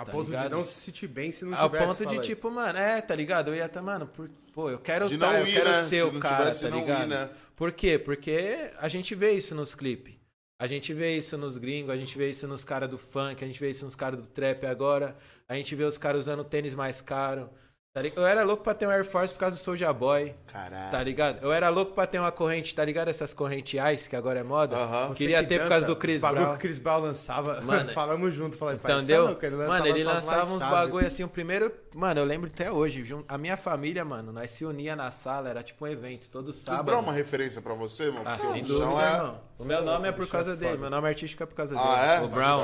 [0.00, 0.52] A tá ponto de ligado?
[0.52, 2.20] não se sentir bem se não Ao tivesse, ponto de, aí.
[2.24, 3.48] tipo, mano, é, tá ligado?
[3.48, 5.82] Eu ia estar, mano, por, pô, eu quero De tá, eu ir, quero né?
[5.82, 7.08] ser Se o não cara, tivesse, tá não ir, ligado?
[7.08, 7.30] né?
[7.54, 7.98] Por quê?
[7.98, 10.14] Porque a gente vê isso nos clipes.
[10.58, 13.46] A gente vê isso nos gringos, a gente vê isso nos caras do funk, a
[13.46, 15.16] gente vê isso nos caras do trap agora.
[15.46, 17.50] A gente vê os caras usando tênis mais caro.
[17.92, 18.02] Tá?
[18.14, 20.32] Eu era louco pra ter um Air Force por causa do Soulja Boy.
[20.46, 20.92] Caralho.
[20.92, 21.42] Tá ligado?
[21.42, 23.08] Eu era louco pra ter uma corrente, tá ligado?
[23.08, 24.76] Essas correntes Ice, que agora é moda.
[24.76, 25.08] Aham.
[25.08, 26.50] Você Queria que ter por dança, causa do Chris Brown.
[26.50, 27.60] que o Chris Brown lançava.
[27.62, 29.26] Mano, falamos junto, falei, pai, Entendeu?
[29.26, 31.72] sabe, cara, mano, ele lançava uns bagulho assim, o primeiro.
[31.92, 35.60] Mano, eu lembro até hoje, a minha família, mano, nós se unia na sala, era
[35.60, 36.84] tipo um evento, todo Chris sábado.
[36.84, 38.22] Brown é uma referência pra você, mano?
[38.24, 39.40] Ah, Porque sem dúvida, é- irmão.
[39.58, 41.76] O meu nome é por bicho causa é dele, meu nome artístico é por causa
[41.76, 42.22] Ah, dele.
[42.24, 42.26] é?
[42.26, 42.62] O Brown.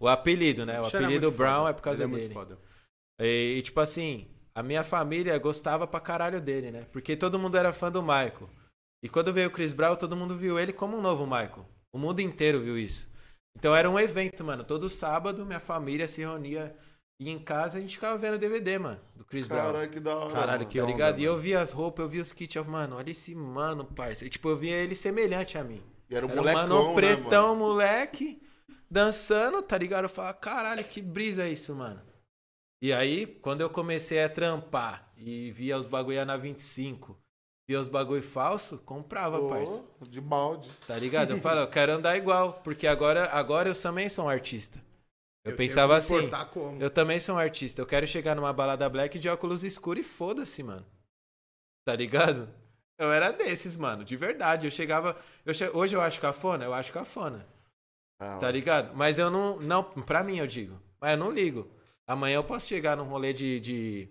[0.00, 0.80] O apelido, né?
[0.80, 2.34] O apelido Brown é por causa Ele é dele.
[3.20, 4.26] e, tipo assim,
[4.58, 6.84] a minha família gostava pra caralho dele, né?
[6.90, 8.50] Porque todo mundo era fã do Michael.
[9.00, 11.64] E quando veio o Chris Brown, todo mundo viu ele como um novo Michael.
[11.92, 13.08] O mundo inteiro viu isso.
[13.56, 14.64] Então era um evento, mano.
[14.64, 16.74] Todo sábado minha família se reunia
[17.20, 19.72] e em casa a gente ficava vendo DVD, mano, do Chris Brown.
[19.72, 20.32] Caralho, que da hora.
[20.32, 20.70] Caralho, mano.
[20.70, 21.18] que Tá onda, ligado?
[21.20, 21.36] E mano.
[21.36, 24.24] eu via as roupas, eu via os kits, eu, mano, olha esse mano, parça.
[24.24, 25.84] E, tipo, eu via ele semelhante a mim.
[26.10, 27.58] E era um Era um molecão, mano né, pretão, mano?
[27.60, 28.42] moleque,
[28.90, 30.06] dançando, tá ligado?
[30.06, 32.07] Eu falava, caralho, que brisa é isso, mano.
[32.80, 37.18] E aí, quando eu comecei a trampar e via os bagulho na 25,
[37.68, 39.82] via os bagulho falso, comprava, parça.
[39.98, 40.70] Pô, de balde.
[40.86, 41.32] Tá ligado?
[41.32, 44.78] Eu falo, eu quero andar igual, porque agora, agora eu também sou um artista.
[45.44, 46.80] Eu, tenho pensava assim, como.
[46.82, 47.80] eu também sou um artista.
[47.82, 50.86] Eu quero chegar numa balada black de óculos escuros e foda-se, mano.
[51.84, 52.48] Tá ligado?
[52.98, 54.04] Eu era desses, mano.
[54.04, 54.66] De verdade.
[54.66, 55.16] Eu chegava.
[55.46, 56.64] Eu che- Hoje eu acho cafona?
[56.64, 57.46] Eu acho cafona.
[58.20, 58.94] Ah, Tá ligado?
[58.94, 59.58] Mas eu não.
[59.60, 60.78] Não, pra mim eu digo.
[61.00, 61.70] Mas eu não ligo.
[62.08, 64.08] Amanhã eu posso chegar num rolê de, de,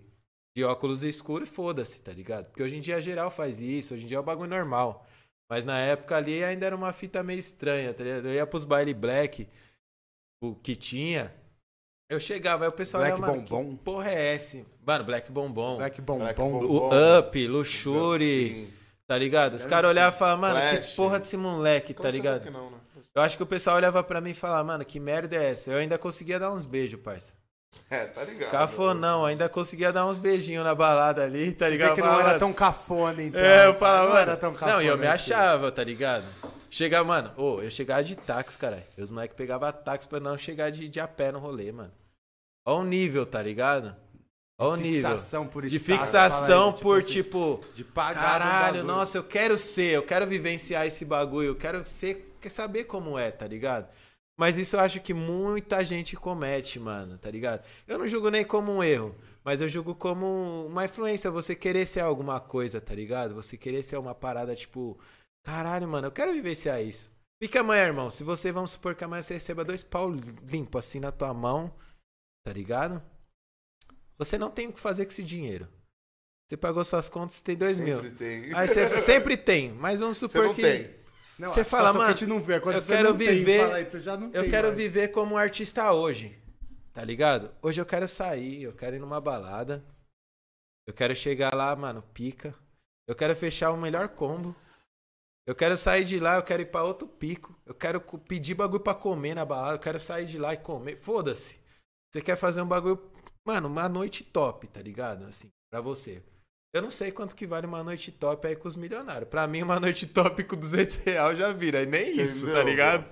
[0.56, 2.46] de óculos escuros e foda-se, tá ligado?
[2.46, 3.92] Porque hoje em dia geral faz isso.
[3.94, 5.04] Hoje em dia é um bagulho normal.
[5.50, 8.28] Mas na época ali ainda era uma fita meio estranha, tá ligado?
[8.28, 9.48] Eu ia pros baile black,
[10.40, 11.34] o que tinha.
[12.10, 13.76] Eu chegava, aí o pessoal Black olhava, mano, Bombom.
[13.76, 14.64] que porra é essa?
[14.86, 15.76] Mano, Black Bombom.
[15.76, 16.24] Black Bombom.
[16.24, 16.64] Black Bombom.
[16.64, 18.72] O Up, Luxury,
[19.06, 19.54] tá ligado?
[19.54, 20.90] Os caras olhavam e falavam, mano, Flash.
[20.90, 22.42] que porra desse moleque, tá Como será ligado?
[22.44, 22.78] que não, né?
[23.14, 25.70] Eu acho que o pessoal olhava pra mim e falava, mano, que merda é essa?
[25.70, 27.34] Eu ainda conseguia dar uns beijos, parça.
[27.90, 28.50] É, tá ligado.
[28.50, 31.94] Cafonão, ainda conseguia dar uns beijinhos na balada ali, tá Você ligado?
[31.96, 33.40] vê que não era tão cafona, então.
[33.40, 34.20] É, eu falava, não mano.
[34.20, 34.72] era tão cafona.
[34.72, 35.32] Não, e eu me assim.
[35.32, 36.24] achava, tá ligado?
[36.70, 38.84] Chegava, mano, ô, eu chegava de táxi, cara.
[38.96, 41.92] E os moleques pegavam táxi pra não chegar de, de a pé no rolê, mano.
[42.66, 43.96] Ó o nível, tá ligado?
[44.58, 45.10] Ó o nível.
[45.12, 49.92] Fixação por De fixação aí, por, assim, tipo, De pagar caralho, nossa, eu quero ser,
[49.92, 53.88] eu quero vivenciar esse bagulho, eu quero ser, quer saber como é, tá ligado?
[54.38, 57.64] Mas isso eu acho que muita gente comete, mano, tá ligado?
[57.88, 59.12] Eu não julgo nem como um erro,
[59.42, 63.34] mas eu julgo como uma influência, você querer ser alguma coisa, tá ligado?
[63.34, 64.96] Você querer ser uma parada tipo,
[65.44, 67.10] caralho, mano, eu quero vivenciar isso.
[67.42, 71.00] Fica amanhã, irmão, se você, vamos supor que amanhã você receba dois pau limpo assim
[71.00, 71.74] na tua mão,
[72.46, 73.02] tá ligado?
[74.18, 75.68] Você não tem o que fazer com esse dinheiro.
[76.48, 78.16] Você pagou suas contas, você tem dois Sempre mil.
[78.16, 78.54] tem.
[78.54, 80.62] Aí você sempre tem, mas vamos Você supor não que.
[80.62, 80.97] tem.
[81.38, 82.58] Não, Você fala, que mano, gente não vê.
[82.58, 83.88] Quando eu quero tem, viver- aí,
[84.18, 86.36] não Eu tem quero viver como um artista hoje.
[86.92, 87.54] Tá ligado?
[87.62, 89.84] Hoje eu quero sair, eu quero ir numa balada.
[90.86, 92.54] Eu quero chegar lá, mano, pica.
[93.06, 94.54] Eu quero fechar o melhor combo.
[95.46, 97.54] Eu quero sair de lá, eu quero ir pra outro pico.
[97.64, 99.76] Eu quero pedir bagulho pra comer na balada.
[99.76, 100.96] Eu quero sair de lá e comer.
[100.96, 101.60] Foda-se.
[102.12, 103.00] Você quer fazer um bagulho.
[103.46, 105.24] Mano, uma noite top, tá ligado?
[105.24, 106.22] Assim, pra você.
[106.72, 109.28] Eu não sei quanto que vale uma noite top aí com os milionários.
[109.28, 111.82] Pra mim, uma noite top com 200 reais já vira.
[111.82, 113.04] E nem isso, tá Entendeu, ligado?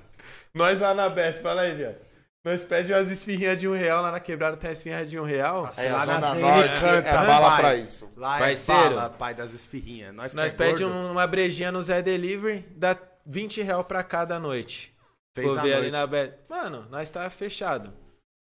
[0.55, 2.05] Nós lá na Best, fala aí, viado.
[2.45, 5.25] Nós pede umas esfirrinhas de um real lá na quebrada, tem uma esfirrinha de um
[5.25, 5.63] real.
[5.67, 7.61] Nossa, É, lá a na Zona Norte ele canta, é bala pai.
[7.61, 8.13] pra isso.
[8.17, 8.81] Lá Parceiro.
[8.81, 10.15] é bala, pai das esfirrinhas.
[10.15, 14.39] Nós, Nós é pede gordo, uma brejinha no Zé Delivery, dá 20 real pra cada
[14.39, 14.95] noite.
[15.35, 15.93] Fez a ver ali noite.
[15.93, 16.35] na Best.
[16.49, 17.93] Mano, nós tá fechado.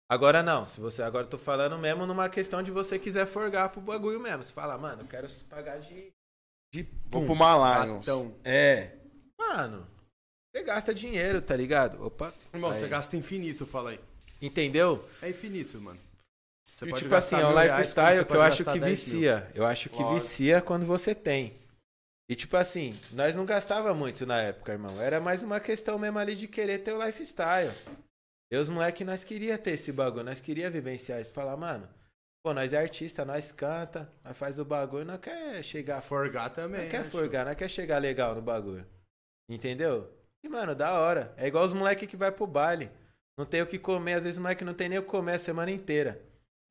[0.09, 1.03] Agora não, se você.
[1.03, 4.43] Agora eu tô falando mesmo numa questão de você quiser forgar pro bagulho mesmo.
[4.43, 6.09] Você fala, mano, eu quero pagar de.
[6.73, 6.83] De.
[7.07, 7.99] Vou pum, pro.
[8.03, 8.91] Então, É.
[9.39, 9.87] Mano,
[10.55, 12.05] você gasta dinheiro, tá ligado?
[12.05, 12.33] Opa.
[12.53, 12.79] irmão, Aí.
[12.79, 14.01] você gasta infinito, fala aí.
[14.41, 15.05] Entendeu?
[15.23, 15.99] É infinito, mano.
[16.77, 18.91] Você E, pode tipo assim, é um lifestyle você que eu acho que 10 mil.
[18.91, 19.51] vicia.
[19.55, 20.15] Eu acho que Lógico.
[20.15, 21.53] vicia quando você tem.
[22.29, 25.01] E tipo assim, nós não gastava muito na época, irmão.
[25.01, 27.71] Era mais uma questão mesmo ali de querer ter o lifestyle.
[28.55, 31.33] Eu, os moleques, nós queria ter esse bagulho, nós queria vivenciar isso.
[31.33, 31.89] Falar, mano,
[32.41, 36.83] pô, nós é artista, nós canta, nós faz o bagulho, nós quer chegar Forgar também.
[36.83, 38.87] não quer né, forgar, não quer chegar legal no bagulho.
[39.51, 40.09] Entendeu?
[40.45, 41.35] E, mano, da hora.
[41.37, 42.93] É igual os moleques que vai pro baile.
[43.37, 45.33] Não tem o que comer, às vezes o moleque não tem nem o que comer
[45.33, 46.23] a semana inteira.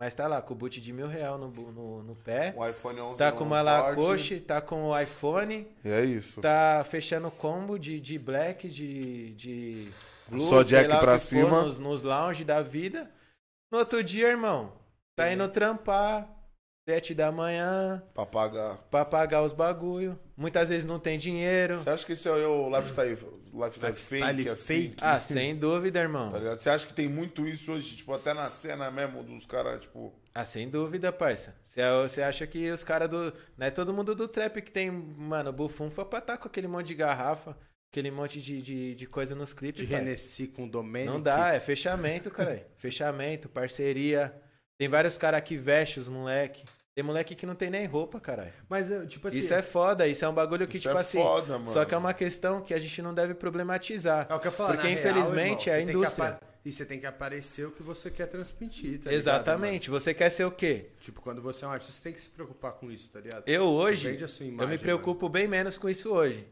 [0.04, 2.54] Mas tá lá, com o boot de mil real no, no, no pé.
[2.58, 3.62] O iPhone 11 Tá no com uma.
[3.62, 6.42] Lacoste, tá com o iPhone, E é isso.
[6.42, 9.88] tá fechando combo de, de black, de, de
[10.28, 11.62] blue, Só jack lá pra cima.
[11.64, 13.10] Nos, nos lounge da vida.
[13.72, 14.74] No outro dia, irmão,
[15.16, 16.28] tá indo trampar,
[16.86, 18.76] sete da manhã, Pra pagar.
[18.92, 20.20] pra pagar os bagulho.
[20.35, 21.77] Muitas vezes não tem dinheiro.
[21.77, 23.11] Você acha que esse é o lifestyle,
[23.53, 24.65] lifestyle, Lifestyle fake, assim?
[24.65, 24.95] fake.
[24.99, 26.31] Ah, sem dúvida, irmão.
[26.31, 26.60] Tá ligado?
[26.60, 30.11] Você acha que tem muito isso hoje, tipo, até na cena mesmo dos caras, tipo...
[30.34, 31.55] Ah, sem dúvida, parça.
[31.64, 33.31] Você você acha que os caras do.
[33.55, 36.88] Não é todo mundo do trap que tem, mano, bufunfa pra tá com aquele monte
[36.88, 37.55] de garrafa,
[37.91, 39.81] aquele monte de, de, de coisa nos clipes.
[39.81, 39.99] De pai.
[39.99, 41.14] Renesci com Domênico.
[41.14, 42.68] Não dá, é fechamento, cara.
[42.77, 44.34] fechamento, parceria.
[44.80, 46.64] Tem vários caras que vestem os moleque.
[46.95, 48.53] Tem moleque que não tem nem roupa, caralho.
[48.70, 49.40] Mas, tipo assim...
[49.40, 51.18] Isso é foda, isso é um bagulho que, Isso tipo é assim.
[51.18, 51.72] foda, mano.
[51.72, 54.28] Só que é uma questão que a gente não deve problematizar.
[54.30, 56.40] É o que eu falo, Porque na real, infelizmente irmão, é a indústria.
[56.64, 59.90] E você tem que aparecer o que você quer transmitir, tá ligado, Exatamente.
[59.90, 60.86] Você quer ser o quê?
[60.86, 60.95] mano?
[61.02, 63.44] Tipo, quando você é um artista, você tem que se preocupar com isso, tá ligado?
[63.48, 66.48] Eu hoje, sua eu me imagem, preocupo bem menos com isso hoje.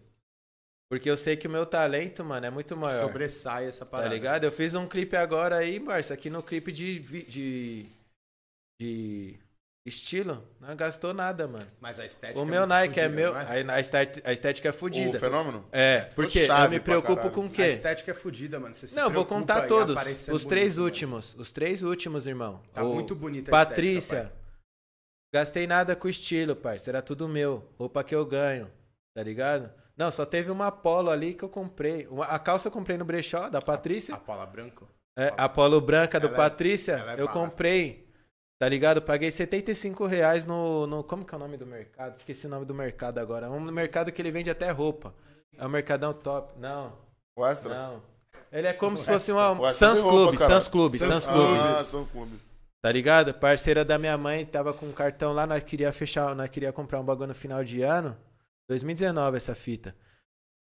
[0.89, 2.91] Porque eu sei que o meu talento, mano, é muito mano.
[2.91, 3.07] maior.
[3.07, 4.13] Sobressai essa Tá parada.
[4.13, 4.43] ligado?
[4.43, 7.85] Eu fiz um clipe agora aí, Barça, aqui no clipe de, de,
[8.81, 9.39] de
[9.85, 11.67] estilo, não gastou nada, mano.
[11.79, 14.67] Mas a estética O é meu muito Nike é meu, aí a estética, a estética
[14.67, 15.19] é O fodida.
[15.19, 15.65] fenômeno?
[15.71, 17.63] É, porque eu me preocupo com o A quê?
[17.67, 18.75] estética é fodida, mano.
[18.75, 19.95] Você se Não, eu vou contar todos.
[19.95, 20.85] Os bonito, três mano.
[20.85, 21.35] últimos.
[21.35, 22.61] Os três últimos, irmão.
[22.73, 24.15] Tá O muito bonita a Patrícia.
[24.17, 24.41] estética,
[25.33, 26.97] Gastei nada com estilo, parceiro.
[26.97, 27.65] Era tudo meu.
[27.79, 28.69] Roupa que eu ganho.
[29.15, 29.71] Tá ligado?
[29.95, 32.05] Não, só teve uma polo ali que eu comprei.
[32.07, 34.13] Uma- a calça eu comprei no brechó da Patrícia.
[34.13, 34.87] A Paula Branco.
[35.17, 37.39] É, a polo branca do Ela é- Patrícia, é eu barra.
[37.39, 38.01] comprei.
[38.61, 39.01] Tá ligado?
[39.01, 41.03] Paguei 75 reais no, no.
[41.03, 42.15] Como que é o nome do mercado?
[42.15, 43.47] Esqueci o nome do mercado agora.
[43.47, 45.15] É um mercado que ele vende até roupa.
[45.57, 46.53] É um mercadão top.
[46.59, 46.93] Não,
[47.35, 47.73] O Extra?
[47.73, 48.03] não.
[48.51, 49.73] Ele é como se fosse O uma.
[49.73, 50.38] Sans Club.
[50.38, 51.57] Sans Club, Sans- Club.
[51.59, 52.39] Ah, Sans Clube.
[52.83, 53.33] Tá ligado?
[53.33, 56.99] Parceira da minha mãe tava com um cartão lá, nós queria fechar, nós queria comprar
[56.99, 58.15] um bagulho no final de ano.
[58.69, 59.95] 2019 essa fita.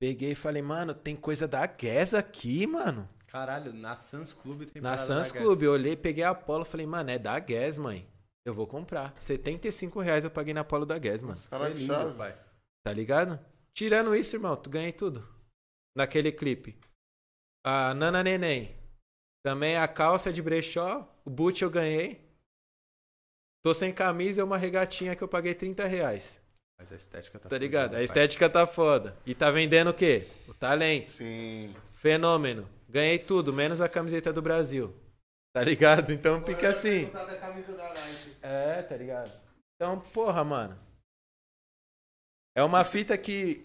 [0.01, 3.06] Peguei e falei, mano, tem coisa da Guess aqui, mano.
[3.31, 5.44] Caralho, na Sans Club tem Na parada Sans da Guess.
[5.44, 8.09] Club, eu olhei, peguei a Polo, falei, mano, é da Guess, mãe.
[8.44, 9.15] Eu vou comprar.
[9.20, 11.39] 75 reais eu paguei na Polo da Guess, mano.
[11.48, 12.16] Caralho, lindo, chave.
[12.16, 12.36] pai.
[12.82, 13.39] Tá ligado?
[13.73, 15.27] Tirando isso, irmão, tu ganhei tudo.
[15.94, 16.77] Naquele clipe.
[17.65, 18.74] A Nana Neném.
[19.44, 21.07] Também a calça de brechó.
[21.24, 22.28] O boot eu ganhei.
[23.62, 26.43] Tô sem camisa e uma regatinha que eu paguei 30 reais.
[26.78, 27.90] Mas a estética tá Tá ligado?
[27.90, 28.05] fodida, A pai.
[28.05, 29.16] estética tá foda.
[29.27, 30.27] E tá vendendo o quê?
[30.48, 31.11] O talento.
[31.11, 31.74] Sim.
[31.93, 32.66] Fenômeno.
[32.91, 34.93] Ganhei tudo, menos a camiseta do Brasil.
[35.53, 36.12] Tá ligado?
[36.12, 37.07] Então fica assim.
[38.43, 39.33] É, tá ligado?
[39.75, 40.79] Então, porra, mano.
[42.57, 43.65] É uma fita que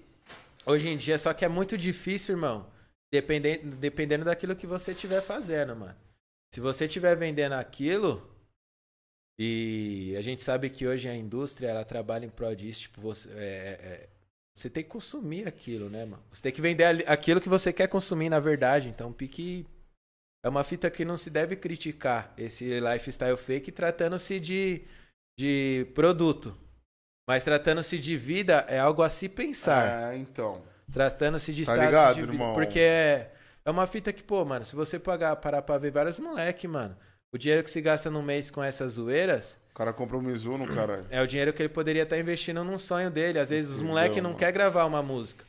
[0.66, 2.72] hoje em dia só que é muito difícil, irmão.
[3.12, 5.96] Dependendo, dependendo daquilo que você estiver fazendo, mano.
[6.54, 8.36] Se você estiver vendendo aquilo
[9.38, 13.30] e a gente sabe que hoje a indústria ela trabalha em prol disso, tipo, você,
[13.32, 14.10] é, é,
[14.57, 16.23] você tem que consumir aquilo, né, mano?
[16.32, 18.88] Você tem que vender aquilo que você quer consumir, na verdade.
[18.88, 19.68] Então, pique
[20.44, 24.84] é uma fita que não se deve criticar esse lifestyle fake tratando-se de,
[25.38, 26.56] de produto.
[27.27, 30.14] Mas tratando-se de vida é algo a se pensar.
[30.14, 30.64] É, então.
[30.94, 32.34] Tratando-se de Tá status ligado, de vida.
[32.34, 32.53] irmão?
[32.53, 33.34] Porque é,
[33.65, 36.95] é uma fita que, pô, mano, se você pagar, parar pra ver vários moleque, mano,
[37.34, 40.66] o dinheiro que se gasta no mês com essas zoeiras O cara compra um Mizuno,
[40.74, 41.06] caralho.
[41.10, 43.40] é o dinheiro que ele poderia estar investindo num sonho dele.
[43.40, 45.44] Às vezes os Entendeu, moleque não quer gravar uma música.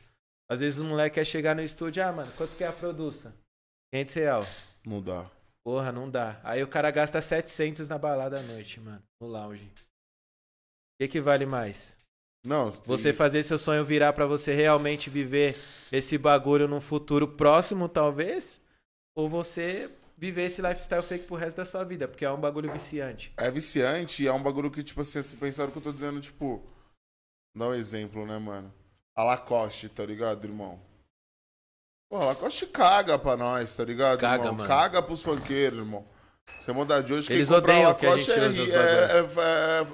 [0.51, 3.31] Às vezes os moleque quer chegar no estúdio, ah, mano, quanto que é a produção?
[3.93, 4.45] 500 real.
[4.85, 5.25] Não dá.
[5.63, 6.41] Porra, não dá.
[6.43, 9.01] Aí o cara gasta 700 na balada à noite, mano.
[9.21, 9.63] No lounge.
[9.63, 11.95] O que, que vale mais?
[12.45, 15.57] Não, Você fazer seu sonho virar pra você realmente viver
[15.89, 18.59] esse bagulho num futuro próximo, talvez?
[19.15, 22.07] Ou você viver esse lifestyle fake pro resto da sua vida?
[22.07, 23.31] Porque é um bagulho viciante.
[23.37, 25.91] É viciante e é um bagulho que, tipo assim, se pensar o que eu tô
[25.93, 26.61] dizendo, tipo.
[27.55, 28.73] Dá um exemplo, né, mano?
[29.15, 30.79] A Lacoste, tá ligado, irmão?
[32.09, 34.55] Pô, a Lacoste caga pra nós, tá ligado, Caga, irmão?
[34.55, 34.67] mano.
[34.67, 36.05] Caga pros funkeiros, irmão.
[36.61, 38.75] Sem maldade, hoje quem Eles compra odeiam que a Lacoste gente é, usa os é,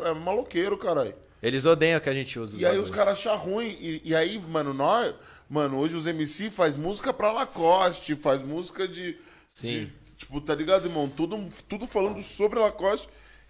[0.04, 1.16] é, é, é maloqueiro, caralho.
[1.41, 3.76] Eles odeiam que a gente usa os E aí os caras acham ruim.
[3.80, 5.16] E, e aí, mano, nós.
[5.50, 9.18] Mano, hoje os MC faz música pra Lacoste, faz música de.
[9.54, 9.86] Sim.
[9.86, 10.03] de-
[10.34, 11.08] tipo, tá ligado, irmão?
[11.08, 13.08] Tudo, tudo falando sobre Lacoste.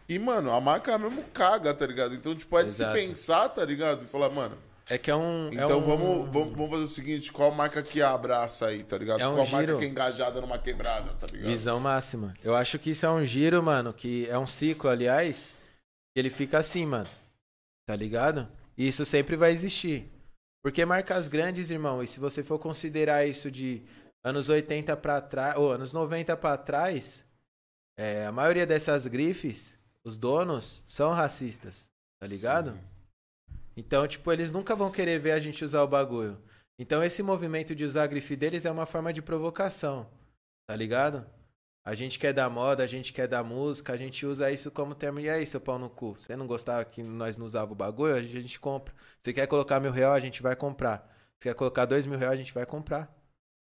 [0.07, 2.13] E, mano, a marca mesmo caga, tá ligado?
[2.13, 2.97] Então, tipo, é de Exato.
[2.97, 4.03] se pensar, tá ligado?
[4.03, 4.57] E falar, mano.
[4.89, 5.47] É que é um.
[5.47, 8.97] é Então um- vamos, vamos, vamos fazer o seguinte: qual marca que abraça aí, tá
[8.97, 9.21] ligado?
[9.21, 9.79] É um qual marca giro.
[9.79, 11.47] que é engajada numa quebrada, tá ligado?
[11.49, 12.33] Visão máxima.
[12.43, 15.53] Eu acho que isso é um giro, mano, que é um ciclo, aliás,
[16.13, 17.07] que ele fica assim, mano.
[17.87, 18.45] Tá ligado?
[18.77, 20.09] E isso sempre vai existir.
[20.61, 23.81] Porque marcas grandes, irmão, e se você for considerar isso de
[24.23, 27.25] anos 80 pra trás, ou anos 90 pra trás,
[27.97, 31.89] é, a maioria dessas grifes, os donos, são racistas,
[32.19, 32.71] tá ligado?
[32.71, 32.93] Sim.
[33.75, 36.41] Então, tipo, eles nunca vão querer ver a gente usar o bagulho.
[36.77, 40.09] Então, esse movimento de usar a grife deles é uma forma de provocação,
[40.67, 41.25] tá ligado?
[41.85, 44.95] A gente quer dar moda, a gente quer dar música, a gente usa isso como
[44.95, 45.19] termo.
[45.19, 46.13] E aí, seu pau no cu?
[46.17, 48.15] Você não gostava que nós não usava o bagulho?
[48.15, 48.93] A gente, a gente compra.
[49.21, 51.05] Você quer colocar mil real, a gente vai comprar.
[51.37, 53.13] Você quer colocar dois mil real, a gente vai comprar.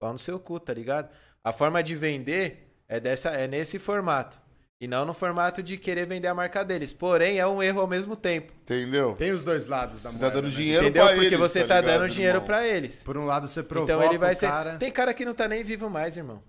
[0.04, 1.08] Pau no seu cu, tá ligado?
[1.42, 4.38] A forma de vender é, dessa, é nesse formato.
[4.78, 6.92] E não no formato de querer vender a marca deles.
[6.92, 8.52] Porém, é um erro ao mesmo tempo.
[8.64, 9.14] Entendeu?
[9.14, 10.30] Tem os dois lados da Tá moeda.
[10.34, 10.50] dando né?
[10.50, 11.04] dinheiro Entendeu?
[11.06, 13.02] pra Porque eles, você tá, ligado, dando dinheiro pra eles.
[13.02, 14.46] Por um lado você provoca Então ele vai o ser.
[14.46, 14.76] cara...
[14.76, 16.42] Tem cara que não tá nem vivo mais, irmão.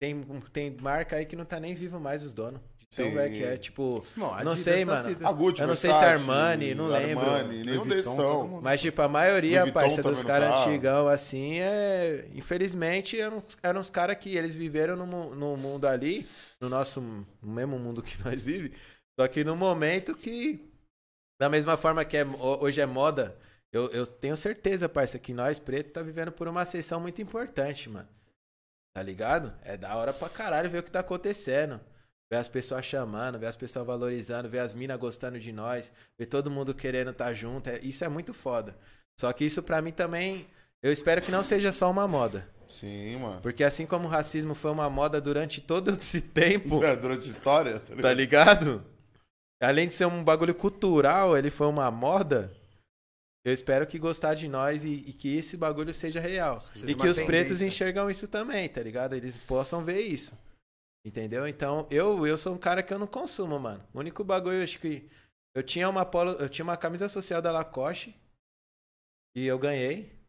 [0.00, 0.24] Tem,
[0.54, 2.62] tem marca aí que não tá nem vivo mais os donos.
[2.92, 3.14] Então, Sim.
[3.14, 4.04] velho, que é tipo.
[4.14, 5.08] Não Adidas sei, da mano.
[5.08, 5.26] vida.
[5.28, 7.24] A Gucci, Eu não sei se Versace, Armani, não lembro.
[7.24, 8.60] Armani, nenhum desses Vuitton, estão.
[8.60, 10.64] Mas, tipo, a maioria, Louis parça, também dos não caras tá.
[10.66, 12.28] antigão, assim, é.
[12.34, 16.28] Infelizmente, eram, eram uns caras que eles viveram no, no mundo ali,
[16.60, 17.00] no nosso.
[17.00, 18.76] no mesmo mundo que nós vivemos.
[19.18, 20.60] Só que no momento que.
[21.40, 23.34] Da mesma forma que é, ho- hoje é moda,
[23.72, 27.88] eu, eu tenho certeza, parça, que nós, preto, tá vivendo por uma sessão muito importante,
[27.88, 28.08] mano.
[28.94, 29.50] Tá ligado?
[29.64, 31.80] É da hora pra caralho ver o que tá acontecendo.
[32.32, 36.24] Ver as pessoas chamando, ver as pessoas valorizando, ver as minas gostando de nós, ver
[36.24, 37.68] todo mundo querendo estar junto.
[37.68, 38.74] é- isso é muito foda.
[39.20, 40.46] Só que isso pra mim também,
[40.82, 42.48] eu espero que não seja só uma moda.
[42.66, 43.42] Sim, mano.
[43.42, 47.30] Porque assim como o racismo foi uma moda durante todo esse tempo, É, durante a
[47.30, 48.02] história, tá ligado?
[48.02, 48.84] tá ligado?
[49.62, 52.50] Além de ser um bagulho cultural, ele foi uma moda.
[53.44, 56.62] Eu espero que gostar de nós e, e que esse bagulho seja real.
[56.72, 59.14] Seja e que os pretos enxergam isso também, tá ligado?
[59.14, 60.32] Eles possam ver isso.
[61.04, 61.46] Entendeu?
[61.48, 63.84] Então, eu, eu sou um cara que eu não consumo, mano.
[63.92, 65.08] O único bagulho, acho que.
[65.54, 68.14] Eu tinha uma polo, eu tinha uma camisa social da Lacoste.
[69.34, 70.21] E eu ganhei.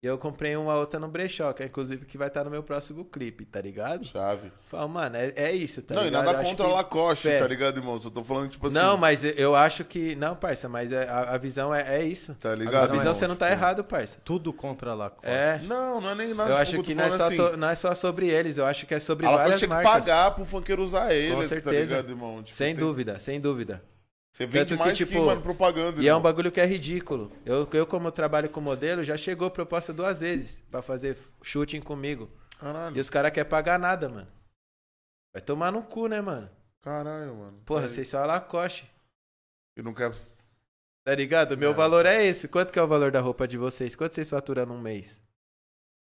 [0.00, 2.62] E eu comprei uma outra no brechó, que é inclusive que vai estar no meu
[2.62, 4.04] próximo clipe, tá ligado?
[4.04, 4.52] Chave.
[4.68, 6.24] Fala, mano, é, é isso, tá não, e ligado?
[6.24, 7.98] nada Eu acho contra que- a Lacoste, tá ligado, irmão?
[7.98, 8.76] Só tô falando, tipo assim.
[8.76, 10.14] Não, mas eu acho que.
[10.14, 12.32] Não, parça, mas é- a, a visão é, é isso.
[12.36, 12.90] Tá A ligado?
[12.90, 13.14] visão irmão?
[13.14, 14.20] você não tá Tipo, errado, parça.
[14.24, 15.26] Tudo contra a Lacoste.
[15.26, 15.58] É.
[15.64, 16.50] Não, não é nem nada.
[16.50, 18.56] Eu acho eu que tô não é, só assim, to- não é só sobre eles,
[18.56, 19.92] eu acho que é sobre A Lacoste várias tinha que marcas.
[20.04, 21.80] pagar pro funkeiro usar ele, Com tá certeza.
[21.96, 22.40] ligado, irmão?
[22.44, 23.82] Tipo, Sem tem- dúvida, sem dúvida.
[24.38, 26.00] Você vende Tanto que, mais que, tipo, mano, propaganda.
[26.00, 26.22] E é um irmão.
[26.22, 27.32] bagulho que é ridículo.
[27.44, 31.80] Eu, eu como eu trabalho com modelo, já chegou proposta duas vezes pra fazer shooting
[31.80, 32.30] comigo.
[32.56, 34.28] Caralho, E os caras querem pagar nada, mano.
[35.34, 36.48] Vai tomar no cu, né, mano?
[36.80, 37.60] caralho, mano.
[37.66, 38.88] Porra, vocês são a Lacoste.
[39.76, 40.12] E não quer.
[41.04, 41.58] Tá ligado?
[41.58, 41.74] Meu É.
[41.74, 42.46] valor é esse.
[42.46, 43.96] Quanto que é o valor da roupa de vocês?
[43.96, 45.20] Quanto vocês faturam num mês?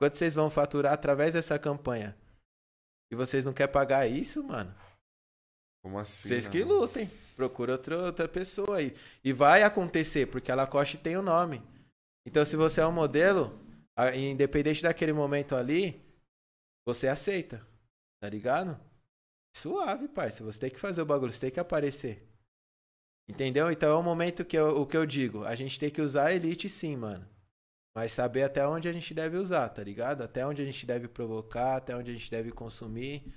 [0.01, 2.17] Quanto vocês vão faturar através dessa campanha?
[3.11, 4.73] E vocês não querem pagar isso, mano?
[5.83, 6.27] Como assim?
[6.27, 7.07] Vocês né, que lutem.
[7.35, 8.93] Procura outra, outra pessoa aí.
[9.23, 11.61] E vai acontecer, porque a Lacoste tem o nome.
[12.25, 13.59] Então, se você é um modelo,
[14.15, 16.01] independente daquele momento ali,
[16.85, 17.65] você aceita.
[18.21, 18.79] Tá ligado?
[19.55, 20.43] Suave, parça.
[20.43, 22.27] Você tem que fazer o bagulho, você tem que aparecer.
[23.27, 23.71] Entendeu?
[23.71, 25.45] Então é o momento que eu, o que eu digo.
[25.45, 27.27] A gente tem que usar a elite sim, mano.
[27.95, 30.23] Mas saber até onde a gente deve usar, tá ligado?
[30.23, 33.33] Até onde a gente deve provocar, até onde a gente deve consumir.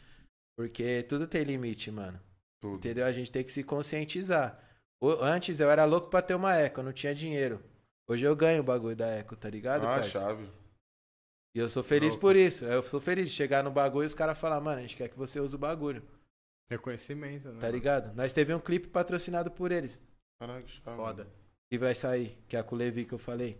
[0.57, 2.19] Porque tudo tem limite, mano.
[2.61, 2.77] Tudo.
[2.77, 3.07] Entendeu?
[3.07, 4.59] A gente tem que se conscientizar.
[5.01, 7.63] O- Antes eu era louco pra ter uma eco, eu não tinha dinheiro.
[8.09, 9.83] Hoje eu ganho o bagulho da eco, tá ligado?
[9.83, 10.11] Ah, parça?
[10.11, 10.49] chave.
[11.55, 12.21] E eu sou feliz Louco.
[12.21, 12.65] por isso.
[12.65, 15.09] Eu sou feliz de chegar no bagulho e os caras falar, mano, a gente quer
[15.09, 16.03] que você use o bagulho,
[16.71, 17.61] Reconhecimento, né?
[17.61, 18.15] tá ligado?
[18.15, 20.01] Nós teve um clipe patrocinado por eles.
[20.39, 20.97] Caralho, que chave.
[20.97, 21.27] Foda.
[21.71, 23.53] E vai sair, que é com o Levi que eu falei.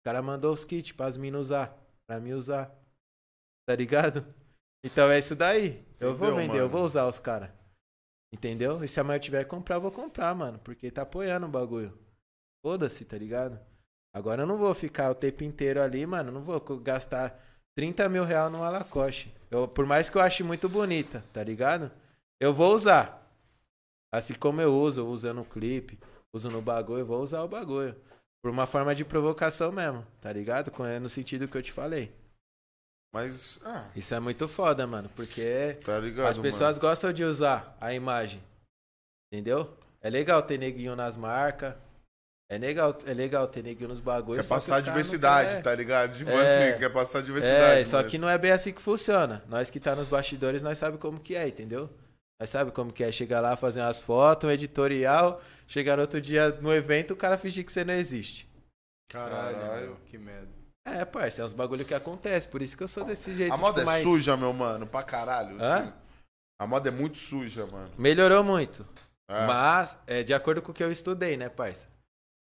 [0.00, 1.76] O cara mandou os kits pras minas usar,
[2.06, 2.70] pra mim usar.
[3.66, 4.24] Tá ligado?
[4.84, 5.84] Então é isso daí.
[5.98, 6.70] Eu vou Entendeu, vender, eu mano?
[6.78, 7.50] vou usar os caras.
[8.32, 8.84] Entendeu?
[8.84, 10.58] E se amanhã eu tiver que comprar, eu vou comprar, mano.
[10.58, 11.96] Porque tá apoiando o bagulho.
[12.62, 13.58] Foda-se, tá ligado?
[14.12, 16.30] Agora eu não vou ficar o tempo inteiro ali, mano.
[16.32, 17.40] Não vou gastar
[17.74, 19.32] 30 mil reais numa Lacoste.
[19.50, 21.90] Eu, por mais que eu ache muito bonita, tá ligado?
[22.40, 23.26] Eu vou usar.
[24.12, 25.98] Assim como eu uso, eu uso no clipe,
[26.32, 27.94] uso no bagulho, eu vou usar o bagulho.
[28.42, 30.72] Por uma forma de provocação mesmo, tá ligado?
[30.84, 32.12] É No sentido que eu te falei.
[33.12, 36.50] Mas, ah, Isso é muito foda, mano, porque tá ligado, as mano?
[36.50, 38.42] pessoas gostam de usar a imagem.
[39.32, 39.74] Entendeu?
[40.00, 41.74] É legal ter neguinho nas marcas.
[42.50, 44.42] É legal, é legal ter neguinho nos bagulhos.
[44.46, 46.16] Quer passar diversidade, quer- tá ligado?
[46.16, 46.70] Tipo É.
[46.70, 47.80] assim, quer passar diversidade.
[47.80, 49.42] É, só mas- que não é bem assim que funciona.
[49.48, 51.90] Nós que tá nos bastidores, nós sabe como que é, entendeu?
[52.40, 56.20] Nós sabe como que é chegar lá, fazer umas fotos, um editorial, chegar no outro
[56.20, 58.48] dia no evento, o cara fingir que você não existe.
[59.10, 59.96] Caralho, Caralho.
[60.06, 60.48] que merda.
[60.94, 63.52] É, parça, é uns bagulho que acontece, por isso que eu sou desse jeito.
[63.52, 65.60] A moda tipo, é mais- suja, meu mano, pra caralho.
[65.60, 65.76] Hã?
[65.80, 65.92] assim.
[66.60, 67.90] A moda é muito suja, mano.
[67.96, 68.86] Melhorou muito.
[69.30, 69.46] É.
[69.46, 71.86] Mas, é de acordo com o que eu estudei, né, parça?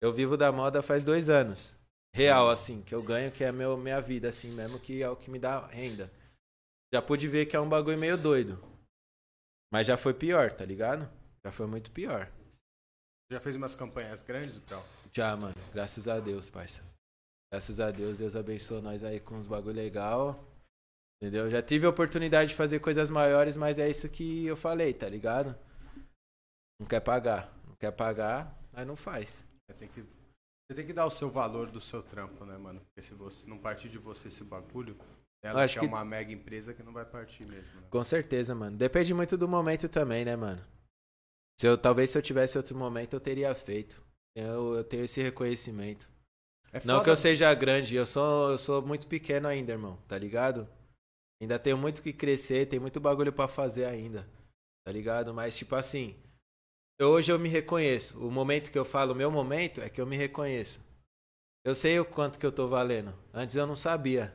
[0.01, 1.75] Eu vivo da moda faz dois anos.
[2.15, 5.15] Real, assim, que eu ganho, que é meu, minha vida, assim mesmo, que é o
[5.15, 6.11] que me dá renda.
[6.91, 8.59] Já pude ver que é um bagulho meio doido.
[9.71, 11.07] Mas já foi pior, tá ligado?
[11.45, 12.31] Já foi muito pior.
[13.31, 14.81] Já fez umas campanhas grandes, Pel?
[15.11, 15.55] Já, mano.
[15.73, 16.81] Graças a Deus, parça.
[17.51, 20.43] Graças a Deus, Deus abençoou nós aí com uns bagulho legal.
[21.21, 21.49] Entendeu?
[21.49, 25.09] Já tive a oportunidade de fazer coisas maiores, mas é isso que eu falei, tá
[25.09, 25.57] ligado?
[26.79, 27.51] Não quer pagar.
[27.65, 29.45] Não quer pagar, aí não faz.
[29.65, 32.81] Você tem que, você tem que dar o seu valor do seu trampo, né, mano?
[32.81, 34.95] Porque se você não partir de você esse bagulho,
[35.43, 37.87] ela Acho que é que- uma mega empresa que não vai partir mesmo, né?
[37.89, 38.77] Com certeza, mano.
[38.77, 40.63] Depende muito do momento também, né, mano?
[41.59, 44.03] Se eu, talvez se eu tivesse outro momento, eu teria feito.
[44.35, 46.07] Eu, eu tenho esse reconhecimento.
[46.77, 50.17] É Não que eu seja grande, eu sou, eu sou muito pequeno ainda, irmão, tá
[50.17, 50.67] ligado?
[51.41, 54.27] Ainda tenho muito que crescer, tem muito bagulho pra fazer ainda,
[54.85, 55.33] tá ligado?
[55.33, 56.15] Mas, tipo assim,
[56.99, 58.17] eu- hoje eu me reconheço.
[58.25, 60.79] O momento que eu falo, o meu momento, é que eu me reconheço.
[61.65, 63.13] Eu sei o quanto que eu tô valendo.
[63.33, 64.33] Antes eu não sabia.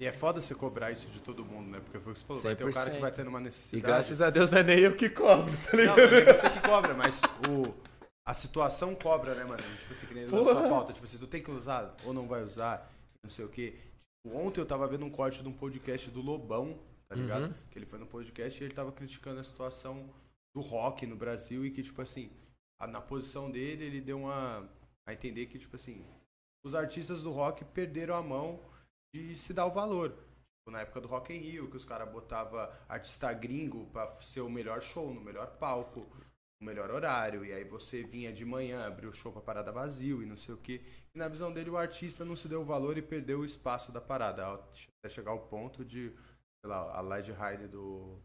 [0.00, 1.80] E é foda você cobrar isso de todo mundo, né?
[1.80, 3.00] Porque foi o que você falou, vai ter um cara que 100%.
[3.00, 3.82] vai tendo uma E necessidade.
[3.86, 6.10] graças a Deus não é nem eu que cobro, tá Não, ligado?
[6.10, 7.72] não é você que cobra, mas o,
[8.26, 9.62] a situação cobra, né, mano?
[9.62, 10.92] Tipo assim, que nem na sua pauta.
[10.92, 12.90] Tipo assim, tu tem que usar ou não vai usar,
[13.22, 13.72] não sei o quê.
[14.24, 16.78] Tipo, ontem eu tava vendo um corte de um podcast do Lobão,
[17.08, 17.46] tá ligado?
[17.46, 17.54] Uhum.
[17.70, 20.08] Que ele foi no podcast e ele tava criticando a situação
[20.54, 22.30] do rock no Brasil e que, tipo assim,
[22.80, 24.68] a- na posição dele, ele deu uma.
[25.06, 26.04] a entender que, tipo assim,
[26.64, 28.60] os artistas do rock perderam a mão
[29.12, 30.10] de se dar o valor.
[30.10, 34.42] Tipo, na época do Rock in Rio, que os caras botavam artista gringo pra ser
[34.42, 36.06] o melhor show, no melhor palco,
[36.62, 37.44] melhor horário.
[37.44, 40.54] E aí você vinha de manhã, abriu o show pra parada vazio e não sei
[40.54, 40.80] o quê.
[41.14, 43.90] E na visão dele, o artista não se deu o valor e perdeu o espaço
[43.92, 44.46] da parada.
[44.46, 46.10] Até chegar ao ponto de,
[46.60, 48.18] sei lá, a Led Hyde do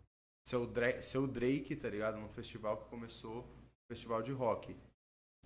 [0.47, 2.17] seu, Dra seu Drake, tá ligado?
[2.17, 4.75] Num festival que começou, um festival de rock.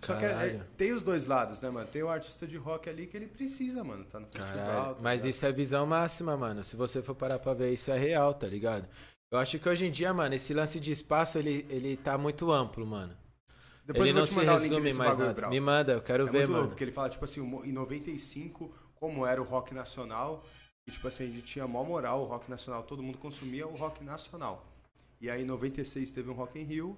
[0.03, 1.87] Só que é- é- tem os dois lados, né, mano?
[1.87, 4.95] Tem o artista de rock ali que ele precisa, mano, tá no festival.
[4.95, 6.63] Tá mas isso é visão máxima, mano.
[6.63, 8.87] Se você for parar pra ver, isso é real, tá ligado?
[9.31, 12.51] Eu acho que hoje em dia, mano, esse lance de espaço, ele, ele tá muito
[12.51, 13.15] amplo, mano.
[13.85, 15.33] Depois ele não se resume mais bagulho, nada.
[15.33, 15.49] Brau.
[15.49, 16.57] Me manda, eu quero É ver, muito mano.
[16.63, 20.45] louco, porque ele fala, tipo assim, em 95, como era o rock nacional,
[20.85, 23.75] e tipo assim, a gente tinha mó moral, o rock nacional, todo mundo consumia o
[23.75, 24.65] rock nacional.
[25.21, 26.97] E aí em 96 teve um Rock in Rio,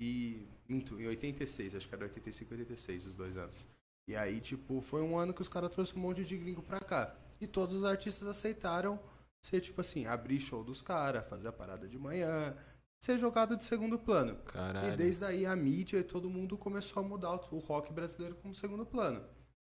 [0.00, 3.66] e minto, em 86, acho que era 85 e 86, os dois anos.
[4.08, 6.80] E aí, tipo, foi um ano que os caras trouxeram um monte de gringo pra
[6.80, 7.14] cá.
[7.40, 9.00] E todos os artistas aceitaram
[9.42, 12.56] ser, tipo assim, abrir show dos caras, fazer a parada de manhã,
[12.98, 14.36] ser jogado de segundo plano.
[14.44, 14.94] Caralho.
[14.94, 18.54] E desde aí a mídia e todo mundo começou a mudar o rock brasileiro como
[18.54, 19.22] segundo plano.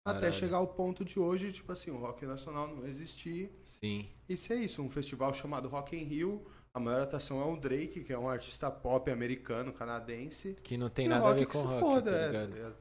[0.05, 0.35] Até Caralho.
[0.35, 3.51] chegar ao ponto de hoje, tipo assim, o rock nacional não existir.
[3.65, 4.09] Sim.
[4.29, 6.45] Isso é isso, um festival chamado Rock in Rio.
[6.73, 10.57] A maior atração é o Drake, que é um artista pop americano, canadense.
[10.63, 12.49] Que não tem nada a ver com rock, foda, tá é, ligado?
[12.49, 12.77] tá ligado?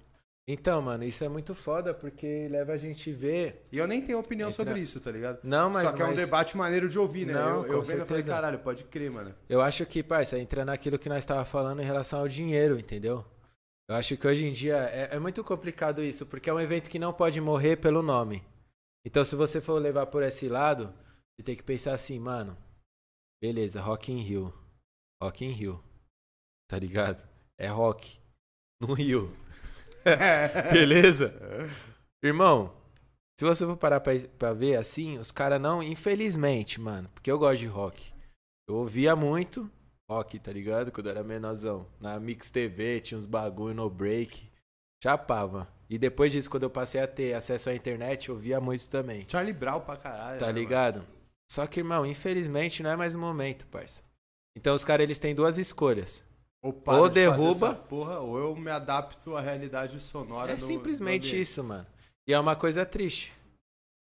[0.47, 3.67] Então, mano, isso é muito foda porque leva a gente ver.
[3.71, 5.39] E eu nem tenho opinião Entra- sobre isso, tá ligado?
[5.43, 5.83] Não, mas.
[5.83, 7.33] Só que é um mas debate maneiro de ouvir, né?
[7.33, 9.35] Não, eu eu vendo e falei, caralho, pode crer, mano.
[9.47, 13.23] Eu acho que, parça, entra naquilo que nós estávamos falando em relação ao dinheiro, entendeu?
[13.87, 16.89] Eu acho que hoje em dia é, é muito complicado isso, porque é um evento
[16.89, 18.43] que não pode morrer pelo nome.
[19.05, 20.93] Então, se você for levar por esse lado,
[21.35, 22.57] você tem que pensar assim, mano.
[23.41, 24.53] Beleza, Rock in Rio.
[25.21, 25.83] Rock in Rio.
[26.67, 27.27] Tá ligado?
[27.57, 28.19] É rock.
[28.81, 29.31] No Rio.
[30.71, 31.33] Beleza?
[32.23, 32.73] Irmão,
[33.39, 37.39] se você for parar pra, pra ver assim, os caras não, infelizmente, mano, porque eu
[37.39, 38.11] gosto de rock.
[38.67, 39.69] Eu ouvia muito
[40.09, 40.91] rock, tá ligado?
[40.91, 41.87] Quando eu era menorzão.
[41.99, 44.49] Na Mix TV tinha uns bagulho no break.
[45.03, 45.67] Chapava.
[45.89, 49.25] E depois disso, quando eu passei a ter acesso à internet, eu ouvia muito também.
[49.27, 50.39] Charlie Brown pra caralho.
[50.39, 50.59] Tá né, mano?
[50.59, 51.05] ligado?
[51.51, 54.03] Só que, irmão, infelizmente não é mais o momento, parça.
[54.55, 56.23] Então os caras eles têm duas escolhas.
[56.61, 60.55] Ou, Ou de fazer derruba- essa Porra, ou eu me adapto à realidade sonora É
[60.55, 61.41] do simplesmente ambiente.
[61.41, 61.85] isso, mano.
[62.27, 63.31] E é uma coisa triste.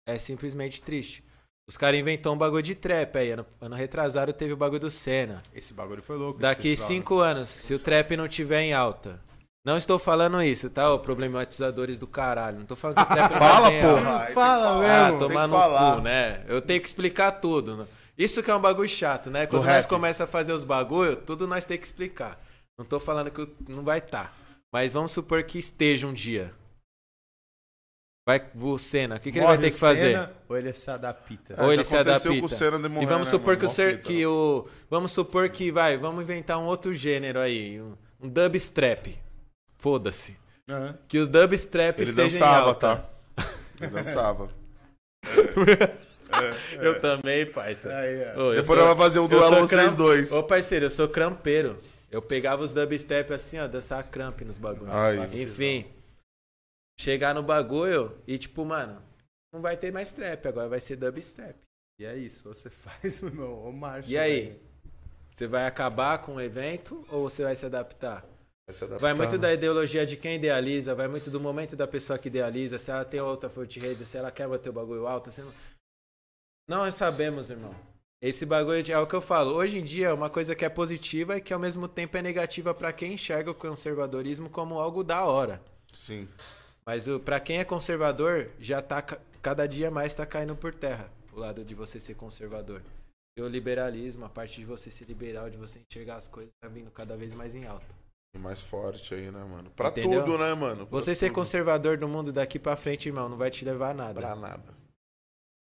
[0.07, 1.23] É simplesmente triste.
[1.69, 3.31] Os caras inventou um bagulho de trap aí.
[3.31, 5.43] Ano, ano retrasado teve o bagulho do Senna.
[5.53, 6.39] Esse bagulho foi louco.
[6.39, 6.95] Daqui festival, né?
[6.95, 9.19] cinco anos, se o trap não tiver em alta,
[9.65, 10.91] Não estou falando isso, tá?
[10.93, 12.57] Ô problematizadores do caralho.
[12.59, 14.23] Não tô falando que o trap não Fala, é porra.
[14.23, 15.95] Aí Fala falar, Ah, tomar no falar.
[15.97, 16.43] cu, né?
[16.47, 17.75] Eu tenho que explicar tudo.
[17.75, 17.85] né?
[18.17, 19.45] Isso que é um bagulho chato, né?
[19.45, 19.89] Quando Do nós rap.
[19.89, 22.39] começa a fazer os bagulho, tudo nós tem que explicar.
[22.77, 24.35] Não tô falando que não vai estar.
[24.71, 26.53] Mas vamos supor que esteja um dia.
[28.27, 30.11] Vai o Senna, o que, que ele vai ter que fazer?
[30.11, 31.53] Senna, ou ele se adapta.
[31.57, 32.39] É, Ou ele se aconteceu adapta.
[32.41, 33.59] com o Senna de morrer, e vamos né, supor mano?
[33.61, 34.27] que o ser, que né?
[34.27, 39.17] o vamos supor que vai, vamos inventar um outro gênero aí, um, um dubstrap.
[39.77, 40.35] Foda-se.
[40.69, 40.97] Aham.
[41.07, 42.95] Que o dubstrap Ele esteja em dançava, alta.
[42.97, 43.09] tá?
[43.81, 44.49] Ele dançava.
[46.81, 47.89] Eu também, parça.
[47.95, 48.17] Aí.
[48.35, 50.31] Ô, eu Depois sou- ela vai fazer eu duelo vocês cram- dois.
[50.33, 51.79] Ô, parceiro, eu sou crampeiro.
[52.09, 54.93] Eu pegava os dubstep assim, ó, dançar cramp nos bagulhos.
[55.35, 55.85] Enfim.
[56.99, 59.01] Chegar no bagulho e, tipo, mano,
[59.53, 61.55] não vai ter mais trap, agora vai ser dubstep.
[61.99, 64.09] E é isso, você faz, meu irmão, ou marcha.
[64.09, 64.41] E aí?
[64.47, 64.67] velho.
[65.29, 68.25] Você vai acabar com o evento ou você vai se adaptar?
[68.67, 69.37] Vai se adaptar, Vai muito né?
[69.37, 73.05] da ideologia de quem idealiza, vai muito do momento da pessoa que idealiza, se ela
[73.05, 75.53] tem outra fonte rede, se ela quer bater o bagulho alto, se não...
[76.67, 77.75] Não sabemos, irmão.
[78.21, 79.53] Esse bagulho de- é o que eu falo.
[79.55, 82.73] Hoje em dia, uma coisa que é positiva e que ao mesmo tempo é negativa
[82.73, 85.61] pra quem enxerga o conservadorismo como algo da hora.
[85.93, 86.27] Sim.
[86.85, 90.73] Mas o- pra quem é conservador, já tá ca- cada dia mais tá caindo por
[90.73, 92.81] terra o lado de você ser conservador.
[93.37, 96.67] E o liberalismo, a parte de você ser liberal, de você enxergar as coisas, tá
[96.67, 97.85] vindo cada vez mais em alta.
[98.35, 99.69] E mais forte aí, né, mano?
[99.69, 100.23] Pra Entendeu?
[100.23, 100.87] tudo, né, mano?
[100.87, 101.35] Pra Você ser tudo.
[101.35, 104.19] conservador do mundo daqui pra frente, irmão, não vai te levar a nada.
[104.19, 104.73] Pra nada.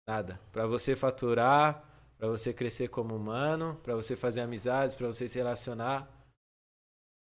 [0.07, 0.39] Nada.
[0.51, 1.81] Pra você faturar,
[2.22, 6.01] pra você crescer como humano, pra você fazer amizades, pra você se relacionar.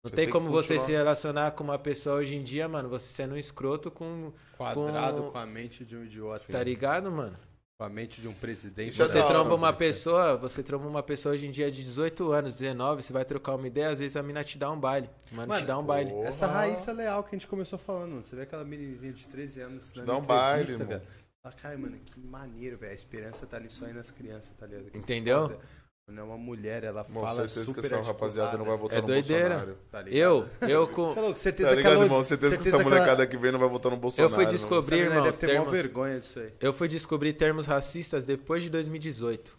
[0.04, 2.90] Não Você tem tem como você se relacionar com uma pessoa hoje em dia, mano,
[2.90, 4.34] você sendo um escroto com.
[4.58, 5.38] Quadrado com- com...
[5.38, 6.44] a mente de um idiota.
[6.52, 7.38] Tá ligado, mano?
[7.80, 9.02] Com a mente de um presidente.
[9.02, 9.78] É Você hora, tromba uma mano.
[9.78, 13.56] pessoa, você tromba uma pessoa hoje em dia de 18 anos, 19, você vai trocar
[13.56, 15.10] uma ideia, às vezes a mina te dá um baile.
[15.32, 16.12] Mano, Mano, te dá um baile.
[16.12, 16.28] Porra.
[16.28, 18.24] Essa Raíssa Leal que a gente começou falando, mano.
[18.26, 20.88] Você vê aquela menininha de 13 anos dando dá um baile, irmão.
[20.90, 21.02] velho.
[21.44, 22.92] Fala, cara, mano, que maneiro, velho.
[22.92, 24.92] A esperança tá ali só aí nas crianças, tá ligado?
[24.92, 25.50] Que Entendeu?
[25.50, 25.60] foda.
[26.06, 28.98] Quando é uma mulher, ela Irmão, fala certeza super que essa rapaziada não vai votar
[28.98, 29.50] É no doideira.
[29.58, 29.78] Bolsonaro.
[29.92, 30.02] Tá?
[30.10, 31.10] Eu, eu com.
[31.14, 32.24] Você é louco, certeza Tá que ligado, ela- irmão?
[32.24, 34.32] Certeza, que essa molecada que vem não vai votar no Bolsonaro.
[34.34, 36.54] Eu fui descobrir, menina irmão, deve ter termos- vergonha disso aí.
[36.60, 39.58] Eu fui descobrir termos racistas depois de 2018.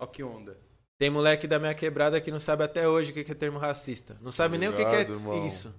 [0.00, 0.58] Ó que onda.
[0.98, 3.58] Tem moleque da minha quebrada que não sabe até hoje o que que é termo
[3.58, 4.16] racista.
[4.20, 5.46] Não sabe nem o que que é irmão.
[5.46, 5.72] isso.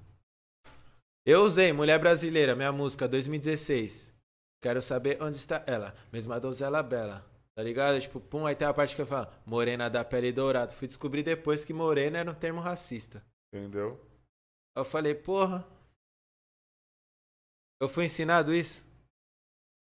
[1.26, 4.14] Eu usei Mulher Brasileira, minha música 2016.
[4.68, 5.96] Quero saber onde está ela.
[6.12, 7.26] Mesma donzela bela.
[7.56, 8.02] Tá ligado?
[8.02, 10.74] Tipo, pum, aí tem a parte que eu falo, morena da pele dourada.
[10.74, 13.24] Fui descobrir depois que morena era um termo racista.
[13.48, 13.98] Entendeu?
[14.76, 15.66] Eu falei, porra.
[17.82, 18.84] Eu fui ensinado isso?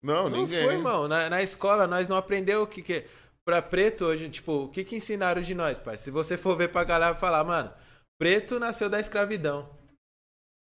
[0.03, 0.63] Não, Não ninguém.
[0.63, 1.07] foi, irmão.
[1.07, 3.07] Na, na escola nós não aprendeu o que que...
[3.43, 5.97] Pra preto hoje, tipo, o que que ensinaram de nós, pai?
[5.97, 7.73] Se você for ver pra galera falar, mano,
[8.19, 9.67] preto nasceu da escravidão.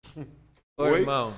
[0.78, 1.00] Ô, Oi?
[1.00, 1.34] irmão.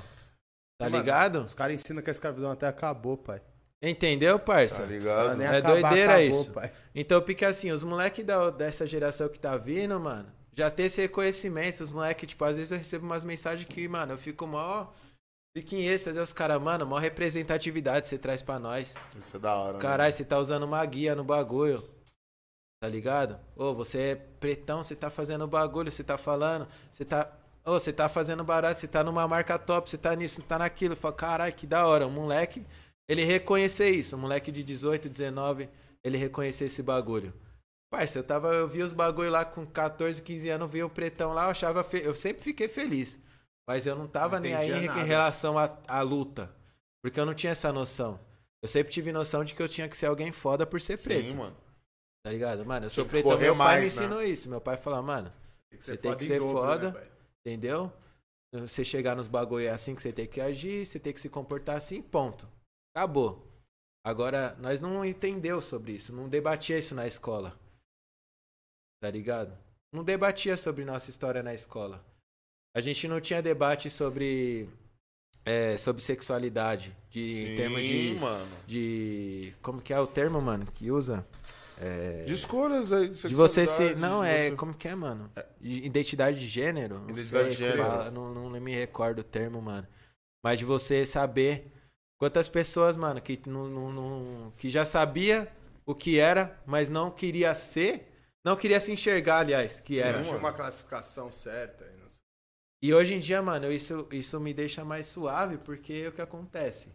[0.80, 1.40] Tá Mano, ligado?
[1.44, 3.42] Os caras ensinam que a escravidão até acabou, pai.
[3.82, 4.82] Entendeu, Tá parça?
[4.82, 5.42] Ela ligado?
[5.42, 6.52] É acabar, doideira acabou, isso.
[6.52, 6.72] pai.
[6.94, 8.26] Então, porque assim, os moleques
[8.58, 11.84] dessa geração que tá vindo, mano, já tem esse reconhecimento.
[11.84, 14.88] Os moleques, tipo, às vezes eu recebo umas mensagens que, mano, eu fico mó.
[15.56, 16.20] Fico em êxtase.
[16.20, 18.96] Os caras, mano, mó representatividade você traz pra nós.
[19.18, 19.74] Isso é da hora.
[19.74, 19.80] né?
[19.80, 21.88] Caralho, você tá usando uma guia no bagulho.
[22.80, 23.40] Tá ligado?
[23.56, 27.32] Ô, você é pretão, você tá fazendo bagulho, você tá falando, você tá.
[27.68, 30.58] Ô, você tá fazendo barato, você tá numa marca top, você tá nisso, você tá
[30.58, 30.96] naquilo.
[30.96, 32.08] Fala, caralho, que da hora.
[32.08, 32.66] O moleque,
[33.10, 34.16] ele reconhecer isso.
[34.16, 35.70] O moleque de 18, 19,
[36.04, 37.34] ele reconhecer esse bagulho.
[37.90, 41.34] Parça, eu tava, eu vi os bagulho lá com 14, 15 anos, vi o pretão
[41.34, 41.84] lá, eu achava.
[41.84, 43.20] fe- Eu sempre fiquei feliz.
[43.68, 45.04] Mas eu não tava Não nem aí entendia em nada.
[45.04, 46.50] relação à à luta.
[47.04, 48.18] Porque eu não tinha essa noção.
[48.62, 51.32] Eu sempre tive noção de que eu tinha que ser alguém foda por ser preto.
[51.32, 51.56] Sim, mano.
[52.24, 52.66] Tá ligado?
[52.66, 53.28] Mano, eu sou preto.
[53.28, 54.04] Meu pai me mais, né?
[54.06, 54.50] ensinou isso.
[54.50, 55.32] Meu pai falou, mano,
[55.78, 56.92] Você tem que ser foda.
[56.92, 57.08] né?
[57.46, 57.92] Entendeu?
[58.54, 61.30] Você chegar nos bagulho é assim que você tem que agir, você tem que se
[61.30, 62.48] comportar assim, ponto.
[62.96, 63.46] Acabou.
[64.06, 67.60] Agora, nós não entendeu sobre isso, não debatia isso na escola.
[69.02, 69.58] Tá ligado?
[69.92, 72.04] Não debatia sobre nossa história na escola.
[72.76, 74.70] A gente não tinha debate sobre
[75.46, 78.58] é, sobre sexualidade, de em Sim, termos de mano.
[78.68, 81.26] de como que é o termo, mano, que usa?
[81.80, 83.96] É, De escolhas aí, de de você se.
[83.96, 84.50] Não, é.
[84.50, 85.32] você- Como que é, mano?
[85.62, 87.00] De Identidade de gênero?
[87.00, 87.84] Não Identidade de gênero.
[87.84, 89.88] fala, não, não me recordo o termo, mano.
[90.44, 91.72] Mas de você saber
[92.20, 95.48] quantas pessoas, mano, que, não, não, não- que já sabia
[95.86, 98.12] o que era, mas não queria ser.
[98.44, 100.24] Não queria se enxergar, aliás, que Sim, era.
[100.24, 100.38] Mano.
[100.40, 101.86] uma classificação certa.
[102.82, 106.22] E hoje em dia, mano, isso, isso me deixa mais suave, porque é o que
[106.22, 106.90] acontece.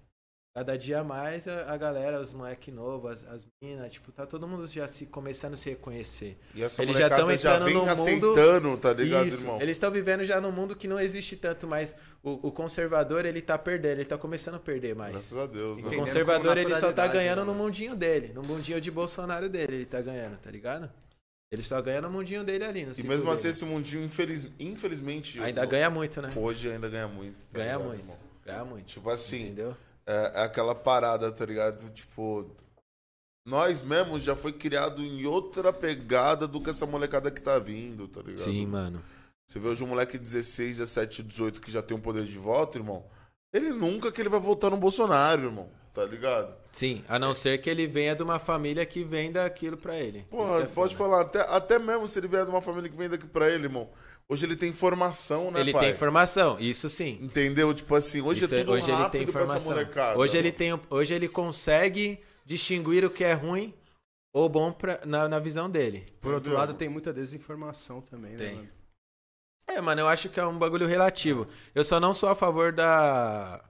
[0.55, 4.47] Cada dia mais a, a galera, os moleque novos, as, as minas, tipo, tá todo
[4.47, 6.39] mundo já se começando a se reconhecer.
[6.55, 9.57] E essa Eles já molecada tão já entrando vem no mundo- tá ligado, Isso, irmão?
[9.63, 11.97] eles estão vivendo já num mundo que não existe tanto mais.
[12.23, 15.13] O, o conservador, ele tá perdendo, ele tá começando a perder mais.
[15.13, 15.87] Graças a Deus, O né?
[15.89, 17.65] Entendendo conservador, ele só tá ganhando né, no mano?
[17.65, 18.33] mundinho dele.
[18.35, 20.91] No mundinho de Bolsonaro dele, ele tá ganhando, tá ligado?
[21.51, 23.55] Ele só ganha no mundinho dele ali, no E mesmo assim, dele.
[23.55, 24.49] esse mundinho, infeliz...
[24.61, 26.31] infelizmente, Ainda eu- ganha muito, né?
[26.37, 27.39] hoje ainda ganha muito.
[27.39, 28.01] tá Ganha ligado, muito.
[28.03, 28.19] irmão?
[28.45, 28.87] Ganha muito.
[28.87, 29.77] Tipo assim, Entendeu?
[30.07, 31.91] É, é aquela parada, tá ligado?
[31.91, 32.51] Tipo,
[33.47, 38.09] nós mesmos já foi criado em outra pegada do que essa molecada que tá vindo,
[38.09, 38.41] tá ligado?
[38.41, 39.03] Sim, mano.
[39.47, 42.39] Você vê hoje um moleque de 16, 17, 18 que já tem um poder de
[42.39, 43.05] voto, irmão.
[43.53, 45.69] Ele nunca que ele vai votar no Bolsonaro, irmão.
[45.93, 46.55] Tá ligado?
[46.73, 50.25] Sim, a não ser que ele venha de uma família que venda aquilo pra ele.
[50.31, 51.11] Porra, é pode foda.
[51.11, 53.65] falar, até, até mesmo se ele vier de uma família que vem daqui pra ele,
[53.65, 53.91] irmão.
[54.33, 55.83] Hoje ele tem informação, né, Ele pai?
[55.83, 57.19] tem informação, isso sim.
[57.21, 57.75] Entendeu?
[57.75, 59.73] Tipo assim, hoje Isso é tudo hoje ele rápido tem pra essa informação.
[59.73, 60.19] molecada.
[60.19, 63.75] Hoje ele tem, hoje ele consegue distinguir o que é ruim
[64.35, 66.07] ou bom pra, na, na visão dele.
[66.21, 68.49] Por outro lado, tem muita desinformação também, Tem.
[68.49, 68.69] né, mano?
[69.69, 71.47] É, mano, eu acho que é um bagulho relativo.
[71.75, 73.63] Eu só não sou a favor da.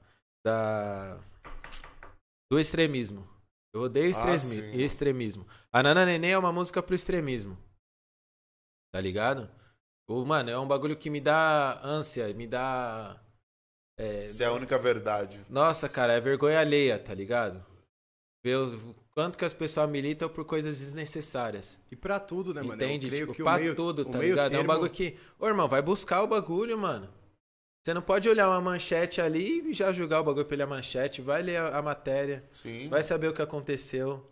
[0.47, 1.19] da.
[2.51, 3.29] do extremismo.
[3.75, 4.79] Eu odeio Ah, extremi- sim.
[4.81, 5.47] extremismo.
[5.73, 7.59] A Nana Neném é uma música pro extremismo.
[8.95, 9.51] Tá ligado?
[10.13, 13.19] O, mano, é um bagulho que me dá ânsia, me dá.
[13.99, 15.41] É, Isso é a única verdade.
[15.49, 17.65] Nossa, cara, é vergonha alheia, tá ligado?
[18.45, 21.79] Ver o quanto que as pessoas militam por coisas desnecessárias.
[21.91, 22.83] E pra tudo, né, mano?
[22.83, 23.09] Eu Entende?
[23.09, 24.53] creio Tipo, que o pra meio, tudo, o tá meio ligado?
[24.53, 25.17] É um termo- bagulho que.
[25.39, 27.09] Ô, irmão, vai buscar o bagulho, mano.
[27.85, 31.21] Você não pode olhar uma manchete ali e já julgar o bagulho pela manchete.
[31.21, 32.89] Vai ler a, a matéria, Sim.
[32.89, 34.29] vai saber o que aconteceu.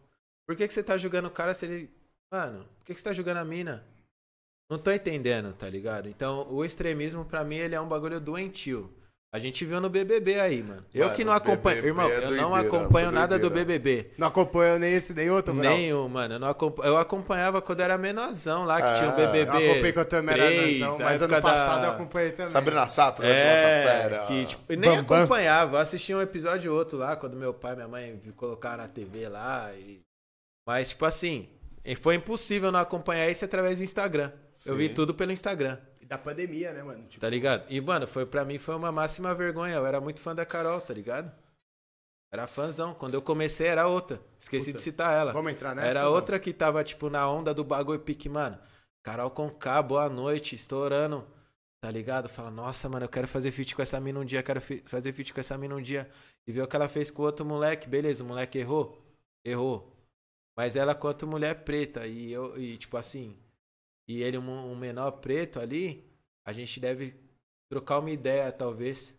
[0.46, 1.90] Por que, que você tá julgando o cara se ele.
[2.32, 3.84] Mano, por que, que você tá julgando a mina?
[4.70, 6.08] Não tô entendendo, tá ligado?
[6.08, 8.88] Então, o extremismo, pra mim, ele é um bagulho doentio.
[9.32, 10.84] A gente viu no BBB aí, mano.
[10.92, 11.76] Eu Mano, que não acompanho.
[11.76, 13.48] BBB Irmão, é eu não acompanho nada do.
[13.48, 14.10] BBB.
[14.18, 15.72] Não acompanho nem esse nem outro, Brau.
[15.72, 16.34] Nenhum, mano.
[16.34, 19.38] Eu, não acompa- eu acompanhava quando era menorzão lá, que Ah, tinha o BBB.
[19.38, 22.32] Eu acompanhei quando eu também era 3, nação, a mas ano da- passado eu acompanhei
[22.32, 22.52] também.
[22.52, 23.30] Sabrina Sato, né?
[23.30, 23.44] É,
[23.84, 24.26] Nossa fera.
[24.26, 25.18] que, tipo, eu nem Bambam.
[25.18, 25.76] acompanhava.
[25.76, 28.88] Eu assistia um episódio ou outro lá, quando meu pai e minha mãe colocaram na
[28.88, 29.72] TV lá.
[29.74, 30.00] E...
[30.66, 31.48] Mas, tipo assim,
[32.00, 34.32] foi impossível não acompanhar isso através do Instagram.
[34.66, 37.04] Eu vi tudo pelo Instagram, E da pandemia, né, mano?
[37.04, 37.64] Tipo, tá ligado?
[37.70, 39.76] E, mano, foi, pra mim foi uma máxima vergonha.
[39.76, 41.32] Eu era muito fã da Carol, tá ligado?
[42.32, 42.94] Era fãzão.
[42.94, 44.20] Quando eu comecei era outra.
[44.38, 44.78] Esqueci Puta.
[44.78, 45.32] de citar ela.
[45.32, 45.88] vamos entrar nessa?
[45.88, 48.58] Era outra que tava, tipo, na onda do bagulho pique, mano.
[49.02, 51.26] Carol com K, boa noite, estourando.
[51.80, 52.28] Tá ligado?
[52.28, 55.32] Fala, nossa, mano, eu quero fazer feat com essa mina um dia, quero fazer feat
[55.32, 56.10] com essa mina um dia.
[56.46, 57.88] E ver o que ela fez com o outro moleque.
[57.88, 59.02] Beleza, o moleque errou?
[59.42, 59.96] Errou.
[60.54, 62.06] Mas ela outra mulher preta.
[62.06, 63.38] E eu, e tipo assim.
[64.10, 66.04] E ele, um, um menor preto ali.
[66.44, 67.14] A gente deve
[67.68, 69.14] trocar uma ideia, talvez.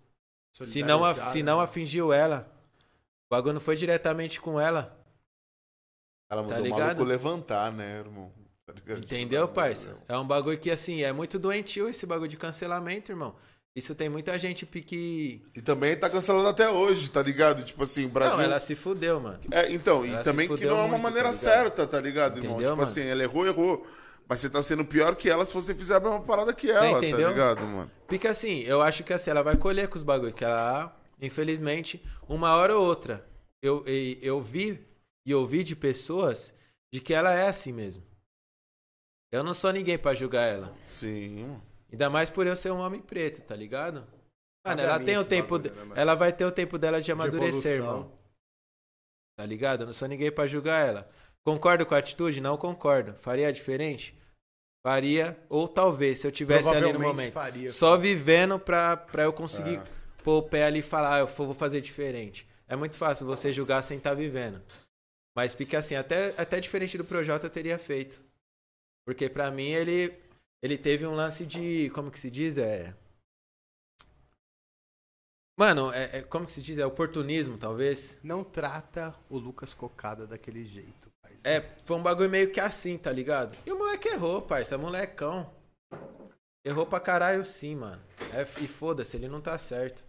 [0.65, 2.51] Se não, a- se né, não afingiu ela.
[3.25, 4.99] O bagulho não foi diretamente com ela.
[6.29, 6.81] Ela mandou Tá o ligado?
[6.81, 8.33] maluco levantar, né, irmão?
[8.65, 8.99] Tá ligado?
[8.99, 9.97] Entendeu, Tipo, parça?
[10.09, 13.33] É um bagulho que, assim, é muito doentio esse bagulho de cancelamento, irmão.
[13.73, 15.41] Isso tem muita gente pique.
[15.55, 17.63] E também tá cancelando até hoje, tá ligado?
[17.63, 18.35] Tipo assim, o Brasil.
[18.35, 19.39] Não, ela se fudeu, mano.
[19.49, 22.39] É, então, Ela e também que não é uma muito, maneira tá certa, tá ligado,
[22.39, 22.55] irmão?
[22.55, 22.89] Entendeu, tipo mano?
[22.91, 23.87] assim, ela errou, errou.
[24.31, 26.79] Mas você tá sendo pior que ela se você fizer a mesma parada que ela,
[26.79, 27.27] tá entendeu?
[27.27, 27.91] ligado, mano?
[28.07, 32.01] Porque assim, eu acho que assim, ela vai colher com os bagulhos que ela, infelizmente,
[32.29, 33.27] uma hora ou outra.
[33.61, 34.87] Eu, e- eu vi
[35.25, 36.53] e ouvi de pessoas
[36.93, 38.05] de que ela é assim mesmo.
[39.33, 40.73] Eu não sou ninguém pra julgar ela.
[40.87, 41.59] Sim.
[41.91, 44.07] Ainda mais por eu ser um homem preto, tá ligado?
[44.65, 45.59] Mano, ela tem o tempo.
[45.59, 47.73] bagulho, de- né, ela vai ter o tempo dela de De amadurecer, evolução.
[47.73, 48.19] irmão.
[49.37, 49.81] Tá ligado?
[49.81, 51.09] Eu não sou ninguém pra julgar ela.
[51.43, 52.39] Concordo com a atitude?
[52.39, 53.13] Não concordo.
[53.15, 54.20] Faria diferente?
[54.83, 55.37] Faria.
[55.49, 57.33] Ou talvez, se eu tivesse ali no momento.
[57.33, 57.71] faria.
[57.71, 59.83] Só vivendo pra, pra eu conseguir É.
[60.23, 62.47] pôr o pé ali e falar, ah, eu vou fazer diferente.
[62.67, 64.61] É muito fácil você julgar sem estar vivendo.
[65.35, 68.21] Mas fica assim, até, até diferente do Projota eu teria feito.
[69.05, 70.13] Porque pra mim ele,
[70.63, 71.89] ele teve um lance de.
[71.91, 72.57] Como que se diz?
[72.57, 72.93] É.
[75.59, 76.77] Mano, é, é- como que se diz?
[76.77, 78.17] É oportunismo, talvez.
[78.23, 81.10] Não trata o Lucas Cocada daquele jeito.
[81.43, 83.57] É, foi um bagulho meio que assim, tá ligado?
[83.65, 85.49] E o moleque errou, parça, é molecão.
[86.63, 88.01] Errou pra caralho sim, mano.
[88.31, 90.03] É, e foda-se, ele não tá certo.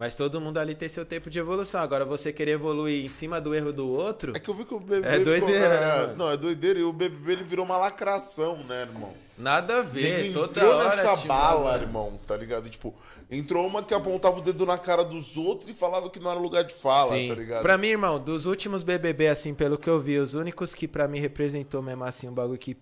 [0.00, 1.78] Mas todo mundo ali tem seu tempo de evolução.
[1.82, 4.34] Agora você querer evoluir em cima do erro do outro.
[4.34, 5.06] É que eu vi que o BBB.
[5.06, 6.16] É ficou- doideira, é, né, mano?
[6.16, 6.78] Não, é doideira.
[6.78, 9.12] E o BBB ele virou uma lacração, né, irmão?
[9.36, 10.88] Nada a ver, Ninguém toda entrou hora.
[10.96, 12.66] nessa tinha bala, uma- irmão, tá ligado?
[12.66, 12.94] E, tipo,
[13.30, 16.40] entrou uma que apontava o dedo na cara dos outros e falava que não era
[16.40, 17.28] lugar de fala, Sim.
[17.28, 17.60] tá ligado?
[17.62, 21.06] Pra mim, irmão, dos últimos BBB, assim, pelo que eu vi, os únicos que pra
[21.06, 22.74] mim representou mesmo assim um bagulho que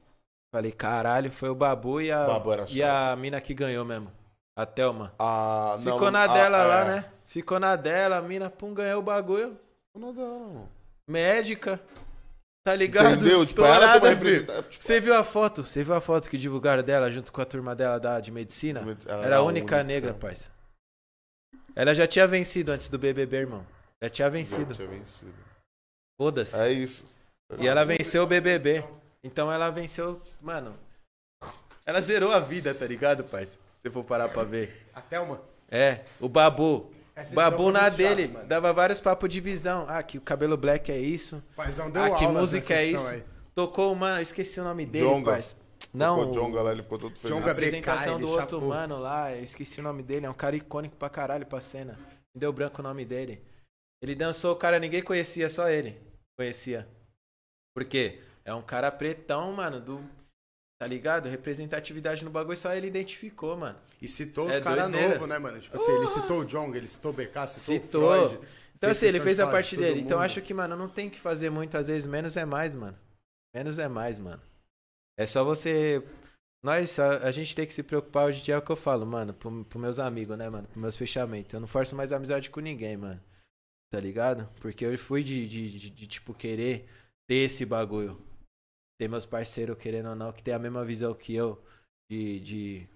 [0.54, 4.10] falei, caralho, foi o Babu e a, Babu e a mina que ganhou mesmo.
[4.58, 5.14] A Thelma.
[5.16, 6.64] Ah, não, Ficou na ah, dela é.
[6.66, 7.04] lá, né?
[7.26, 9.56] Ficou na dela, a mina, pum, ganhou o bagulho.
[9.94, 10.68] Dona dela, mano.
[11.08, 11.80] Médica.
[12.64, 13.14] Tá ligado?
[13.14, 13.46] Entendeu?
[13.46, 14.32] Tipo, Estourada, filho.
[14.32, 15.62] representa- tipo, Você viu a foto?
[15.62, 18.84] Você viu a foto que divulgaram dela junto com a turma dela da, de medicina?
[19.06, 20.50] Ela Era a única negra, parça.
[21.76, 23.64] Ela já tinha vencido antes do BBB, irmão.
[24.02, 24.74] Já tinha Já vencido.
[24.74, 25.32] tinha vencido.
[26.20, 26.56] Foda-se.
[26.60, 27.08] É isso.
[27.60, 28.84] E ela venceu o BBB.
[29.22, 30.76] Então ela venceu, mano.
[31.86, 33.56] Ela zerou a vida, tá ligado, parça?
[33.78, 34.88] Se você for parar pra ver.
[34.92, 35.40] A Thelma.
[35.70, 36.90] É, o Babu.
[37.14, 38.48] Essa O Babu na dele mano.
[38.48, 39.86] dava vários papos de visão.
[39.88, 41.40] Ah, que o cabelo black é isso.
[41.54, 43.06] Paizão deu Ah, que música é isso?
[43.06, 43.22] aí.
[43.54, 45.30] Tocou, mano, eu esqueci o nome dele, Jonga.
[45.32, 45.54] parça.
[45.94, 47.36] Não, Ficou Jonga lá, ele ficou todo feliz.
[47.36, 48.68] Jonga a apresentação do outro chapou.
[48.68, 51.98] mano lá, eu esqueci o nome dele, é um cara icônico pra caralho pra cena.
[52.34, 53.40] Me deu branco o nome dele.
[54.02, 55.96] Ele dançou, o cara ninguém conhecia, só ele
[56.36, 56.86] conhecia.
[57.74, 58.20] Por quê?
[58.44, 60.00] É um cara pretão, mano, do.
[60.78, 61.28] Tá ligado?
[61.28, 63.78] Representatividade no bagulho, só ele identificou, mano.
[64.00, 65.58] E citou É os caras novos, né, mano?
[65.58, 68.02] Tipo assim, ele citou o Jong, ele citou o BK, citou, Citou.
[68.02, 68.48] o Freud.
[68.76, 70.00] Então, assim, ele fez de a de parte todo dele.
[70.00, 72.96] Então, acho que, mano, não tem que fazer muito, às vezes, menos é mais, mano.
[73.52, 74.40] Menos é mais, mano.
[75.18, 76.00] É só você.
[76.62, 78.76] Nós, a, a gente tem que se preocupar hoje em dia, é o que eu
[78.76, 80.68] falo, mano, pro, pro meus amigos, né, mano?
[80.68, 81.52] Pros meus fechamentos.
[81.52, 83.20] Eu não forço mais amizade com ninguém, mano.
[83.90, 84.48] Tá ligado?
[84.60, 86.86] Porque eu fui de, de, de, de, tipo, querer
[87.26, 88.20] ter esse bagulho.
[88.98, 91.62] Ter meus parceiros, querendo ou não, que tem a mesma visão que eu.
[92.10, 92.40] De.
[92.40, 92.88] de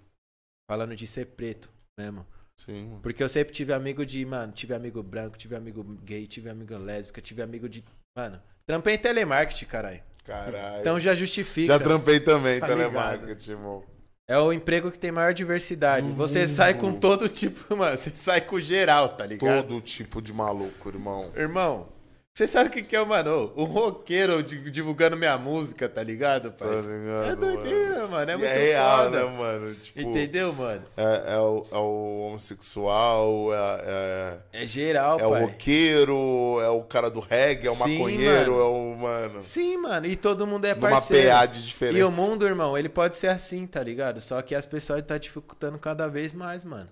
[0.70, 2.26] falando de ser preto mesmo.
[2.56, 3.00] Sim, mano.
[3.02, 6.76] Porque eu sempre tive amigo de, mano, tive amigo branco, tive amigo gay, tive amigo
[6.78, 7.84] lésbica, tive amigo de.
[8.16, 10.02] Mano, trampei em telemarketing, caralho.
[10.24, 10.80] Caralho.
[10.80, 11.72] Então já justifica.
[11.72, 13.84] Já trampei também, Tá telemarketing, irmão.
[14.28, 16.10] É o emprego que tem maior diversidade.
[16.12, 19.66] Você sai com todo tipo, mano, você sai com geral, tá ligado?
[19.66, 21.32] Todo tipo de maluco, irmão.
[21.36, 21.91] Irmão,
[22.34, 23.52] você sabe o que, que é, mano?
[23.54, 26.68] O roqueiro di- divulgando minha música, tá ligado, pai?
[26.80, 27.24] ligado?
[27.30, 28.08] É doideira, mano.
[28.08, 28.30] mano.
[28.30, 29.24] É E muito é real, foda.
[29.24, 29.74] né, mano?
[29.74, 30.82] Tipo, Entendeu, mano?
[30.96, 35.42] É, é o, é o homossexual, é, É geral, é, é o pai.
[35.42, 38.60] roqueiro, é o cara do reggae, é o Sim, maconheiro, mano.
[38.60, 40.06] é o, mano, Sim, mano.
[40.06, 41.28] E todo mundo é parceiro.
[41.30, 41.98] PA de diferença.
[41.98, 44.22] E o mundo, irmão, ele pode ser assim, tá ligado?
[44.22, 46.88] Só que as pessoas tá dificultando cada vez mais, mano.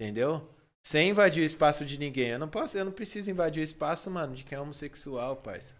[0.00, 0.48] Entendeu?
[0.88, 2.28] Sem invadir o espaço de ninguém.
[2.28, 5.74] Eu não posso, eu não preciso invadir o espaço, mano, de quem é homossexual, parça.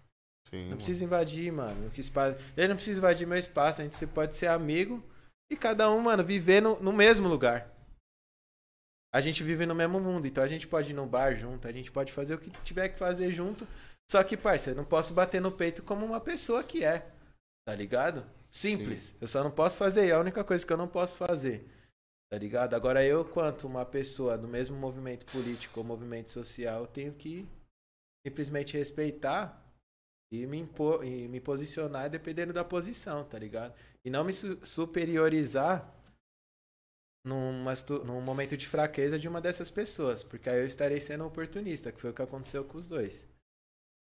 [0.50, 0.76] Sim, Não mano.
[0.76, 1.88] precisa invadir, mano.
[1.88, 2.38] Que espaço...
[2.54, 3.80] Ele não precisa invadir meu espaço.
[3.80, 5.02] A gente pode ser amigo
[5.50, 7.74] e cada um, mano, viver no, no mesmo lugar.
[9.10, 11.72] A gente vive no mesmo mundo, então a gente pode ir no bar junto, a
[11.72, 13.66] gente pode fazer o que tiver que fazer junto.
[14.10, 17.10] Só que, parça, eu não posso bater no peito como uma pessoa que é.
[17.66, 18.26] Tá ligado?
[18.50, 19.16] Simples.
[19.22, 20.08] Eu só não posso fazer.
[20.08, 21.66] É a única coisa que eu não posso fazer.
[22.30, 22.74] Tá ligado?
[22.74, 27.48] Agora eu, quanto uma pessoa do mesmo movimento político ou movimento social, tenho que
[28.26, 29.64] simplesmente respeitar
[30.30, 33.74] e me impor e me posicionar dependendo da posição, tá ligado?
[34.04, 35.90] E não me su- superiorizar
[37.24, 37.72] numa,
[38.04, 42.00] num momento de fraqueza de uma dessas pessoas, porque aí eu estarei sendo oportunista, que
[42.00, 43.26] foi o que aconteceu com os dois.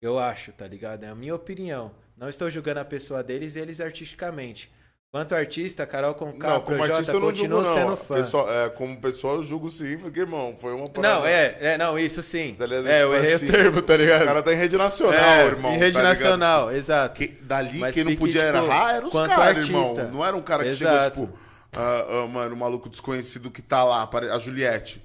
[0.02, 1.04] Eu acho, tá ligado?
[1.04, 1.96] É a minha opinião.
[2.16, 4.72] Não estou julgando a pessoa deles e eles artisticamente.
[5.10, 7.74] Quanto artista, Carol Conká, Não, como Projota, artista eu não julgo, não.
[7.74, 8.16] sendo fã.
[8.16, 11.16] Pessoal, é, como pessoal eu julgo sim, porque, irmão, foi uma parada...
[11.16, 12.56] Não, é, é, não, isso sim.
[12.60, 12.88] Tá ligado?
[12.88, 14.22] É, eu Tipo errei assim, o termo, tá ligado?
[14.24, 15.74] O cara tá em rede nacional, é, irmão.
[15.74, 16.20] Em rede tá ligado?
[16.20, 17.16] nacional, exato.
[17.16, 19.96] Que, dali Mas quem não podia tipo, errar era os caras, irmão.
[20.12, 21.04] Não era um cara que Exato.
[21.04, 21.40] chegou, tipo,
[21.72, 25.00] ah, ah, mano, um maluco desconhecido que tá lá, a Juliette.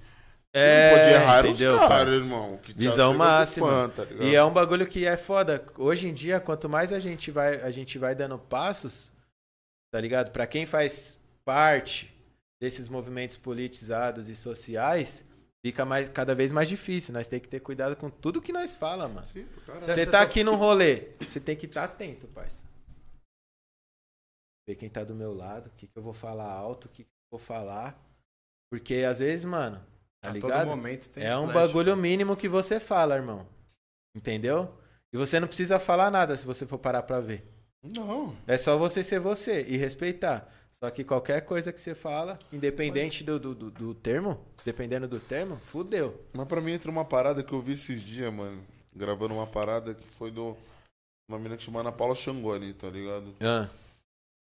[0.52, 2.58] Quem É, não podia errar entendeu, os caras, irmão.
[2.76, 3.68] Visão com máxima.
[3.68, 4.26] fã, tá ligado?
[4.26, 5.64] e é um bagulho que é foda.
[5.78, 9.11] Hoje em dia, quanto mais a gente vai, a gente vai dando passos,
[9.92, 10.30] tá ligado?
[10.32, 12.12] Pra quem faz parte
[12.60, 15.24] desses movimentos politizados e sociais,
[15.64, 17.12] fica mais, cada vez mais difícil.
[17.12, 19.26] Nós temos que ter cuidado com tudo que nós fala, mano.
[19.26, 22.60] Você tá aqui num rolê, você tem que estar atento, parça.
[24.66, 27.04] Ver quem tá do meu lado, o que, que eu vou falar alto, o que,
[27.04, 28.00] que eu vou falar.
[28.70, 29.84] Porque às vezes, mano,
[30.22, 30.68] tá A ligado?
[31.12, 31.54] tem É um flash.
[31.54, 33.46] bagulho mínimo que você fala, irmão.
[34.16, 34.72] Entendeu?
[35.12, 37.44] E você não precisa falar nada se você for parar pra ver.
[37.83, 38.36] Não.
[38.47, 40.49] É só você ser você e respeitar.
[40.75, 45.20] Só que qualquer coisa que você fala, independente do, do, do, do termo, dependendo do
[45.20, 46.20] termo, fudeu.
[46.33, 48.62] Mas pra mim entra uma parada que eu vi esses dias, mano.
[48.94, 50.57] Gravando uma parada que foi do.
[51.28, 53.31] Uma menina que chama Ana Paula Xangoni, tá ligado?
[53.41, 53.69] Ah,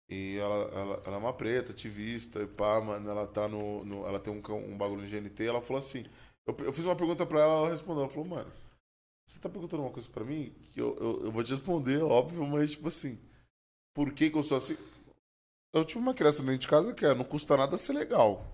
[0.09, 3.09] E ela, ela, ela é uma preta, ativista e pá, mano.
[3.11, 3.85] Ela tá no.
[3.85, 5.43] no- ela tem um, um bagulho no GNT.
[5.45, 6.05] Ela falou assim.
[6.47, 8.03] Eu, eu fiz uma pergunta pra ela, ela respondeu.
[8.05, 8.53] Ela falou, mano,
[9.27, 12.47] você tá perguntando uma coisa pra mim que eu, eu, eu vou te responder, óbvio,
[12.47, 13.19] mas tipo assim.
[13.97, 14.77] Por que, que eu sou assim?
[15.75, 18.47] Eu tive uma criança dentro de casa que é, não custa nada ser legal.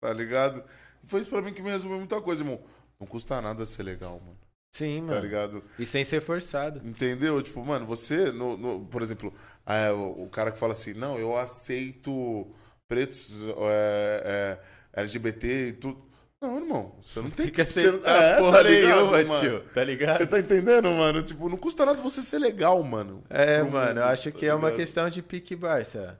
[0.00, 0.62] Tá ligado?
[1.02, 2.60] E foi isso pra mim que me resumiu muita coisa, irmão.
[3.00, 4.38] Não custa nada ser legal, mano.
[4.72, 5.20] sim, Tá mano.
[5.20, 5.64] ligado?
[5.78, 6.86] e sem ser forçado.
[6.86, 7.40] Entendeu?
[7.42, 9.32] Tipo, mano, você, no, no- por exemplo,
[9.66, 12.46] é, o, o cara que fala assim, não, eu aceito
[12.86, 13.32] pretos,
[13.70, 14.58] é,
[14.94, 16.07] é, LGBT e tudo.
[16.40, 16.94] Não, irmão.
[17.02, 19.40] Você não tem Tem que aceitar é, porra tá ligado, nenhuma, mano?
[19.40, 19.68] tio.
[19.74, 20.16] Tá ligado?
[20.16, 21.22] Você tá entendendo, mano?
[21.22, 23.24] Tipo, não custa nada você ser legal, mano.
[23.28, 24.78] É, mano, eu acho tá que é uma ligado?
[24.78, 26.18] questão de pique Barça.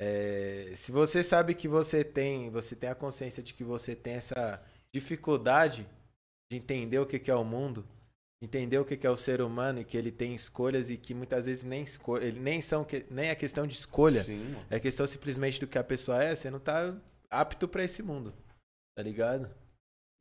[0.00, 4.14] É, se você sabe que você tem, você tem a consciência de que você tem
[4.14, 4.62] essa
[4.94, 5.86] dificuldade
[6.50, 7.84] de entender o que que é o mundo,
[8.40, 11.12] entender o que que é o ser humano e que ele tem escolhas e que
[11.14, 14.78] muitas vezes nem escolha, ele nem são que- nem é questão de escolha, Sim, é
[14.78, 16.94] questão simplesmente do que a pessoa é, você não tá
[17.30, 18.32] apto pra esse mundo.
[18.96, 19.50] Tá ligado?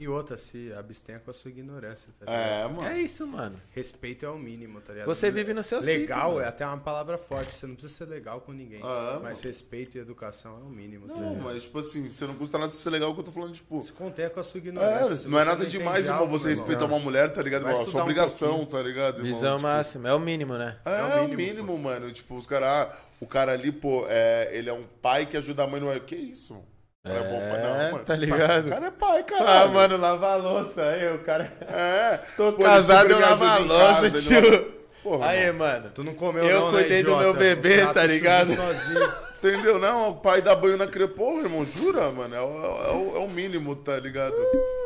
[0.01, 2.41] E outra, se abstenha com a sua ignorância, tá ligado?
[2.41, 2.89] É, mano.
[2.89, 3.55] É isso, mano.
[3.73, 5.07] Respeito é o mínimo, tá ligado?
[5.07, 6.49] Você vive no seu Legal ciclo, é mano.
[6.49, 8.81] até uma palavra forte, você não precisa ser legal com ninguém.
[8.83, 9.47] Ah, mas mano.
[9.47, 11.07] respeito e educação é o mínimo.
[11.07, 13.53] tá Não, mas tipo assim, você não custa nada ser legal que eu tô falando,
[13.53, 13.81] tipo.
[13.81, 15.25] Se contenha com a sua ignorância.
[15.25, 17.61] É, não é nada demais, irmão, algo, você respeitar uma mulher, tá ligado?
[17.69, 18.71] Estudar sua um obrigação, pouquinho.
[18.71, 19.19] tá ligado?
[19.19, 19.33] irmão?
[19.33, 20.77] Visão Tipo, máxima, é o mínimo, né?
[20.83, 22.11] É, É o mínimo, mínimo, mano.
[22.11, 25.63] Tipo, os caras, ah, o cara ali, pô, é, ele é um pai que ajuda
[25.63, 26.01] a mãe, não é?
[26.01, 26.74] Que isso, mano?
[27.05, 28.03] Cara é bom pai, É, não, mano.
[28.05, 28.65] tá ligado?
[28.65, 29.61] O cara é pai, cara.
[29.61, 31.51] Ah, mano, lava a louça aí, o cara.
[31.61, 32.19] É.
[32.35, 34.51] Tô Pô, casado, eu lavo a louça, casa, tio.
[34.51, 34.65] lava-
[35.03, 35.91] Porra, Aí, mano.
[35.93, 38.55] Tu não comeu Eu não, né, cuidei do meu bebê, tá subiu ligado?
[38.55, 39.13] Sozinho.
[39.37, 39.77] Entendeu?
[39.77, 41.13] Não, o pai dá banho na criança.
[41.13, 42.33] Porra, irmão, jura, mano?
[42.33, 44.33] É o, é o- é o mínimo, tá ligado?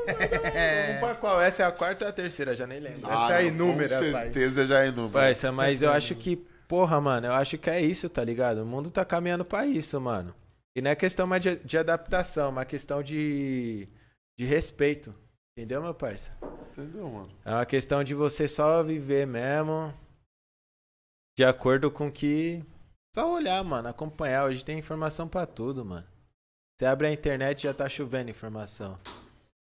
[0.06, 1.42] Vamos pra qual?
[1.42, 2.54] Essa é a quarta ou a terceira?
[2.54, 3.10] Já nem lembro.
[3.10, 4.24] Essa é não, inúmera, Com pai.
[4.24, 5.34] certeza já é inúmera.
[5.54, 6.36] Mas eu acho que,
[6.68, 8.64] porra, mano, eu acho que é isso, tá ligado?
[8.64, 10.34] O mundo tá caminhando pra isso, mano.
[10.76, 13.88] E não é questão mais de, de adaptação, é uma questão de,
[14.38, 15.14] de respeito.
[15.58, 16.32] Entendeu, meu parça?
[16.72, 17.30] Entendeu, mano?
[17.44, 19.94] É uma questão de você só viver mesmo
[21.38, 22.64] de acordo com que.
[23.16, 24.46] Só olhar, mano, acompanhar.
[24.46, 26.06] Hoje tem informação pra tudo, mano.
[26.78, 28.98] Você abre a internet e já tá chovendo informação.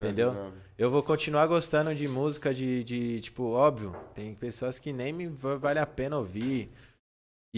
[0.01, 0.31] Entendeu?
[0.31, 0.53] Ligado?
[0.77, 5.27] Eu vou continuar gostando de música de, de, tipo, óbvio, tem pessoas que nem me
[5.27, 6.71] va- vale a pena ouvir.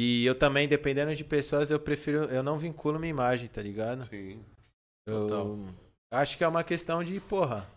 [0.02, 4.06] E eu também, dependendo de pessoas, eu prefiro, eu não vinculo minha imagem, tá ligado?
[4.06, 4.42] Sim.
[5.06, 5.58] Eu Total.
[6.14, 7.69] acho que é uma questão de, porra,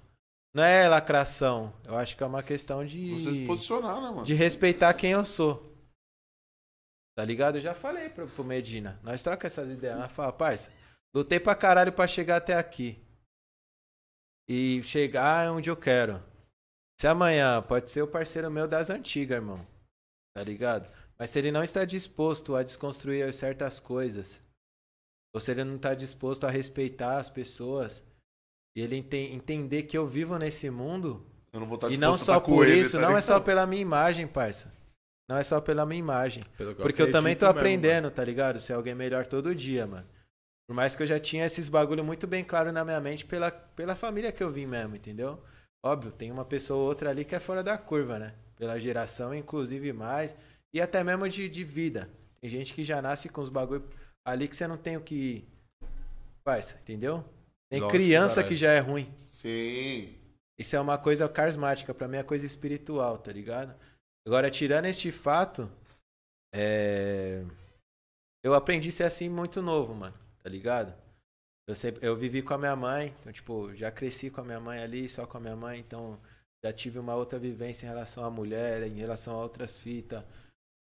[0.54, 4.22] não é lacração, eu acho que é uma questão de Você se posicionar, né, mano?
[4.22, 5.74] de respeitar quem eu sou.
[7.16, 7.56] Tá ligado?
[7.56, 9.00] Eu já falei pro, pro Medina.
[9.02, 9.98] Nós troca essas ideias.
[9.98, 10.70] Nós fala, parça,
[11.12, 13.04] lutei pra caralho pra chegar até aqui.
[14.48, 16.22] E chegar onde eu quero.
[17.00, 19.66] Se amanhã pode ser o parceiro meu das antigas, irmão.
[20.36, 20.88] Tá ligado?
[21.22, 24.42] Mas se ele não está disposto a desconstruir certas coisas,
[25.32, 28.04] ou se ele não está disposto a respeitar as pessoas,
[28.76, 32.18] e ele ente- entender que eu vivo nesse mundo, Eu não vou estar e não
[32.18, 33.22] só por ele, isso, tá não é ligado?
[33.22, 34.74] só pela minha imagem, parça.
[35.30, 36.42] Não é só pela minha imagem.
[36.58, 38.58] Pelo que Porque eu também tô acredito mesmo, aprendendo, tá ligado?
[38.60, 40.08] Ser alguém melhor todo dia, mano.
[40.68, 43.52] Por mais que eu já tinha esses bagulho muito bem claro na minha mente pela,
[43.52, 45.40] pela família que eu vim mesmo, entendeu?
[45.84, 48.34] Óbvio, tem uma pessoa ou outra ali que é fora da curva, né?
[48.56, 50.34] Pela geração, inclusive mais.
[50.74, 52.10] E até mesmo de, de vida.
[52.40, 53.88] Tem gente que já nasce com os bagulho
[54.24, 55.46] ali que você não tem o que.
[56.44, 57.24] Faz, entendeu?
[57.70, 58.48] Tem Lógico, criança caralho.
[58.48, 59.12] que já é ruim.
[59.16, 60.14] Sim.
[60.58, 63.74] Isso é uma coisa carismática, pra mim é coisa espiritual, tá ligado?
[64.26, 65.70] Agora, tirando este fato,
[66.54, 67.44] é...
[68.44, 70.94] eu aprendi a ser assim muito novo, mano, tá ligado?
[71.66, 74.60] Eu, sempre, eu vivi com a minha mãe, então, tipo, já cresci com a minha
[74.60, 76.20] mãe ali, só com a minha mãe, então
[76.64, 80.22] já tive uma outra vivência em relação à mulher, em relação a outras fitas.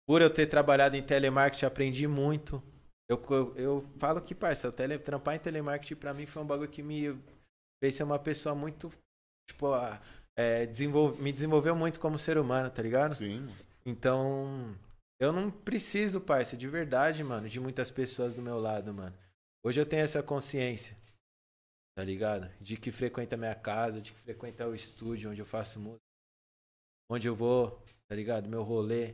[0.08, 2.62] Por eu ter trabalhado em telemarketing, aprendi muito.
[3.10, 6.70] Eu, eu, eu falo que, parça, tele, trampar em telemarketing pra mim foi um bagulho
[6.70, 7.18] que me
[7.84, 8.92] fez ser uma pessoa muito
[9.50, 9.68] tipo,
[10.38, 13.16] é, desenvol- me desenvolveu muito como ser humano, tá ligado?
[13.16, 13.48] Sim.
[13.86, 14.76] Então,
[15.20, 19.16] eu não preciso, parça, de verdade, mano, de muitas pessoas do meu lado, mano.
[19.64, 20.96] Hoje eu tenho essa consciência,
[21.96, 22.50] tá ligado?
[22.60, 26.02] De que frequenta a minha casa, de que frequenta o estúdio onde eu faço música,
[27.10, 28.50] onde eu vou, tá ligado?
[28.50, 29.14] Meu rolê.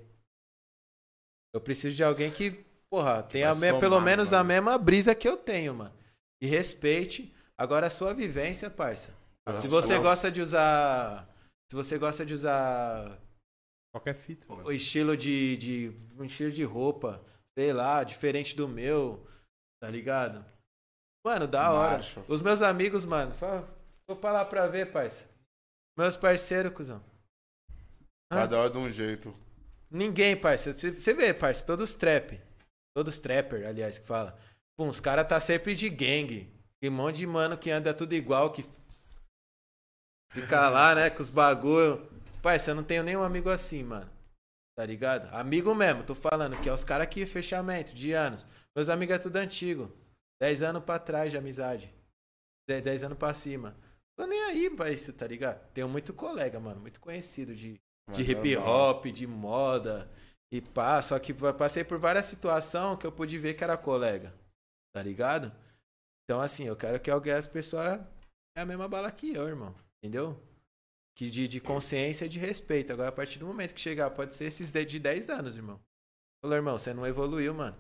[1.54, 2.52] Eu preciso de alguém que,
[2.90, 4.48] porra, tenha me- pelo menos a mano.
[4.48, 5.94] mesma brisa que eu tenho, mano.
[6.42, 7.34] E respeite.
[7.58, 9.14] Agora a sua vivência, parça.
[9.60, 10.02] Se você Não.
[10.02, 11.28] gosta de usar.
[11.70, 13.20] Se você gosta de usar
[13.94, 14.52] Qualquer fita.
[14.52, 14.72] o mano.
[14.72, 15.92] estilo de, de.
[16.18, 17.24] Um estilo de roupa,
[17.58, 19.26] sei lá, diferente do meu,
[19.82, 20.44] tá ligado?
[21.26, 21.92] Mano, da hora.
[21.94, 22.24] Marcha.
[22.28, 23.68] Os meus amigos, mano, fala,
[24.08, 25.26] vou pra lá pra ver, parça.
[25.98, 27.04] Meus parceiros, cuzão.
[28.32, 29.36] Cada hora de um jeito.
[29.92, 30.72] Ninguém, parça.
[30.72, 32.40] Você vê, parça, todos trap.
[32.96, 34.38] Todos trapper, aliás, que fala.
[34.78, 36.50] Pô, os caras tá sempre de gangue.
[36.80, 38.66] Tem um monte de mano que anda tudo igual, que
[40.32, 42.10] fica lá, né, com os bagulho.
[42.42, 44.10] Parça, eu não tenho nenhum amigo assim, mano.
[44.76, 45.32] Tá ligado?
[45.36, 48.46] Amigo mesmo, tô falando que é os caras que fechamento de anos.
[48.76, 49.92] Meus amigos é tudo antigo.
[50.42, 51.94] 10 anos pra trás de amizade.
[52.68, 53.76] 10, 10 anos pra cima.
[54.18, 55.62] Tô nem aí pra isso, tá ligado?
[55.74, 57.80] Tenho muito colega, mano, muito conhecido de,
[58.12, 60.10] de Mas hip é hop, de moda
[60.52, 61.02] e pá.
[61.02, 64.34] Só que eu passei por várias situações que eu pude ver que era colega.
[64.94, 65.52] Tá ligado?
[66.24, 68.00] Então, assim, eu quero que alguém, as pessoas
[68.56, 69.74] é a mesma bala que eu, irmão.
[69.98, 70.38] Entendeu?
[71.16, 72.94] Que de, de consciência e de respeito.
[72.94, 75.80] Agora, a partir do momento que chegar, pode ser esses de de 10 anos, irmão.
[76.42, 77.78] Falou, irmão, você não evoluiu, mano.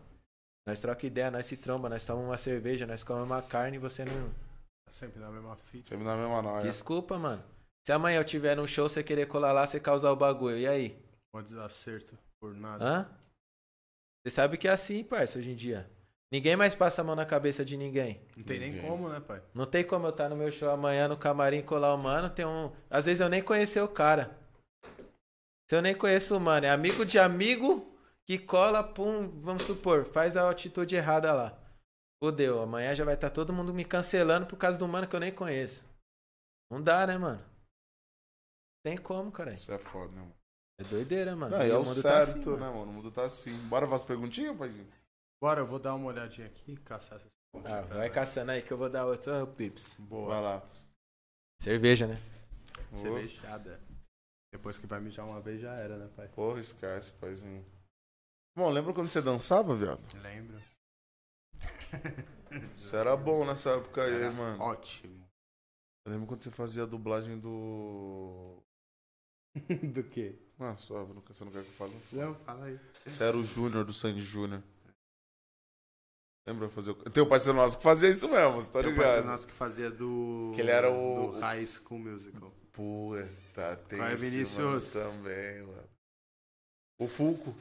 [0.67, 3.79] Nós troca ideia, nós se tromba, nós tomamos uma cerveja, nós comemos uma carne e
[3.79, 4.29] você não.
[4.85, 5.89] Tá sempre na mesma fita.
[5.89, 6.63] Sempre na mesma noia.
[6.63, 7.43] Desculpa, mano.
[7.85, 10.57] Se amanhã eu tiver num show, você querer colar lá, você causar o bagulho.
[10.57, 10.99] E aí?
[11.31, 12.83] Pode desacerto por nada.
[12.85, 13.09] Hã?
[14.23, 15.89] Você sabe que é assim, parça, hoje em dia.
[16.31, 18.21] Ninguém mais passa a mão na cabeça de ninguém.
[18.37, 18.89] Não tem nem Ninguém.
[18.89, 19.41] como, né, pai?
[19.53, 22.29] Não tem como eu estar no meu show amanhã no camarim colar o mano.
[22.29, 22.71] Tem um.
[22.89, 24.39] Às vezes eu nem conhecer o cara.
[25.69, 27.93] Se eu nem conheço o mano, é amigo de amigo
[28.25, 31.57] que cola, pum, vamos supor, faz a atitude errada lá.
[32.23, 35.19] Fudeu, amanhã já vai estar todo mundo me cancelando por causa do mano que eu
[35.19, 35.83] nem conheço.
[36.69, 37.43] Não dá, né, mano?
[38.83, 39.53] Tem como, cara.
[39.53, 40.35] Isso é foda, né, mano?
[40.79, 41.55] É doideira, mano.
[41.57, 42.75] Não, E é o certo, tá assim, né, mano.
[42.77, 42.91] mano?
[42.91, 43.55] O mundo tá assim.
[43.67, 44.91] Bora fazer perguntinha, paizinho?
[45.41, 48.61] Bora, eu vou dar uma olhadinha aqui, caçar essas Ah, pontinhas pra vai caçando aí
[48.61, 49.95] que eu vou dar outro pips.
[49.99, 50.29] Boa.
[50.29, 50.69] Vai lá.
[51.61, 52.19] Cerveja, né?
[52.93, 53.79] Cervejada.
[54.51, 56.27] Depois que vai mijar uma vez já era, né, pai?
[56.29, 57.65] Porra, esquece, paizinho.
[58.55, 60.01] Bom, lembra quando você dançava, viado?
[60.21, 60.59] Lembro.
[62.77, 64.61] Você era bom nessa época aí, Era mano.
[64.61, 65.25] Ótimo.
[66.05, 68.61] Eu lembro quando você fazia a dublagem do.
[69.93, 70.35] Do quê?
[70.59, 71.93] Ah, só, não- você não quer que eu fale?
[72.13, 72.79] Não, fala aí.
[73.05, 74.61] Você era o Júnior do Sandy Júnior.
[76.47, 76.95] Lembra fazer o.
[76.95, 79.31] Tem um parceiro nosso que fazia isso mesmo, você tá Tem um parceiro ligado?
[79.31, 80.51] nosso que fazia do.
[80.55, 82.51] Que ele era o- Do High School Musical.
[82.71, 84.91] Puta, tem Qual é, Vinícius?
[84.91, 85.83] também, mano.
[86.99, 87.53] O Fulco.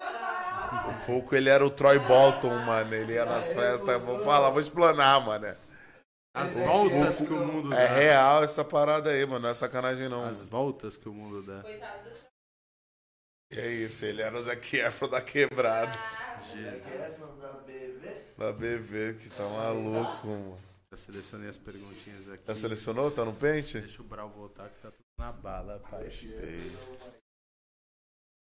[0.00, 2.94] O Fulco, ele era o Troy Bolton, mano.
[2.94, 4.02] Ele ia nas festas.
[4.02, 5.56] Vou falar, vou explanar, mano.
[6.34, 7.80] As voltas que o mundo dá.
[7.80, 9.38] É real essa parada aí, mano.
[9.38, 10.24] Não é sacanagem, não.
[10.24, 11.62] As voltas que o mundo dá.
[11.62, 12.16] Coitado do
[13.52, 15.92] E é isso, ele era o Zac Efron da quebrada.
[16.52, 18.24] Essa da BV?
[18.36, 20.58] Da BV, que tá maluco, mano.
[20.90, 22.42] Já selecionei as perguntinhas aqui.
[22.48, 23.12] Já selecionou?
[23.12, 23.80] Tá no pente?
[23.80, 26.04] Deixa o Brau voltar que tá tudo na bala, pai.
[26.04, 26.72] Gostei.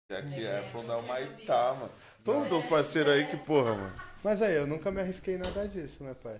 [0.10, 1.92] Zac Efron da Maitá, mano.
[2.24, 4.02] Todos os parceiros aí que porra, mano.
[4.24, 6.40] Mas aí, eu nunca me arrisquei em nada disso, né, pai?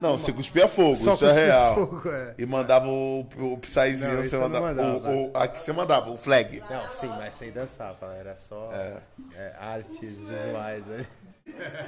[0.00, 1.74] Não, você cuspia fogo, Só isso é real.
[1.74, 2.34] fogo, é.
[2.38, 4.66] E mandava o, o Psyzinho, Não, você mandava.
[4.66, 5.08] mandava.
[5.10, 6.60] O, o, aqui você mandava, o flag.
[6.70, 8.98] Não, sim, mas sem dançar, era só É.
[9.34, 10.98] é, artes visuais né?
[10.98, 11.06] aí.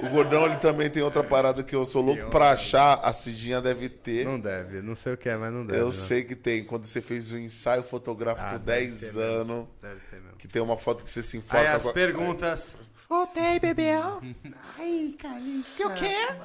[0.05, 3.61] O Gordão ele também tem outra parada que eu sou louco pra achar, a Cidinha
[3.61, 4.25] deve ter.
[4.25, 5.79] Não deve, não sei o que é, mas não deve.
[5.79, 5.91] eu não.
[5.91, 6.63] sei que tem.
[6.63, 9.21] Quando você fez o ensaio fotográfico Ah, deve 10 ter mesmo.
[9.21, 10.37] anos, Deve ter mesmo.
[10.37, 11.71] que tem uma foto que você se Aí enfoca.
[11.75, 12.75] as com perguntas.
[13.11, 14.21] Voltei, Bebel.
[14.79, 15.65] Ai, Cali.
[15.77, 16.39] Eu quero.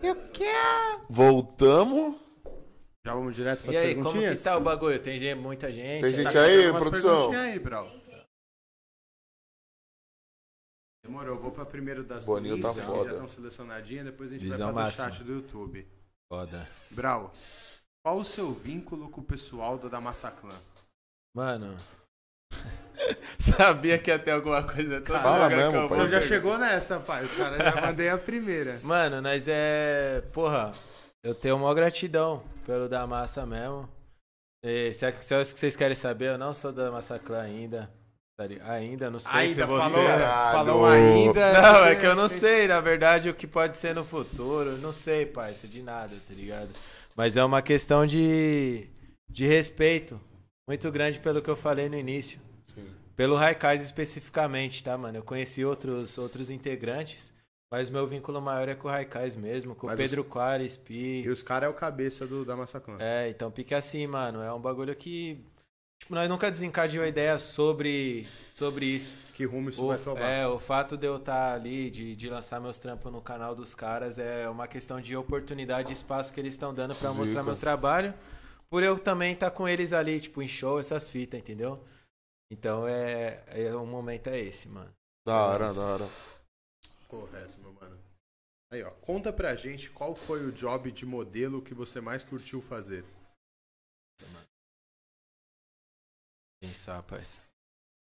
[0.00, 1.06] Eu quero.
[1.10, 2.20] Voltamos.
[3.04, 5.02] Já vamos direto para E as aí, como que tá o bagulho?
[5.02, 6.02] Tem gente, muita gente.
[6.02, 7.32] Tem tá gente Tá aí, produção?
[7.32, 7.90] aí, Brau.
[11.04, 13.06] Demorou, eu vou pra primeiro das Boninho tá que foda.
[13.06, 15.08] já estão selecionadinhas, depois a gente Visão vai pra máxima.
[15.08, 15.88] do chat do YouTube.
[16.32, 16.68] Foda.
[16.92, 17.34] Brau,
[18.04, 20.56] qual o seu vínculo com o pessoal do da Massaclan?
[21.34, 21.76] Mano.
[23.38, 26.08] Sabia que ia ter alguma coisa toda Fala mesmo, pai.
[26.08, 27.24] já chegou nessa, pai.
[27.24, 28.78] Os caras já mandei a primeira.
[28.82, 30.22] Mano, nós é.
[30.32, 30.72] Porra,
[31.22, 33.88] eu tenho uma gratidão pelo da massa mesmo.
[34.64, 37.40] E, se é, se é isso que vocês querem saber, eu não sou da Massaclan
[37.42, 37.90] ainda.
[38.66, 39.90] Ainda, não sei se Ainda você.
[39.90, 40.52] falou, Caralho.
[40.52, 41.52] falou ainda.
[41.62, 44.76] Não, é que eu não sei, na verdade, o que pode ser no futuro.
[44.78, 46.70] Não sei, parça, de nada, tá ligado?
[47.14, 48.88] Mas é uma questão de,
[49.30, 50.20] de respeito
[50.68, 52.40] muito grande pelo que eu falei no início.
[53.16, 55.18] Pelo Raikais especificamente, tá, mano?
[55.18, 57.32] Eu conheci outros, outros integrantes,
[57.70, 61.28] mas meu vínculo maior é com o Raikais mesmo, com o Pedro Quares, E Pi.
[61.30, 62.96] os caras é o cabeça do da Massaclan.
[62.98, 64.42] É, então pique assim, mano.
[64.42, 65.44] É um bagulho que.
[66.00, 69.14] Tipo, nós nunca desencadeou ideia sobre, sobre isso.
[69.32, 70.20] Que rumo isso O, vai tomar.
[70.20, 73.74] é, o fato de eu estar ali, de, de lançar meus trampos no canal dos
[73.74, 77.56] caras, é uma questão de oportunidade e espaço que eles estão dando pra mostrar meu
[77.56, 78.12] trabalho.
[78.68, 81.80] Por eu também estar com eles ali, tipo, em show, essas fitas, entendeu?
[82.50, 83.74] Então é, é.
[83.74, 84.92] O momento é esse, mano.
[85.26, 86.04] Da hora, da hora.
[87.08, 87.98] Correto, meu mano.
[88.72, 88.90] Aí, ó.
[88.90, 93.04] Conta pra gente qual foi o job de modelo que você mais curtiu fazer.
[96.60, 97.40] Pensar, parça.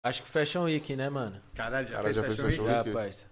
[0.03, 1.41] Acho que Fashion Week, né, mano?
[1.53, 2.57] Caralho, já Cara, fez já fez Fashion Week?
[2.57, 2.93] Fashion Já, Week?
[2.93, 3.31] parça.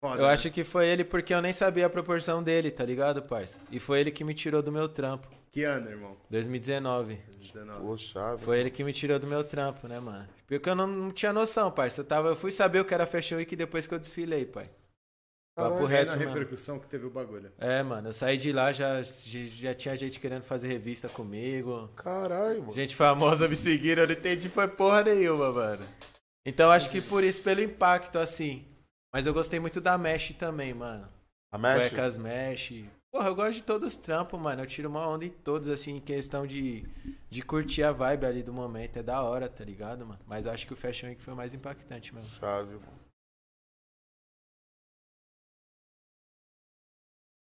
[0.00, 0.32] Foda, Eu né?
[0.32, 3.58] acho que foi ele porque eu nem sabia a proporção dele, tá ligado, parça?
[3.70, 5.28] E foi ele que me tirou do meu trampo.
[5.50, 6.16] Que ano, irmão?
[6.30, 7.18] 2019.
[7.40, 7.80] 19.
[7.80, 8.44] Pô, chave.
[8.44, 10.28] Foi ele que me tirou do meu trampo, né, mano?
[10.46, 12.00] Porque eu não, não tinha noção, parça.
[12.00, 14.70] Eu, tava, eu fui saber o que era Fashion Week depois que eu desfilei, pai.
[15.58, 16.28] Papo Foi reto, na mano.
[16.28, 17.50] repercussão que teve o bagulho.
[17.58, 21.88] É, mano, eu saí de lá, já, já já tinha gente querendo fazer revista comigo.
[21.96, 22.72] Caralho, mano.
[22.72, 25.84] Gente famosa me seguiram, eu não entendi foi porra nenhuma, mano.
[26.46, 28.68] Então acho que por isso, pelo impacto, assim.
[29.12, 31.08] Mas eu gostei muito da Mesh também, mano.
[31.50, 31.88] A Mesh?
[31.90, 32.84] Cuecas Mesh.
[33.10, 34.62] Porra, eu gosto de todos os trampos, mano.
[34.62, 36.84] Eu tiro uma onda em todos, assim, em questão de,
[37.30, 38.98] de curtir a vibe ali do momento.
[38.98, 40.20] É da hora, tá ligado, mano?
[40.26, 42.30] Mas acho que o Fashion Week foi mais impactante mesmo.
[42.38, 42.98] Chave, mano.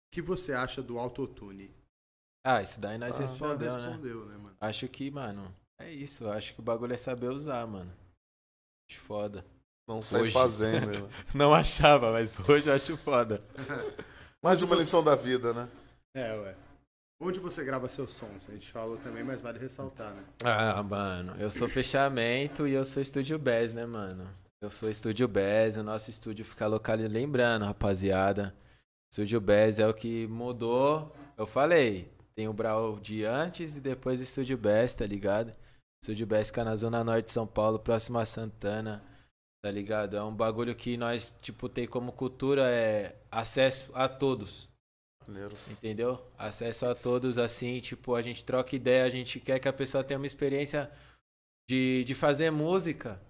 [0.07, 1.70] O que você acha do autotune?
[2.44, 3.86] Ah, isso daí nós Ah, respondeu, né?
[3.89, 4.57] respondeu, né, mano?
[4.60, 6.28] Acho que, mano, é isso.
[6.28, 7.93] Acho que o bagulho é saber usar, mano.
[8.91, 9.44] Acho foda.
[9.86, 10.33] Não sai Hoje.
[10.33, 11.10] fazendo, né?
[11.35, 13.43] Não achava, mas hoje eu acho foda.
[14.42, 15.68] Mais uma lição da vida, né?
[16.15, 16.55] É, ué.
[17.20, 18.49] Onde você grava seus sons?
[18.49, 20.23] A gente falou também, mas vale ressaltar, né?
[20.44, 24.31] Ah, mano, eu sou fechamento e eu sou estúdio Bass, né, mano?
[24.62, 27.12] Eu sou estúdio Bass, o nosso estúdio fica localizado.
[27.12, 28.55] Lembrando, rapaziada,
[29.10, 31.12] estúdio Bass é o que mudou.
[31.36, 35.52] Eu falei, tem o Brau de antes e depois o estúdio Bass, tá ligado?
[36.00, 39.02] Estúdio Bass fica na zona norte de São Paulo, próximo a Santana,
[39.62, 40.17] tá ligado?
[40.17, 44.69] É um bagulho que nós, tipo, tem como cultura é acesso a todos.
[45.27, 45.55] Maneiro.
[45.70, 46.27] Entendeu?
[46.39, 50.03] Acesso a todos, assim, tipo, a gente troca ideia, a gente quer que a pessoa
[50.03, 50.91] tenha uma experiência
[51.69, 53.20] de, de fazer música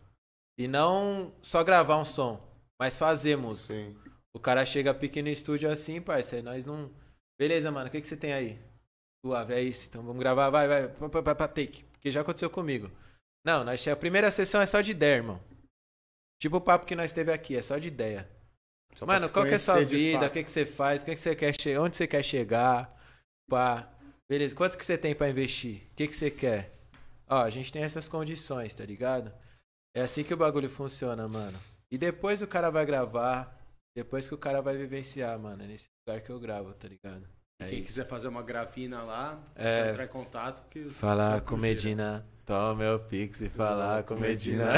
[0.58, 2.40] e não só gravar um som,
[2.80, 3.74] mas fazer música.
[3.74, 3.96] Sim.
[4.34, 6.90] O cara chega pequeno estúdio assim, parceiro, nós não.
[7.38, 8.58] Beleza, mano, o que, que você tem aí?
[9.24, 10.88] Suave, é isso, então vamos gravar, vai, vai,
[11.34, 11.82] pá, take.
[11.84, 12.90] Porque já aconteceu comigo.
[13.44, 15.40] Não, nós, a primeira sessão é só de ideia, irmão.
[16.40, 18.28] Tipo o papo que nós teve aqui, é só de ideia.
[18.94, 20.26] Só Mano, qual que é a sua vida?
[20.26, 21.02] O que, que você faz?
[21.02, 22.94] O que, que você quer che- Onde você quer chegar?
[23.48, 23.88] Pá.
[24.28, 25.82] Beleza, quanto que você tem pra investir?
[25.90, 26.72] O que, que você quer?
[27.28, 29.32] Ó, a gente tem essas condições, tá ligado?
[29.96, 31.58] É assim que o bagulho funciona, mano.
[31.90, 33.56] E depois o cara vai gravar.
[33.96, 35.62] Depois que o cara vai vivenciar, mano.
[35.62, 37.26] É nesse lugar que eu gravo, tá ligado?
[37.60, 37.86] É Quem isso.
[37.88, 39.82] quiser fazer uma gravina lá, É.
[39.84, 40.68] só entrar em contato.
[40.68, 42.24] Que Falar com gira.
[42.48, 44.72] Toma meu pix e falar com Medina.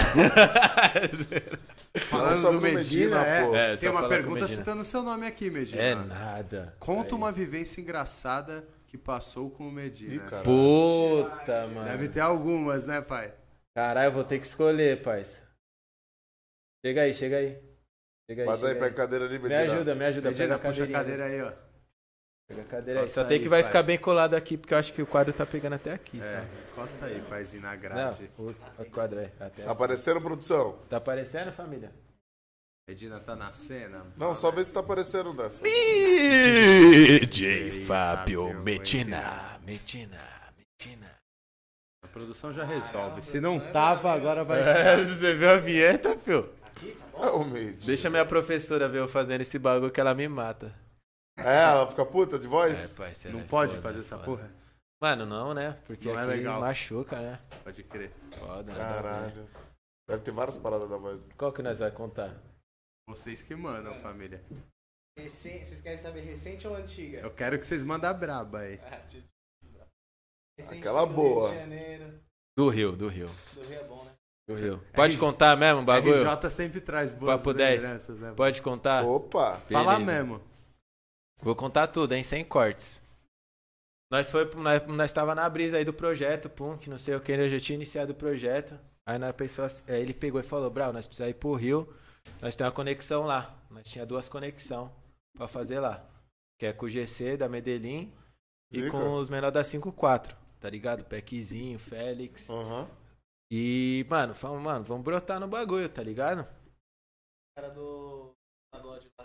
[2.09, 3.55] Falando pro Medina, Medina, é, pô.
[3.55, 5.81] É, tem uma pergunta citando seu nome aqui, Medina.
[5.81, 6.75] É nada.
[6.81, 7.15] Conta Aí.
[7.15, 10.15] uma vivência engraçada que passou com o Medina.
[10.17, 10.43] Ih.
[10.43, 11.85] Puta, mano.
[11.85, 13.33] Deve ter algumas, né, pai?
[13.73, 15.39] Caralho, eu vou ter que escolher, parça.
[16.85, 17.57] Chega aí, chega aí.
[18.29, 18.93] Chega aí, Bota aí pra aí.
[18.93, 19.75] cadeira ali, Me Medina.
[19.75, 20.29] ajuda, me ajuda.
[20.31, 21.53] Medina, puxa a cadeira aí, ó.
[22.51, 23.05] Pega a cadeira aí.
[23.05, 23.71] Encosta Só tem aí, que vai pai.
[23.71, 26.45] ficar bem colado aqui, porque eu acho que o quadro tá pegando até aqui, É,
[26.73, 28.29] encosta aí, paizinho, na Não, grade.
[28.37, 29.31] o, o quadro é.
[29.39, 30.77] Até Tá aparecendo, produção?
[30.89, 31.93] Tá aparecendo, família?
[32.89, 34.05] Medina tá na cena.
[34.17, 35.63] Não, só vê se tá aparecendo dessa.
[35.63, 39.61] DJ Fábio Fábio Medina.
[39.65, 40.19] Medina,
[40.59, 41.07] Medina.
[42.03, 43.23] A produção já resolve.
[43.23, 45.05] Se não tava, agora vai É, estar.
[45.07, 46.51] você viu a vinheta, fio?
[47.17, 47.77] É o Medina.
[47.87, 50.75] Deixa minha professora ver eu fazendo esse bagulho que ela me mata.
[51.45, 52.93] É, ela fica puta de voz?
[52.93, 53.37] É, parceiro.
[53.39, 54.51] Não é pode foda, fazer é essa porra?
[55.03, 55.79] Mano, não, né?
[55.87, 56.61] Porque Não é legal.
[56.61, 57.39] machuca, né?
[57.65, 58.13] Pode crer.
[58.39, 58.79] Foda, ver.
[58.79, 59.49] Caralho.
[60.09, 61.23] Deve ter várias paradas da voz.
[61.39, 62.35] Qual que nós vai contar?
[63.09, 64.43] Vocês que mandam, família.
[65.19, 67.19] Recen- Vocês querem saber recente ou antiga?
[67.21, 68.79] Eu quero que vocês mandem a braba aí.
[68.85, 69.01] Ah,
[70.59, 71.49] Recente Aquela do boa.
[71.49, 72.21] Rio de Janeiro.
[72.57, 73.29] Do Rio, do Rio.
[73.55, 74.11] Do Rio é bom, né?
[74.49, 74.85] Do Rio.
[74.95, 76.23] Pode contar mesmo o bagulho?
[76.29, 77.83] RJ sempre traz boas Papo 10.
[77.83, 78.33] lembranças, né?
[78.37, 79.05] Pode contar?
[79.05, 79.57] Opa!
[79.71, 79.99] Fala Beleza.
[80.13, 80.50] mesmo.
[81.43, 82.23] Vou contar tudo, hein?
[82.23, 83.01] Sem cortes.
[84.11, 87.21] Nós foi, nós, nós tava na brisa aí do projeto, pum, que não sei o
[87.21, 88.79] que, eu já tinha iniciado o projeto.
[89.07, 91.89] Aí na pessoa, aí ele pegou e falou, Brau, nós precisamos ir pro Rio,
[92.41, 93.57] nós temos uma conexão lá.
[93.71, 94.91] Nós tinha duas conexões
[95.37, 96.05] pra fazer lá.
[96.59, 98.13] Que é com o GC da Medellín
[98.73, 98.91] e Zica.
[98.91, 101.05] com os menores da 54, tá ligado?
[101.05, 102.51] Peckzinho, Félix.
[102.51, 102.89] Aham.
[103.51, 106.47] E, mano, falamos, mano, vamos brotar no bagulho, tá ligado?
[107.57, 108.30] Cara do.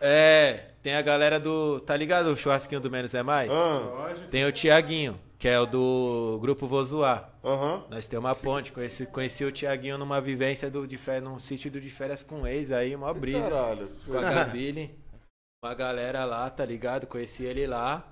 [0.01, 1.79] É, tem a galera do.
[1.79, 3.49] Tá ligado o churrasquinho do Menos é Mais?
[3.49, 7.29] Ah, Tem o Tiaguinho, que é o do grupo Vou Zoar.
[7.43, 7.85] Aham.
[7.89, 11.71] Nós temos uma ponte, conheci, conheci o Tiaguinho numa vivência do, de férias, num sítio
[11.71, 13.41] do de férias com o ex aí, uma brisa.
[13.41, 13.91] Caralho.
[14.05, 14.99] Com a Gabile,
[15.63, 17.07] uma galera lá, tá ligado?
[17.07, 18.05] Conheci ele lá.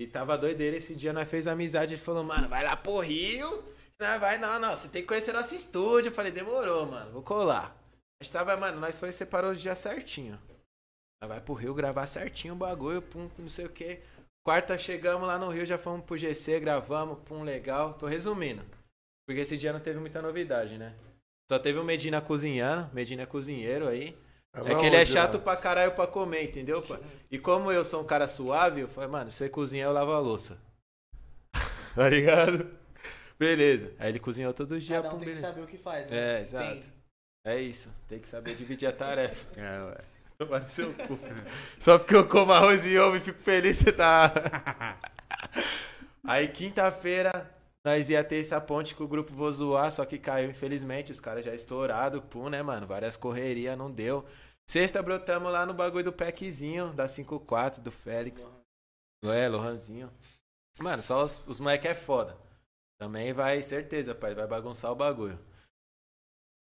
[0.00, 2.98] E tava doido dele esse dia, nós fez amizade, ele falou, mano, vai lá pro
[2.98, 3.62] Rio.
[4.00, 6.08] Não, vai não, não, você tem que conhecer nosso estúdio.
[6.08, 7.76] Eu falei, demorou, mano, vou colar.
[8.20, 10.38] Nós tava, mano, nós foi separou os dias certinho.
[11.22, 14.00] Nós vai pro Rio gravar certinho o bagulho, pum, não sei o que.
[14.44, 17.94] Quarta chegamos lá no Rio, já fomos pro GC, gravamos, pum, legal.
[17.94, 18.62] Tô resumindo.
[19.26, 20.94] Porque esse dia não teve muita novidade, né?
[21.50, 24.16] Só teve o Medina cozinhando, Medina é cozinheiro aí.
[24.54, 25.40] É que ele é chato né?
[25.40, 26.80] pra caralho pra comer, entendeu?
[26.80, 27.00] pá?
[27.30, 30.18] E como eu sou um cara suave, eu falei, mano, você cozinha, eu lavo a
[30.20, 30.58] louça.
[31.94, 32.70] tá ligado?
[33.36, 33.92] Beleza.
[33.98, 35.46] Aí ele cozinhou todos os dias, Cada um pum, tem que beleza.
[35.48, 36.38] saber o que faz, né?
[36.38, 36.66] É, exato.
[36.66, 36.92] Tem.
[37.44, 37.90] É isso.
[38.08, 39.46] Tem que saber dividir a tarefa.
[39.60, 39.98] É, ué.
[40.38, 41.18] Tomar no seu cu.
[41.78, 44.98] Só porque eu como arroz e ovo e fico feliz, você tá.
[46.26, 47.48] Aí quinta-feira
[47.84, 51.12] nós ia ter essa ponte com o grupo Vou Zoar, só que caiu, infelizmente.
[51.12, 52.86] Os caras já estouraram, pum, né, mano?
[52.86, 54.24] Várias correrias, não deu.
[54.66, 58.48] Sexta brotamos lá no bagulho do packzinho, da 54, do Félix.
[59.24, 60.10] É, Lohanzinho.
[60.78, 62.36] Mano, só os, os moleque é foda.
[62.98, 65.38] Também vai, certeza, pai, vai bagunçar o bagulho.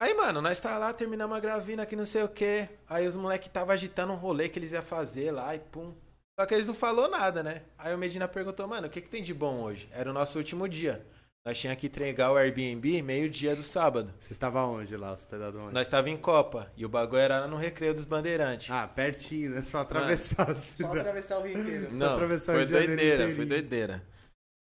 [0.04, 2.68] Aí, mano, nós tá lá, terminamos a gravina que não sei o que.
[2.90, 5.94] Aí os moleque tava agitando um rolê que eles iam fazer lá e pum.
[6.38, 7.62] Só que eles não falou nada, né?
[7.78, 9.88] Aí o Medina perguntou, mano, o que que tem de bom hoje?
[9.94, 11.06] Era o nosso último dia.
[11.46, 14.14] Nós tinha que entregar o Airbnb meio-dia do sábado.
[14.20, 15.74] Você estava onde lá, hospedado onde?
[15.74, 18.70] Nós tava em Copa e o bagulho era no recreio dos bandeirantes.
[18.72, 19.64] Ah, pertinho, né?
[19.64, 21.00] Só atravessar a Só cidade.
[21.00, 21.88] atravessar o rio inteiro.
[21.94, 24.04] Não, atravessar o foi Rio de Janeiro doideira, foi doideira.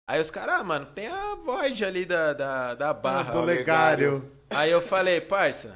[0.09, 3.31] Aí os caras, ah, mano, tem a Void ali da, da, da barra.
[3.31, 4.33] do legário.
[4.49, 5.75] Aí eu falei, parça,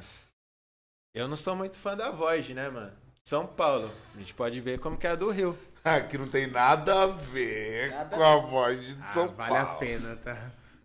[1.15, 2.91] eu não sou muito fã da Void, né, mano?
[3.23, 5.57] São Paulo, a gente pode ver como que é a do Rio.
[5.85, 9.49] Ah, que não tem nada a ver Nada com a voz de Ah, São vale
[9.53, 9.69] Paulo.
[9.69, 10.37] a pena, tá?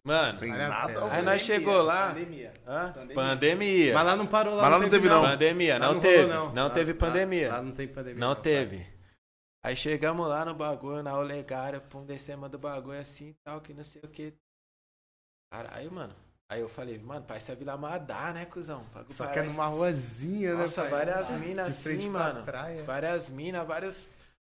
[0.02, 1.23] Mano, Tem Vale a nada a aí ver.
[1.23, 2.09] nós chegou lá.
[2.09, 2.52] Pandemia.
[2.67, 2.93] Hã?
[2.93, 3.15] Pandemia.
[3.15, 3.94] Pandemia.
[3.94, 5.23] Mas lá não parou, lá Mas lá não teve, não.
[5.23, 6.27] Pandemia, Lá não, rolou, teve.
[6.27, 7.49] Não, Lá- teve lá- pandemia.
[7.49, 8.18] Lá, não tem pandemia.
[8.18, 8.43] Não pai.
[8.43, 8.86] teve.
[9.68, 13.74] Aí chegamos lá no bagulho, na olegária, pum, descemos do bagulho assim e tal, que
[13.74, 14.32] não sei o que.
[15.52, 16.14] Caralho, mano.
[16.50, 18.82] Aí eu falei, mano, parece a Vila Madá, né, cuzão?
[18.94, 20.62] Bagulho Só que é parece- numa ruazinha, né?
[20.62, 22.44] Nossa, várias minas assim, mano.
[22.44, 22.82] praia.
[22.84, 24.08] Várias minas, vários.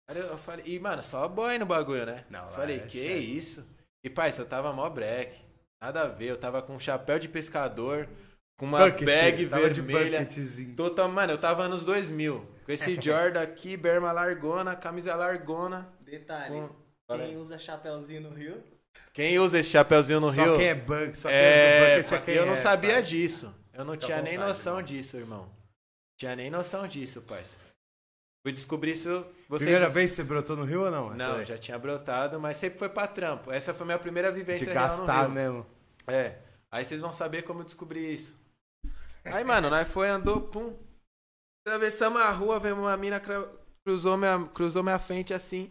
[0.09, 2.25] vários- Eu falei, e, mano, só boy no bagulho, né?
[2.31, 3.21] Não, falei, é que sério.
[3.21, 3.67] isso?
[4.05, 5.37] E, pai, eu tava mó break.
[5.83, 8.09] Nada a ver, eu tava com um chapéu de pescador,
[8.57, 10.21] com uma Bucket, bag vermelha.
[10.21, 10.77] bucketzinho.
[10.77, 12.47] Total, mano, eu tava nos 2000.
[12.79, 15.89] Com esse Jordan aqui, berma largona, camisa largona.
[16.01, 16.55] Detalhe.
[17.09, 18.63] Com- Quem usa chapéuzinho no rio?
[19.13, 20.57] Quem usa esse chapéuzinho no só Rio?
[20.57, 23.03] quem é bug, só quem É, usa bucket é eu não é, sabia pai.
[23.03, 23.55] disso.
[23.73, 24.85] Eu não Fica tinha nem vontade, noção irmão.
[24.85, 25.51] disso, irmão.
[26.19, 27.57] Tinha nem noção disso, parça.
[28.45, 29.09] Fui descobrir isso.
[29.49, 29.69] Vocês...
[29.69, 31.11] Primeira vez que você brotou no Rio ou não?
[31.15, 33.51] Não, já tinha brotado, mas sempre foi pra trampo.
[33.51, 35.31] Essa foi minha primeira De vivência real no gastar Rio.
[35.31, 35.67] mesmo.
[36.07, 36.37] É.
[36.71, 38.39] Aí vocês vão saber como eu descobri isso.
[39.25, 40.75] Aí, mano, nós foi, andou, pum.
[41.67, 43.21] Atravessamos a rua, vemos uma mina,
[43.85, 45.71] cruzou minha, cruzou minha frente assim.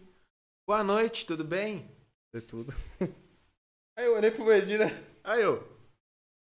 [0.66, 1.90] Boa noite, tudo bem?
[2.32, 2.72] De tudo.
[3.98, 4.86] Aí eu olhei pro Medina.
[5.24, 5.68] Aí eu.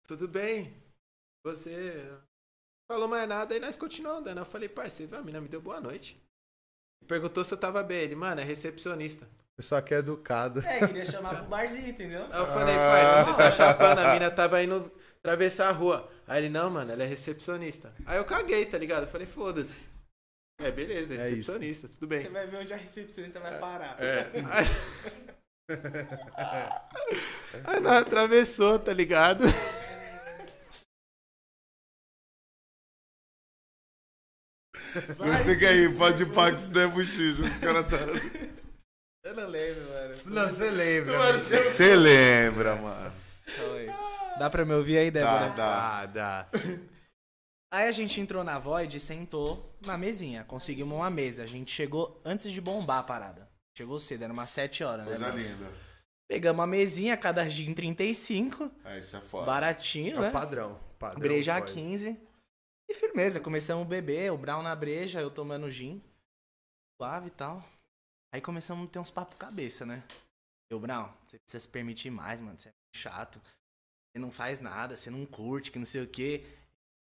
[0.06, 0.74] Tudo bem?
[1.44, 2.04] Você.
[2.90, 4.38] Falou mais nada, aí nós continuamos andando.
[4.38, 5.18] Eu falei, pai, você viu?
[5.18, 6.20] A mina me deu boa noite.
[7.08, 7.98] Perguntou se eu tava bem.
[7.98, 9.24] Ele, mano, é recepcionista.
[9.24, 10.60] O pessoal aqui é educado.
[10.60, 12.24] É, queria chamar pro barzinho, entendeu?
[12.30, 16.08] Aí eu falei, pai, você tá chapando, a mina tava indo atravessar a rua.
[16.26, 17.92] Aí ele, não, mano, ela é recepcionista.
[18.04, 19.04] Aí eu caguei, tá ligado?
[19.04, 19.84] Eu falei, foda-se.
[20.58, 22.32] É, beleza, é É recepcionista, tudo Você bem.
[22.32, 23.96] vai ver onde a recepcionista vai parar.
[24.02, 24.30] É.
[24.50, 24.66] Aí...
[27.64, 29.44] Aí nós atravessou, tá ligado?
[34.96, 37.44] Explica aí, pode ir pra que isso não é bochicho.
[37.44, 37.96] Os caras tá...
[39.24, 40.14] Eu não lembro, mano.
[40.26, 41.38] Não, você lembra.
[41.38, 43.12] Você lembra, mano.
[43.56, 44.05] Calma aí.
[44.38, 45.48] Dá pra me ouvir aí, Débora?
[45.50, 45.98] Dá, dá.
[46.00, 46.48] Ah, dá.
[47.72, 50.44] Aí a gente entrou na Void e sentou na mesinha.
[50.44, 51.42] Conseguimos uma mesa.
[51.42, 53.48] A gente chegou antes de bombar a parada.
[53.76, 55.10] Chegou cedo, era umas 7 horas, né?
[55.16, 55.72] Coisa linda.
[56.28, 58.70] Pegamos a mesinha, cada gin 35.
[58.84, 59.46] É, isso é foda.
[59.46, 60.28] Baratinho, É né?
[60.28, 60.80] o padrão.
[60.98, 61.74] padrão Breja a pode.
[61.74, 62.18] 15.
[62.88, 66.02] E firmeza, começamos a beber, o Brown na breja, eu tomando gin.
[67.00, 67.62] Suave e tal.
[68.32, 70.02] Aí começamos a ter uns papos cabeça, né?
[70.70, 72.58] Eu, Brown, você precisa se permitir mais, mano.
[72.58, 73.40] Você é chato.
[74.16, 76.42] Você não faz nada, você não curte, que não sei o quê.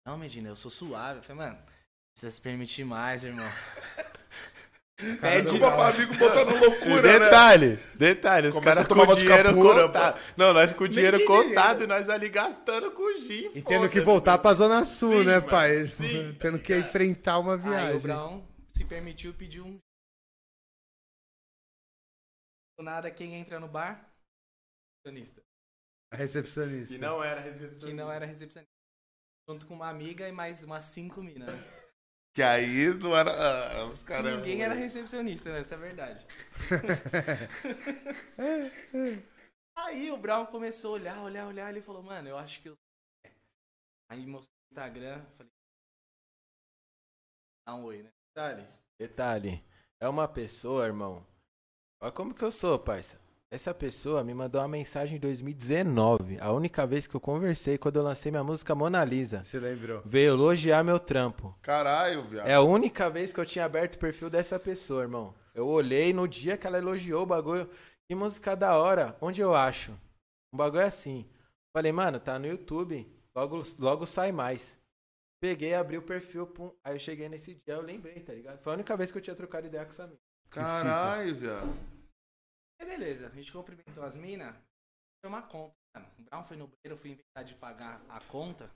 [0.03, 1.19] Não, Medina, eu sou suave.
[1.19, 1.63] Eu falei, mano,
[2.11, 3.45] precisa se permitir mais, irmão.
[5.21, 7.19] Pede, Desculpa pra amigo botar na loucura, né?
[7.19, 10.21] detalhe, detalhe, os Começa a caras com tomar o dinheiro pura, contado.
[10.35, 11.83] Não, nós com o dinheiro de contado dinheiro.
[11.83, 13.51] e nós ali gastando com gin.
[13.53, 15.85] E tendo que voltar pra Zona Sul, Sim, né, mano, pai?
[15.89, 17.95] sim, tá tendo que enfrentar uma Aí viagem.
[17.95, 19.77] o Brown se permitiu pedir um.
[22.79, 24.09] Do nada, quem entra no bar?
[25.05, 25.43] Recepcionista.
[26.13, 26.93] A recepcionista.
[26.93, 27.87] Que não era recepcionista.
[27.87, 28.71] Que não era recepcionista.
[29.49, 31.51] Junto com uma amiga e mais umas cinco minas.
[31.51, 31.83] né?
[32.35, 33.31] Que aí não era.
[33.31, 34.35] ah, os caras.
[34.37, 35.59] Ninguém era recepcionista, né?
[35.59, 36.25] Essa é a verdade.
[39.75, 41.69] Aí o Brown começou a olhar, olhar, olhar.
[41.69, 42.77] Ele falou, mano, eu acho que eu.
[44.09, 45.23] Aí mostrou o Instagram.
[45.35, 45.51] Falei.
[47.67, 48.09] Dá um oi, né?
[48.35, 48.67] Dali.
[48.99, 49.63] Detalhe,
[49.99, 51.25] é uma pessoa, irmão.
[52.01, 53.19] Olha como que eu sou, parça.
[53.53, 56.39] Essa pessoa me mandou uma mensagem em 2019.
[56.41, 59.43] A única vez que eu conversei quando eu lancei minha música Mona Lisa.
[59.43, 60.01] Você lembrou?
[60.03, 61.55] Veio elogiar meu trampo.
[61.61, 62.47] Caralho, viado.
[62.47, 65.35] É a única vez que eu tinha aberto o perfil dessa pessoa, irmão.
[65.53, 67.69] Eu olhei no dia que ela elogiou o bagulho.
[68.07, 69.15] Que música da hora.
[69.21, 69.91] Onde eu acho?
[70.51, 71.23] Um bagulho é assim.
[71.71, 73.07] Falei, mano, tá no YouTube.
[73.35, 74.79] Logo, logo sai mais.
[75.39, 76.71] Peguei, abri o perfil, pum.
[76.83, 78.57] Aí eu cheguei nesse dia, eu lembrei, tá ligado?
[78.63, 80.17] Foi a única vez que eu tinha trocado ideia com essa mina.
[80.49, 81.92] Caralho, viado.
[82.83, 84.53] E beleza, a gente cumprimentou as minas.
[85.21, 85.73] Foi uma conta.
[85.95, 86.11] Mano.
[86.19, 88.69] O Brown foi no banheiro, eu fui inventar de pagar a conta.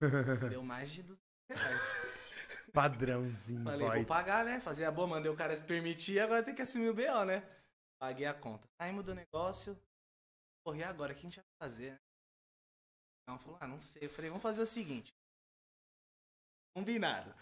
[0.48, 1.82] Deu mais de 200 reais.
[2.72, 4.60] Padrãozinho, Falei, vou pagar, né?
[4.60, 7.42] Fazer a boa, mandei o cara se permitir, agora tem que assumir o BO, né?
[8.00, 8.68] Paguei a conta.
[8.80, 9.76] Saímos do negócio.
[10.64, 11.98] Corri agora, o que a gente vai fazer, né?
[13.28, 14.04] Não, falou, ah, não sei.
[14.04, 15.12] Eu falei, vamos fazer o seguinte.
[16.76, 17.34] Combinado.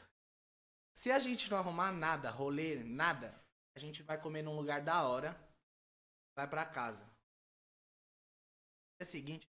[0.97, 3.39] Se a gente não arrumar nada, rolê, nada,
[3.77, 5.33] a gente vai comer num lugar da hora,
[6.37, 7.05] vai pra casa.
[9.01, 9.47] É o seguinte,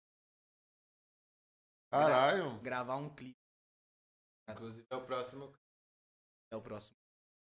[1.90, 2.58] Caralho.
[2.60, 3.38] gravar um clipe.
[4.50, 5.52] Inclusive é o próximo.
[6.52, 6.96] É o próximo.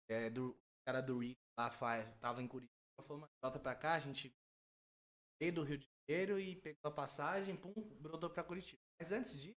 [0.09, 3.73] É do o cara do Rick lá faz, tava em Curitiba, falou, mano, volta pra
[3.75, 4.33] cá, a gente
[5.41, 8.81] veio do Rio de Janeiro e pegou a passagem, pum, brotou pra Curitiba.
[8.99, 9.55] Mas antes disso.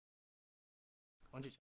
[1.32, 1.64] Onde a gente-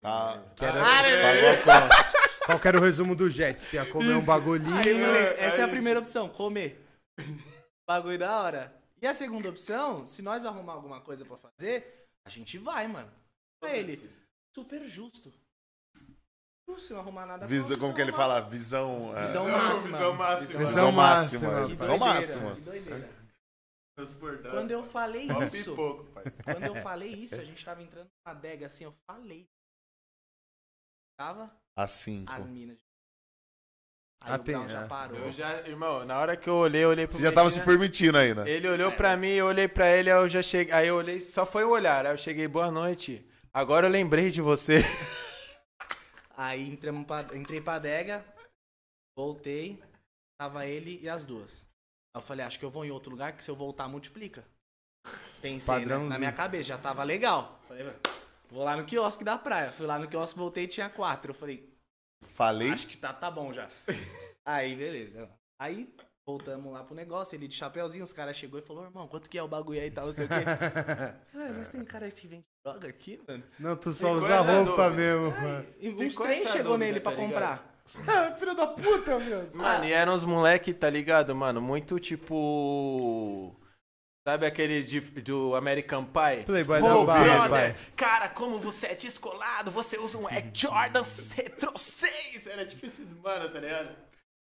[0.00, 0.54] Tá.
[0.54, 2.19] Quero- Ah.
[2.50, 3.60] Qual que era o resumo do Jet?
[3.60, 4.76] Se ia comer um bagulhinho.
[4.76, 6.84] Aí eu falei, essa é a primeira opção, comer.
[7.88, 8.74] Bagulho da hora.
[9.00, 13.10] E a segunda opção, se nós arrumar alguma coisa pra fazer, a gente vai, mano.
[13.62, 14.10] Aí ele,
[14.54, 15.32] super justo.
[16.78, 18.40] Se não arrumar nada Visa, como que ele fala?
[18.40, 19.16] Visão.
[19.16, 20.12] é, Visão Visão máxima.
[20.12, 20.66] máxima.
[20.66, 21.66] Visão máxima.
[21.66, 22.54] Que Visão doideira, máxima.
[22.54, 23.10] Que doideira.
[23.96, 24.54] Transbordando.
[24.54, 26.44] Quando eu falei Só isso, pipoco, parceiro.
[26.44, 29.48] quando eu falei isso, a gente tava entrando na adega assim, eu falei.
[31.16, 32.32] Tava Às cinco.
[32.32, 32.76] as minas.
[34.22, 34.86] Aí Ah, o Brown tem, já é.
[34.86, 35.18] parou.
[35.18, 37.60] Eu já, irmão, na hora que eu olhei, eu olhei pro Você já tava se
[37.62, 38.48] permitindo ainda.
[38.48, 40.74] Ele olhou pra mim, eu olhei pra ele, aí eu já cheguei.
[40.74, 42.04] Aí eu olhei, só foi o olhar.
[42.04, 43.26] Aí eu cheguei, boa noite.
[43.52, 44.80] Agora eu lembrei de você.
[46.36, 48.24] Aí entramos pra, entrei pra adega,
[49.16, 49.82] voltei,
[50.38, 51.66] tava ele e as duas.
[52.14, 54.42] Aí eu falei, acho que eu vou em outro lugar, que se eu voltar, multiplica.
[55.42, 55.98] Pensei, né?
[55.98, 57.60] Na minha cabeça, já tava legal.
[57.68, 57.98] Falei, "Mano,
[58.50, 59.70] vou lá no quiosque da praia.
[59.72, 61.30] Fui lá no quiosque, voltei e tinha quatro.
[61.30, 61.70] Eu falei,
[62.28, 62.70] Falei.
[62.70, 63.68] Acho que tá, tá bom já.
[64.44, 65.28] Aí, beleza.
[65.58, 65.92] Aí,
[66.26, 69.38] voltamos lá pro negócio, ele de chapeuzinho, os caras chegou e falou, irmão, quanto que
[69.38, 70.34] é o bagulho aí e tal, não sei o quê.
[71.36, 73.44] Ué, mas tem cara que vende droga aqui, mano?
[73.58, 74.90] Não, tu só usa roupa dúvida.
[74.90, 75.66] mesmo, mano.
[75.78, 77.28] E uns três chegou dúvida, nele pra tá ligado?
[77.30, 77.82] comprar.
[78.06, 79.50] Ah, filho da puta, meu.
[79.52, 81.60] Mano, e eram uns moleque, tá ligado, mano?
[81.60, 83.54] Muito tipo.
[84.30, 86.44] Sabe aquele de, do American Pie?
[86.46, 87.76] Playboy Ô, da Barra, brother, pai.
[87.96, 91.02] cara, como você é descolado, você usa um Air Jordan
[91.34, 92.46] Retro 6.
[92.46, 93.88] Era tipo esses mano, tá ligado?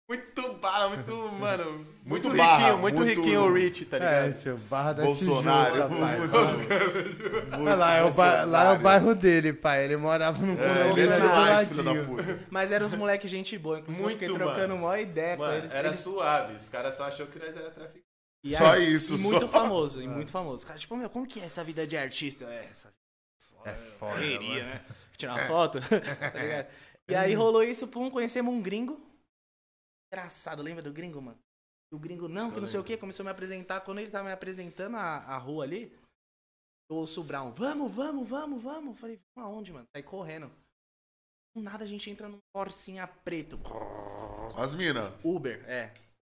[0.08, 1.66] Muito bala, muito, mano.
[1.72, 4.42] Muito, Muito riquinho, barra, muito, muito- riquinho o Rich, tá É, ligado?
[4.42, 5.74] tio, Barra da Bolsonaro.
[5.74, 5.90] Tijuca,
[7.50, 7.60] pai.
[7.62, 9.84] Olha lá, é o ba- lá é o bairro dele, pai.
[9.86, 12.40] Ele morava num É, ele é demais, filho da puta.
[12.50, 14.82] Mas eram os moleques gente boa, inclusive Muito, eu fiquei trocando mano.
[14.82, 15.74] mó ideia com Mano, eles.
[15.74, 16.00] era eles...
[16.00, 16.54] suave.
[16.56, 18.03] Os caras só achou que nós era traficante.
[18.44, 19.24] E Só aí, isso, e só.
[19.32, 20.66] muito famoso, e muito famoso.
[20.66, 22.46] Cara, tipo, meu, como que é essa vida de artista?
[22.46, 22.94] É, essa
[23.66, 24.66] É foda, correria, mano.
[24.76, 24.86] né?
[25.18, 25.78] Tirar foto,
[26.20, 26.68] tá ligado?
[27.08, 29.00] E aí rolou isso, pum, conhecemos um gringo.
[30.12, 31.40] Engraçado, lembra do gringo, mano?
[31.92, 33.82] O gringo, não, que não sei o que, começou a me apresentar.
[33.82, 35.96] Quando ele tava me apresentando a, a rua ali,
[36.90, 38.90] eu ouço o Brown, vamos, vamos, vamos, vamos.
[38.92, 39.86] Eu Falei, vamos aonde, mano?
[39.96, 40.52] Saí correndo.
[41.56, 43.60] Do nada a gente entra num Corsinha preto.
[44.58, 45.14] As minas.
[45.24, 45.94] Uber, é.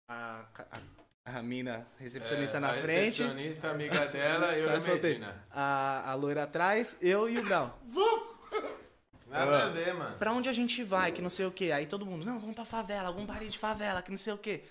[0.09, 0.81] A, a,
[1.25, 3.23] a mina recepcionista É, na a frente.
[3.23, 4.89] Recepcionista, amiga dela, eu Eu e.
[5.01, 5.43] Medina.
[5.51, 7.69] A, a loira atrás, eu e o Brown.
[9.27, 10.17] Nada a ver, mano.
[10.17, 11.71] Pra onde a gente vai, que não sei o que.
[11.71, 14.37] Aí todo mundo, não, vamos pra favela, algum baile de favela, que não sei o
[14.37, 14.63] que.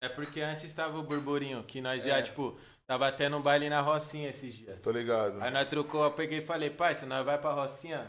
[0.00, 2.08] É porque antes tava o burburinho, que nós É.
[2.08, 4.80] ia, tipo, tava tendo um baile na Rocinha esses dias.
[4.80, 5.40] Tô ligado.
[5.42, 8.06] Aí nós trocou, eu peguei e falei, pai, se nós vai pra Rocinha,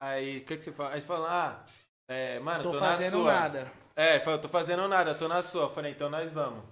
[0.00, 0.94] aí o que, que você fala?
[0.94, 1.64] Aí você falou, ah,
[2.08, 3.32] é, mano, Tô tô, fazendo na sua.
[3.40, 3.72] nada.
[3.96, 5.64] É, falou, tô fazendo nada, tô na sua.
[5.64, 6.62] Eu falei, então nós vamos.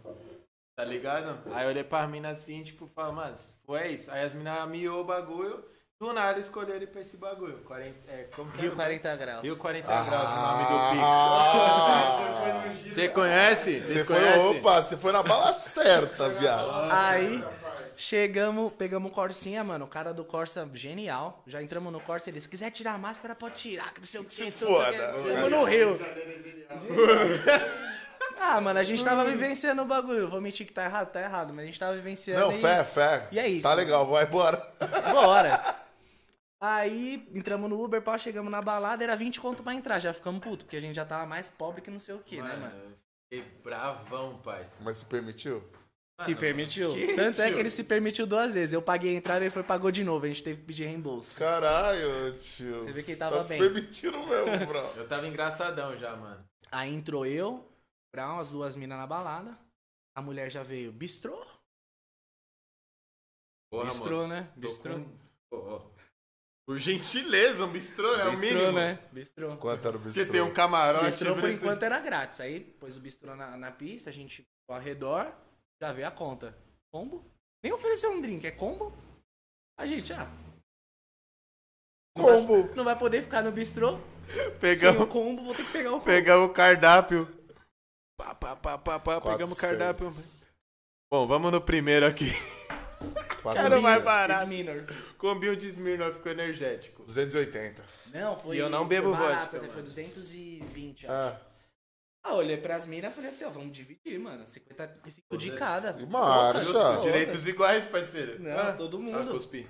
[0.78, 1.36] Tá ligado?
[1.52, 3.34] Aí eu olhei pra mina assim, tipo, falei, mano,
[3.66, 4.08] foi isso.
[4.12, 5.64] Aí as minas miou o bagulho,
[5.98, 7.58] do nada escolheram ir pra esse bagulho.
[7.64, 8.76] 40, é, como Rio era?
[8.76, 9.42] 40 graus.
[9.42, 11.04] Rio 40 graus, o nome do pico.
[11.04, 13.80] Ah, Você conhece?
[13.80, 14.38] Você Você foi, conhece?
[14.38, 16.70] opa, você foi na bala certa, viado.
[16.92, 17.42] Aí,
[17.96, 19.84] chegamos, pegamos o Corsinha, mano.
[19.84, 21.42] O cara do Corsa, genial.
[21.44, 24.20] Já entramos no Corsa, ele, se quiser tirar a máscara, pode tirar, que não sei
[24.20, 24.32] o que.
[24.32, 24.92] Se foda.
[24.92, 25.22] que.
[25.24, 25.98] Chegamos no Rio.
[28.40, 30.28] Ah, mano, a gente tava vivenciando o bagulho.
[30.28, 32.40] Vou mentir que tá errado, tá errado, mas a gente tava vivenciando.
[32.40, 33.28] Não, e- fé, fé.
[33.32, 33.62] E é isso.
[33.68, 34.56] Tá legal, vai embora.
[35.12, 35.76] Bora.
[36.60, 40.00] Aí, entramos no Uber, pá, chegamos na balada, era 20 conto pra entrar.
[40.00, 42.36] Já ficamos puto, porque a gente já tava mais pobre que não sei o que,
[42.42, 42.74] né, Mano, mano?
[42.76, 44.72] eu fiquei bravão, parça.
[44.80, 45.62] Mas se permitiu?
[46.20, 46.94] Se permitiu.
[46.94, 47.54] que Tanto é tio?
[47.54, 48.72] que ele se permitiu duas vezes.
[48.72, 50.24] Eu paguei a entrada e ele foi e pagou de novo.
[50.24, 51.36] A gente teve que pedir reembolso.
[51.36, 52.82] Caralho, tio.
[52.82, 53.58] Você vê que ele tava tá se bem.
[53.60, 54.82] permitindo mesmo, bro.
[54.96, 56.44] Eu tava engraçadão já, mano.
[56.72, 57.64] Aí entrou eu,
[58.14, 59.58] Brown, as duas minas na balada.
[60.16, 61.44] A mulher já veio bistrô.
[63.70, 64.52] Porra, bistrô, moço, né?
[64.56, 64.94] Bistrô.
[64.94, 65.98] com- Ô, ô.
[66.66, 68.72] Por gentileza, um bistrô é o bistrô, mínimo.
[68.72, 68.94] né?
[69.12, 69.56] Bistrô.
[69.56, 70.22] Quanto era o bistrô?
[70.24, 71.06] Porque tem um camarote.
[71.06, 71.52] bistrô por né?
[71.52, 72.40] enquanto era grátis.
[72.40, 75.34] Aí pôs o bistrô na, na pista, a gente ao redor,
[75.80, 76.54] já veio a conta.
[76.92, 77.24] Combo?
[77.62, 78.92] Nem ofereceu um drink, é combo?
[79.78, 80.26] A gente, ah.
[82.16, 82.74] Combo.
[82.74, 83.98] Não vai poder ficar no bistrô.
[84.60, 86.04] Sem o combo, vou ter que pegar o combo.
[86.04, 87.37] pegamos o cardápio.
[88.18, 89.60] Pá, pá, pá, pá, pá, pegamos o 400.
[89.60, 90.12] cardápio.
[91.10, 92.26] Bom, vamos no primeiro aqui.
[93.42, 94.42] Quatro Cara, vai barato.
[94.42, 95.14] Smirnoff.
[95.16, 97.04] Combi um de Smirnoff com energético.
[97.04, 97.82] 280.
[98.12, 98.56] Não, foi.
[98.56, 99.72] E eu não bebo foi barato, vodka, mano.
[99.72, 101.14] Foi 220, acho.
[101.14, 101.40] Ah,
[102.24, 104.44] Ah, olhei pras minas e falei assim, ó, vamos dividir, mano.
[104.46, 105.98] 55 de cada.
[105.98, 107.00] E marcha.
[107.00, 108.42] Direitos iguais, parceiro.
[108.42, 109.30] Não, Ah, todo ah, mundo.
[109.30, 109.66] cuspi.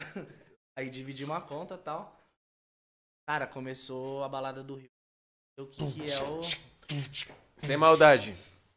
[0.74, 2.18] Aí dividimos a conta e tal.
[3.28, 4.90] Cara, começou a balada do Rio.
[5.58, 6.40] O que, que é o.
[7.64, 8.34] Sem maldade.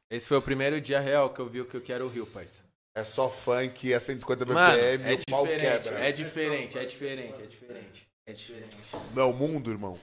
[0.09, 2.25] Esse foi o primeiro dia real que eu vi o que eu quero o Rio,
[2.27, 2.61] parça.
[2.95, 5.99] É só funk, é 150 BPM, Mano, é o pau diferente, quebra.
[5.99, 8.07] é diferente, é diferente, é diferente.
[8.27, 8.77] É diferente.
[9.15, 9.99] Não, o mundo, irmão.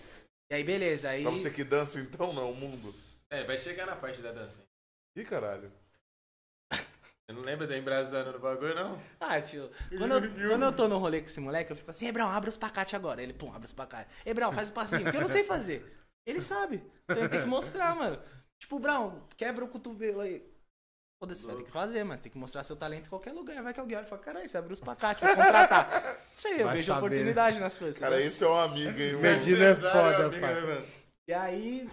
[0.51, 1.11] E aí, beleza.
[1.11, 1.23] Aí.
[1.23, 2.93] Pra você que dança, então, não, o mundo.
[3.31, 4.59] É, vai chegar na parte da dança.
[5.17, 5.71] Ih, caralho.
[6.73, 9.01] Você não lembra da embrasando no bagulho, não?
[9.21, 9.71] Ah, tio.
[9.97, 12.51] Quando eu, quando eu tô no rolê com esse moleque, eu fico assim, Ebrão, abre
[12.51, 13.23] os pacates agora.
[13.23, 14.13] Ele, pum, abre os pacates.
[14.27, 15.97] Ebrão, faz o passinho, porque eu não sei fazer.
[16.27, 16.83] Ele sabe.
[17.05, 18.21] Então ele tem que mostrar, mano.
[18.61, 20.45] Tipo, Brown, quebra o cotovelo aí.
[21.23, 23.63] Foda-se, vai ter que fazer, mas tem que mostrar seu talento em qualquer lugar.
[23.63, 26.19] Vai que alguém olha e fala, caralho, você abriu os pacates, vou contratar.
[26.37, 27.97] Isso aí, eu Vai vejo saber, oportunidade nas coisas.
[27.97, 28.33] tá Cara, ligado?
[28.33, 29.23] esse é um amigo, hein, mano.
[29.23, 30.55] Medina é foda, amiga, pai.
[30.55, 30.87] né, mano?
[31.29, 31.91] E aí,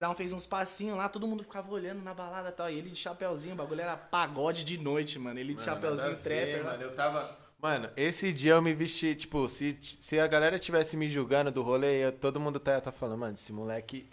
[0.00, 2.70] Brown fez uns passinhos lá, todo mundo ficava olhando na balada e tal.
[2.70, 5.38] E ele de chapeuzinho, o bagulho era pagode de noite, mano.
[5.38, 6.64] Ele de Mano, chapeuzinho nada a ver, trapper.
[6.64, 7.38] Mano, eu tava.
[7.58, 11.60] Mano, esse dia eu me vesti, tipo, se, se a galera tivesse me julgando do
[11.60, 14.08] rolê, eu- todo mundo tá, tá falando, mano, esse moleque,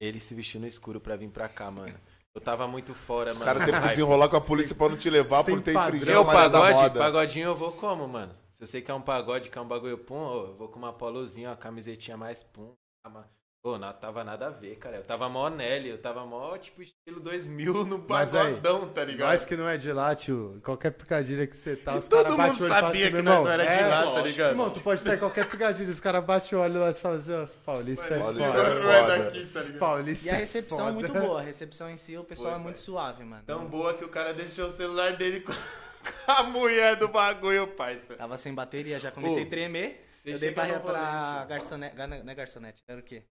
[0.00, 1.94] ele se vestiu no escuro pra vir pra cá, mano.
[2.34, 3.44] Eu tava muito fora, Os mano.
[3.52, 6.30] caras têm que desenrolar com a polícia pra não te levar sem por ter infringido
[6.30, 7.00] a da moda.
[7.00, 8.34] pagodinho eu vou como, mano?
[8.52, 10.78] Se eu sei que é um pagode, que é um bagulho pum, eu vou com
[10.78, 12.72] uma polozinha, uma camisetinha mais pum.
[13.06, 13.28] uma-
[13.60, 14.96] Pô, não tava nada a ver, cara.
[14.98, 19.28] Eu tava mó Nelly, eu tava mó, tipo, estilo 2000 no Mas pagodão, tá ligado?
[19.30, 22.30] Nós que não é de lá, tio, qualquer picadilha que você tá, os todo caras
[22.38, 23.86] mundo batem o olho e falam sabia assim, que meu irmão, não era de é,
[23.88, 24.50] lá, tá ligado?
[24.50, 27.18] Irmão, tu pode estar em qualquer picadilha, os caras batem o olho lá e falam
[27.18, 28.62] assim, ó, os paulistas é Paulista foda.
[28.62, 29.78] é é daqui, tá Os ligado?
[29.80, 31.40] paulistas E a é recepção é muito boa.
[31.40, 32.84] A recepção em si, o pessoal Foi, é muito pai.
[32.84, 33.42] suave, mano.
[33.44, 35.52] Tão boa que o cara deixou o celular dele com
[36.28, 38.14] a mulher do bagulho, parça.
[38.14, 40.08] Tava sem bateria, já comecei Ô, a tremer.
[40.12, 41.96] Você Eu dei pra, pra garçonete.
[41.96, 43.24] gar- Não é garçonete, era o quê?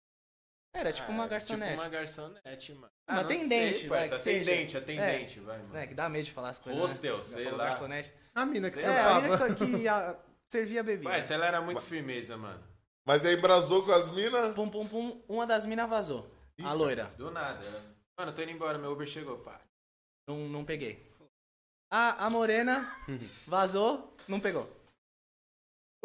[0.76, 1.70] Era tipo Ah, uma garçonete.
[1.72, 2.92] Tipo uma garçonete, mano.
[3.08, 4.40] Uma Ah, atendente, sei, vai, que seja.
[4.52, 5.76] Atendente, atendente, vai, mano.
[5.76, 6.82] É, que dá medo de falar as coisas.
[6.82, 7.24] Hostel, né?
[7.24, 7.64] Sei lá.
[7.64, 8.12] garçonete.
[8.34, 10.16] A mina que É, a mina que, que a-
[10.48, 11.10] servia a bebida.
[11.10, 12.62] Parça, ela era muito firmeza, mano.
[13.06, 14.52] Mas aí embrasou com as minas.
[14.54, 15.22] Pum, pum, pum.
[15.28, 16.30] Uma das minas vazou.
[16.62, 17.04] A loira.
[17.16, 17.64] Do nada.
[17.64, 17.82] Ela...
[18.18, 19.60] Mano, tô indo embora, meu Uber chegou, pá.
[20.28, 21.06] Não, não peguei.
[21.90, 22.90] A, a morena
[23.46, 24.68] vazou, não pegou.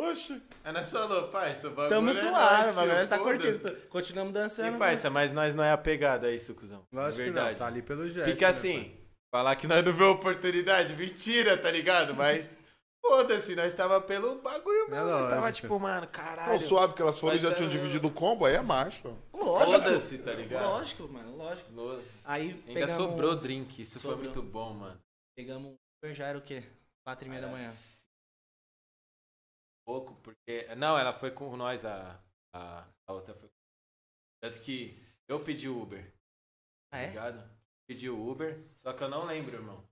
[0.10, 0.42] Oxe.
[0.64, 3.52] Aí nós falou, parça, o bagulho Tamo é suave, nóis, o bagulho tio, tá foda-se.
[3.60, 3.82] curtindo.
[3.90, 4.76] Continuamos dançando.
[4.76, 6.84] E, parça, mas nós não é apegado a isso, cuzão.
[6.92, 7.52] Lógico é que verdade.
[7.52, 8.30] não, tá ali pelo jeito.
[8.30, 8.98] Fica né, assim, pai?
[9.32, 12.16] falar que nós não vê oportunidade, mentira, tá ligado?
[12.16, 12.58] Mas,
[13.06, 15.06] foda-se, nós tava pelo bagulho mesmo.
[15.06, 15.68] nós tava lógico.
[15.68, 16.52] tipo, mano, caralho.
[16.54, 18.62] Não, suave que elas foram e Mas já é- tinham dividido o combo, aí é
[18.62, 19.08] marcha.
[19.34, 19.72] Lógico.
[19.72, 20.64] Foda-se, tá ligado?
[20.66, 21.72] Lógico, mano, lógico.
[21.74, 22.02] Nossa.
[22.26, 24.18] Aí Ainda pegamos, sobrou drink, isso Sobrou.
[24.18, 24.98] foi muito bom, mano.
[25.36, 26.64] Pegamos um Uber, já era o quê?
[27.06, 27.72] Quatro e meia da manhã.
[29.86, 30.68] Pouco, porque.
[30.76, 32.22] Não, ela foi com nós, a,
[32.54, 33.50] a, a outra foi.
[34.44, 36.04] Tanto que eu pedi o Uber,
[36.92, 37.08] Ah, tá é?
[37.08, 37.62] ligado?
[37.88, 39.84] Pedi o Uber, só que eu não lembro, irmão.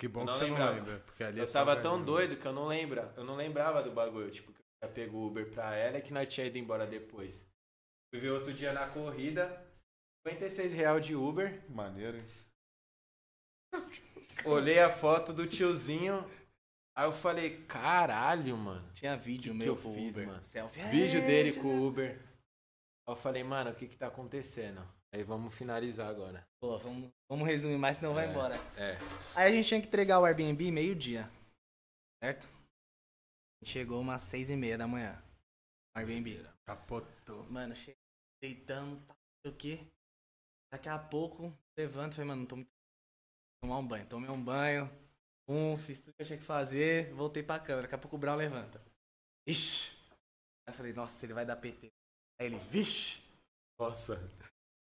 [0.00, 0.70] Que bom que você lembrava.
[0.72, 0.98] não lembra.
[1.00, 3.00] Porque ali é Eu só tava tão doido que eu não lembro.
[3.16, 4.30] Eu não lembrava do bagulho.
[4.30, 6.86] Tipo, que eu tinha pego o Uber pra ela e que nós tinha ido embora
[6.86, 7.46] depois.
[8.10, 9.46] Fui ver outro dia na corrida,
[10.26, 11.62] 56 real de Uber.
[11.70, 12.24] Maneiro, hein?
[14.44, 16.24] Olhei a foto do tiozinho.
[16.94, 18.86] Aí eu falei, caralho, mano.
[18.92, 20.26] Tinha vídeo Que que meu eu pro fiz, Uber.
[20.26, 20.44] mano?
[20.44, 20.82] Selfie.
[20.90, 22.18] Vídeo É, dele com o Uber.
[22.18, 24.86] Aí eu falei, mano, o que que tá acontecendo?
[25.10, 26.46] Aí vamos finalizar agora.
[26.60, 28.30] Pô, vamos, vamos resumir mais, senão vai É.
[28.30, 28.56] embora.
[28.76, 28.98] É.
[29.34, 31.30] Aí a gente tinha que entregar o Airbnb meio-dia.
[32.22, 32.46] Certo?
[32.46, 35.22] A gente chegou umas seis e meia da manhã.
[35.96, 36.46] Airbnb.
[36.66, 37.44] Capotou.
[37.50, 37.94] Mano, che...
[38.42, 39.86] deitamos, tá, não sei o quê.
[40.72, 42.70] Daqui a pouco, levanto e falei, mano, não tô muito.
[43.62, 44.06] Tomar um banho.
[44.06, 44.90] Tomei um banho.
[45.48, 47.12] Um, fiz tudo que eu tinha que fazer.
[47.14, 47.82] Voltei pra cama.
[47.82, 48.80] Daqui a pouco o Brown levanta.
[49.46, 49.90] Ixi.
[50.66, 51.90] Aí eu falei, nossa, ele vai dar PT.
[52.40, 53.20] Aí ele, vixe.
[53.78, 54.16] Nossa.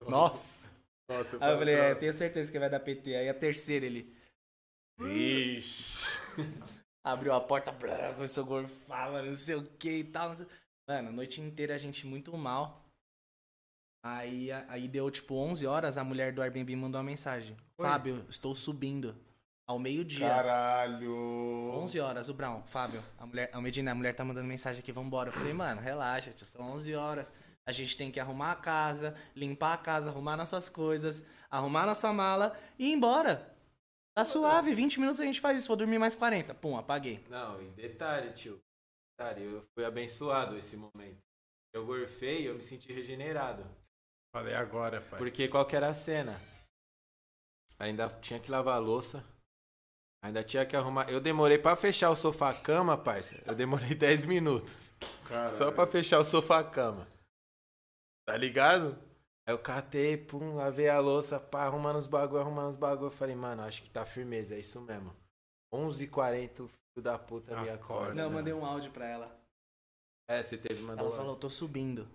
[0.03, 0.71] Nossa.
[1.11, 3.15] Nossa, Aí eu falei, é, tenho certeza que vai dar PT.
[3.15, 4.15] Aí a terceira ele.
[4.99, 6.07] Vixe.
[7.05, 10.31] Abriu a porta, blá, começou a gorfar, mano, não sei o que e tal.
[10.31, 10.47] não sei-
[10.89, 12.83] Mano, a noite inteira a gente muito mal.
[14.03, 17.57] Aí, aí deu tipo 11 horas, a mulher do Airbnb mandou uma mensagem.
[17.79, 17.87] Oi.
[17.87, 19.15] Fábio, estou subindo.
[19.67, 20.29] Ao meio-dia.
[20.29, 21.73] Caralho.
[21.73, 24.93] 11 horas, o Brown, Fábio, a mulher, a Medina, a mulher tá mandando mensagem aqui,
[24.93, 25.31] vambora.
[25.31, 27.33] Eu falei, mano, relaxa, tia, são 11 horas.
[27.67, 32.13] A gente tem que arrumar a casa, limpar a casa, arrumar nossas coisas, arrumar nossa
[32.13, 33.55] mala e ir embora.
[34.15, 36.55] Tá suave, 20 minutos a gente faz isso, vou dormir mais 40.
[36.55, 37.25] Pum, apaguei.
[37.31, 38.61] Não, e detalhe, tio.
[39.19, 41.19] detalhe, eu fui abençoado esse momento.
[41.73, 43.65] Eu gorfei, eu me senti regenerado.
[44.33, 45.19] Falei agora, pai.
[45.19, 46.39] Porque qual que era a cena?
[47.79, 49.25] Ainda tinha que lavar a louça.
[50.25, 51.11] Ainda tinha que arrumar.
[51.11, 53.39] Eu demorei pra fechar o sofá-cama, parça.
[53.45, 54.95] Eu demorei 10 minutos.
[55.29, 55.55] Caralho.
[55.55, 57.07] Só pra fechar o sofá-cama.
[58.27, 58.99] Tá ligado?
[59.47, 63.09] Aí eu catei, pum, lavei a louça, pá, arrumando os bagulho, arrumando os bagulho.
[63.09, 65.15] Eu falei, mano, acho que tá firmeza, é isso mesmo.
[65.75, 68.15] 11h40, o filho da puta me Acorda.
[68.15, 69.39] Não, eu mandei um áudio pra ela.
[70.27, 71.07] É, você teve, mandou.
[71.07, 72.09] Ela falou, tô subindo.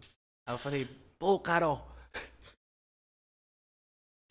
[0.48, 0.90] Aí eu falei,
[1.20, 1.88] pô, Carol.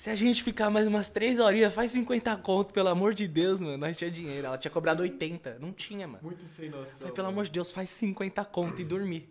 [0.00, 3.60] Se a gente ficar mais umas três horinhas, faz 50 conto, pelo amor de Deus,
[3.60, 3.76] mano.
[3.76, 4.46] Nós tinha dinheiro.
[4.46, 5.58] Ela tinha cobrado 80.
[5.58, 6.22] Não tinha, mano.
[6.22, 6.98] Muito sem noção.
[6.98, 9.28] Falei, pelo amor de Deus, faz 50 conto e dormir.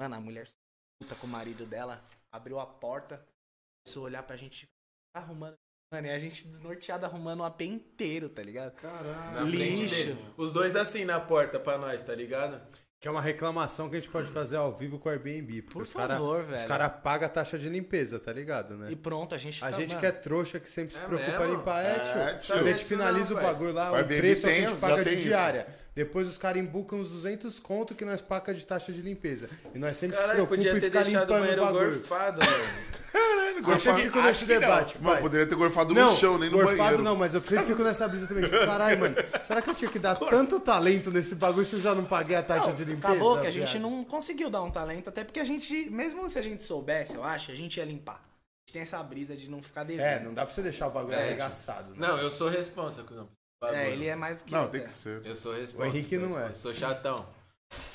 [0.00, 0.48] Mano, a mulher
[0.98, 3.22] puta com o marido dela, abriu a porta,
[3.84, 4.66] começou a olhar pra gente,
[5.14, 5.54] tá arrumando.
[5.92, 8.74] Mano, e a gente desnorteado arrumando o AP inteiro, tá ligado?
[8.82, 9.94] Na frente Lixo.
[9.94, 10.24] dele.
[10.36, 12.60] Os dois assim na porta pra nós, tá ligado?
[13.00, 15.62] Que é uma reclamação que a gente pode fazer ao vivo com o Airbnb.
[15.62, 16.56] Por os cara- favor, velho.
[16.56, 18.88] Os caras pagam a taxa de limpeza, tá ligado, né?
[18.90, 21.04] E pronto, a gente A tá- gente mano, que é trouxa, que sempre se É
[21.04, 21.44] preocupa mesmo?
[21.54, 21.84] em limpar.
[21.84, 22.38] É, É, tio.
[22.40, 22.54] tio.
[22.56, 24.70] A gente finaliza não, o bagulho lá, O o preço é o que tem, a
[24.70, 25.28] gente paga tem de isso.
[25.28, 25.66] diária.
[25.94, 29.48] Depois os caras embucam uns 200 conto que nós paga de taxa de limpeza.
[29.72, 31.94] E nós sempre Caralho, se preocupa podia em ter ficar deixado o limpando o bagulho.
[32.00, 32.97] gorfado, mano.
[33.12, 33.80] Caralho, Eu gorfado.
[33.80, 35.22] sempre fico nesse debate, Mano, pai.
[35.22, 37.02] poderia ter gorfado Não, no chão, nem no gorfado banheiro.
[37.02, 38.44] não, mas eu sempre fico nessa brisa também.
[38.44, 41.80] Tipo, caralho, mano, será que eu tinha que dar tanto talento nesse bagulho se eu
[41.80, 43.14] já não paguei a taxa Não, de limpeza?
[43.14, 46.38] Acabou que a gente não conseguiu dar um talento, até porque a gente, mesmo se
[46.38, 48.16] a gente soubesse, eu acho, a gente ia limpar.
[48.16, 50.04] A gente tem essa brisa de não ficar devendo.
[50.06, 51.94] É, não dá pra você deixar o bagulho É, arregaçado.
[51.94, 52.06] Né?
[52.06, 53.02] Não, eu sou responsa.
[53.72, 54.84] É, ele é mais do que Não, eu, tem é.
[54.84, 55.22] que ser.
[55.24, 55.82] Eu sou responsa.
[55.84, 56.52] O Henrique não é.
[56.54, 57.26] Sou chatão.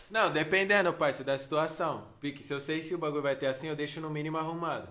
[0.09, 2.05] Não, dependendo, parceiro, da situação.
[2.19, 4.87] Pique, se eu sei se o bagulho vai ter assim, eu deixo no mínimo arrumado.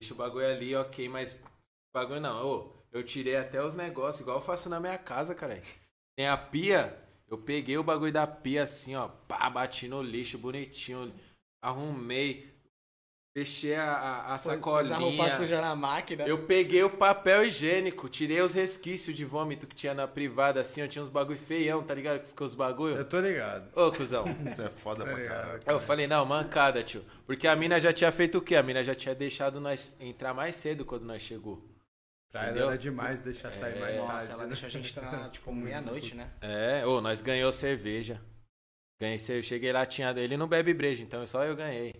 [0.00, 1.36] Deixo o bagulho ali, ok, mas
[1.92, 2.44] bagulho não.
[2.44, 5.62] Ô, eu tirei até os negócios, igual eu faço na minha casa, cara.
[6.16, 6.98] Tem a pia,
[7.28, 11.12] eu peguei o bagulho da pia assim, ó, pá, bati no lixo bonitinho,
[11.62, 12.49] arrumei,
[13.32, 14.96] fechei a, a, a Pôs a sacolinha.
[14.96, 16.24] roupa suja na máquina.
[16.26, 20.80] Eu peguei o papel higiênico, tirei os resquícios de vômito que tinha na privada, assim,
[20.80, 22.20] eu tinha uns bagulho feião, tá ligado?
[22.20, 22.96] Que ficou os bagulho.
[22.96, 23.70] Eu tô ligado.
[23.78, 24.24] Ô, cuzão.
[24.44, 25.60] Isso é foda pra caralho.
[25.64, 27.04] Aí eu falei, não, mancada, tio.
[27.26, 28.56] Porque a mina já tinha feito o quê?
[28.56, 31.64] A mina já tinha deixado nós entrar mais cedo quando nós chegou.
[32.32, 32.68] Pra ela Entendeu?
[32.68, 34.32] era demais deixar sair É, mais Nossa, tarde.
[34.32, 34.48] ela né?
[34.48, 36.30] deixa a gente entrar, tipo, meia-noite, né?
[36.40, 38.20] É, ô, nós ganhou cerveja.
[39.00, 39.48] Ganhei cerveja.
[39.48, 40.10] Cheguei lá, tinha.
[40.16, 41.94] Ele não bebe breja, então só eu ganhei.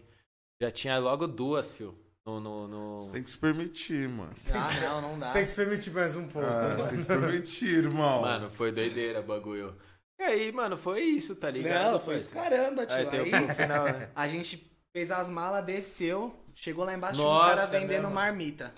[0.60, 1.96] Já tinha logo duas, fio.
[2.26, 2.38] No.
[2.38, 4.34] no, no- Você tem que se permitir, mano.
[4.52, 5.32] Ah, não, não dá.
[5.32, 6.46] Tem que se permitir mais um pouco.
[6.46, 8.20] Ah, você tem que se permitir, irmão.
[8.20, 9.74] Mano, foi doideira o bagulho.
[10.18, 11.92] E aí, mano, foi isso, tá ligado?
[11.92, 12.30] Não, foi isso.
[12.30, 12.94] Caramba, tio.
[12.96, 14.10] Aí Aí, o no final, né?
[14.14, 18.10] a gente fez as malas, desceu, chegou lá embaixo, tinha um Nossa, cara vendendo mesmo?
[18.14, 18.74] marmita.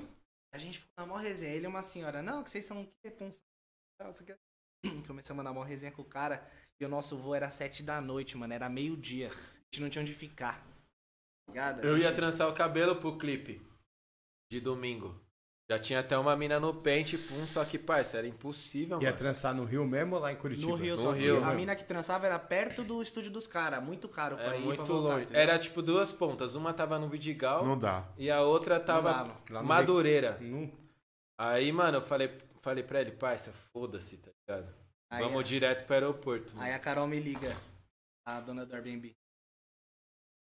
[0.54, 1.52] A gente ficou na maior resenha.
[1.54, 3.42] Ele e uma senhora, não, que vocês são que responsáveis.
[4.04, 4.36] não sei o quê.
[5.08, 6.46] Começamos na maior resenha com o cara.
[6.80, 8.52] E o nosso voo era sete da noite, mano.
[8.54, 9.28] Era meio-dia.
[9.28, 9.32] A
[9.74, 10.64] gente não tinha onde ficar.
[11.52, 11.84] Ligado?
[11.84, 13.60] Eu ia trançar o cabelo pro clipe
[14.50, 15.20] de domingo.
[15.70, 19.16] Já tinha até uma mina no pente, pum, só que, parça, era impossível, Ia mano.
[19.18, 20.68] trançar no Rio mesmo ou lá em Curitiba?
[20.68, 21.54] No Rio, No só que Rio, a mano.
[21.54, 23.82] mina que trançava era perto do estúdio dos caras.
[23.82, 25.08] Muito caro pra É ir pra muito voltar.
[25.14, 25.24] longe.
[25.24, 25.40] entendeu?
[25.42, 26.54] Era tipo duas pontas.
[26.54, 28.06] Uma tava no Vidigal Não dá.
[28.18, 29.36] e a outra tava dava.
[29.48, 30.36] Lá no Madureira.
[30.40, 30.70] Não-
[31.38, 34.74] Aí, mano, eu falei, falei pra ele, parça, foda-se, tá ligado?
[35.10, 36.52] Aí, Vamos a- direto pro aeroporto.
[36.58, 37.56] aí a Carol me liga,
[38.26, 39.14] a dona do Airbnb.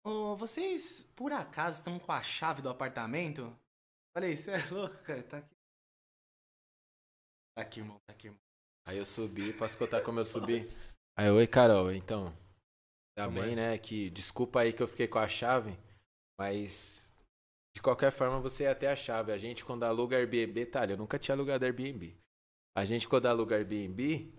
[0.03, 3.55] Ô, vocês, por acaso, estão com a chave do apartamento?
[4.15, 5.23] Falei, você é louco, cara?
[5.23, 5.55] Tá aqui.
[7.55, 8.39] Tá aqui, irmão, tá aqui, irmão.
[8.87, 10.61] Aí eu subi, posso contar como eu subi?
[11.17, 12.31] Aí, oi, Carol, então.
[13.17, 13.55] Tá Como bem, é?
[13.55, 13.77] né?
[13.77, 15.75] Que desculpa aí que eu fiquei com a chave,
[16.39, 17.09] mas
[17.75, 19.31] de qualquer forma você ia ter a chave.
[19.31, 22.15] A gente, quando aluga Airbnb, detalhe, eu nunca tinha alugado Airbnb.
[22.77, 24.31] A gente, quando aluga Airbnb,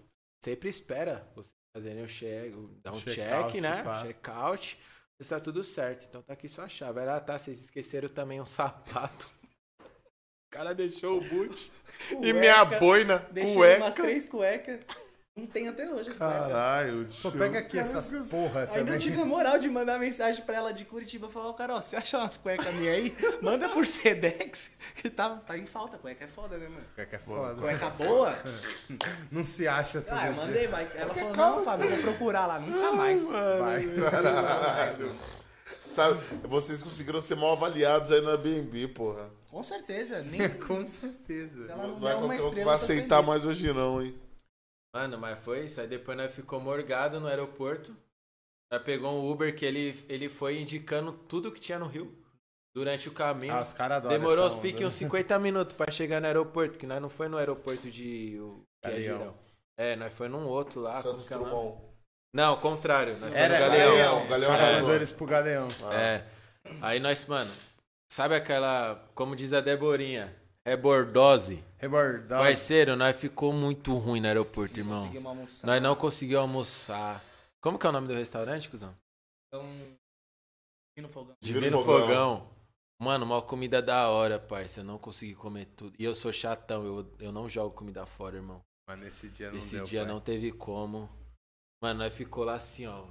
[0.45, 3.83] sempre espera você fazerem o check, dar um Check-out, check, né?
[3.83, 4.03] pá.
[4.03, 4.79] Check-out.
[5.21, 6.07] Está tudo certo.
[6.09, 7.01] Então tá aqui sua chave.
[7.01, 9.29] Ela tá, vocês esqueceram também um sapato.
[9.81, 11.73] O cara deixou o boot.
[12.23, 13.85] E minha boina, Deixei cueca.
[13.85, 14.81] umas três cuecas.
[15.39, 16.19] Não tem até hoje as cuecas.
[16.19, 17.39] Caralho, Pô, tio.
[17.39, 18.99] pega aqui essas porra Ainda também.
[18.99, 21.29] tive a moral de mandar mensagem pra ela de Curitiba.
[21.29, 23.17] Falar, ô Carol, você acha umas cuecas minhas aí?
[23.41, 24.73] Manda por Sedex.
[24.97, 25.97] Que tá, tá em falta.
[25.99, 26.85] Cueca é foda, né, mano?
[26.95, 27.55] Cueca é foda.
[27.61, 28.35] Cueca boa?
[29.31, 30.43] Não se acha todo Ah, eu dia.
[30.45, 30.91] mandei, vai.
[30.97, 32.59] Ela falou, não, Fábio, vou procurar lá.
[32.59, 33.29] Nunca mais.
[33.31, 33.85] Vai.
[35.91, 39.31] Sabe, vocês conseguiram ser mal avaliados aí no Airbnb, porra.
[39.51, 40.23] Com certeza.
[40.23, 41.65] Nem, Com certeza.
[41.65, 43.29] se ela não, Não é uma um estrela, vai eu tô aceitar feliz.
[43.29, 44.15] mais hoje não, hein.
[44.95, 45.81] Mano, mas foi isso.
[45.81, 47.97] Aí depois nós ficou morgado no aeroporto.
[48.71, 52.17] Nós pegou um Uber que ele, ele foi indicando tudo que tinha no Rio.
[52.75, 53.55] Durante o caminho.
[53.55, 56.87] Ah, os caras adoram Demorou uns piques uns 50 minutos pra chegar no aeroporto, que
[56.87, 58.39] nós não foi no aeroporto de.
[58.41, 59.19] O, que é Galeão.
[59.19, 59.35] Girão.
[59.77, 61.01] É, nós foi num outro lá.
[61.01, 61.89] Santos como que é.
[62.35, 63.17] Não, ao contrário.
[63.19, 63.91] Nós Era Galeão.
[63.91, 65.69] Galeão, Os Galeão mandou eles pro Galeão.
[65.91, 66.25] É.
[66.83, 67.51] Aí nós, mano,
[68.13, 70.35] sabe aquela, como diz a Deborinha,
[70.69, 71.65] rebordose?
[71.79, 72.39] Rebordão.
[72.39, 75.01] Parceiro, nós ficou muito ruim no aeroporto, irmão.
[75.01, 75.67] Conseguimos almoçar.
[75.67, 77.25] Nós não conseguimos almoçar.
[77.61, 78.95] Como que é o nome do restaurante, cuzão?
[79.47, 79.65] Então.
[80.97, 81.35] E no fogão.
[81.41, 82.07] Divino Divino Fogão.
[82.07, 82.51] Fogão.
[83.01, 84.81] Mano, uma comida da hora, parça.
[84.81, 85.95] Eu não consegui comer tudo.
[85.99, 88.61] E eu sou chatão, eu, eu não jogo comida fora, irmão.
[88.89, 90.09] Mas nesse dia não Esse deu, dia pai.
[90.13, 91.09] não teve como.
[91.83, 93.05] Mano, nós ficou lá assim, ó.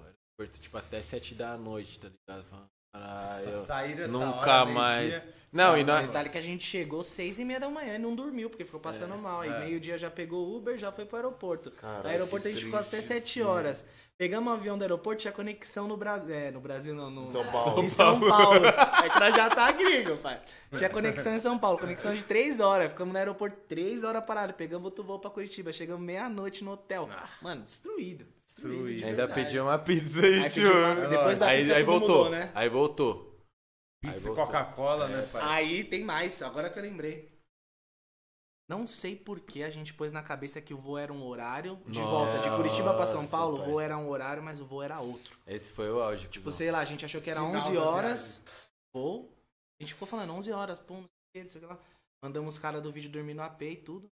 [0.60, 2.45] Tipo, até sete da noite, tá ligado?
[2.50, 4.11] Falando, Caralho.
[4.11, 5.10] Nunca hora, mais.
[5.10, 5.34] meio-dia.
[5.58, 6.06] Não, e nós.
[6.06, 8.80] Detalhe que a gente chegou seis e meia da manhã e não dormiu, porque ficou
[8.80, 9.42] passando mal.
[9.42, 9.60] Aí é.
[9.66, 11.72] meio-dia já pegou o Uber, já foi pro aeroporto.
[11.72, 13.48] Caralho, no aeroporto a gente ficou até sete filho.
[13.48, 13.84] horas.
[14.18, 16.34] Pegamos o avião do aeroporto, tinha conexão no Brasil.
[16.34, 17.27] É, no Brasil não, no.
[17.27, 17.84] São Paulo.
[17.84, 18.66] Em São Paulo.
[18.66, 20.40] É que nós já tá gringo, pai.
[20.76, 22.90] Tinha conexão em São Paulo, conexão de três horas.
[22.90, 24.56] Ficamos no aeroporto três horas parados.
[24.56, 25.72] Pegamos outro voo pra Curitiba.
[25.72, 27.08] Chegamos meia-noite no hotel.
[27.42, 28.26] Mano, destruído.
[28.45, 28.86] Destruído.
[28.88, 29.06] de Destruído.
[29.06, 29.44] Ainda verdade.
[29.45, 30.72] pediu uma pizza aí, Aí tio.
[30.72, 32.08] uma- Depois da aí, pizza aí voltou.
[32.18, 32.52] mudou, né?
[32.56, 33.36] Aí voltou.
[34.01, 34.35] Pizza e.
[34.35, 35.42] Coca-Cola, né, pai?
[35.43, 37.38] Aí tem mais, agora que eu lembrei.
[38.69, 41.77] Não sei por que a gente pôs na cabeça que o voo era um horário.
[41.85, 44.66] De volta de Curitiba pra São Nossa, Paulo, o voo era um horário, mas o
[44.66, 45.40] voo era outro.
[45.48, 46.27] Esse foi o auge.
[46.27, 48.43] Tipo, sei lá, a gente achou que era Final 11 da horas.
[48.93, 49.32] Voo.
[49.80, 51.74] A gente ficou falando 11 horas, pum, não sei o que, não sei o que
[51.74, 51.80] lá.
[52.22, 54.09] Mandamos os caras do vídeo dormir no AP e tudo.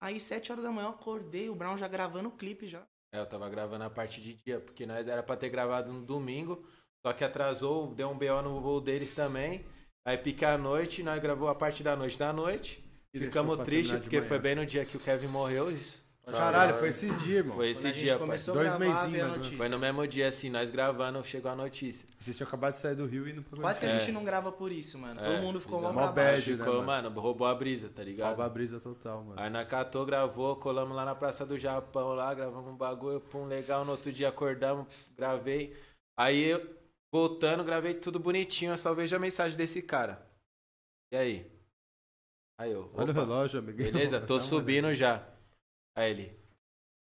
[0.00, 2.86] Aí, 7 horas da manhã, eu acordei, o Brown já gravando o clipe já.
[3.12, 6.02] É, eu tava gravando a parte de dia, porque nós era pra ter gravado no
[6.02, 6.66] domingo,
[7.04, 9.64] só que atrasou, deu um BO no voo deles também.
[10.06, 12.82] Aí pica a noite, nós gravou a parte da noite da noite.
[13.12, 14.28] E Ficamos tristes, porque manhã.
[14.28, 16.02] foi bem no dia que o Kevin morreu, isso.
[16.26, 17.56] Caralho, foi esses dias, irmão.
[17.56, 19.48] Foi esse a gente dia, começou Dois mesinhos.
[19.48, 22.08] Foi no mesmo dia, assim, nós gravando, chegou a notícia.
[22.18, 24.00] Vocês tinham acabado de sair do Rio e indo pra Quase que a É.
[24.00, 25.20] gente não grava por isso, mano.
[25.20, 26.50] É, Todo mundo ficou mal pra baixo.
[26.52, 26.86] né, Ficou, mano?
[27.10, 28.28] mano, roubou a brisa, tá ligado?
[28.28, 29.38] Salva a brisa total, mano.
[29.38, 33.44] Aí nós catou, gravou, colamos lá na Praça do Japão lá, gravamos um bagulho, pum,
[33.44, 33.84] legal.
[33.84, 35.76] No outro dia acordamos, gravei.
[36.16, 36.66] Aí eu,
[37.14, 40.26] voltando, gravei tudo bonitinho, eu só vejo a mensagem desse cara.
[41.12, 41.52] E aí?
[42.60, 43.92] Aí eu, Olha o opa, relógio, amiguinho.
[43.92, 45.24] beleza, tô Tá, subindo já.
[45.96, 46.36] Aí ele,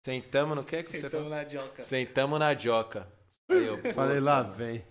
[0.05, 1.29] sentamos no que que você Sentamos falou?
[1.37, 1.83] na dioca.
[1.83, 3.11] Sentamos na joca.
[3.49, 3.93] Aí eu.
[3.93, 4.85] Falei lá, vem.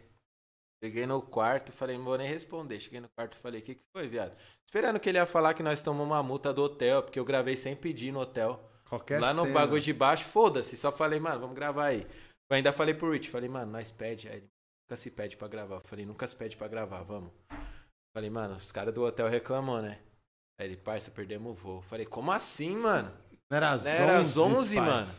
[0.83, 2.81] Cheguei no quarto, falei, não vou nem responder.
[2.81, 4.36] Cheguei no quarto e falei, o que, que foi, viado?
[4.65, 7.57] Esperando que ele ia falar que nós tomamos uma multa do hotel, porque eu gravei
[7.57, 8.60] sem pedir no hotel.
[8.89, 9.55] Qualquer Lá no cena.
[9.55, 10.76] bagulho de baixo, foda-se.
[10.76, 12.02] Só falei, mano, vamos gravar aí.
[12.51, 14.28] Eu ainda falei pro Rich, falei, mano, nós pede.
[14.28, 14.51] Aí ele,
[14.89, 15.76] nunca se pede pra gravar.
[15.76, 17.32] Eu falei, nunca se pede pra gravar, vamos.
[18.15, 20.00] Falei, mano, os caras do hotel reclamou, né?
[20.58, 21.76] Aí ele, parça, perdemos o voo.
[21.78, 23.10] Eu Falei, como assim, mano?
[23.50, 24.84] Não era às Não 11, Era às 11, pai.
[24.86, 25.15] mano.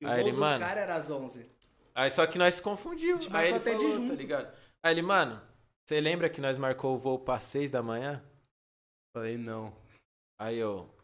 [0.00, 1.50] E o Aí voo ele, dos mano- caras era às 11.
[1.94, 3.18] Aí só que nós se confundiu.
[3.32, 4.14] Aí ele até de falou, tá junto.
[4.14, 4.56] ligado?
[4.82, 5.40] Aí ele, mano,
[5.86, 8.22] você lembra que nós marcou o voo pra 6 da manhã?
[9.16, 9.74] Falei, não.
[10.38, 10.94] Aí eu...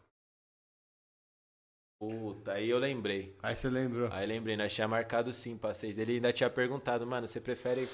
[2.09, 3.35] Puta, aí eu lembrei.
[3.41, 4.09] Aí você lembrou.
[4.11, 5.97] Aí lembrei, nós tinha marcado sim pra seis.
[5.97, 7.87] Ele ainda tinha perguntado, mano, você prefere.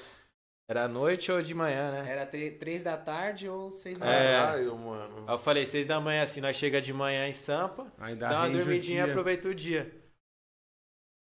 [0.68, 2.12] Era noite ou de manhã, né?
[2.12, 4.10] Era 3 da tarde ou 6 da É.
[4.10, 4.40] manhã.
[4.46, 5.24] Caralho, mano.
[5.28, 8.42] Aí eu falei, seis da manhã, assim, nós chega de manhã em Sampa, Ainda dá
[8.42, 9.92] uma dormidinha e aproveita o dia.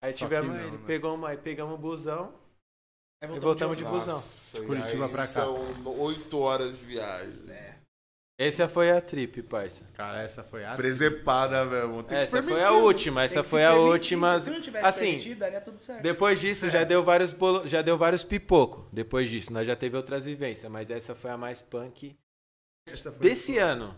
[0.02, 0.83] Aí Só tivemos, não, ele né?
[0.86, 2.34] pegou uma, aí pegamos o busão.
[3.23, 4.17] Aí E voltamos de busão.
[4.17, 5.44] Nossa, De Curitiba pra cá.
[5.44, 5.57] São
[5.99, 7.33] oito horas de viagem.
[8.39, 9.85] Essa foi a trip, parça.
[9.94, 10.75] Cara, essa foi a...
[10.75, 12.02] Presepada mesmo.
[12.02, 12.70] Tem Essa foi a né?
[12.70, 13.91] última, essa foi se a permitir.
[13.93, 14.41] última.
[14.41, 16.02] Se não tivesse Assim, permitido, daria tudo certo.
[16.02, 17.67] depois disso já deu vários bolo...
[17.69, 18.89] já deu vários pipoco.
[18.93, 22.17] Depois disso, nós já teve outras vivências, mas essa foi a mais punk
[22.89, 23.20] Essa foi...
[23.28, 23.94] desse ano.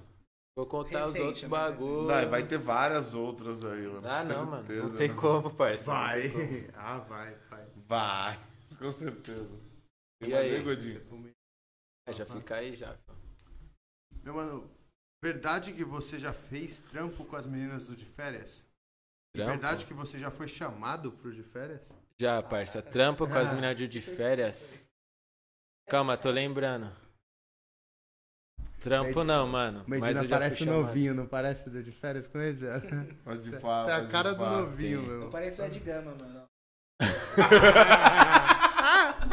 [0.57, 2.07] Vou contar os Recente, outros mas bagulhos.
[2.07, 4.03] Não, vai ter várias outras aí, mano.
[4.07, 4.67] Ah, não, mano.
[4.67, 5.15] Certeza, Não tem né?
[5.15, 5.85] como, parça.
[5.85, 6.23] Vai.
[6.77, 7.67] Ah, vai, vai.
[7.89, 8.41] Vai,
[8.79, 9.57] com certeza.
[10.21, 10.57] Tem E mais aí?
[10.57, 11.01] aí, Godinho?
[12.07, 12.95] É, já fica aí já.
[13.07, 13.24] pô.
[14.25, 14.71] Meu mano,
[15.23, 18.65] verdade que você já fez trampo com as meninas do de férias?
[19.35, 19.51] Trampo?
[19.51, 21.93] Verdade que você já foi chamado pro de férias?
[22.19, 22.81] Já, parça.
[22.81, 24.81] Trampo com as minas de férias.
[25.87, 26.91] Calma, tô lembrando.
[28.81, 29.85] Trampo Medina- não, mano.
[29.87, 33.15] Mas Medina já parece novinho, não parece do de férias com eles, velho?
[33.25, 33.87] Pode falar.
[33.87, 35.09] Tá a cara do novinho, tem.
[35.11, 35.31] Meu.
[35.31, 36.45] pareço o Ed Gama, mano.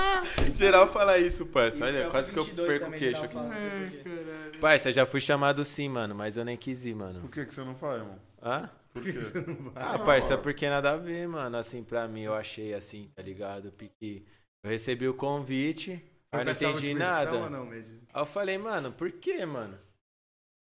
[0.56, 1.84] Geral fala isso, parça.
[1.84, 3.36] Olha, Felpa quase que eu 22 perco o queixo aqui.
[3.36, 4.58] não quê.
[4.60, 6.14] Parça, já fui chamado sim, mano.
[6.16, 7.22] Mas eu nem quis ir, mano.
[7.22, 8.20] Por que, que você não faz, irmão?
[8.42, 8.70] Hã?
[8.94, 9.14] Por quê?
[9.76, 11.58] Ah, parça, porque nada a ver, mano.
[11.58, 13.72] Assim, pra mim, eu achei assim, tá ligado?
[13.72, 14.24] Porque
[14.64, 17.50] eu recebi o convite, mas não entendi nada.
[17.50, 17.72] não?
[17.72, 19.78] Aí eu falei, mano, por quê, mano?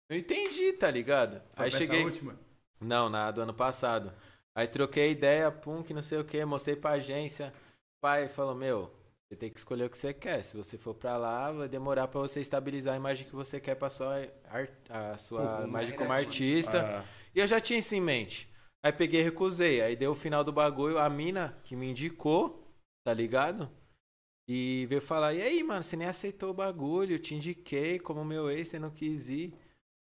[0.10, 1.42] Não entendi, tá ligado?
[1.56, 2.04] Foi Aí cheguei.
[2.04, 2.36] última?
[2.80, 4.14] Não, na do ano passado.
[4.56, 7.54] Aí troquei ideia, pum, que não sei o que, mostrei pra agência.
[8.02, 8.92] Pai falou, meu,
[9.30, 10.44] você tem que escolher o que você quer.
[10.44, 13.76] Se você for pra lá, vai demorar pra você estabilizar a imagem que você quer
[13.76, 14.16] pra sua,
[14.46, 15.68] ar- a sua Uhum.
[15.68, 16.82] imagem como artista.
[16.82, 17.04] Ah,
[17.36, 18.50] E eu já tinha isso em mente.
[18.84, 19.82] Aí peguei e recusei.
[19.82, 22.64] Aí deu o final do bagulho, a mina que me indicou,
[23.06, 23.70] tá ligado?
[24.50, 28.24] E veio falar, e aí, mano, você nem aceitou o bagulho, eu te indiquei como
[28.24, 29.54] meu ex, você não quis ir.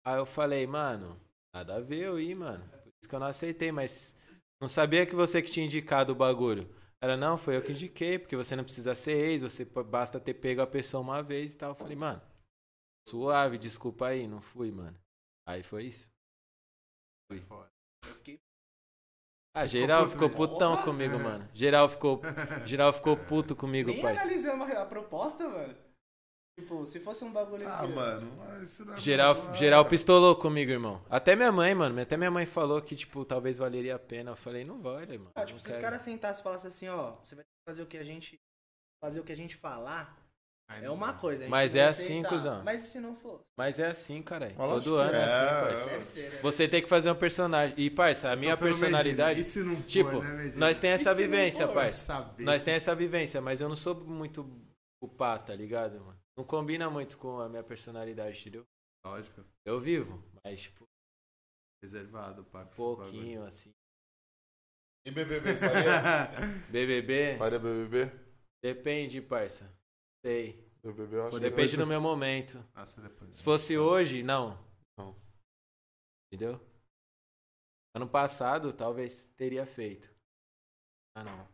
[0.05, 1.21] Aí eu falei, mano,
[1.55, 2.65] nada a ver eu ir, mano.
[2.71, 4.17] Por isso que eu não aceitei, mas
[4.61, 6.67] não sabia que você que tinha indicado o bagulho.
[7.03, 10.35] Ela, não, foi eu que indiquei, porque você não precisa ser ex, você basta ter
[10.35, 11.71] pego a pessoa uma vez e tal.
[11.71, 12.21] Eu falei, mano,
[13.09, 14.99] suave, desculpa aí, não fui, mano.
[15.47, 16.11] Aí foi isso.
[17.31, 17.43] Fui.
[18.05, 18.41] Eu fiquei.
[19.55, 20.35] Ah, geral ficou né?
[20.37, 20.85] putão Porra.
[20.85, 21.49] comigo, mano.
[21.55, 22.21] Geral ficou,
[22.67, 24.21] geral ficou puto comigo, parceiro.
[24.21, 25.90] analisamos a proposta, mano.
[26.61, 29.85] Tipo, se fosse um bagulho Ah, que- mano, mas isso não é Geral, bom, geral
[29.87, 31.03] pistolou comigo, irmão.
[31.09, 31.99] Até minha mãe, mano.
[32.01, 34.33] Até minha mãe falou que, tipo, talvez valeria a pena.
[34.33, 35.31] Eu falei, não vale, mano.
[35.35, 35.83] Ah, tipo, se os quero.
[35.83, 38.39] caras sentassem e falassem assim, ó, você vai ter que fazer o que a gente.
[39.03, 40.15] Fazer o que a gente falar,
[40.83, 41.49] é uma coisa.
[41.49, 42.63] Mas é assim, cuzão.
[42.63, 43.41] Mas e se não for?
[43.57, 44.55] Mas é assim, caralho.
[44.55, 45.61] Todo ano é, é, assim, é.
[45.61, 45.91] parceiro.
[45.91, 46.39] Deve ser, né?
[46.43, 47.75] Você tem que fazer um personagem.
[47.79, 49.41] E, parça, a minha Então, pelo personalidade.
[49.41, 52.35] Medina, e se não for, tipo, né, nós tem essa vivência, parça.
[52.39, 54.47] Nós tem essa vivência, mas eu não sou muito
[55.03, 56.20] o pá, tá ligado, mano?
[56.41, 58.67] Não combina muito com a minha personalidade, entendeu?
[59.05, 59.45] Lógico.
[59.63, 60.89] Eu vivo, mas, tipo,
[61.85, 62.65] Reservado, pá.
[62.65, 63.75] com esses pouquinho, assim.
[65.05, 66.01] E BBB, faria?
[66.73, 68.11] BBB, faria BBB?
[68.65, 69.71] depende, parça.
[70.25, 70.67] Sei.
[70.83, 72.67] BBB eu acho que Depende do meu momento.
[72.75, 73.37] Nossa, depois.
[73.37, 74.57] Se fosse hoje, não.
[74.97, 75.15] Não.
[76.33, 76.59] Entendeu?
[77.95, 80.11] Ano passado, talvez teria feito.
[81.15, 81.49] Ah, não.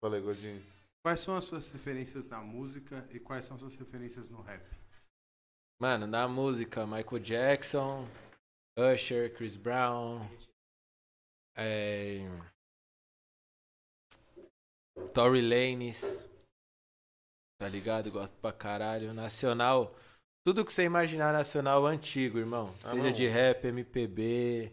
[0.00, 0.75] Falei, gordinho.
[1.06, 4.68] Quais são as suas referências na música e quais são as suas referências no rap?
[5.80, 8.08] Mano, na música, Michael Jackson,
[8.76, 10.28] Usher, Chris Brown,
[11.56, 12.22] é...
[15.14, 16.28] Tory Lanez,
[17.60, 18.10] tá ligado?
[18.10, 19.14] Gosto pra caralho.
[19.14, 19.94] Nacional,
[20.44, 22.74] tudo que você imaginar nacional antigo, irmão.
[22.82, 23.12] Ah, Seja não.
[23.12, 24.72] de rap, MPB,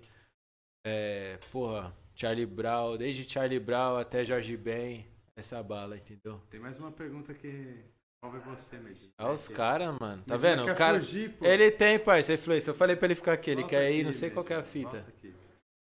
[0.84, 1.38] é...
[1.52, 6.42] porra, Charlie Brown, desde Charlie Brown até Jorge Ben, essa bala, entendeu?
[6.50, 7.84] Tem mais uma pergunta que
[8.24, 9.12] envolve você, Medina.
[9.20, 10.24] Olha os caras, mano.
[10.24, 10.66] Tá Medina vendo?
[10.66, 11.00] quer O cara...
[11.00, 11.46] fugir, pô.
[11.46, 12.70] Ele tem, parceiro, influência.
[12.72, 14.54] Eu falei pra ele ficar aqui, ele Volta quer ir, aqui, não sei qual que
[14.54, 15.06] é a Medina, fita.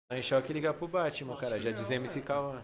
[0.09, 1.59] Tá em choque e ligar pro Batman, cara.
[1.59, 2.63] Já diz MC Cauã.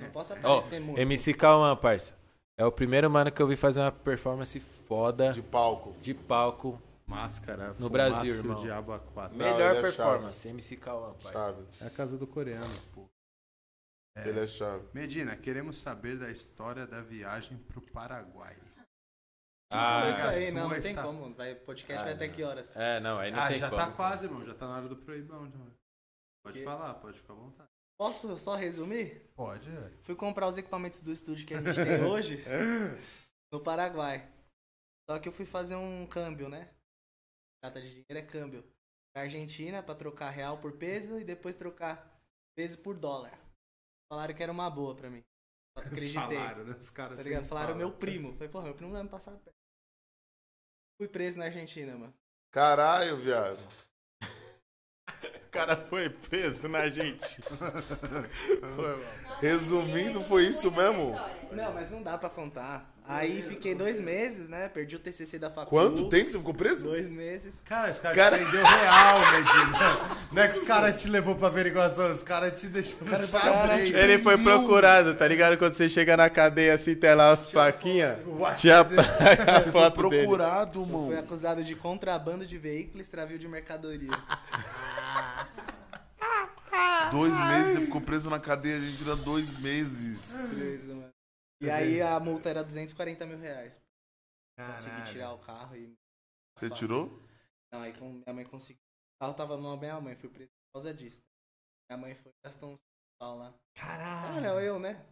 [0.00, 0.98] Não posso aparecer muito.
[1.00, 2.14] MC Cauã, parça.
[2.56, 5.94] É o primeiro mano que eu vi fazer uma performance foda De palco.
[6.00, 6.80] de palco.
[7.06, 8.62] Máscara, No Brasil, o irmão.
[8.62, 9.30] Diabo A4.
[9.32, 11.32] Não, Melhor é performance, MC Cauã, parça.
[11.38, 11.62] Chave.
[11.82, 13.04] É a casa do coreano, pô.
[14.16, 14.28] É.
[14.28, 14.86] Ele é chave.
[14.94, 18.56] Medina, queremos saber da história da viagem pro Paraguai.
[19.72, 21.34] Ah, isso aí, a não, não tem está- como.
[21.34, 22.34] Vai, podcast Ah, vai até não.
[22.34, 22.76] que horas?
[22.76, 23.82] É, não, aí não ah, tem já como.
[23.82, 24.44] tá quase, irmão.
[24.44, 25.50] Já tá na hora do proibão.
[25.50, 25.58] Já.
[26.44, 26.64] Pode Que?
[26.64, 27.68] falar, pode ficar à vontade.
[27.98, 29.30] Posso só resumir?
[29.34, 29.90] Pode, é.
[30.02, 32.44] Fui comprar os equipamentos do estúdio que a gente tem hoje
[33.52, 34.28] no Paraguai.
[35.10, 36.70] Só que eu fui fazer um câmbio, né?
[37.62, 38.64] Trata de dinheiro é câmbio.
[39.16, 42.20] Na Argentina pra trocar real por peso e depois trocar
[42.56, 43.32] peso por dólar.
[44.14, 45.24] Falaram que era uma boa pra mim.
[45.74, 46.14] Acreditei.
[46.38, 46.76] Falaram, né?
[46.78, 47.76] Os caras Tá Falaram falam.
[47.76, 48.32] meu primo.
[48.34, 49.58] Falei, porra, meu primo vai me passar a perna.
[50.96, 52.14] Fui preso na Argentina, mano.
[52.52, 53.58] Caralho, viado.
[54.22, 57.42] O cara foi preso na gente.
[59.40, 61.10] Resumindo, foi isso mesmo?
[61.50, 62.93] Não, mas não dá pra contar.
[63.06, 64.66] Aí fiquei dois meses, né?
[64.66, 65.94] Perdi o TCC da faculdade.
[65.94, 66.84] Quanto tempo você ficou preso?
[66.84, 67.52] Dois meses.
[67.62, 70.00] Cara, os caras Cara- te prendeu real, Medina.
[70.32, 73.26] Não é que os caras te levou pra averiguação, os caras te deixou no Cara,
[73.28, 73.94] cabreiro.
[73.98, 75.58] Ele foi procurado, tá ligado?
[75.58, 78.18] Quando você chega na cadeia assim, tem lá as plaquinhas.
[78.56, 79.94] Tinha a placa, a Você foi dele.
[79.94, 81.18] procurado, Fui mano.
[81.18, 84.10] acusado de contrabando de veículo e extravio de mercadoria.
[87.10, 90.18] Dois meses, você ficou preso na cadeia Argentina dois meses.
[90.52, 91.13] Preso, mano.
[91.60, 93.80] E aí a multa era 240 mil reais.
[94.58, 95.04] Consegui Caralho.
[95.12, 95.94] tirar o carro e.
[96.56, 97.22] Você tirou?
[97.72, 98.80] Não, aí minha mãe conseguiu.
[99.16, 101.22] O carro tava no nome da minha mãe, fui preso por causa disso.
[101.90, 102.80] Minha mãe foi gastou uns
[103.18, 103.54] pau lá.
[103.74, 104.36] Caralho.
[104.36, 105.04] Ah, não, eu, né?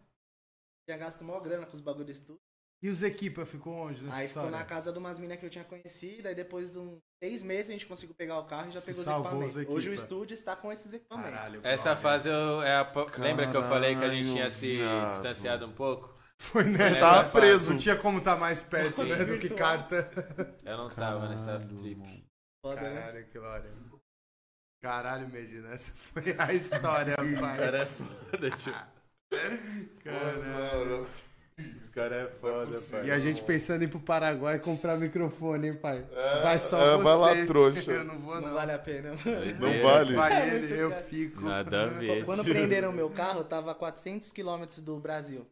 [0.87, 2.39] Tinha gasto maior grana com os bagulhos tudo.
[2.81, 4.59] E os equipa ficou onde nessa Aí ficou história?
[4.59, 6.27] na casa de umas minas que eu tinha conhecido.
[6.27, 8.87] Aí depois de uns seis meses a gente conseguiu pegar o carro e já Se
[8.87, 9.55] pegou os equipamentos.
[9.55, 11.31] os Hoje o estúdio está com esses equipamentos.
[11.31, 11.61] Caralho.
[11.63, 14.79] Essa fase eu, é a, lembra que eu falei que a gente tinha se
[15.11, 16.12] distanciado um pouco?
[16.43, 16.89] Foi Foi nessa.
[16.89, 17.71] nessa Tava preso.
[17.71, 20.09] Não tinha como estar mais perto, Foi né, do que carta.
[20.65, 22.23] Eu não tava nessa trip.
[22.61, 23.01] Foda, né?
[23.01, 23.71] Caralho, que glória.
[24.81, 27.57] Caralho, Medina, essa foi a história, pai.
[27.57, 28.73] cara é foda, tio.
[30.03, 31.07] Caralho.
[31.57, 33.05] Esse cara é foda, pai.
[33.05, 36.05] E a gente pensando em ir pro Paraguai comprar microfone, hein, pai?
[36.41, 37.03] vai só é, você.
[37.03, 37.91] vai lá, trouxa.
[37.93, 38.53] Eu não vou, Não não.
[38.53, 39.11] vale a pena.
[39.11, 40.15] Não vale?
[40.15, 41.41] Vai ele, eu fico.
[41.41, 42.25] Nada a ver.
[42.25, 45.47] Quando prenderam meu carro, eu tava a 400 quilômetros do Brasil.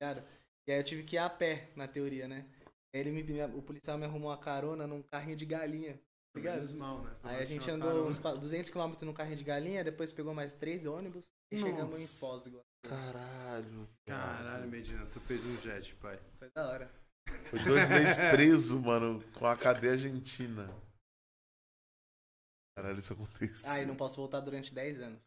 [0.00, 0.26] Cara,
[0.66, 2.46] e aí eu tive que ir a pé, na teoria, né?
[2.94, 3.22] Aí ele me,
[3.54, 6.00] o policial me arrumou uma carona num carrinho de galinha.
[6.34, 6.56] ligado?
[6.56, 7.16] Menos mal, né?
[7.22, 10.52] Aí a gente andou uns qua- 200 km no carrinho de galinha, depois pegou mais
[10.52, 12.18] três ônibus e chegamos em Nossa.
[12.18, 12.66] Foz do Iguaçu.
[12.82, 13.88] Caralho.
[14.06, 16.18] Caralho, Medina, tu fez um jet, pai.
[16.38, 16.90] Foi da hora.
[17.50, 20.68] Foi dois meses preso, mano, com a cadeia argentina.
[22.74, 23.68] Caralho, isso acontece.
[23.68, 25.20] Ah, e não posso voltar durante 10 anos.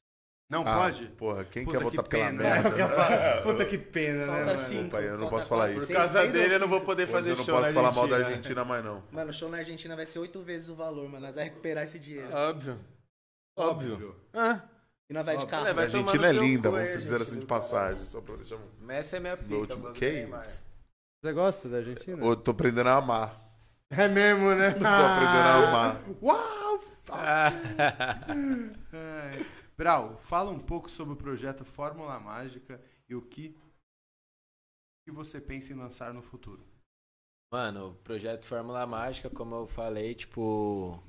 [0.50, 1.06] Não Ah, pode?
[1.18, 2.44] Porra, quem Puta quer que botar pela pena.
[2.44, 2.72] merda?
[2.90, 4.60] Falar, Puta que pena, né, mano?
[4.60, 4.90] cinco.
[4.92, 5.78] pai, eu não posso falar quatro.
[5.84, 5.88] isso.
[5.88, 8.08] Por causa dele eu não vou poder fazer eu não show posso na falar mal
[8.08, 8.64] da Argentina.
[8.64, 9.04] Mais não.
[9.12, 11.26] Mano, o show na Argentina vai ser 8 vezes o valor, mano.
[11.26, 12.32] Nós vamos recuperar esse dinheiro.
[12.32, 12.80] Óbvio.
[13.58, 14.16] Óbvio.
[14.34, 14.62] Ah,
[15.10, 15.66] E nós vai de carro.
[15.68, 18.58] É, vai a Argentina é linda, cu, vamos dizer assim de passagem, só pra deixar...
[18.80, 20.64] Messi é minha pica, Meu último que isso?
[21.24, 22.24] Você gosta da Argentina?
[22.24, 23.42] Eu tô aprendendo a amar.
[23.90, 24.72] É mesmo, né?
[24.72, 26.02] Tô aprendendo a amar.
[26.22, 26.80] Uau!
[28.94, 29.46] Ai.
[29.84, 33.54] Brau, fala um pouco sobre o projeto Fórmula Mágica e o que,
[35.04, 36.64] que você pensa em lançar no futuro.
[37.52, 41.04] Mano, o projeto Fórmula Mágica, como eu falei, tipo,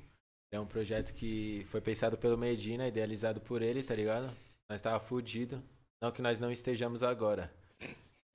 [0.51, 4.29] é um projeto que foi pensado pelo Medina, idealizado por ele, tá ligado?
[4.69, 5.63] Nós tava fudido.
[6.01, 7.49] Não que nós não estejamos agora.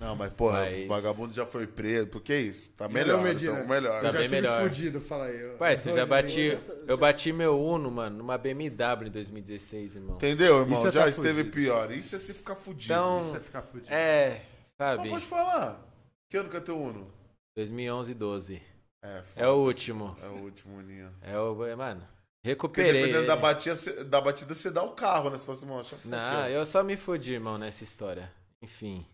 [0.00, 2.06] Não, mas porra, Mas- o vagabundo já foi preso.
[2.06, 2.72] Por que isso?
[2.72, 3.52] Tá E melhor, eu, Medina?
[3.52, 4.00] então melhor.
[4.00, 4.62] Tá eu já bem tive melhor.
[4.62, 5.38] fudido, fala aí.
[5.38, 6.40] Eu- Ué, você eu- já bati.
[6.40, 10.16] eu- Eu bati meu Uno, mano, numa BMW em 2016, irmão.
[10.16, 10.78] Entendeu, irmão?
[10.78, 11.50] Isso é já tá esteve fudido.
[11.54, 11.90] pior.
[11.92, 12.94] Isso é se ficar fudido.
[12.94, 13.92] Então, Isso é ficar fudido.
[13.92, 14.40] É,
[14.78, 15.10] sabe?
[15.10, 15.86] pode falar.
[16.30, 17.12] Que ano que é teu Uno?
[17.54, 18.62] 2011 12.
[19.02, 20.16] É, É o último.
[20.22, 21.10] É o último Uninho.
[21.22, 21.64] É o.
[21.66, 22.92] é, Mano, Porque recuperei.
[23.02, 25.36] dependendo da batida, da batida, você dá o carro, né?
[25.36, 25.82] Se fosse uma.
[26.06, 28.30] Não, eu só me fodi, irmão, nessa história.
[28.62, 29.06] Enfim.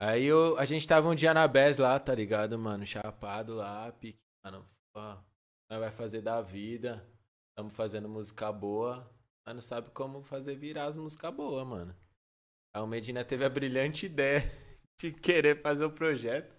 [0.00, 2.86] Aí eu, a gente tava um dia na BES lá, tá ligado, mano?
[2.86, 4.64] Chapado lá, pique, mano.
[4.94, 5.16] Ó,
[5.68, 7.04] nós vai fazer da vida.
[7.56, 9.10] Tamo fazendo música boa.
[9.44, 11.96] Mas não sabe como fazer virar as músicas boas, mano.
[12.74, 14.42] Aí o Medina teve a brilhante ideia
[15.00, 16.56] de querer fazer o projeto.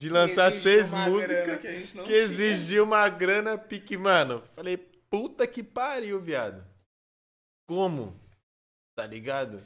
[0.00, 4.42] De lançar seis músicas que a gente não que exigiu uma grana pique, mano.
[4.48, 6.66] Falei, puta que pariu, viado.
[7.68, 8.20] Como?
[8.96, 9.62] Tá ligado?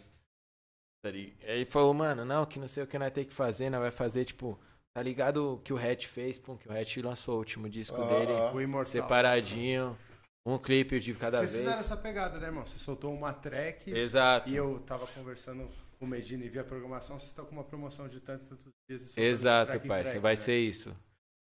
[1.13, 3.81] Tá Aí falou, mano, não, que não sei o que nós tem que fazer, nós
[3.81, 4.59] vai fazer, tipo,
[4.95, 6.39] tá ligado o que o Hatch fez?
[6.39, 8.33] Pum, que o Hatch lançou o último disco Ah, dele.
[8.55, 8.93] O Imortal.
[8.93, 9.97] separadinho,
[10.45, 11.65] um clipe de cada Vocês vez.
[11.65, 12.65] fizeram essa pegada, né, irmão?
[12.67, 14.49] Você soltou uma track Exato.
[14.49, 15.69] e eu tava conversando
[15.99, 17.19] com o Medina e vi a programação.
[17.19, 19.17] Vocês estão com uma promoção de tantos tantos dias.
[19.17, 20.41] Exato, track pai, track, vai né?
[20.41, 20.97] ser isso.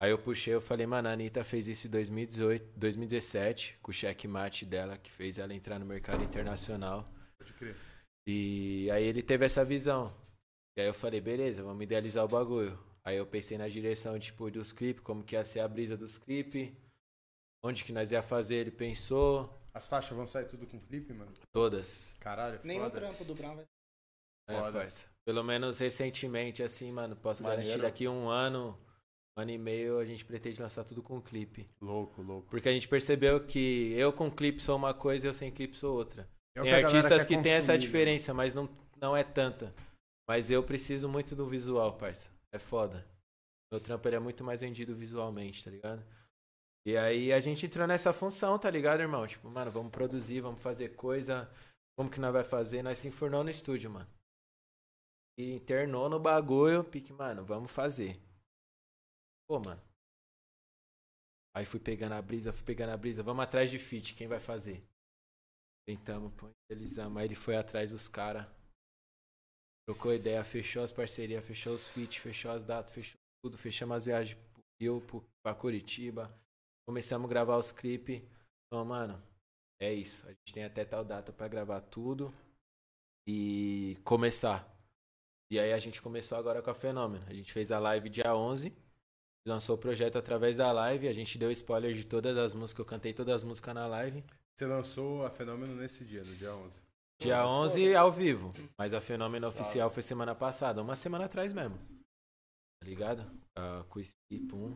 [0.01, 3.93] Aí eu puxei, eu falei, mano, a Anitta fez isso em 2018, 2017, com o
[3.93, 7.05] checkmate dela, que fez ela entrar no mercado internacional.
[7.37, 7.75] Pode crer.
[8.27, 10.15] E aí ele teve essa visão.
[10.77, 12.77] E aí eu falei, beleza, vamos idealizar o bagulho.
[13.03, 16.17] Aí eu pensei na direção, tipo, dos clipes, como que ia ser a brisa dos
[16.17, 16.71] clipes,
[17.63, 21.31] onde que nós ia fazer, ele pensou, As faixas vão sair tudo com clipe, mano?
[21.51, 22.15] todas.
[22.19, 22.99] Caralho, Nenhum foda.
[22.99, 23.65] trampo do Brown vai
[24.47, 24.87] É, Foda.
[25.25, 27.63] Pelo menos recentemente, assim, mano, posso Maneiro.
[27.63, 28.77] garantir daqui um ano,
[29.37, 31.67] um ano e meio, a gente pretende lançar tudo com clipe.
[31.81, 32.47] Louco, louco.
[32.49, 35.77] Porque a gente percebeu que eu com clipe sou uma coisa e eu sem clipe
[35.77, 36.27] sou outra.
[36.65, 37.77] É Tem que artistas que têm essa né?
[37.77, 39.73] diferença, mas não, não é tanta.
[40.27, 42.29] Mas eu preciso muito do visual, parça.
[42.51, 43.05] É foda.
[43.71, 46.03] Meu trampo ele é muito mais vendido visualmente, tá ligado?
[46.85, 49.27] E aí a gente entrou nessa função, tá ligado, irmão?
[49.27, 51.49] Tipo, mano, vamos produzir, vamos fazer coisa.
[51.97, 52.81] Como que nós vai fazer?
[52.81, 54.09] Nós se enfurnou no estúdio, mano.
[55.37, 58.19] E internou no bagulho, pique, mano, vamos fazer.
[59.47, 59.81] Pô, mano.
[61.55, 63.21] Aí fui pegando a brisa, fui pegando a brisa.
[63.21, 64.83] Vamos atrás de feat, quem vai fazer?
[65.89, 67.17] Tentamos, pô, idealizamos.
[67.17, 68.45] Aí ele foi atrás dos caras.
[69.87, 73.57] Trocou ideia, fechou as parcerias, fechou os feat, fechou as datas, fechou tudo.
[73.57, 76.31] Fechamos as viagens pro Rio, pro- pra Curitiba.
[76.87, 78.21] Começamos a gravar os clipes.
[78.67, 79.19] Então, mano,
[79.81, 80.23] é isso.
[80.27, 82.31] A gente tem até tal data pra gravar tudo
[83.27, 84.71] e começar.
[85.51, 87.25] E aí a gente começou agora com a Fenômeno.
[87.27, 88.71] A gente fez a live dia 11.
[89.47, 91.07] Lançou o projeto através da live.
[91.07, 92.79] A gente deu spoiler de todas as músicas.
[92.81, 94.23] Eu cantei todas as músicas na live.
[94.59, 96.81] Você lançou a Fenômeno nesse dia, no dia 11.
[97.21, 98.51] Dia 11 ao vivo.
[98.77, 100.81] Mas a Fenômeno oficial foi semana passada.
[100.81, 101.77] Uma semana atrás mesmo.
[102.81, 103.25] Tá ligado?
[103.57, 104.75] Ah, com o Speed, pum.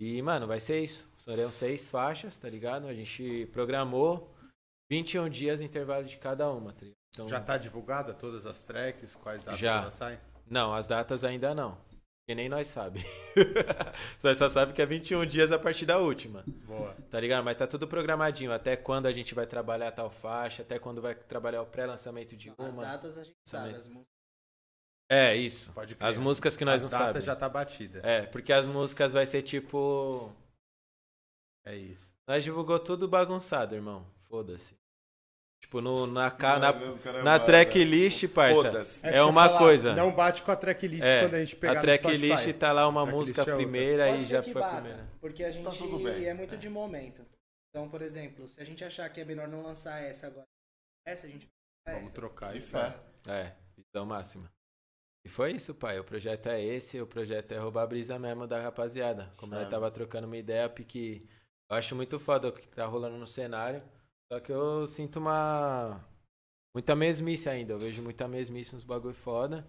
[0.00, 1.06] E, mano, vai ser isso.
[1.18, 2.86] Serão seis faixas, tá ligado?
[2.86, 4.34] A gente programou
[4.90, 6.96] 21 dias intervalo de cada uma, tá ligado?
[7.12, 9.82] Então, Já tá divulgada todas as tracks, quais datas Já.
[9.82, 10.18] elas saem?
[10.46, 11.76] Não, as datas ainda não.
[12.30, 13.04] Porque nem nós sabe.
[14.22, 16.44] nós só sabe que é 21 dias a partir da última.
[16.64, 16.94] Boa.
[17.10, 17.42] Tá ligado?
[17.42, 18.52] Mas tá tudo programadinho.
[18.52, 22.52] Até quando a gente vai trabalhar tal faixa, até quando vai trabalhar o pré-lançamento de
[22.56, 22.84] As uma.
[22.84, 24.14] datas a gente sabe, as músicas.
[25.10, 25.72] É, isso.
[25.72, 26.08] Pode crer.
[26.08, 27.24] As músicas que nós As não sabemos.
[27.24, 28.00] já tá batida.
[28.04, 30.32] É, porque as músicas vai ser tipo.
[31.64, 32.14] É isso.
[32.28, 34.06] Nós divulgou tudo bagunçado, irmão.
[34.28, 34.79] Foda-se.
[35.60, 36.74] Tipo, no, na, na, caras
[37.04, 37.44] na mandam.
[37.46, 39.94] tracklist, parça, é, ia uma falar, coisa.
[39.94, 43.04] Não bate com a tracklist É, quando a gente pegar a tracklist tá lá uma
[43.06, 45.08] música é primeira e já foi a bata, primeira.
[45.20, 46.24] porque a gente tudo bem.
[46.26, 47.24] é muito de momento.
[47.68, 50.46] Então, por exemplo, se a gente achar que é melhor não lançar essa agora,
[51.06, 51.46] essa a gente
[51.86, 52.14] vai lançar Vamos essa.
[52.14, 52.96] trocar E fé.
[53.28, 54.50] É, visão máxima.
[55.24, 55.98] E foi isso, pai.
[56.00, 59.30] O projeto é esse, o projeto é roubar a brisa mesmo da rapaziada.
[59.36, 59.70] Como nós Chave.
[59.70, 61.22] tava trocando uma ideia, porque
[61.70, 63.82] eu acho muito foda o que tá rolando no cenário.
[64.32, 66.04] Só que eu sinto uma.
[66.72, 67.72] Muita mesmice ainda.
[67.72, 69.66] Eu vejo muita mesmice nos bagulho foda.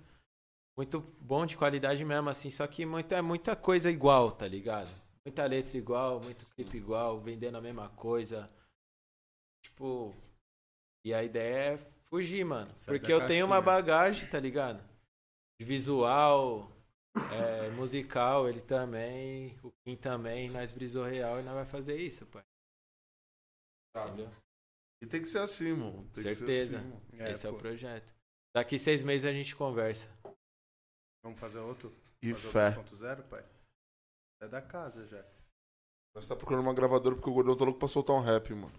[0.78, 2.52] Muito bom de qualidade mesmo, assim.
[2.52, 4.90] Só que muita, é muita coisa igual, tá ligado?
[5.26, 8.50] Muita letra igual, muito clipe igual, vendendo a mesma coisa.
[9.64, 10.16] Tipo.
[11.04, 11.78] E a ideia é
[12.12, 12.72] fugir, mano.
[12.78, 14.80] Sai Porque eu tenho uma bagagem, tá ligado?
[15.60, 16.72] De visual,
[17.32, 22.28] é, musical, ele também, o Kim também, nós brisou real e nós vai fazer isso,
[22.28, 22.44] pai.
[23.94, 24.08] Tá.
[24.08, 24.30] Entendeu?
[25.02, 26.08] E tem que ser assim, mano.
[26.14, 26.46] Tem Certeza.
[26.46, 27.02] Que ser assim, mano.
[27.14, 27.60] É, Esse é o pô.
[27.60, 28.14] projeto.
[28.56, 30.08] Daqui seis meses a gente conversa.
[31.24, 31.94] Vamos fazer outro?
[32.22, 32.80] E fazer fé.
[32.80, 33.46] o 2.0, pai?
[34.42, 35.24] É da casa já.
[36.16, 38.74] Nós tá procurando uma gravadora porque o Gordão tá louco pra soltar um rap, mano.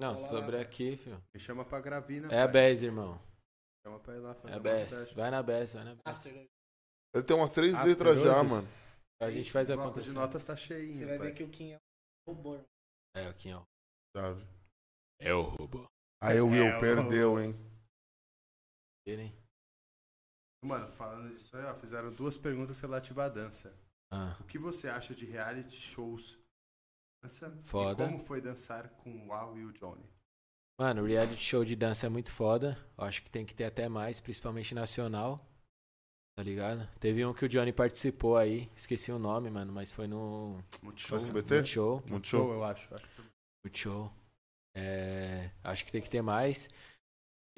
[0.00, 0.28] Não, Olá.
[0.28, 1.22] sobre aqui, filho.
[1.32, 2.52] Me chama pra gravina, É a pai.
[2.52, 3.20] Bez, irmão.
[3.86, 5.12] Chama pra ir lá fazer É a Bez.
[5.12, 6.26] Vai na Bez, vai na Bez.
[7.14, 8.50] Ele tem umas três After letras já, hoje?
[8.50, 8.68] mano.
[9.22, 10.08] A gente faz O bloco acontecer.
[10.10, 11.28] de notas tá cheinho, Você vai pai.
[11.28, 11.76] ver que o Kim é
[12.28, 12.58] um robô.
[13.14, 13.62] É, o Kim, ó.
[14.14, 14.44] Sabe?
[15.18, 15.86] É o robô.
[16.20, 17.54] Aí o Will É, o- perdeu, hein?
[19.06, 19.36] Ele, hein?
[20.64, 23.78] Mano, falando disso aí, ó, fizeram duas perguntas relativas à dança.
[24.12, 26.38] Ah, O que você acha de reality shows?
[27.22, 27.50] Dança?
[27.62, 28.04] Foda.
[28.04, 30.04] E como foi dançar com o Wow e o Johnny?
[30.78, 32.76] Mano, o reality show de dança é muito foda.
[32.98, 35.44] Eu acho que tem que ter até mais, principalmente nacional.
[36.36, 36.86] Tá ligado?
[37.00, 38.70] Teve um que o Johnny participou aí.
[38.76, 41.16] Esqueci o nome, mano, mas foi no Multishow.
[41.16, 41.54] SBT?
[41.56, 42.02] Multishow.
[42.10, 42.52] Muito Show, show.
[42.52, 42.94] eu acho.
[42.94, 43.22] acho que...
[43.64, 44.12] Multishow.
[44.78, 46.68] É, acho que tem que ter mais.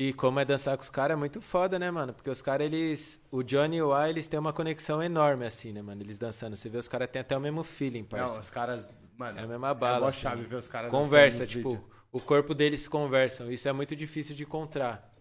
[0.00, 2.14] E como é dançar com os caras, é muito foda, né, mano?
[2.14, 3.20] Porque os caras, eles.
[3.32, 6.00] O Johnny e o A, eles têm uma conexão enorme, assim, né, mano?
[6.00, 6.56] Eles dançando.
[6.56, 8.38] Você vê, os caras têm até o mesmo feeling, Não, parça.
[8.38, 10.00] os caras, mano, É a mesma é bala.
[10.00, 10.20] mó assim.
[10.20, 11.96] chave ver os caras Conversa, tipo, nos vídeos.
[12.12, 13.50] o corpo deles conversam.
[13.50, 15.12] Isso é muito difícil de encontrar.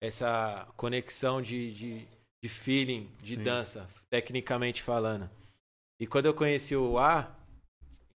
[0.00, 2.08] Essa conexão de, de,
[2.42, 3.42] de feeling, de Sim.
[3.44, 5.30] dança, tecnicamente falando.
[6.00, 7.32] E quando eu conheci o A,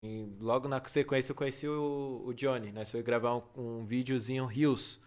[0.04, 2.72] e logo na sequência eu conheci o, o Johnny.
[2.72, 5.00] Nós fomos gravar um, um videozinho Rios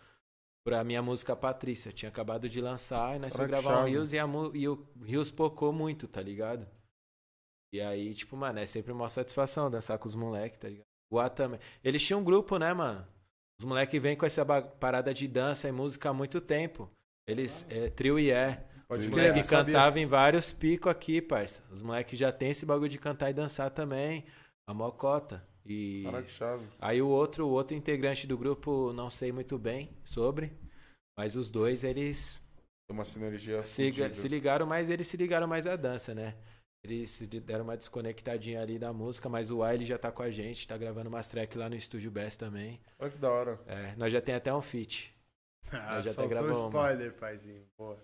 [0.65, 1.91] pra minha música Patrícia.
[1.91, 3.89] Tinha acabado de lançar e nós fomos gravar um chave.
[3.91, 6.65] Rios e, a, e o Rios pocou muito, tá ligado?
[7.73, 10.85] E aí, tipo, mano, é sempre uma satisfação dançar com os moleques, tá ligado?
[11.11, 11.59] O A também.
[11.83, 13.05] Eles tinham um grupo, né, mano?
[13.59, 16.89] Os moleques vêm com essa parada de dança e música há muito tempo.
[17.27, 18.65] Eles, é, trio e é.
[18.87, 21.63] Pode Os moleques cantavam em vários picos aqui, parça.
[21.71, 24.25] Os moleques já tem esse bagulho de cantar e dançar também.
[24.67, 25.47] A mocota.
[25.65, 26.67] E Caraca, que chave.
[26.79, 30.53] aí o outro, o outro integrante do grupo, não sei muito bem sobre.
[31.17, 32.41] Mas os dois, eles
[32.87, 36.35] Tem uma sinergia se, se ligaram mais, eles se ligaram mais à dança, né?
[36.83, 40.21] Eles se deram uma desconectadinha ali da música, mas o A ele já tá com
[40.21, 42.79] a gente, tá gravando umas tracks lá no estúdio Best também.
[42.99, 43.59] Olha que da hora.
[43.65, 45.13] É, nós já tem até um feat.
[45.71, 46.67] Ah, já até soltou gravou uma.
[46.67, 47.65] spoiler, paizinho.
[47.75, 47.97] Boa.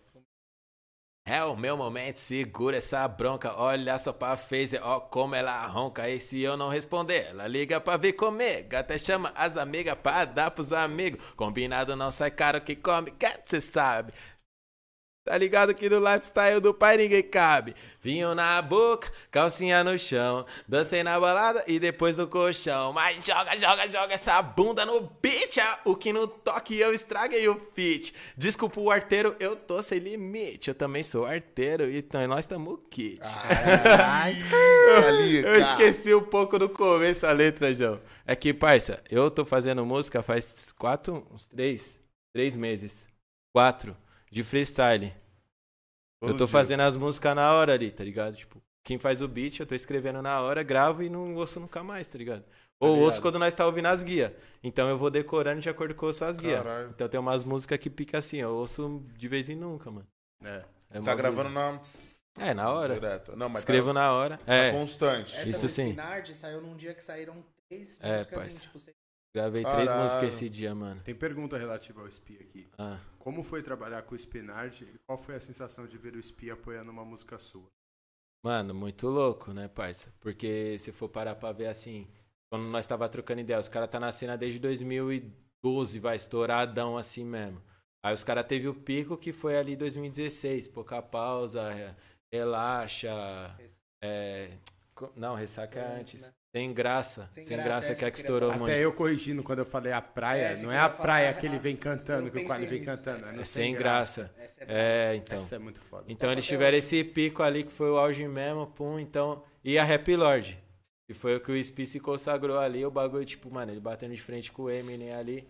[1.24, 3.54] É o meu momento, segura essa bronca.
[3.56, 6.10] Olha só pra face, ó como ela ronca.
[6.10, 8.64] E se eu não responder, ela liga pra vir comer.
[8.64, 11.24] Gata chama as amigas pra dar pros amigos.
[11.36, 14.14] Combinado não sai caro que come, gato cê sabe.
[15.32, 17.74] Tá ligado que no lifestyle do pai ninguém cabe.
[18.02, 20.46] Vinho na boca, calcinha no chão.
[20.68, 22.92] Dancei na balada e depois no colchão.
[22.92, 25.58] Mas joga, joga, joga essa bunda no beat.
[25.60, 28.14] ah, O que no toque eu estraguei o fit.
[28.36, 30.68] Desculpa o arteiro, eu tô sem limite.
[30.68, 33.22] Eu também sou arteiro e então nós tamo kit.
[35.08, 38.02] Ali, Eu esqueci um pouco do começo a letra, João.
[38.28, 41.98] É que, parça, eu tô fazendo música faz quatro, uns três,
[42.36, 43.08] três meses.
[43.56, 43.96] Quatro,
[44.30, 45.21] de freestyle.
[46.22, 48.36] Eu tô fazendo as músicas na hora ali, tá ligado?
[48.36, 51.84] Tipo, quem faz o beat, eu tô escrevendo na hora, gravo e não ouço nunca
[51.84, 52.44] mais, tá ligado?
[52.80, 53.06] Ou ligado.
[53.06, 54.32] ouço quando nós tá ouvindo as guias.
[54.64, 56.64] Então eu vou decorando de acordo com as guias.
[56.90, 60.08] Então tem umas músicas que pica assim, eu ouço de vez em nunca, mano.
[60.44, 60.64] É.
[60.90, 61.80] É Tá gravando na
[62.40, 62.94] É, na hora.
[62.96, 63.36] direta.
[63.36, 64.38] Não, mas Escrevo tá, na hora.
[64.38, 65.36] tá É, constante.
[65.36, 65.90] Essa Isso do sim.
[65.90, 68.60] Spinard saiu num dia que saíram três É, músicas parça.
[68.62, 68.80] tipo,
[69.36, 70.04] gravei três Caralho.
[70.04, 71.00] músicas esse dia, mano.
[71.04, 72.68] Tem pergunta relativa ao Spia aqui.
[72.80, 72.98] Ah.
[73.24, 76.54] Como foi trabalhar com o Spinard e qual foi a sensação de ver o Spia
[76.54, 77.70] apoiando uma música sua?
[78.44, 80.12] Mano, muito louco, né, parça?
[80.20, 82.08] Porque se for parar pra ver assim,
[82.50, 87.24] quando nós tava trocando ideia, os caras tá na cena desde 2012, vai, estouradão assim
[87.24, 87.62] mesmo.
[88.04, 91.96] Aí os caras teve o pico que foi ali 2016, pouca pausa,
[92.34, 93.56] relaxa,
[94.04, 94.58] é...
[95.16, 96.34] Não, ressaca é antes.
[96.54, 97.30] Sem graça.
[97.32, 98.74] Sem Sem, graça, graça, essa que é que que estourou Até muito.
[98.74, 101.46] eu corrigindo quando eu falei a praia, É, não que é a praia tá que
[101.46, 103.26] ele vem cantando, que o Quali pensei vem cantando.
[103.26, 104.34] É, É sem graça.
[104.38, 104.66] Essa é.
[105.12, 105.36] É, então.
[105.36, 106.04] Essa é muito foda.
[106.10, 109.44] Então eles até tiveram esse pico ali que foi o auge mesmo, pum, então.
[109.64, 110.60] E a Rap Lord.
[111.08, 114.14] Que foi o que o Spi se consagrou ali, o bagulho, tipo, mano, ele batendo
[114.14, 115.48] de frente com o Eminem ali.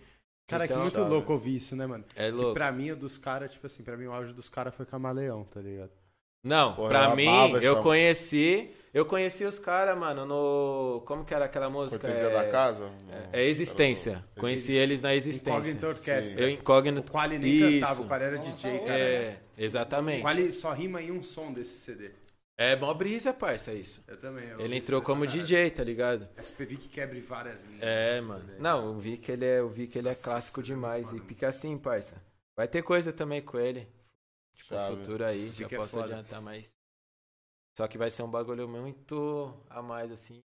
[0.48, 1.10] Cara, que Então, muito chave.
[1.10, 2.04] louco ouvir isso, né, mano?
[2.16, 2.54] É Que louco.
[2.54, 5.44] pra mim, o dos caras, tipo assim, pra mim o auge dos caras foi Camaleão,
[5.46, 5.92] tá ligado?
[6.44, 7.28] Não, Pô, pra mim,
[7.62, 8.72] eu conheci.
[8.94, 11.02] Eu conheci os caras, mano, no.
[11.06, 11.98] Como que era aquela música?
[11.98, 12.34] Cortesia é...
[12.34, 12.92] da casa?
[13.32, 14.12] É Existência.
[14.12, 15.50] Era do- Conheci eles na Existência.
[15.52, 16.42] Incógnito Orquestra.
[16.42, 17.08] Eu incógnito.
[17.08, 17.80] O Quali nem Isso.
[17.80, 19.00] cantava, o Quali era DJ, cara.
[19.00, 20.22] É, O exatamente.
[20.22, 22.12] Quali só rima em um som desse CD.
[22.58, 24.04] É mó brisa, parça, isso.
[24.08, 24.48] Eu também.
[24.50, 25.26] eu Ele entrou como.
[25.26, 26.28] DJ, tá ligado?
[26.38, 27.82] SPV que quebre várias linhas.
[27.82, 28.44] É, mano.
[28.60, 31.04] Não, eu vi que ele é, vi que ele é Nossa, clássico é demais.
[31.06, 31.30] foda, E mano.
[31.30, 32.22] fica assim, parça.
[32.58, 33.88] Vai ter coisa também com ele.
[34.54, 34.92] Tipo, Chave.
[34.92, 36.14] no futuro aí, já Fica posso foda.
[36.14, 36.70] adiantar, mas.
[37.78, 40.40] Só que vai ser um bagulho muito a mais, assim.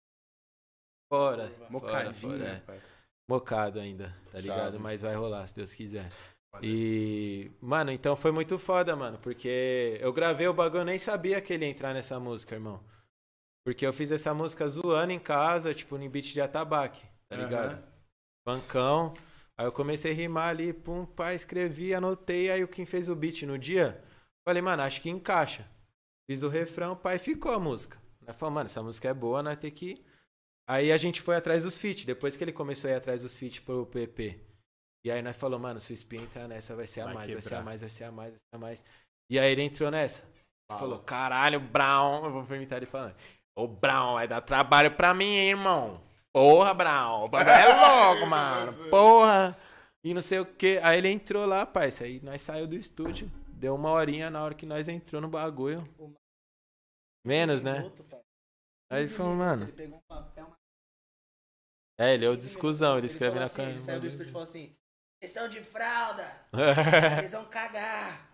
[1.12, 1.48] Fora.
[1.50, 2.80] fora, Mocadinho, fora, né, é.
[3.28, 4.42] Mocado ainda, tá Chave.
[4.42, 4.80] ligado?
[4.80, 6.10] Mas vai rolar, se Deus quiser.
[6.62, 11.40] E, mano, então foi muito foda, mano, porque eu gravei o bagulho, eu nem sabia
[11.40, 12.82] que ele ia entrar nessa música, irmão.
[13.64, 17.72] Porque eu fiz essa música zoando em casa, tipo, no beat de atabaque, tá ligado?
[17.72, 17.82] Aham.
[18.46, 19.14] Bancão.
[19.58, 23.16] Aí eu comecei a rimar ali, pum, pá, escrevi, anotei, aí o Kim fez o
[23.16, 24.02] beat no dia.
[24.46, 25.68] Falei, mano, acho que encaixa.
[26.28, 27.98] Fiz o refrão, pai, ficou a música.
[28.26, 30.04] Nós falamos, mano, essa música é boa, nós tem que.
[30.68, 32.04] Aí a gente foi atrás dos feats.
[32.04, 34.40] Depois que ele começou a ir atrás dos feats pro PP.
[35.06, 37.32] E aí nós falou, mano, se o Spin entrar nessa, vai ser a Vai mais,
[37.32, 38.84] vai ser a mais, vai ser a mais, vai ser a mais.
[39.30, 40.24] E aí ele entrou nessa.
[40.68, 42.24] Falou, caralho, Brown.
[42.24, 43.14] Eu vou imitar ele falando.
[43.56, 46.02] Ô, Brown, vai dar trabalho pra mim, hein, irmão.
[46.34, 47.30] Porra, Brown.
[47.32, 48.90] É louco, mano.
[48.90, 49.56] Porra.
[50.04, 50.78] E não sei o que.
[50.82, 52.02] Aí ele entrou lá, parça.
[52.02, 53.30] Aí nós saiu do estúdio.
[53.56, 55.82] Deu uma horinha na hora que nós entrou no bagulho.
[57.24, 57.90] Menos, né?
[58.90, 59.64] Aí ele falou, mano.
[59.64, 60.56] Ele pegou um papel, uma
[61.98, 62.98] É, ele é o 15 discussão.
[62.98, 63.74] Ele escreve na assim, câmera.
[63.76, 64.76] Ele saiu do estúdio e falou assim:
[65.20, 66.46] questão de fralda,
[67.18, 68.30] eles vão cagar.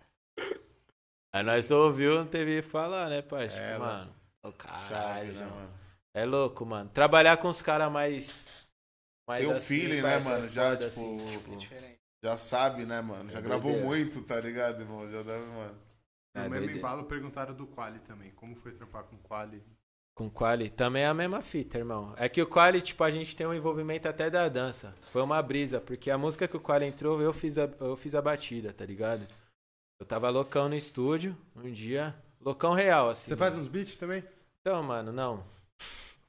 [1.33, 3.47] Aí nós ouviu, não teve que falar, né, pai?
[3.47, 4.15] Tipo, É, mano.
[4.43, 5.49] Ô, Chave, caralho, né, João.
[5.49, 5.79] mano?
[6.13, 6.89] É louco, mano.
[6.89, 8.45] Trabalhar com os caras mais.
[9.27, 10.45] mais Tem um assim, feeling, né, mano?
[10.45, 12.02] é Já, tipo, assim, É diferente.
[12.23, 13.29] Já sabe, né, mano?
[13.29, 13.85] Já É gravou doideira.
[13.87, 15.07] muito, tá ligado, irmão?
[15.07, 15.75] Já deve, mano.
[16.35, 16.77] No É, mesmo doideira.
[16.79, 18.31] embalo perguntaram do Quali também.
[18.31, 19.61] Como foi trampar com o Quali?
[20.15, 22.13] Com o Quali também é a mesma fita, irmão.
[22.17, 24.95] É que o Quali, tipo, a gente tem um envolvimento até da dança.
[25.01, 28.15] Foi uma brisa, porque a música que o Quali entrou, eu fiz a, eu fiz
[28.15, 29.27] a batida, tá ligado?
[29.99, 32.15] Eu tava loucão no estúdio, um dia.
[32.39, 33.27] Loucão real, assim.
[33.27, 34.23] Você faz uns beats também?
[34.61, 35.43] Então, mano, não.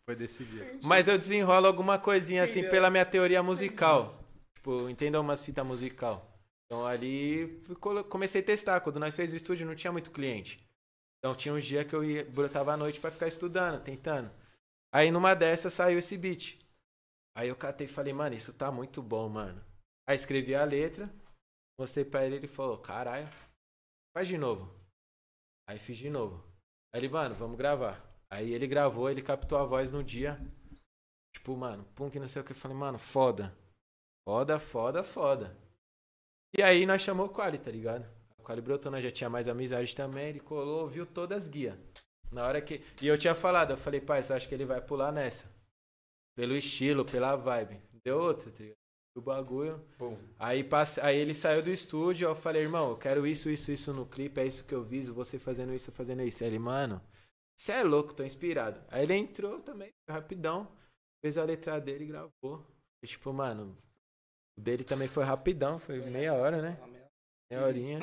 [0.06, 0.78] Foi desse dia.
[0.82, 4.23] Mas eu desenrolo alguma coisinha assim pela minha teoria musical.
[4.64, 6.26] Tipo, entenda umas fitas musical.
[6.64, 7.60] Então ali
[8.08, 8.80] comecei a testar.
[8.80, 10.66] Quando nós fez o estúdio não tinha muito cliente.
[11.18, 14.30] Então tinha uns dias que eu ia, brotava à noite pra ficar estudando, tentando.
[14.90, 16.58] Aí numa dessas saiu esse beat.
[17.36, 19.62] Aí eu catei e falei, mano, isso tá muito bom, mano.
[20.08, 21.12] Aí escrevi a letra,
[21.78, 23.28] mostrei pra ele, ele falou, caralho,
[24.16, 24.74] faz de novo.
[25.68, 26.42] Aí fiz de novo.
[26.94, 28.02] Aí ele, mano, vamos gravar.
[28.30, 30.40] Aí ele gravou, ele captou a voz no dia.
[31.34, 32.52] Tipo, mano, que não sei o que.
[32.52, 33.54] Eu falei, mano, foda.
[34.26, 35.56] Foda, foda, foda.
[36.56, 38.06] E aí nós chamou o Quali, tá ligado?
[38.38, 40.28] O Quali brotou, nós já tinha mais amizade também.
[40.28, 41.78] Ele colou, viu todas as guias.
[42.30, 42.82] Na hora que.
[43.02, 45.44] E eu tinha falado, eu falei, pai, você acha que ele vai pular nessa?
[46.34, 47.80] Pelo estilo, pela vibe.
[48.02, 48.76] Deu outra, tá ligado?
[49.16, 49.80] O bagulho.
[49.96, 51.00] Bom, Aí, passe...
[51.00, 54.40] aí ele saiu do estúdio, eu falei, irmão, eu quero isso, isso, isso no clipe,
[54.40, 56.42] é isso que eu viso, você fazendo isso, fazendo isso.
[56.42, 57.00] Aí ele, mano,
[57.56, 58.80] você é louco, tô inspirado.
[58.88, 60.66] Aí ele entrou também, rapidão,
[61.24, 62.66] fez a letra dele e gravou.
[63.04, 63.76] E, tipo, mano,
[64.56, 66.78] o dele também foi rapidão, foi meia hora, né?
[67.50, 67.98] Meia horinha.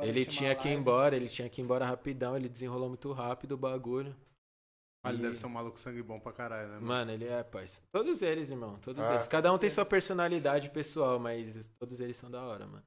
[0.00, 3.52] Ele tinha que ir embora, ele tinha que ir embora rapidão, ele desenrolou muito rápido
[3.52, 4.16] o bagulho.
[5.04, 6.74] Quali E- deve ser um maluco sangue bom pra caralho, né?
[6.74, 6.86] mano?
[6.86, 7.80] Mano, ele é, parça.
[7.90, 9.28] Todos eles, irmão, todos Ah, eles.
[9.28, 12.84] Cada um tem sua personalidade pessoal, mas todos eles são da hora, mano.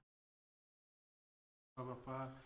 [1.76, 2.45] Pá, pá, pá.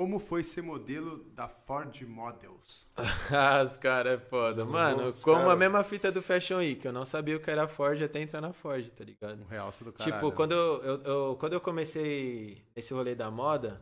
[0.00, 2.86] Como foi ser modelo da Ford Models?
[3.30, 4.64] Ah, os caras é foda.
[4.64, 7.50] Mano, Os como cara- a mesma fita do Fashion Week, eu não sabia o que
[7.50, 9.42] era Ford até entrar na Ford, tá ligado?
[9.42, 10.14] Um realça do caralho.
[10.16, 13.78] tipo, quando eu, eu- eu- quando eu comecei esse rolê da moda,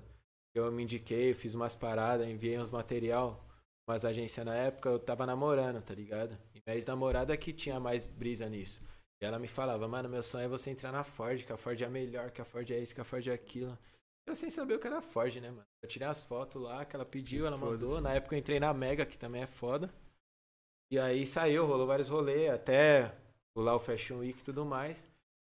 [0.56, 3.46] eu me indiquei, fiz umas paradas, enviei uns material,
[3.88, 6.36] umas agências na época, eu tava namorando, tá ligado?
[6.52, 8.82] E minha ex-namorada que tinha mais brisa nisso.
[9.22, 11.80] E ela me falava, mano, meu sonho é você entrar na Ford, que a Ford
[11.80, 13.78] é a melhor, que a Ford é isso, que a Ford é aquilo.
[14.28, 15.66] Eu sem saber o que era Ford, né, mano?
[15.82, 18.00] Eu tirei as fotos lá que ela pediu, ela mandou.
[18.00, 19.92] Na época eu entrei na Mega, que também é foda.
[20.90, 23.14] E aí saiu, rolou vários rolês, até
[23.54, 25.06] pular o Fashion Week e tudo mais.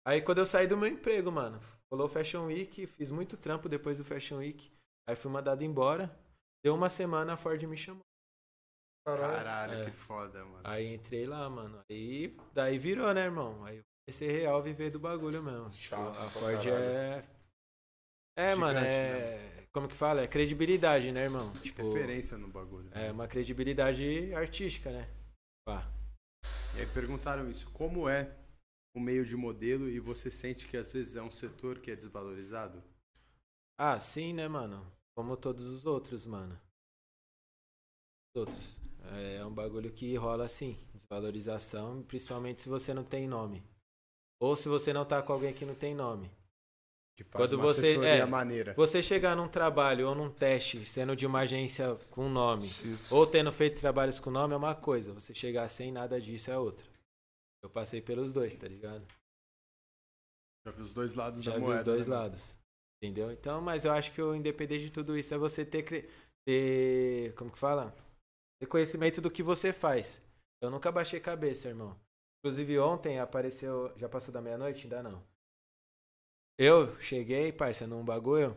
[0.07, 1.61] Aí quando eu saí do meu emprego, mano,
[1.91, 4.71] rolou o Fashion Week, fiz muito trampo depois do Fashion Week.
[5.07, 6.11] Aí fui mandado embora.
[6.65, 8.03] Deu uma semana, a Ford me chamou.
[9.07, 9.35] Caralho.
[9.35, 9.85] Caralho, É.
[9.87, 10.61] que foda, mano.
[10.65, 11.81] Aí entrei lá, mano.
[11.91, 13.65] Aí daí virou, né, irmão?
[13.65, 15.71] Aí eu comecei real a viver do bagulho mesmo.
[15.71, 16.75] Tipo, Chato a pra Ford caralho.
[16.85, 17.23] é.
[18.37, 19.67] É, mano, é.
[19.73, 20.23] Como que fala?
[20.23, 21.53] É credibilidade, né, irmão?
[21.55, 22.91] Tipo, Referência no bagulho.
[22.93, 25.09] é uma credibilidade artística, né?
[25.67, 25.91] Pá.
[26.77, 28.35] E aí perguntaram isso, como é
[28.95, 31.97] o meio de modelo e você sente que às vezes é um setor que é
[31.97, 32.83] desvalorizado?
[33.79, 34.87] Ah, sim, né, mano?
[35.17, 36.59] Como todos os outros, mano.
[38.35, 38.79] Os outros.
[39.37, 43.63] É um bagulho que rola assim, desvalorização, principalmente se você não tem nome.
[44.41, 46.31] Ou se você não tá com alguém que não tem nome.
[47.25, 48.25] Que faz Quando uma você- é.
[48.27, 48.75] maneira.
[48.75, 53.15] Você chegar num trabalho ou num teste sendo de uma agência com nome, Isso.
[53.15, 56.59] ou tendo feito trabalhos com nome é uma coisa, você chegar sem nada disso é
[56.59, 56.87] outra.
[57.63, 59.07] Eu passei pelos dois, tá ligado?
[60.67, 61.79] Já vi os dois lados Já da vi moeda.
[61.81, 62.57] os dois né, lados.
[63.03, 63.33] Entendeu?
[63.33, 66.09] Então, mas eu acho que o independente de tudo isso é você ter, cre-
[66.47, 67.95] ter como que fala?
[68.61, 70.23] Ter conhecimento do que você faz.
[70.63, 71.97] Eu nunca baixei cabeça, irmão.
[72.39, 74.85] Inclusive ontem apareceu, já passou da meia-noite?
[74.85, 75.23] Ainda não.
[76.59, 78.57] Eu cheguei, parça, num bagulho.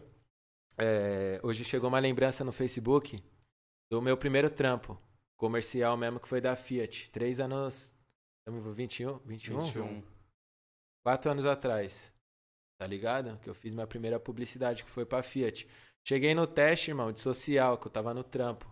[0.77, 3.23] é, hoje chegou uma lembrança no Facebook
[3.91, 4.99] do meu primeiro trampo.
[5.37, 7.11] Comercial mesmo, que foi da Fiat.
[7.11, 7.93] Três anos.
[8.39, 9.17] Estamos 21?
[9.19, 9.61] 21?
[9.63, 10.03] 21.
[11.03, 12.13] Quatro anos atrás.
[12.79, 13.37] Tá ligado?
[13.39, 15.67] Que eu fiz minha primeira publicidade, que foi pra Fiat.
[16.07, 18.71] Cheguei no teste, irmão, de social, que eu tava no trampo.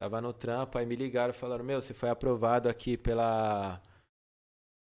[0.00, 3.82] Tava no trampo, aí me ligaram e falaram, meu, você foi aprovado aqui pela.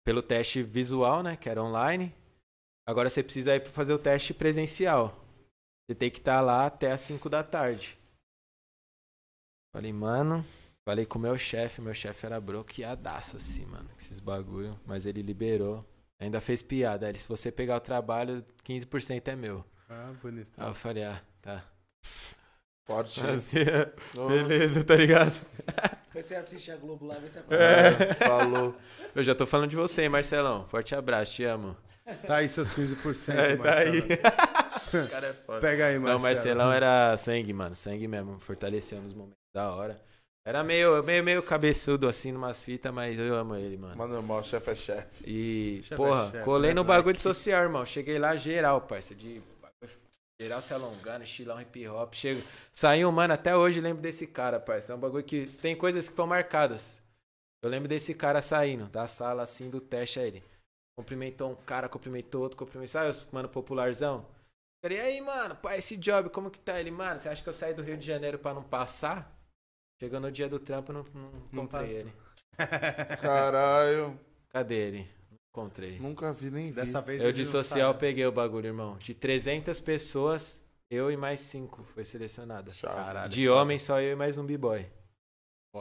[0.04, 1.38] Pelo teste visual, né?
[1.38, 2.14] Que era online.
[2.88, 5.24] Agora você precisa ir pra fazer o teste presencial.
[5.88, 7.98] Você tem que estar lá até as 5 da tarde.
[9.74, 10.46] Falei, mano.
[10.88, 14.80] Falei com o meu chefe, meu chefe era bloqueadaço assim, mano, com esses bagulho.
[14.86, 15.84] Mas ele liberou.
[16.20, 17.10] Ainda fez piada.
[17.10, 19.66] Ele, se você pegar o trabalho, 15% é meu.
[19.90, 20.50] Ah, bonito.
[20.58, 21.64] Aí eu falei, ah, tá.
[22.86, 23.20] Forte.
[23.26, 23.66] Assim,
[24.28, 25.34] beleza, tá ligado?
[26.06, 28.76] Depois você assiste a Globo lá, vê se É, falou.
[29.14, 30.68] Eu já tô falando de você, hein, Marcelão.
[30.68, 31.76] Forte abraço, te amo.
[32.28, 33.34] Tá aí seus 15%.
[33.34, 34.02] É, tá aí.
[35.10, 35.60] Cara é foda.
[35.60, 36.20] Pega aí, Não, Marcelo.
[36.20, 37.76] o Marcelão era sangue, mano.
[37.76, 38.40] Sangue mesmo.
[38.40, 40.00] Fortaleceu nos momentos da hora.
[40.48, 43.96] Era meio, meio, meio cabeçudo assim, numas fitas, mas eu amo ele, mano.
[43.98, 45.24] Mas normal, chefe é chefe.
[45.26, 47.84] E, Chefe é porra, chefe, colei né, no bagulho de social, irmão.
[47.84, 49.16] Cheguei lá geral, parça.
[49.16, 49.42] De
[50.40, 52.14] geral se alongando, estilão hip hop.
[52.14, 52.44] Chego...
[52.72, 54.94] Saiu, mano, até hoje lembro desse cara, parça.
[54.94, 55.48] É um bagulho que.
[55.58, 57.02] Tem coisas que estão marcadas.
[57.64, 60.28] Eu lembro desse cara saindo da sala assim do teste aí.
[60.28, 60.44] Ele
[61.06, 62.92] cumprimentou um cara, cumprimentou outro, cumprimentou.
[62.92, 64.26] Sabe os mano popularzão?
[64.84, 66.80] Falei, e aí, mano, pá, esse job, como que tá?
[66.80, 69.36] Ele, mano, você acha que eu saí do Rio de Janeiro pra não passar?
[70.00, 72.00] Chegou no dia do trampo, não, não, Não encontrei passa.
[72.00, 72.14] ele.
[73.22, 74.20] Caralho.
[74.50, 75.10] Cadê ele?
[75.32, 76.00] Não encontrei.
[76.00, 76.76] Nunca vi nem vi.
[76.76, 78.00] Dessa vez Eu de social sabe.
[78.00, 78.98] peguei o bagulho, irmão.
[78.98, 82.72] De 300 pessoas, eu e mais 5 foi selecionada.
[82.72, 83.30] Chave.
[83.30, 84.86] De homem, só eu e mais um b-boy.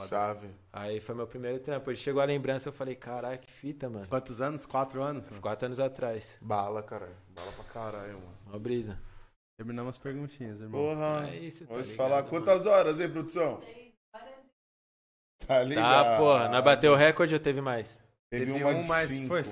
[0.08, 0.48] Chave.
[0.72, 1.90] Aí foi meu primeiro trampo.
[1.90, 4.06] Ele chegou a lembrança, eu falei, caralho, que fita, mano.
[4.08, 4.66] Quantos anos?
[4.66, 5.28] Quatro anos?
[5.28, 5.40] mano?
[5.40, 6.36] Quatro anos atrás.
[6.40, 7.16] Bala, caralho.
[7.34, 8.38] Bala pra caralho, mano.
[8.46, 8.98] Uma brisa.
[9.56, 10.80] Terminamos as perguntinhas, irmão.
[10.80, 11.28] Porra.
[11.30, 12.28] É isso, tá Vamos ligado, falar mano?
[12.28, 13.60] quantas horas, hein, produção?
[15.46, 16.04] Tá ligado?
[16.04, 16.48] Tá, porra.
[16.48, 18.02] Nós bateu o recorde ou teve mais?
[18.30, 19.28] Teve, Teve uma um, de mas cinco.
[19.28, 19.42] foi...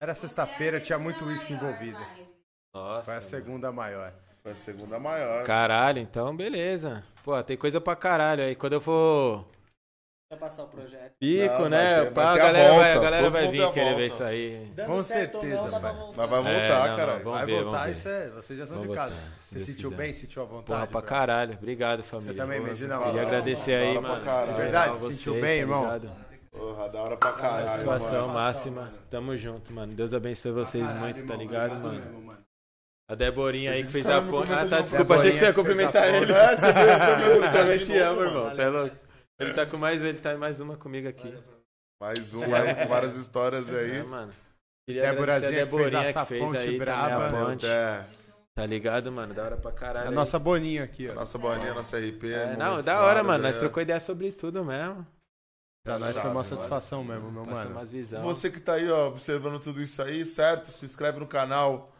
[0.00, 1.98] Era sexta-feira, tinha muito uísque envolvido.
[2.74, 3.04] Nossa.
[3.04, 4.12] Foi a segunda maior.
[4.46, 5.42] Foi a segunda maior.
[5.42, 7.02] Caralho, então beleza.
[7.24, 8.44] Pô, tem coisa pra caralho.
[8.44, 9.44] Aí quando eu for
[10.30, 11.14] Vai passar o projeto.
[11.18, 12.04] pico, Não, vai né?
[12.04, 13.00] ter- pá, vai a ter a galera vai, a volta.
[13.10, 13.98] galera vai ter vir a querer volta.
[14.00, 14.70] ver isso aí.
[14.76, 15.94] Dando Com certeza, não, vai.
[15.94, 16.16] voltar.
[16.16, 17.24] Mas vai É, voltar, caralho.
[17.24, 18.30] vamos Vai ver, voltar, isso é.
[18.30, 19.14] Vocês já são Vamos de casa.
[19.14, 20.02] voltar, se Você sentiu quiser.
[20.04, 20.12] bem?
[20.12, 20.66] Sentiu à vontade?
[20.66, 21.54] Porra, pra caralho.
[21.54, 22.32] Obrigado, família.
[22.32, 22.98] Você também, Medina?
[23.00, 24.22] Queria agradecer aí, mano.
[24.46, 25.82] De Verdade, se sentiu bem, tá irmão?
[25.82, 26.10] ligado?
[26.52, 28.32] Porra, da hora pra caralho, Satisfação mano.
[28.34, 28.92] máxima.
[29.10, 29.92] Tamo junto, mano.
[29.92, 32.25] Deus abençoe vocês Caralho, muito, tá ligado, obrigado mano?
[33.08, 34.52] A Deborinha aí que fez cara a ponte.
[34.52, 36.32] Ah, tá, desculpa, achei que você ia cumprimentar ele.
[36.34, 36.72] É, você
[37.52, 38.50] também te amo, irmão.
[38.50, 38.96] Você é louco.
[39.38, 41.32] Ele tá com mais, ele tá em mais uma comigo aqui.
[42.00, 44.02] Mais um, mais com várias histórias É, aí.
[44.02, 44.32] mano.
[44.88, 47.08] Queria Déborazinha agradecer a que fez essa que fez ponte aí braba.
[47.08, 47.66] também a Meu ponte.
[47.66, 48.26] Deus.
[48.54, 49.34] Tá ligado, mano?
[49.34, 50.08] Da hora pra caralho.
[50.08, 51.14] A nossa boninha aqui, ó.
[51.14, 52.24] Nossa bolinha, nossa RP.
[52.32, 53.44] É, não, da hora, mano.
[53.44, 53.60] aí, Nós é.
[53.60, 55.06] trocou ideia sobre tudo mesmo.
[55.84, 58.22] Pra nós foi uma satisfação mesmo, meu Passa mano.
[58.22, 60.68] Você que tá aí, ó, observando tudo isso aí, certo?
[60.68, 61.92] Se inscreve no canal,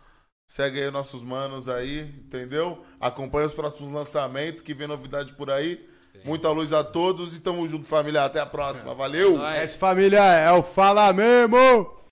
[0.46, 2.84] segue aí nossos manos aí, entendeu?
[3.00, 5.86] Acompanha os próximos lançamentos, que vem novidade por aí.
[6.24, 8.24] Muita luz a todos e tamo junto, família.
[8.24, 8.94] Até a próxima.
[8.94, 9.36] Valeu!
[9.36, 9.58] Nós.
[9.58, 12.05] Essa família é o Fala Mesmo!